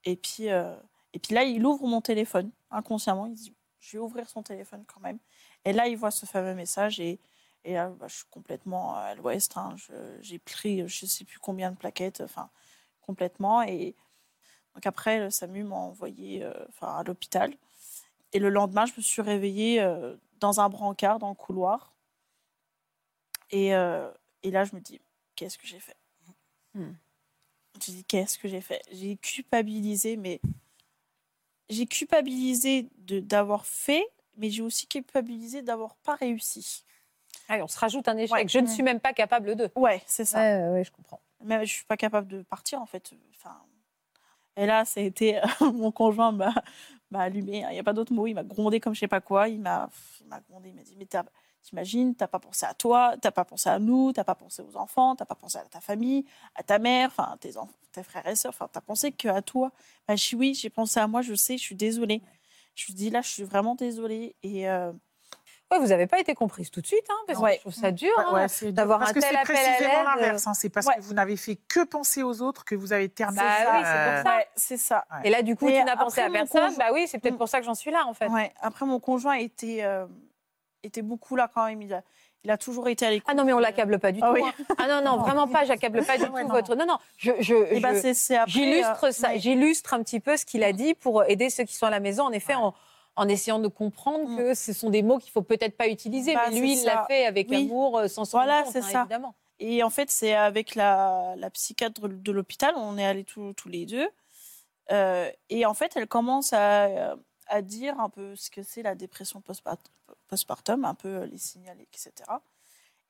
Et 0.06 0.16
puis, 0.16 0.50
euh, 0.50 0.76
et 1.14 1.20
puis 1.20 1.34
là, 1.34 1.44
il 1.44 1.66
ouvre 1.66 1.88
mon 1.88 2.02
téléphone, 2.02 2.52
inconsciemment. 2.72 3.28
Il 3.28 3.34
dit 3.34 3.56
Je 3.80 3.98
vais 3.98 4.04
ouvrir 4.04 4.30
son 4.30 4.44
téléphone 4.44 4.86
quand 4.86 5.00
même. 5.02 5.20
Et 5.66 5.74
là, 5.74 5.88
il 5.88 5.98
voit 5.98 6.12
ce 6.12 6.26
fameux 6.26 6.56
message. 6.56 7.00
Et, 7.00 7.20
là, 7.66 7.90
bah, 7.90 8.08
je 8.08 8.16
suis 8.18 8.26
complètement 8.30 8.96
à 8.96 9.16
l'ouest. 9.16 9.58
hein. 9.58 9.76
J'ai 10.22 10.40
pris 10.40 10.88
je 10.88 11.06
ne 11.06 11.10
sais 11.10 11.26
plus 11.26 11.40
combien 11.40 11.72
de 11.72 11.78
plaquettes, 11.78 12.22
enfin, 12.22 12.50
complètement. 13.02 13.62
Et 13.64 13.96
donc 14.76 14.86
après, 14.86 15.30
SAMU 15.30 15.64
m'a 15.64 15.76
envoyé 15.76 16.44
euh, 16.44 16.54
à 16.82 17.04
l'hôpital. 17.04 17.54
Et 18.32 18.40
le 18.40 18.50
lendemain, 18.50 18.86
je 18.86 18.94
me 18.96 19.02
suis 19.02 19.22
réveillée 19.22 19.82
euh, 19.82 20.16
dans 20.40 20.60
un 20.62 20.70
brancard, 20.70 21.20
dans 21.20 21.30
le 21.30 21.36
couloir. 21.36 21.94
Et, 23.50 23.76
euh, 23.76 24.10
et 24.44 24.52
là, 24.52 24.64
je 24.64 24.76
me 24.76 24.82
dis, 24.82 25.02
qu'est-ce 25.36 25.58
que 25.58 25.66
j'ai 25.66 25.80
fait? 25.80 25.98
Hmm. 26.76 26.94
J'ai 27.84 27.92
dit, 27.94 28.04
qu'est-ce 28.04 28.38
que 28.38 28.48
j'ai 28.48 28.62
fait? 28.62 28.82
J'ai 28.92 29.16
culpabilisé, 29.18 30.18
mais 30.18 30.40
j'ai 31.70 31.86
culpabilisé 31.86 32.88
de- 32.98 33.20
d'avoir 33.20 33.66
fait, 33.66 34.06
mais 34.38 34.50
j'ai 34.50 34.62
aussi 34.62 34.88
culpabilisé 34.88 35.62
d'avoir 35.62 35.96
pas 35.98 36.16
réussi. 36.16 36.84
Allez, 37.48 37.62
on 37.62 37.68
se 37.68 37.78
rajoute 37.80 38.08
un 38.08 38.18
échec. 38.18 38.32
Ouais. 38.32 38.48
Je 38.48 38.60
ne 38.60 38.68
suis 38.68 38.84
même 38.84 39.00
pas 39.00 39.14
capable 39.14 39.56
de. 39.56 39.70
Ouais, 39.76 40.02
c'est 40.06 40.26
ça. 40.26 40.40
Ouais, 40.40 40.70
ouais, 40.74 40.84
je 40.84 40.92
comprends. 40.92 41.22
Même 41.44 41.64
je 41.66 41.72
suis 41.74 41.86
pas 41.86 41.98
capable 41.98 42.28
de 42.28 42.42
partir 42.44 42.82
en 42.82 42.86
fait. 42.86 43.12
Enfin, 43.36 43.56
et 44.58 44.66
là, 44.66 44.84
ça 44.86 45.00
a 45.00 45.04
été 45.04 45.40
mon 45.62 45.92
conjoint 45.92 46.32
m'a 46.32 46.54
allumé. 47.14 47.66
Il 47.70 47.74
n'y 47.74 47.80
a 47.80 47.84
pas 47.84 47.94
d'autre 47.94 48.14
mot. 48.14 48.28
Il 48.28 48.34
m'a 48.34 48.44
grondé 48.44 48.80
comme 48.80 48.94
je 48.94 49.00
sais 49.00 49.08
pas 49.08 49.22
quoi. 49.22 49.48
Il 49.48 49.60
m'a 49.62 49.90
il 50.22 50.28
m'a 50.28 50.42
grondé. 50.42 50.70
Il 50.70 50.76
m'a 50.76 50.82
dit 50.84 50.96
mais 50.98 51.06
t'as- 51.06 51.26
t'imagines, 51.64 52.16
t'as 52.16 52.28
pas 52.28 52.40
pensé 52.40 52.66
à 52.66 52.74
toi, 52.74 53.16
t'as 53.22 53.32
pas 53.32 53.46
pensé 53.46 53.70
à 53.70 53.80
nous, 53.80 54.12
t'as 54.14 54.24
pas 54.24 54.36
pensé 54.36 54.62
aux 54.62 54.78
enfants, 54.78 55.16
t'as 55.16 55.26
pas 55.26 55.36
pensé 55.36 55.58
à 55.58 55.64
ta 55.64 55.80
famille, 55.82 56.26
à 56.56 56.64
ta 56.64 56.80
mère, 56.80 57.10
enfin 57.10 57.36
tes 57.40 57.58
enfants, 57.58 57.74
tes 57.92 58.04
frères 58.04 58.28
et 58.28 58.36
sœurs. 58.36 58.54
Enfin, 58.54 58.68
t'as 58.72 58.82
pensé 58.82 59.12
que 59.12 59.28
à 59.28 59.42
toi. 59.42 59.72
Bah, 60.08 60.16
je 60.16 60.30
dis 60.30 60.36
oui, 60.36 60.54
j'ai 60.54 60.70
pensé 60.70 61.00
à 61.00 61.08
moi. 61.08 61.22
Je 61.22 61.34
sais, 61.36 61.58
je 61.58 61.64
suis 61.64 61.76
désolée. 61.76 62.22
Je 62.76 62.86
lui 62.88 62.94
dis 62.94 63.10
là, 63.10 63.22
je 63.22 63.30
suis 63.30 63.44
vraiment 63.44 63.76
désolée. 63.76 64.36
Et 64.44 64.70
euh, 64.70 64.92
Ouais, 65.72 65.78
vous 65.78 65.88
n'avez 65.90 66.08
pas 66.08 66.20
été 66.20 66.34
comprise 66.34 66.72
tout 66.72 66.82
de 66.82 66.88
suite, 66.88 67.06
hein, 67.12 67.24
parce 67.28 67.38
Ouais. 67.38 67.52
que 67.52 67.56
je 67.58 67.62
trouve 67.62 67.74
ça 67.74 67.92
dur. 67.92 68.10
Ouais, 68.18 68.24
hein. 68.26 68.34
ouais, 68.34 68.48
c'est 68.48 68.72
d'avoir 68.72 68.98
parce 68.98 69.12
un 69.12 69.14
que 69.14 69.20
tel 69.20 69.30
c'est 69.30 69.38
appel 69.38 69.56
à 69.56 69.60
précisément 69.62 69.94
l'aide, 70.16 70.22
l'inverse. 70.24 70.48
hein. 70.48 70.54
C'est 70.56 70.70
parce 70.70 70.88
ouais. 70.88 70.96
que 70.96 71.02
vous 71.02 71.14
n'avez 71.14 71.38
fait 71.38 71.58
que 71.58 71.84
penser 71.84 72.24
aux 72.24 72.42
autres 72.42 72.66
que 72.66 72.74
vous 72.74 72.92
avez 72.92 73.08
terminé. 73.08 73.44
Bah 73.44 73.56
ça, 73.56 73.72
oui, 73.74 73.78
c'est 73.84 73.92
pour 73.92 73.92
euh, 73.92 74.24
ça. 74.24 74.36
ouais, 74.38 74.48
c'est 74.56 74.78
ça. 74.78 75.06
Et 75.24 75.30
là, 75.30 75.44
du 75.44 75.56
coup, 75.56 75.70
Et 75.70 75.78
tu 75.78 75.84
n'as 75.84 75.96
pensé 75.96 76.22
à 76.22 76.30
personne. 76.32 76.62
conjoint- 76.72 76.78
Bah 76.80 76.92
oui, 76.92 77.08
c'est 77.08 77.20
peut-être 77.20 77.36
Mm. 77.36 77.38
pour 77.38 77.50
ça 77.50 77.60
que 77.60 77.66
j'en 77.68 77.76
suis 77.76 77.92
là, 77.92 78.08
en 78.08 78.16
fait. 78.16 78.30
Ouais. 78.30 78.52
Après, 78.62 78.88
mon 78.88 79.00
conjoint 79.00 79.36
était 79.36 79.84
euh, 79.84 80.08
était 80.84 81.02
beaucoup 81.02 81.36
là 81.36 81.50
quand 81.54 81.66
même. 81.66 81.82
Il 81.82 81.94
a, 81.94 82.02
il 82.44 82.52
a 82.52 82.58
toujours 82.58 82.88
été 82.88 83.06
à 83.06 83.10
l'écoute. 83.12 83.28
Ah 83.30 83.34
non, 83.34 83.44
mais 83.44 83.54
on 83.54 83.60
l'accable 83.60 84.00
pas 84.00 84.12
du 84.12 84.20
tout. 84.20 84.26
Ah 84.26 84.34
oui. 84.34 84.42
hein. 84.44 84.54
Ah 84.78 84.88
non, 84.88 85.02
non, 85.04 85.18
vraiment 85.18 85.48
pas. 85.48 85.66
J'accable 85.66 86.04
pas 86.06 86.18
du 86.18 86.24
Ouais, 86.32 86.42
tout 86.42 86.48
non. 86.48 86.54
votre. 86.54 86.76
Non, 86.76 86.86
non. 86.86 86.98
Je, 87.18 87.32
je, 87.40 87.56
Et 87.74 87.80
ben, 87.80 87.96
J'illustre 88.48 89.04
euh, 89.06 89.12
ça, 89.12 89.30
ouais. 89.30 89.40
j'illustre 89.40 89.94
un 89.94 90.02
petit 90.04 90.20
peu 90.20 90.38
ce 90.38 90.46
qu'il 90.46 90.64
a 90.64 90.72
dit 90.74 90.94
pour 90.94 91.24
aider 91.26 91.50
ceux 91.50 91.64
qui 91.66 91.76
sont 91.76 91.86
à 91.86 91.90
la 91.90 92.00
maison, 92.00 92.24
en 92.26 92.32
effet, 92.32 92.56
en, 92.56 92.74
en 93.16 93.28
essayant 93.28 93.60
de 93.60 93.68
comprendre 93.68 94.30
Mm. 94.30 94.38
que 94.38 94.54
ce 94.54 94.72
sont 94.74 94.90
des 94.90 95.04
mots 95.04 95.18
qu'il 95.18 95.32
faut 95.32 95.42
peut-être 95.42 95.76
pas 95.76 95.88
utiliser, 95.88 96.34
Bah, 96.34 96.46
mais 96.52 96.60
lui, 96.60 96.80
il 96.80 96.86
l'a 96.86 97.06
fait 97.08 97.26
avec 97.26 97.50
Oui. 97.50 97.66
amour, 97.66 97.98
euh, 98.00 98.08
sans 98.08 98.24
s'en 98.26 98.38
Voilà, 98.38 98.64
c'est 98.72 98.80
hein, 98.80 98.82
ça. 98.84 99.00
évidemment. 99.02 99.36
Et 99.60 99.84
en 99.84 99.90
fait, 99.90 100.10
c'est 100.10 100.34
avec 100.34 100.76
la, 100.76 101.34
la 101.36 101.50
psychiatre 101.50 102.08
de 102.08 102.32
l'hôpital, 102.32 102.74
on 102.78 102.98
est 102.98 103.06
allés 103.06 103.26
tous, 103.26 103.52
tous 103.54 103.68
les 103.68 103.86
deux. 103.86 104.08
Euh, 104.92 105.30
et 105.50 105.66
en 105.66 105.74
fait, 105.74 105.92
elle 105.98 106.08
commence 106.08 106.54
à, 106.54 107.16
à 107.50 107.62
dire 107.62 108.00
un 108.00 108.10
peu 108.10 108.36
ce 108.36 108.50
que 108.50 108.64
c'est 108.64 108.82
la 108.82 108.96
dépression 108.96 109.42
postpart- 109.42 109.92
postpartum, 110.28 110.86
un 110.86 110.96
peu 110.96 111.24
les 111.26 111.38
signaux, 111.38 111.74
etc. 111.80 112.12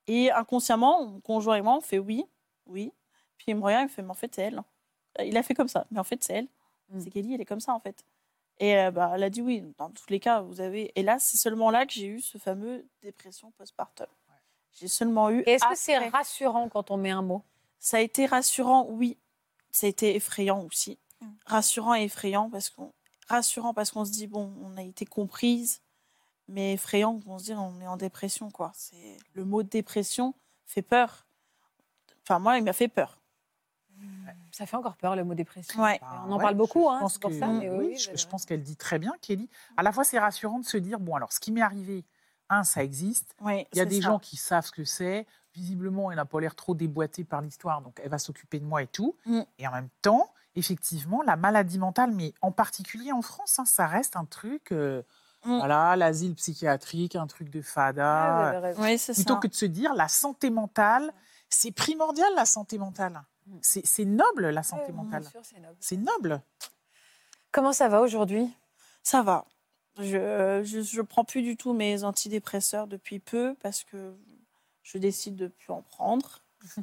Et 0.07 0.31
inconsciemment, 0.31 1.05
mon 1.05 1.19
conjoint 1.19 1.55
et 1.55 1.61
moi, 1.61 1.75
on 1.75 1.81
fait 1.81 1.99
oui, 1.99 2.25
oui. 2.65 2.91
Puis 3.37 3.45
il 3.49 3.55
me 3.55 3.61
regarde, 3.63 3.83
il 3.83 3.85
me 3.85 3.89
fait, 3.89 4.01
mais 4.01 4.09
en 4.09 4.15
fait, 4.15 4.33
c'est 4.33 4.41
elle. 4.41 4.61
Il 5.23 5.37
a 5.37 5.43
fait 5.43 5.53
comme 5.53 5.67
ça, 5.67 5.85
mais 5.91 5.99
en 5.99 6.03
fait, 6.03 6.23
c'est 6.23 6.33
elle. 6.33 6.47
Mm. 6.89 7.01
C'est 7.01 7.09
Kelly, 7.11 7.33
elle 7.35 7.41
est 7.41 7.45
comme 7.45 7.59
ça, 7.59 7.73
en 7.73 7.79
fait. 7.79 8.03
Et 8.59 8.77
euh, 8.77 8.91
bah, 8.91 9.11
elle 9.15 9.23
a 9.23 9.29
dit 9.29 9.41
oui, 9.41 9.63
dans 9.77 9.89
tous 9.89 10.09
les 10.09 10.19
cas, 10.19 10.41
vous 10.41 10.61
avez. 10.61 10.91
Et 10.95 11.03
là, 11.03 11.17
c'est 11.19 11.37
seulement 11.37 11.71
là 11.71 11.85
que 11.85 11.93
j'ai 11.93 12.07
eu 12.07 12.21
ce 12.21 12.37
fameux 12.37 12.85
dépression 13.01 13.51
postpartum. 13.51 14.07
J'ai 14.73 14.87
seulement 14.87 15.29
eu. 15.29 15.41
Est-ce 15.45 15.65
que 15.65 15.75
c'est 15.75 15.97
rassurant 15.97 16.69
quand 16.69 16.91
on 16.91 16.97
met 16.97 17.09
un 17.09 17.21
mot? 17.21 17.43
Ça 17.79 17.97
a 17.97 17.99
été 18.01 18.25
rassurant, 18.25 18.85
oui. 18.89 19.17
Ça 19.71 19.87
a 19.87 19.89
été 19.89 20.15
effrayant 20.15 20.63
aussi. 20.63 20.97
Mm. 21.21 21.27
Rassurant 21.45 21.95
et 21.95 22.03
effrayant 22.03 22.49
parce 22.49 22.69
qu'on 22.69 22.91
rassurant 23.29 23.73
parce 23.73 23.91
qu'on 23.91 24.05
se 24.05 24.11
dit 24.11 24.27
bon, 24.27 24.51
on 24.63 24.75
a 24.77 24.81
été 24.81 25.05
comprise, 25.05 25.81
mais 26.47 26.73
effrayant 26.73 27.19
on 27.27 27.39
se 27.39 27.45
dit 27.45 27.53
on 27.53 27.79
est 27.81 27.87
en 27.87 27.97
dépression 27.97 28.49
quoi. 28.51 28.71
C'est 28.75 29.17
le 29.33 29.45
mot 29.45 29.63
dépression 29.63 30.33
fait 30.65 30.81
peur. 30.81 31.25
Enfin 32.23 32.39
moi, 32.39 32.57
il 32.57 32.63
m'a 32.63 32.73
fait 32.73 32.87
peur. 32.87 33.15
Ça 34.51 34.65
fait 34.65 34.75
encore 34.77 34.95
peur 34.97 35.15
le 35.15 35.23
mot 35.23 35.33
dépression. 35.35 35.81
Ouais. 35.81 35.99
Bah, 36.01 36.23
On 36.27 36.31
en 36.33 36.37
ouais, 36.37 36.43
parle 36.43 36.55
beaucoup, 36.55 36.83
je 36.83 36.89
hein, 36.95 36.99
pense 36.99 37.13
c'est 37.13 37.21
pour 37.21 37.31
que- 37.31 37.39
ça. 37.39 37.47
mais 37.47 37.69
oui, 37.69 37.77
oui, 37.77 37.97
je, 37.97 38.09
oui, 38.11 38.17
je 38.17 38.23
oui. 38.23 38.29
pense 38.29 38.45
qu'elle 38.45 38.61
dit 38.61 38.75
très 38.75 38.99
bien, 38.99 39.13
Kelly. 39.21 39.49
À 39.77 39.83
la 39.83 39.91
fois, 39.91 40.03
c'est 40.03 40.19
rassurant 40.19 40.59
de 40.59 40.65
se 40.65 40.77
dire 40.77 40.99
bon, 40.99 41.15
alors, 41.15 41.31
ce 41.31 41.39
qui 41.39 41.51
m'est 41.51 41.61
arrivé, 41.61 42.03
un, 42.49 42.63
ça 42.63 42.83
existe. 42.83 43.35
Ouais, 43.41 43.67
Il 43.73 43.77
y 43.77 43.81
a 43.81 43.85
des 43.85 44.01
ça. 44.01 44.07
gens 44.09 44.19
qui 44.19 44.35
savent 44.37 44.65
ce 44.65 44.71
que 44.71 44.83
c'est. 44.83 45.25
Visiblement, 45.53 46.11
elle 46.11 46.17
n'a 46.17 46.25
pas 46.25 46.39
l'air 46.41 46.55
trop 46.55 46.75
déboîtée 46.75 47.23
par 47.23 47.41
l'histoire, 47.41 47.81
donc 47.81 47.99
elle 48.03 48.09
va 48.09 48.19
s'occuper 48.19 48.59
de 48.59 48.65
moi 48.65 48.81
et 48.83 48.87
tout. 48.87 49.15
Mm. 49.25 49.41
Et 49.59 49.67
en 49.67 49.71
même 49.71 49.89
temps, 50.01 50.29
effectivement, 50.59 51.21
la 51.23 51.35
maladie 51.35 51.79
mentale, 51.79 52.11
mais 52.11 52.33
en 52.41 52.51
particulier 52.51 53.11
en 53.11 53.21
France, 53.21 53.57
hein, 53.59 53.65
ça 53.65 53.87
reste 53.87 54.15
un 54.15 54.25
truc. 54.25 54.71
euh, 54.71 55.01
Mm. 55.45 55.57
Voilà, 55.59 55.95
l'asile 55.95 56.35
psychiatrique, 56.35 57.15
un 57.15 57.25
truc 57.25 57.49
de 57.49 57.59
Ah, 57.61 57.63
fada. 57.63 58.73
Oui, 58.77 58.97
c'est 58.97 59.13
plutôt 59.13 59.35
ça. 59.35 59.39
que 59.39 59.47
de 59.47 59.53
se 59.53 59.65
dire 59.65 59.93
la 59.93 60.09
santé 60.09 60.49
mentale, 60.49 61.13
c'est 61.47 61.71
primordial 61.71 62.27
la 62.35 62.43
santé 62.45 62.77
mentale. 62.77 63.21
Mm. 63.47 63.57
C'est 63.61 63.85
c'est 63.85 64.03
noble 64.03 64.49
la 64.49 64.63
santé 64.63 64.91
mentale. 64.91 65.23
sûr, 65.23 65.39
c'est 65.43 65.59
noble. 65.61 65.77
C'est 65.79 65.95
noble. 65.95 66.41
Comment 67.53 67.71
ça 67.71 67.87
va 67.87 68.01
aujourd'hui? 68.01 68.53
Ça 69.01 69.21
va. 69.23 69.45
Je, 69.97 70.61
je 70.65 70.81
je 70.81 71.01
prends 71.01 71.23
plus 71.23 71.41
du 71.41 71.55
tout 71.55 71.71
mes 71.71 72.03
antidépresseurs 72.03 72.87
depuis 72.87 73.19
peu 73.19 73.55
parce 73.61 73.85
que 73.85 74.13
je 74.83 74.97
décide 74.97 75.37
de 75.37 75.47
plus 75.47 75.71
en 75.71 75.81
prendre. 75.83 76.41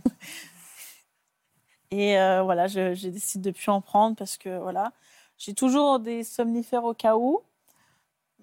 Et 1.91 2.18
euh, 2.18 2.43
voilà, 2.43 2.66
je, 2.66 2.95
je 2.95 3.09
décide 3.09 3.43
de 3.43 3.51
plus 3.51 3.70
en 3.70 3.80
prendre 3.80 4.16
parce 4.16 4.37
que 4.37 4.59
voilà, 4.59 4.93
J'ai 5.39 5.55
toujours 5.55 6.01
des 6.01 6.24
somnifères 6.24 6.84
au 6.84 6.95
cas 6.95 7.16
où. 7.16 7.43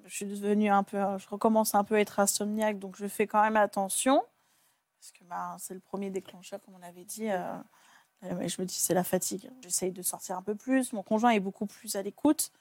Je 0.06 0.14
suis 0.14 0.26
devenue 0.26 0.70
un 0.70 0.84
peu, 0.84 0.98
je 1.18 1.28
recommence 1.30 1.76
un 1.76 1.84
peu 1.84 1.96
à 1.96 2.00
être 2.00 2.20
insomniaque, 2.20 2.78
donc 2.80 2.96
je 2.98 3.08
fais 3.08 3.26
quand 3.26 3.41
même 3.41 3.56
attention. 3.58 4.22
Parce 5.00 5.12
que 5.14 5.24
bah, 5.26 5.56
c'est 5.60 5.74
le 5.74 5.80
premier 5.80 6.10
déclencheur, 6.10 6.60
comme 6.62 6.76
on 6.80 6.84
avait 6.84 7.06
dit. 7.06 7.30
euh, 7.32 7.58
euh, 8.24 8.48
je 8.48 8.62
me 8.62 8.66
dis, 8.66 8.76
c'est 8.76 8.94
la 8.94 9.04
fatigue. 9.04 9.50
J'essaye 9.62 9.91
de 9.91 10.02
sortir 10.02 10.38
un 10.38 10.41
peu 10.41 10.56
plus. 10.56 10.94
Mon 10.94 11.04
conjoint 11.04 11.32
est 11.32 11.39
beaucoup 11.39 11.66
plus 11.66 11.96
à 11.96 12.02
l'écoute. 12.02 12.52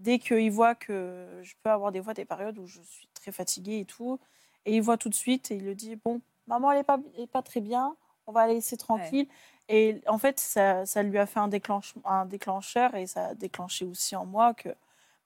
Dès 0.00 0.18
qu'il 0.18 0.50
voit 0.50 0.74
que 0.74 1.40
je 1.42 1.54
peux 1.62 1.70
avoir 1.70 1.92
des 1.92 2.02
fois 2.02 2.14
des 2.14 2.24
périodes 2.24 2.58
où 2.58 2.66
je 2.66 2.80
suis 2.82 3.08
très 3.14 3.32
fatiguée 3.32 3.80
et 3.80 3.84
tout, 3.84 4.18
et 4.66 4.76
il 4.76 4.82
voit 4.82 4.96
tout 4.98 5.08
de 5.10 5.14
suite 5.14 5.50
et 5.50 5.56
il 5.56 5.64
le 5.64 5.74
dit, 5.74 5.96
bon, 5.96 6.20
maman, 6.46 6.72
elle 6.72 6.78
n'est 6.78 6.84
pas, 6.84 6.98
elle 7.16 7.22
est 7.24 7.26
pas 7.26 7.42
très 7.42 7.60
bien, 7.60 7.96
on 8.26 8.32
va 8.32 8.46
la 8.46 8.54
laisser 8.54 8.76
tranquille. 8.78 9.28
Et 9.72 10.00
en 10.08 10.18
fait, 10.18 10.40
ça, 10.40 10.84
ça 10.84 11.02
lui 11.04 11.16
a 11.16 11.26
fait 11.26 11.38
un, 11.38 11.46
déclenche, 11.46 11.94
un 12.04 12.24
déclencheur 12.26 12.94
et 12.96 13.06
ça 13.06 13.26
a 13.28 13.34
déclenché 13.34 13.84
aussi 13.84 14.16
en 14.16 14.26
moi 14.26 14.52
que 14.52 14.68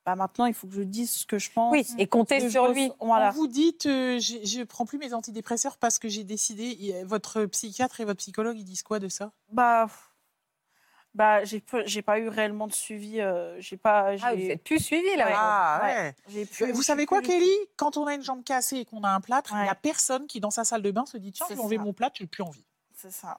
bah, 0.04 0.16
maintenant, 0.16 0.44
il 0.44 0.52
faut 0.52 0.66
que 0.66 0.74
je 0.74 0.82
dise 0.82 1.10
ce 1.10 1.24
que 1.26 1.38
je 1.38 1.50
pense. 1.50 1.72
Oui, 1.72 1.86
et 1.96 2.06
compter 2.06 2.40
je 2.40 2.48
sur 2.50 2.68
lui. 2.68 2.92
Voilà. 3.00 3.30
Quand 3.30 3.36
vous 3.36 3.46
dites, 3.46 3.86
euh, 3.86 4.18
je 4.18 4.58
ne 4.58 4.64
prends 4.64 4.84
plus 4.84 4.98
mes 4.98 5.14
antidépresseurs 5.14 5.78
parce 5.78 5.98
que 5.98 6.10
j'ai 6.10 6.24
décidé, 6.24 7.02
votre 7.06 7.46
psychiatre 7.46 8.00
et 8.00 8.04
votre 8.04 8.18
psychologue, 8.18 8.58
ils 8.58 8.64
disent 8.64 8.82
quoi 8.82 8.98
de 8.98 9.08
ça? 9.08 9.32
Bah, 9.50 9.88
bah 11.14 11.42
j'ai 11.44 12.02
pas 12.02 12.18
eu 12.18 12.28
réellement 12.28 12.66
de 12.66 12.74
suivi. 12.74 13.20
euh, 13.22 13.58
j'ai 13.60 13.78
pas. 13.78 14.10
Ah, 14.20 14.34
vous 14.34 14.40
j'ai- 14.40 14.50
êtes 14.52 14.64
plus 14.64 14.78
suivi 14.78 15.16
là. 15.16 15.26
Ouais. 15.26 15.32
Ah 15.34 15.80
ouais. 15.84 16.14
ouais. 16.34 16.44
plus- 16.44 16.72
Vous 16.72 16.82
je 16.82 16.86
savez 16.86 17.06
quoi, 17.06 17.20
plus- 17.20 17.28
Kelly 17.28 17.50
Quand 17.76 17.96
on 17.96 18.06
a 18.06 18.14
une 18.14 18.22
jambe 18.22 18.44
cassée 18.44 18.78
et 18.78 18.84
qu'on 18.84 19.04
a 19.04 19.08
un 19.08 19.20
plâtre, 19.22 19.52
il 19.52 19.62
n'y 19.62 19.68
a 19.68 19.72
Ouais. 19.72 19.78
personne 19.80 20.26
qui, 20.26 20.40
dans 20.40 20.50
sa 20.50 20.64
salle 20.64 20.82
de 20.82 20.90
bain, 20.90 21.06
se 21.06 21.16
dit 21.16 21.32
Tiens, 21.32 21.46
je 21.48 21.54
vais 21.54 21.60
enlever 21.60 21.78
mon 21.78 21.94
plâtre, 21.94 22.16
j'ai 22.18 22.26
plus 22.26 22.42
envie. 22.42 22.64
C'est 22.94 23.12
ça. 23.12 23.38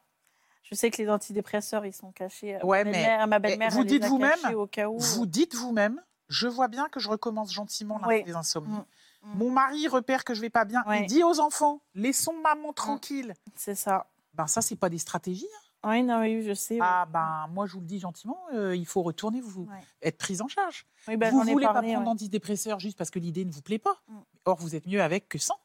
Je 0.70 0.76
sais 0.76 0.89
que 0.89 1.01
les 1.01 1.09
antidépresseurs, 1.09 1.86
ils 1.86 1.93
sont 1.93 2.11
cachés. 2.11 2.57
Ouais, 2.63 2.84
ma 2.84 2.91
mais- 2.91 2.91
belle-mère, 2.91 3.28
ma 3.28 3.39
belle-mère, 3.39 3.70
vous 3.72 3.82
elle 3.82 3.86
dites 3.88 4.05
vous-même, 4.05 4.39
cachés 4.41 4.55
au 4.55 4.66
cas 4.68 4.89
où. 4.89 4.97
Vous 4.99 5.26
dites 5.26 5.53
vous-même 5.55 6.01
Je 6.28 6.47
vois 6.47 6.68
bien 6.68 6.89
que 6.89 6.99
je 6.99 7.07
recommence 7.07 7.53
gentiment 7.53 8.01
Oui. 8.07 8.24
les 8.26 8.34
insomnies. 8.36 8.74
Mm. 8.74 8.86
Mm. 9.34 9.38
Mon 9.38 9.51
mari 9.51 9.88
repère 9.88 10.24
que 10.24 10.34
je 10.34 10.41
vais 10.41 10.49
pas 10.49 10.66
bien. 10.66 10.84
Ouais. 10.88 11.01
Il 11.01 11.05
dit 11.05 11.24
aux 11.24 11.39
enfants 11.39 11.82
Laissons 11.93 12.34
maman 12.41 12.74
tranquille. 12.74 13.34
C'est 13.55 13.76
ça. 13.76 14.07
Ben, 14.34 14.47
ça, 14.47 14.61
c'est 14.63 14.76
pas 14.76 14.89
des 14.89 14.97
stratégies. 14.97 15.47
hein. 15.53 15.59
Oui, 15.88 16.01
non, 16.01 16.20
oui, 16.22 16.41
je 16.41 16.55
sais. 16.55 16.76
oui. 16.76 16.80
Ah, 16.84 17.05
ben, 17.07 17.45
moi, 17.51 17.68
je 17.68 17.74
vous 17.74 17.80
le 17.80 17.86
dis 17.86 17.99
gentiment 17.99 18.39
euh, 18.53 18.76
il 18.76 18.88
faut 18.88 19.03
retourner, 19.03 19.39
vous 19.39 19.66
Ouais. 19.70 19.78
être 20.01 20.18
prise 20.18 20.41
en 20.41 20.47
charge. 20.47 20.88
Oui, 21.07 21.16
bah, 21.16 21.30
vous 21.30 21.41
voulez 21.41 21.51
parlé, 21.53 21.66
pas 21.66 21.72
prendre 21.74 21.89
ouais. 21.91 22.80
juste 22.80 22.97
parce 22.97 23.11
que 23.11 23.20
l'idée 23.20 23.45
ne 23.45 23.51
vous 23.51 23.61
plaît 23.61 23.78
pas. 23.78 23.95
Mm. 24.07 24.18
Or, 24.45 24.57
vous 24.57 24.76
êtes 24.76 24.88
mieux 24.88 25.01
avec 25.03 25.30
que 25.30 25.38
sans. 25.38 25.59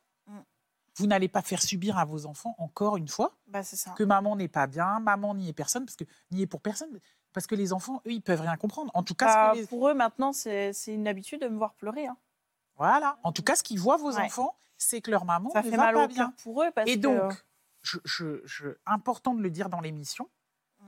Vous 0.97 1.07
n'allez 1.07 1.28
pas 1.28 1.43
faire 1.43 1.62
subir 1.62 1.99
à 1.99 2.05
vos 2.05 2.26
enfants, 2.26 2.55
encore 2.59 2.97
une 2.97 3.09
fois, 3.09 3.36
Bah, 3.47 3.62
ça. 3.62 3.93
que 3.93 4.03
maman 4.03 4.36
n'est 4.36 4.49
pas 4.49 4.66
bien, 4.66 5.01
maman 5.01 5.34
n'y 5.34 5.49
est 5.49 5.53
personne, 5.53 5.84
parce 5.86 5.97
que 5.97 6.05
n'y 6.32 6.43
est 6.43 6.47
pour 6.47 6.61
personne, 6.61 7.01
parce 7.32 7.47
que 7.47 7.55
les 7.55 7.72
enfants, 7.72 8.03
eux, 8.07 8.12
ils 8.12 8.22
peuvent 8.22 8.41
rien 8.41 8.57
comprendre. 8.57 8.91
En 8.95 9.03
tout 9.03 9.14
cas, 9.14 9.53
Bah, 9.53 9.55
les- 9.55 9.66
Pour 9.66 9.88
eux, 9.88 9.95
maintenant, 9.95 10.32
c'est 10.32 10.72
une 10.88 11.07
habitude 11.07 11.41
de 11.43 11.49
me 11.49 11.57
voir 11.57 11.74
pleurer. 11.74 12.07
hein. 12.07 12.16
voilà. 12.76 13.18
En 13.22 13.32
tout 13.32 13.43
cas, 13.43 13.57
ce 13.57 13.62
qu'ils 13.62 13.78
voient 13.78 13.99
vos 13.99 14.12
Ouais. 14.16 14.22
enfants, 14.24 14.57
c'est 14.78 15.01
que 15.03 15.11
leur 15.11 15.24
maman 15.26 15.51
Ça 15.51 15.62
ne 15.62 15.70
fait 15.70 15.76
va 15.76 15.84
mal 15.84 15.95
pas 15.95 16.05
au 16.05 16.09
bien. 16.09 16.32
pour 16.43 16.62
eux. 16.62 16.70
Parce 16.74 16.88
Et 16.88 16.97
que- 16.97 17.01
donc, 17.03 17.45
je, 17.82 17.99
je- 18.05 18.41
je- 18.47 18.76
important 18.86 19.34
de 19.34 19.43
le 19.43 19.51
dire 19.51 19.68
dans 19.68 19.80
l'émission, 19.80 20.28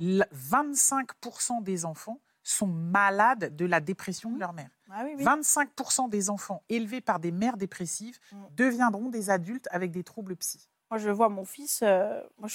la- 0.00 0.26
25% 0.32 1.60
des 1.60 1.84
enfants 1.84 2.18
sont 2.42 2.66
malades 2.66 3.54
de 3.56 3.64
la 3.66 3.80
dépression 3.80 4.30
de 4.30 4.38
leur 4.40 4.52
mère. 4.52 4.70
Ah 4.90 5.02
oui, 5.04 5.12
oui. 5.16 5.24
25% 5.24 6.08
des 6.08 6.28
enfants 6.30 6.62
élevés 6.68 7.00
par 7.00 7.18
des 7.20 7.30
mères 7.32 7.56
dépressives 7.56 8.18
Mm. 8.32 8.36
deviendront 8.56 9.08
des 9.08 9.30
adultes 9.30 9.68
avec 9.70 9.90
des 9.90 10.02
troubles 10.04 10.36
psy. 10.36 10.68
Moi, 10.90 10.98
je 10.98 11.08
vois 11.10 11.28
mon 11.28 11.44
fils. 11.44 11.80
euh, 11.82 12.20
moi, 12.38 12.48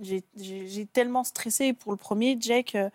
j'ai, 0.00 0.86
tellement 0.86 1.24
stressé 1.24 1.72
pour 1.72 1.90
le 1.92 1.96
premier, 1.96 2.36
Jake. 2.38 2.74
euh, 2.76 2.90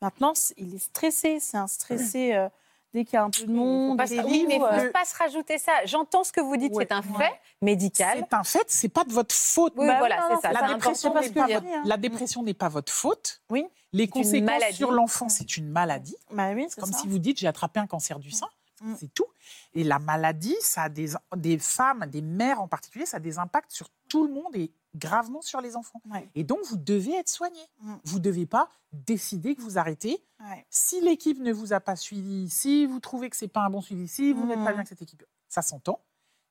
maintenant, 0.00 0.32
il 0.56 0.74
est 0.74 0.78
stressé. 0.78 1.38
C'est 1.40 1.58
un 1.58 1.66
stressé 1.66 2.34
euh, 2.34 2.48
dès 2.94 3.04
qu'il 3.04 3.14
y 3.14 3.16
a 3.18 3.24
un 3.24 3.30
peu 3.30 3.44
de 3.44 3.52
monde. 3.52 3.98
pas 3.98 4.04
oui, 4.08 4.46
mais 4.48 4.56
il 4.56 4.60
ne 4.60 4.64
euh, 4.64 4.86
faut 4.86 4.92
pas 4.92 5.04
se 5.04 5.14
rajouter 5.16 5.58
ça. 5.58 5.72
J'entends 5.84 6.24
ce 6.24 6.32
que 6.32 6.40
vous 6.40 6.56
dites, 6.56 6.72
Ouais. 6.74 6.86
c'est 6.88 6.94
un 6.94 7.02
fait 7.02 7.12
Ouais. 7.18 7.40
médical. 7.60 8.18
C'est 8.30 8.34
un 8.34 8.44
fait, 8.44 8.64
c'est 8.68 8.88
pas 8.88 9.04
de 9.04 9.12
votre 9.12 9.34
faute. 9.34 9.74
Oui, 9.76 9.86
Bah 9.86 9.98
voilà, 9.98 10.26
c'est 10.30 10.40
ça. 10.40 10.52
La 10.52 10.72
dépression, 10.72 11.10
pas 11.12 11.20
votre, 11.20 11.46
dire. 11.46 11.62
la 11.84 11.96
dépression 11.98 12.42
n'est 12.42 12.54
pas 12.54 12.68
votre 12.70 12.92
faute. 12.92 13.42
Oui. 13.50 13.66
Les 13.92 14.08
conséquences 14.08 14.74
sur 14.74 14.92
l'enfant, 14.92 15.28
c'est 15.28 15.56
une 15.56 15.68
maladie. 15.68 16.16
Bah 16.32 16.52
oui, 16.54 16.66
Comme 16.78 16.92
ça. 16.92 16.98
si 16.98 17.08
vous 17.08 17.18
dites 17.18 17.38
j'ai 17.38 17.46
attrapé 17.48 17.80
un 17.80 17.86
cancer 17.86 18.18
du 18.18 18.30
sein. 18.30 18.48
Mm. 18.82 18.94
C'est 18.98 19.12
tout. 19.12 19.26
Et 19.74 19.84
la 19.84 19.98
maladie, 19.98 20.56
ça 20.60 20.84
a 20.84 20.88
des, 20.88 21.10
des 21.36 21.58
femmes, 21.58 22.06
des 22.06 22.22
mères 22.22 22.60
en 22.62 22.68
particulier, 22.68 23.04
ça 23.04 23.18
a 23.18 23.20
des 23.20 23.38
impacts 23.38 23.72
sur 23.72 23.88
tout 24.08 24.26
le 24.26 24.32
monde 24.32 24.54
et 24.56 24.72
gravement 24.94 25.42
sur 25.42 25.60
les 25.60 25.76
enfants. 25.76 26.00
Ouais. 26.10 26.28
Et 26.34 26.44
donc, 26.44 26.60
vous 26.64 26.76
devez 26.78 27.14
être 27.16 27.28
soigné. 27.28 27.60
Mm. 27.82 27.94
Vous 28.04 28.18
ne 28.18 28.22
devez 28.24 28.46
pas 28.46 28.70
décider 28.92 29.54
que 29.54 29.60
vous 29.60 29.76
arrêtez. 29.78 30.24
Ouais. 30.40 30.66
Si 30.70 31.00
l'équipe 31.00 31.38
ne 31.40 31.52
vous 31.52 31.72
a 31.72 31.80
pas 31.80 31.94
suivi, 31.96 32.48
si 32.48 32.86
vous 32.86 33.00
trouvez 33.00 33.28
que 33.28 33.36
c'est 33.36 33.48
pas 33.48 33.60
un 33.60 33.70
bon 33.70 33.82
suivi, 33.82 34.08
si 34.08 34.32
vous 34.32 34.46
n'êtes 34.46 34.56
pas 34.56 34.60
Mm. 34.62 34.64
bien 34.66 34.74
avec 34.76 34.88
cette 34.88 35.02
équipe, 35.02 35.24
ça 35.48 35.62
s'entend. 35.62 36.00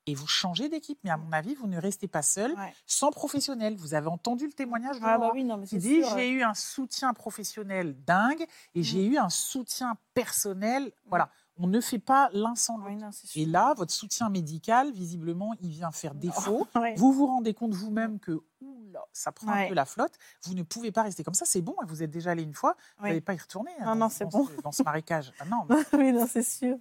Et 0.06 0.14
vous 0.14 0.26
changez 0.26 0.68
d'équipe. 0.68 0.98
Mais 1.04 1.10
à 1.10 1.16
mon 1.16 1.30
avis, 1.32 1.54
vous 1.54 1.66
ne 1.66 1.78
restez 1.78 2.08
pas 2.08 2.22
seul, 2.22 2.52
Ouais. 2.54 2.74
sans 2.86 3.10
professionnel. 3.10 3.76
Vous 3.76 3.94
avez 3.94 4.08
entendu 4.08 4.46
le 4.46 4.52
témoignage 4.52 4.98
de 4.98 5.04
Ah 5.04 5.18
bah 5.18 5.30
oui, 5.34 5.44
non, 5.44 5.56
mais 5.58 5.66
qui 5.66 5.78
dit 5.78 6.02
j'ai 6.14 6.30
eu 6.30 6.42
un 6.42 6.54
soutien 6.54 7.12
professionnel 7.14 7.94
dingue 8.04 8.44
et 8.74 8.82
j'ai 8.82 9.04
eu 9.04 9.18
un 9.18 9.28
soutien 9.28 9.96
personnel. 10.14 10.92
Voilà, 11.06 11.30
on 11.58 11.66
ne 11.66 11.80
fait 11.80 11.98
pas 11.98 12.30
l'un 12.32 12.54
sans 12.54 12.78
l'autre. 12.78 12.90
Oui. 12.90 13.40
Et 13.42 13.44
là, 13.46 13.74
votre 13.74 13.92
soutien 13.92 14.30
médical, 14.30 14.90
visiblement, 14.92 15.54
il 15.60 15.70
vient 15.70 15.90
faire 15.92 16.14
défaut. 16.14 16.66
Ouais. 16.74 16.94
Vous 16.96 17.12
vous 17.12 17.26
rendez 17.26 17.52
compte 17.52 17.74
vous-même 17.74 18.18
que 18.20 18.40
oula, 18.62 19.04
ça 19.12 19.32
prend 19.32 19.52
un 19.52 19.68
peu 19.68 19.74
la 19.74 19.84
flotte. 19.84 20.14
Vous 20.44 20.54
ne 20.54 20.62
pouvez 20.62 20.92
pas 20.92 21.02
rester 21.02 21.22
comme 21.24 21.34
ça. 21.34 21.44
C'est 21.44 21.60
bon, 21.60 21.74
hein, 21.80 21.84
vous 21.86 22.02
êtes 22.02 22.10
déjà 22.10 22.30
allé 22.30 22.42
une 22.42 22.54
fois. 22.54 22.74
Vous 22.98 23.06
n'allez 23.06 23.20
pas 23.20 23.34
y 23.34 23.38
retourner. 23.38 23.70
hein, 23.80 23.84
Non, 23.86 23.94
non, 23.96 24.08
c'est 24.08 24.24
bon. 24.24 24.46
ce- 24.46 24.62
dans 24.62 24.72
ce 24.72 24.82
marécage. 24.82 25.32
Ah 25.40 25.44
non, 25.44 25.66
oui, 25.92 26.12
non, 26.12 26.26
c'est 26.26 26.42
sûr. 26.42 26.76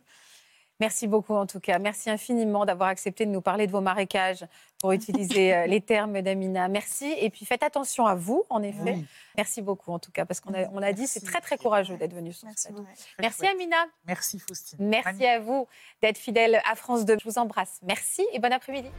Merci 0.79 1.07
beaucoup 1.07 1.33
en 1.33 1.45
tout 1.45 1.59
cas. 1.59 1.77
Merci 1.77 2.09
infiniment 2.09 2.65
d'avoir 2.65 2.89
accepté 2.89 3.25
de 3.25 3.31
nous 3.31 3.41
parler 3.41 3.67
de 3.67 3.71
vos 3.71 3.81
marécages 3.81 4.45
pour 4.79 4.93
utiliser 4.93 5.53
euh, 5.53 5.67
les 5.67 5.81
termes 5.81 6.21
d'Amina. 6.21 6.69
Merci. 6.69 7.13
Et 7.19 7.29
puis 7.29 7.45
faites 7.45 7.63
attention 7.63 8.05
à 8.05 8.15
vous, 8.15 8.45
en 8.49 8.63
effet. 8.63 8.93
Oui. 8.95 9.05
Merci 9.35 9.61
beaucoup 9.61 9.91
en 9.91 9.99
tout 9.99 10.11
cas, 10.11 10.25
parce 10.25 10.39
qu'on 10.39 10.53
a, 10.53 10.69
on 10.71 10.81
a 10.81 10.93
dit 10.93 11.05
c'est 11.05 11.23
très 11.23 11.41
très 11.41 11.57
courageux 11.57 11.97
d'être 11.97 12.13
venu 12.13 12.31
sur 12.31 12.47
ce 12.55 12.69
Merci 12.71 13.03
Merci. 13.19 13.47
Amina. 13.47 13.75
Merci 14.07 14.39
Faustine. 14.39 14.77
Merci 14.79 15.25
à 15.25 15.39
vous 15.39 15.67
d'être 16.01 16.17
fidèle 16.17 16.61
à 16.69 16.75
France 16.75 17.05
2. 17.05 17.17
Je 17.19 17.25
vous 17.25 17.37
embrasse. 17.37 17.79
Merci 17.83 18.25
et 18.31 18.39
bon 18.39 18.51
après-midi. 18.53 18.89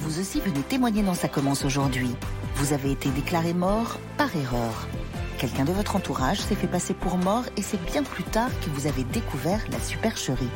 Vous 0.00 0.20
aussi 0.20 0.40
venez 0.40 0.62
témoigner 0.62 1.02
dans 1.02 1.14
Ça 1.14 1.28
commence 1.28 1.64
aujourd'hui. 1.64 2.14
Vous 2.54 2.72
avez 2.72 2.92
été 2.92 3.10
déclaré 3.10 3.52
mort 3.52 3.98
par 4.16 4.34
erreur. 4.34 4.88
Quelqu'un 5.38 5.64
de 5.66 5.72
votre 5.72 5.96
entourage 5.96 6.38
s'est 6.38 6.54
fait 6.54 6.66
passer 6.66 6.94
pour 6.94 7.18
mort 7.18 7.44
et 7.58 7.62
c'est 7.62 7.82
bien 7.84 8.02
plus 8.02 8.24
tard 8.24 8.48
que 8.60 8.70
vous 8.70 8.86
avez 8.86 9.04
découvert 9.04 9.60
la 9.70 9.78
supercherie. 9.78 10.48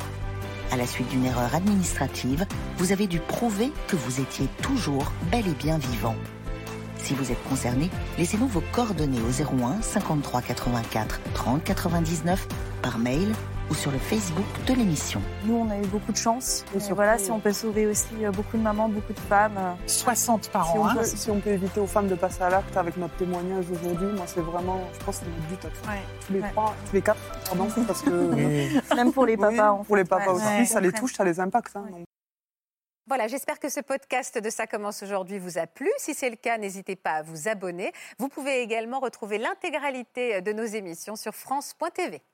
À 0.71 0.77
la 0.77 0.87
suite 0.87 1.09
d'une 1.09 1.25
erreur 1.25 1.53
administrative, 1.53 2.45
vous 2.77 2.93
avez 2.93 3.05
dû 3.05 3.19
prouver 3.19 3.73
que 3.89 3.97
vous 3.97 4.21
étiez 4.21 4.47
toujours 4.61 5.11
bel 5.29 5.45
et 5.45 5.53
bien 5.53 5.77
vivant. 5.77 6.15
Si 6.95 7.13
vous 7.13 7.29
êtes 7.29 7.43
concerné, 7.49 7.89
laissez-nous 8.17 8.47
vos 8.47 8.63
coordonnées 8.71 9.19
au 9.19 9.65
01 9.65 9.81
53 9.81 10.41
84 10.41 11.19
30 11.33 11.63
99 11.65 12.47
par 12.81 12.99
mail 12.99 13.33
ou 13.71 13.73
sur 13.73 13.89
le 13.89 13.97
Facebook 13.99 14.45
de 14.67 14.73
l'émission. 14.73 15.21
Nous, 15.45 15.55
on 15.55 15.69
a 15.69 15.77
eu 15.77 15.85
beaucoup 15.87 16.11
de 16.11 16.17
chance. 16.17 16.65
Et 16.75 16.79
Surtout- 16.79 16.95
voilà, 16.95 17.17
si 17.17 17.31
on 17.31 17.39
peut 17.39 17.53
sauver 17.53 17.87
aussi 17.87 18.25
euh, 18.25 18.31
beaucoup 18.31 18.57
de 18.57 18.61
mamans, 18.61 18.89
beaucoup 18.89 19.13
de 19.13 19.19
femmes. 19.19 19.55
euh, 19.57 19.71
60 19.87 20.49
par 20.49 20.65
Si 20.69 20.77
an. 20.77 20.81
on, 20.81 20.85
hein. 20.87 20.95
peut, 20.97 21.05
si 21.05 21.31
on 21.31 21.39
peut 21.39 21.51
éviter 21.51 21.79
aux 21.79 21.87
femmes 21.87 22.07
de 22.09 22.15
passer 22.15 22.41
à 22.43 22.49
l'acte 22.49 22.75
avec 22.75 22.97
notre 22.97 23.15
témoignage 23.15 23.65
aujourd'hui, 23.71 24.07
moi 24.07 24.25
c'est 24.27 24.41
vraiment, 24.41 24.79
je 24.99 25.05
pense 25.05 25.19
que 25.19 25.25
c'est 25.25 25.31
notre 25.31 25.47
but 25.47 25.65
à 25.65 25.69
tous, 25.69 25.87
Ouais. 25.89 26.01
tous 26.27 26.33
les 26.33 26.41
Ouais. 26.41 26.49
trois, 26.51 26.75
tous 26.89 26.95
les 26.95 27.01
quatre, 27.01 27.19
pardon, 27.45 27.67
parce 27.87 28.01
que 28.01 28.37
Et- 28.37 28.69
Même 28.95 29.13
pour 29.13 29.25
les 29.25 29.35
Oui, 29.35 29.39
papas. 29.55 29.71
en 29.71 29.83
pour 29.85 29.95
les 29.95 30.03
papas 30.05 30.25
ouais. 30.33 30.35
aussi, 30.35 30.45
Ouais. 30.45 30.65
ça 30.65 30.81
les 30.81 30.91
touche, 30.91 31.13
ça 31.13 31.23
les 31.23 31.39
impacte. 31.39 31.75
hein, 31.75 31.83
Ouais. 31.85 31.91
donc. 31.91 32.05
Voilà, 33.07 33.27
j'espère 33.27 33.59
que 33.59 33.67
ce 33.69 33.79
podcast 33.81 34.37
de 34.37 34.49
Ça 34.49 34.67
commence 34.67 35.01
aujourd'hui 35.03 35.37
vous 35.39 35.57
a 35.57 35.65
plu. 35.67 35.89
Si 35.97 36.13
c'est 36.13 36.29
le 36.29 36.35
cas, 36.35 36.57
n'hésitez 36.57 36.95
pas 36.95 37.11
à 37.15 37.21
vous 37.23 37.47
abonner. 37.49 37.91
Vous 38.19 38.29
pouvez 38.29 38.61
également 38.61 38.99
retrouver 38.99 39.37
l'intégralité 39.37 40.41
de 40.41 40.53
nos 40.53 40.63
émissions 40.65 41.15
sur 41.15 41.33
France.tv. 41.33 42.21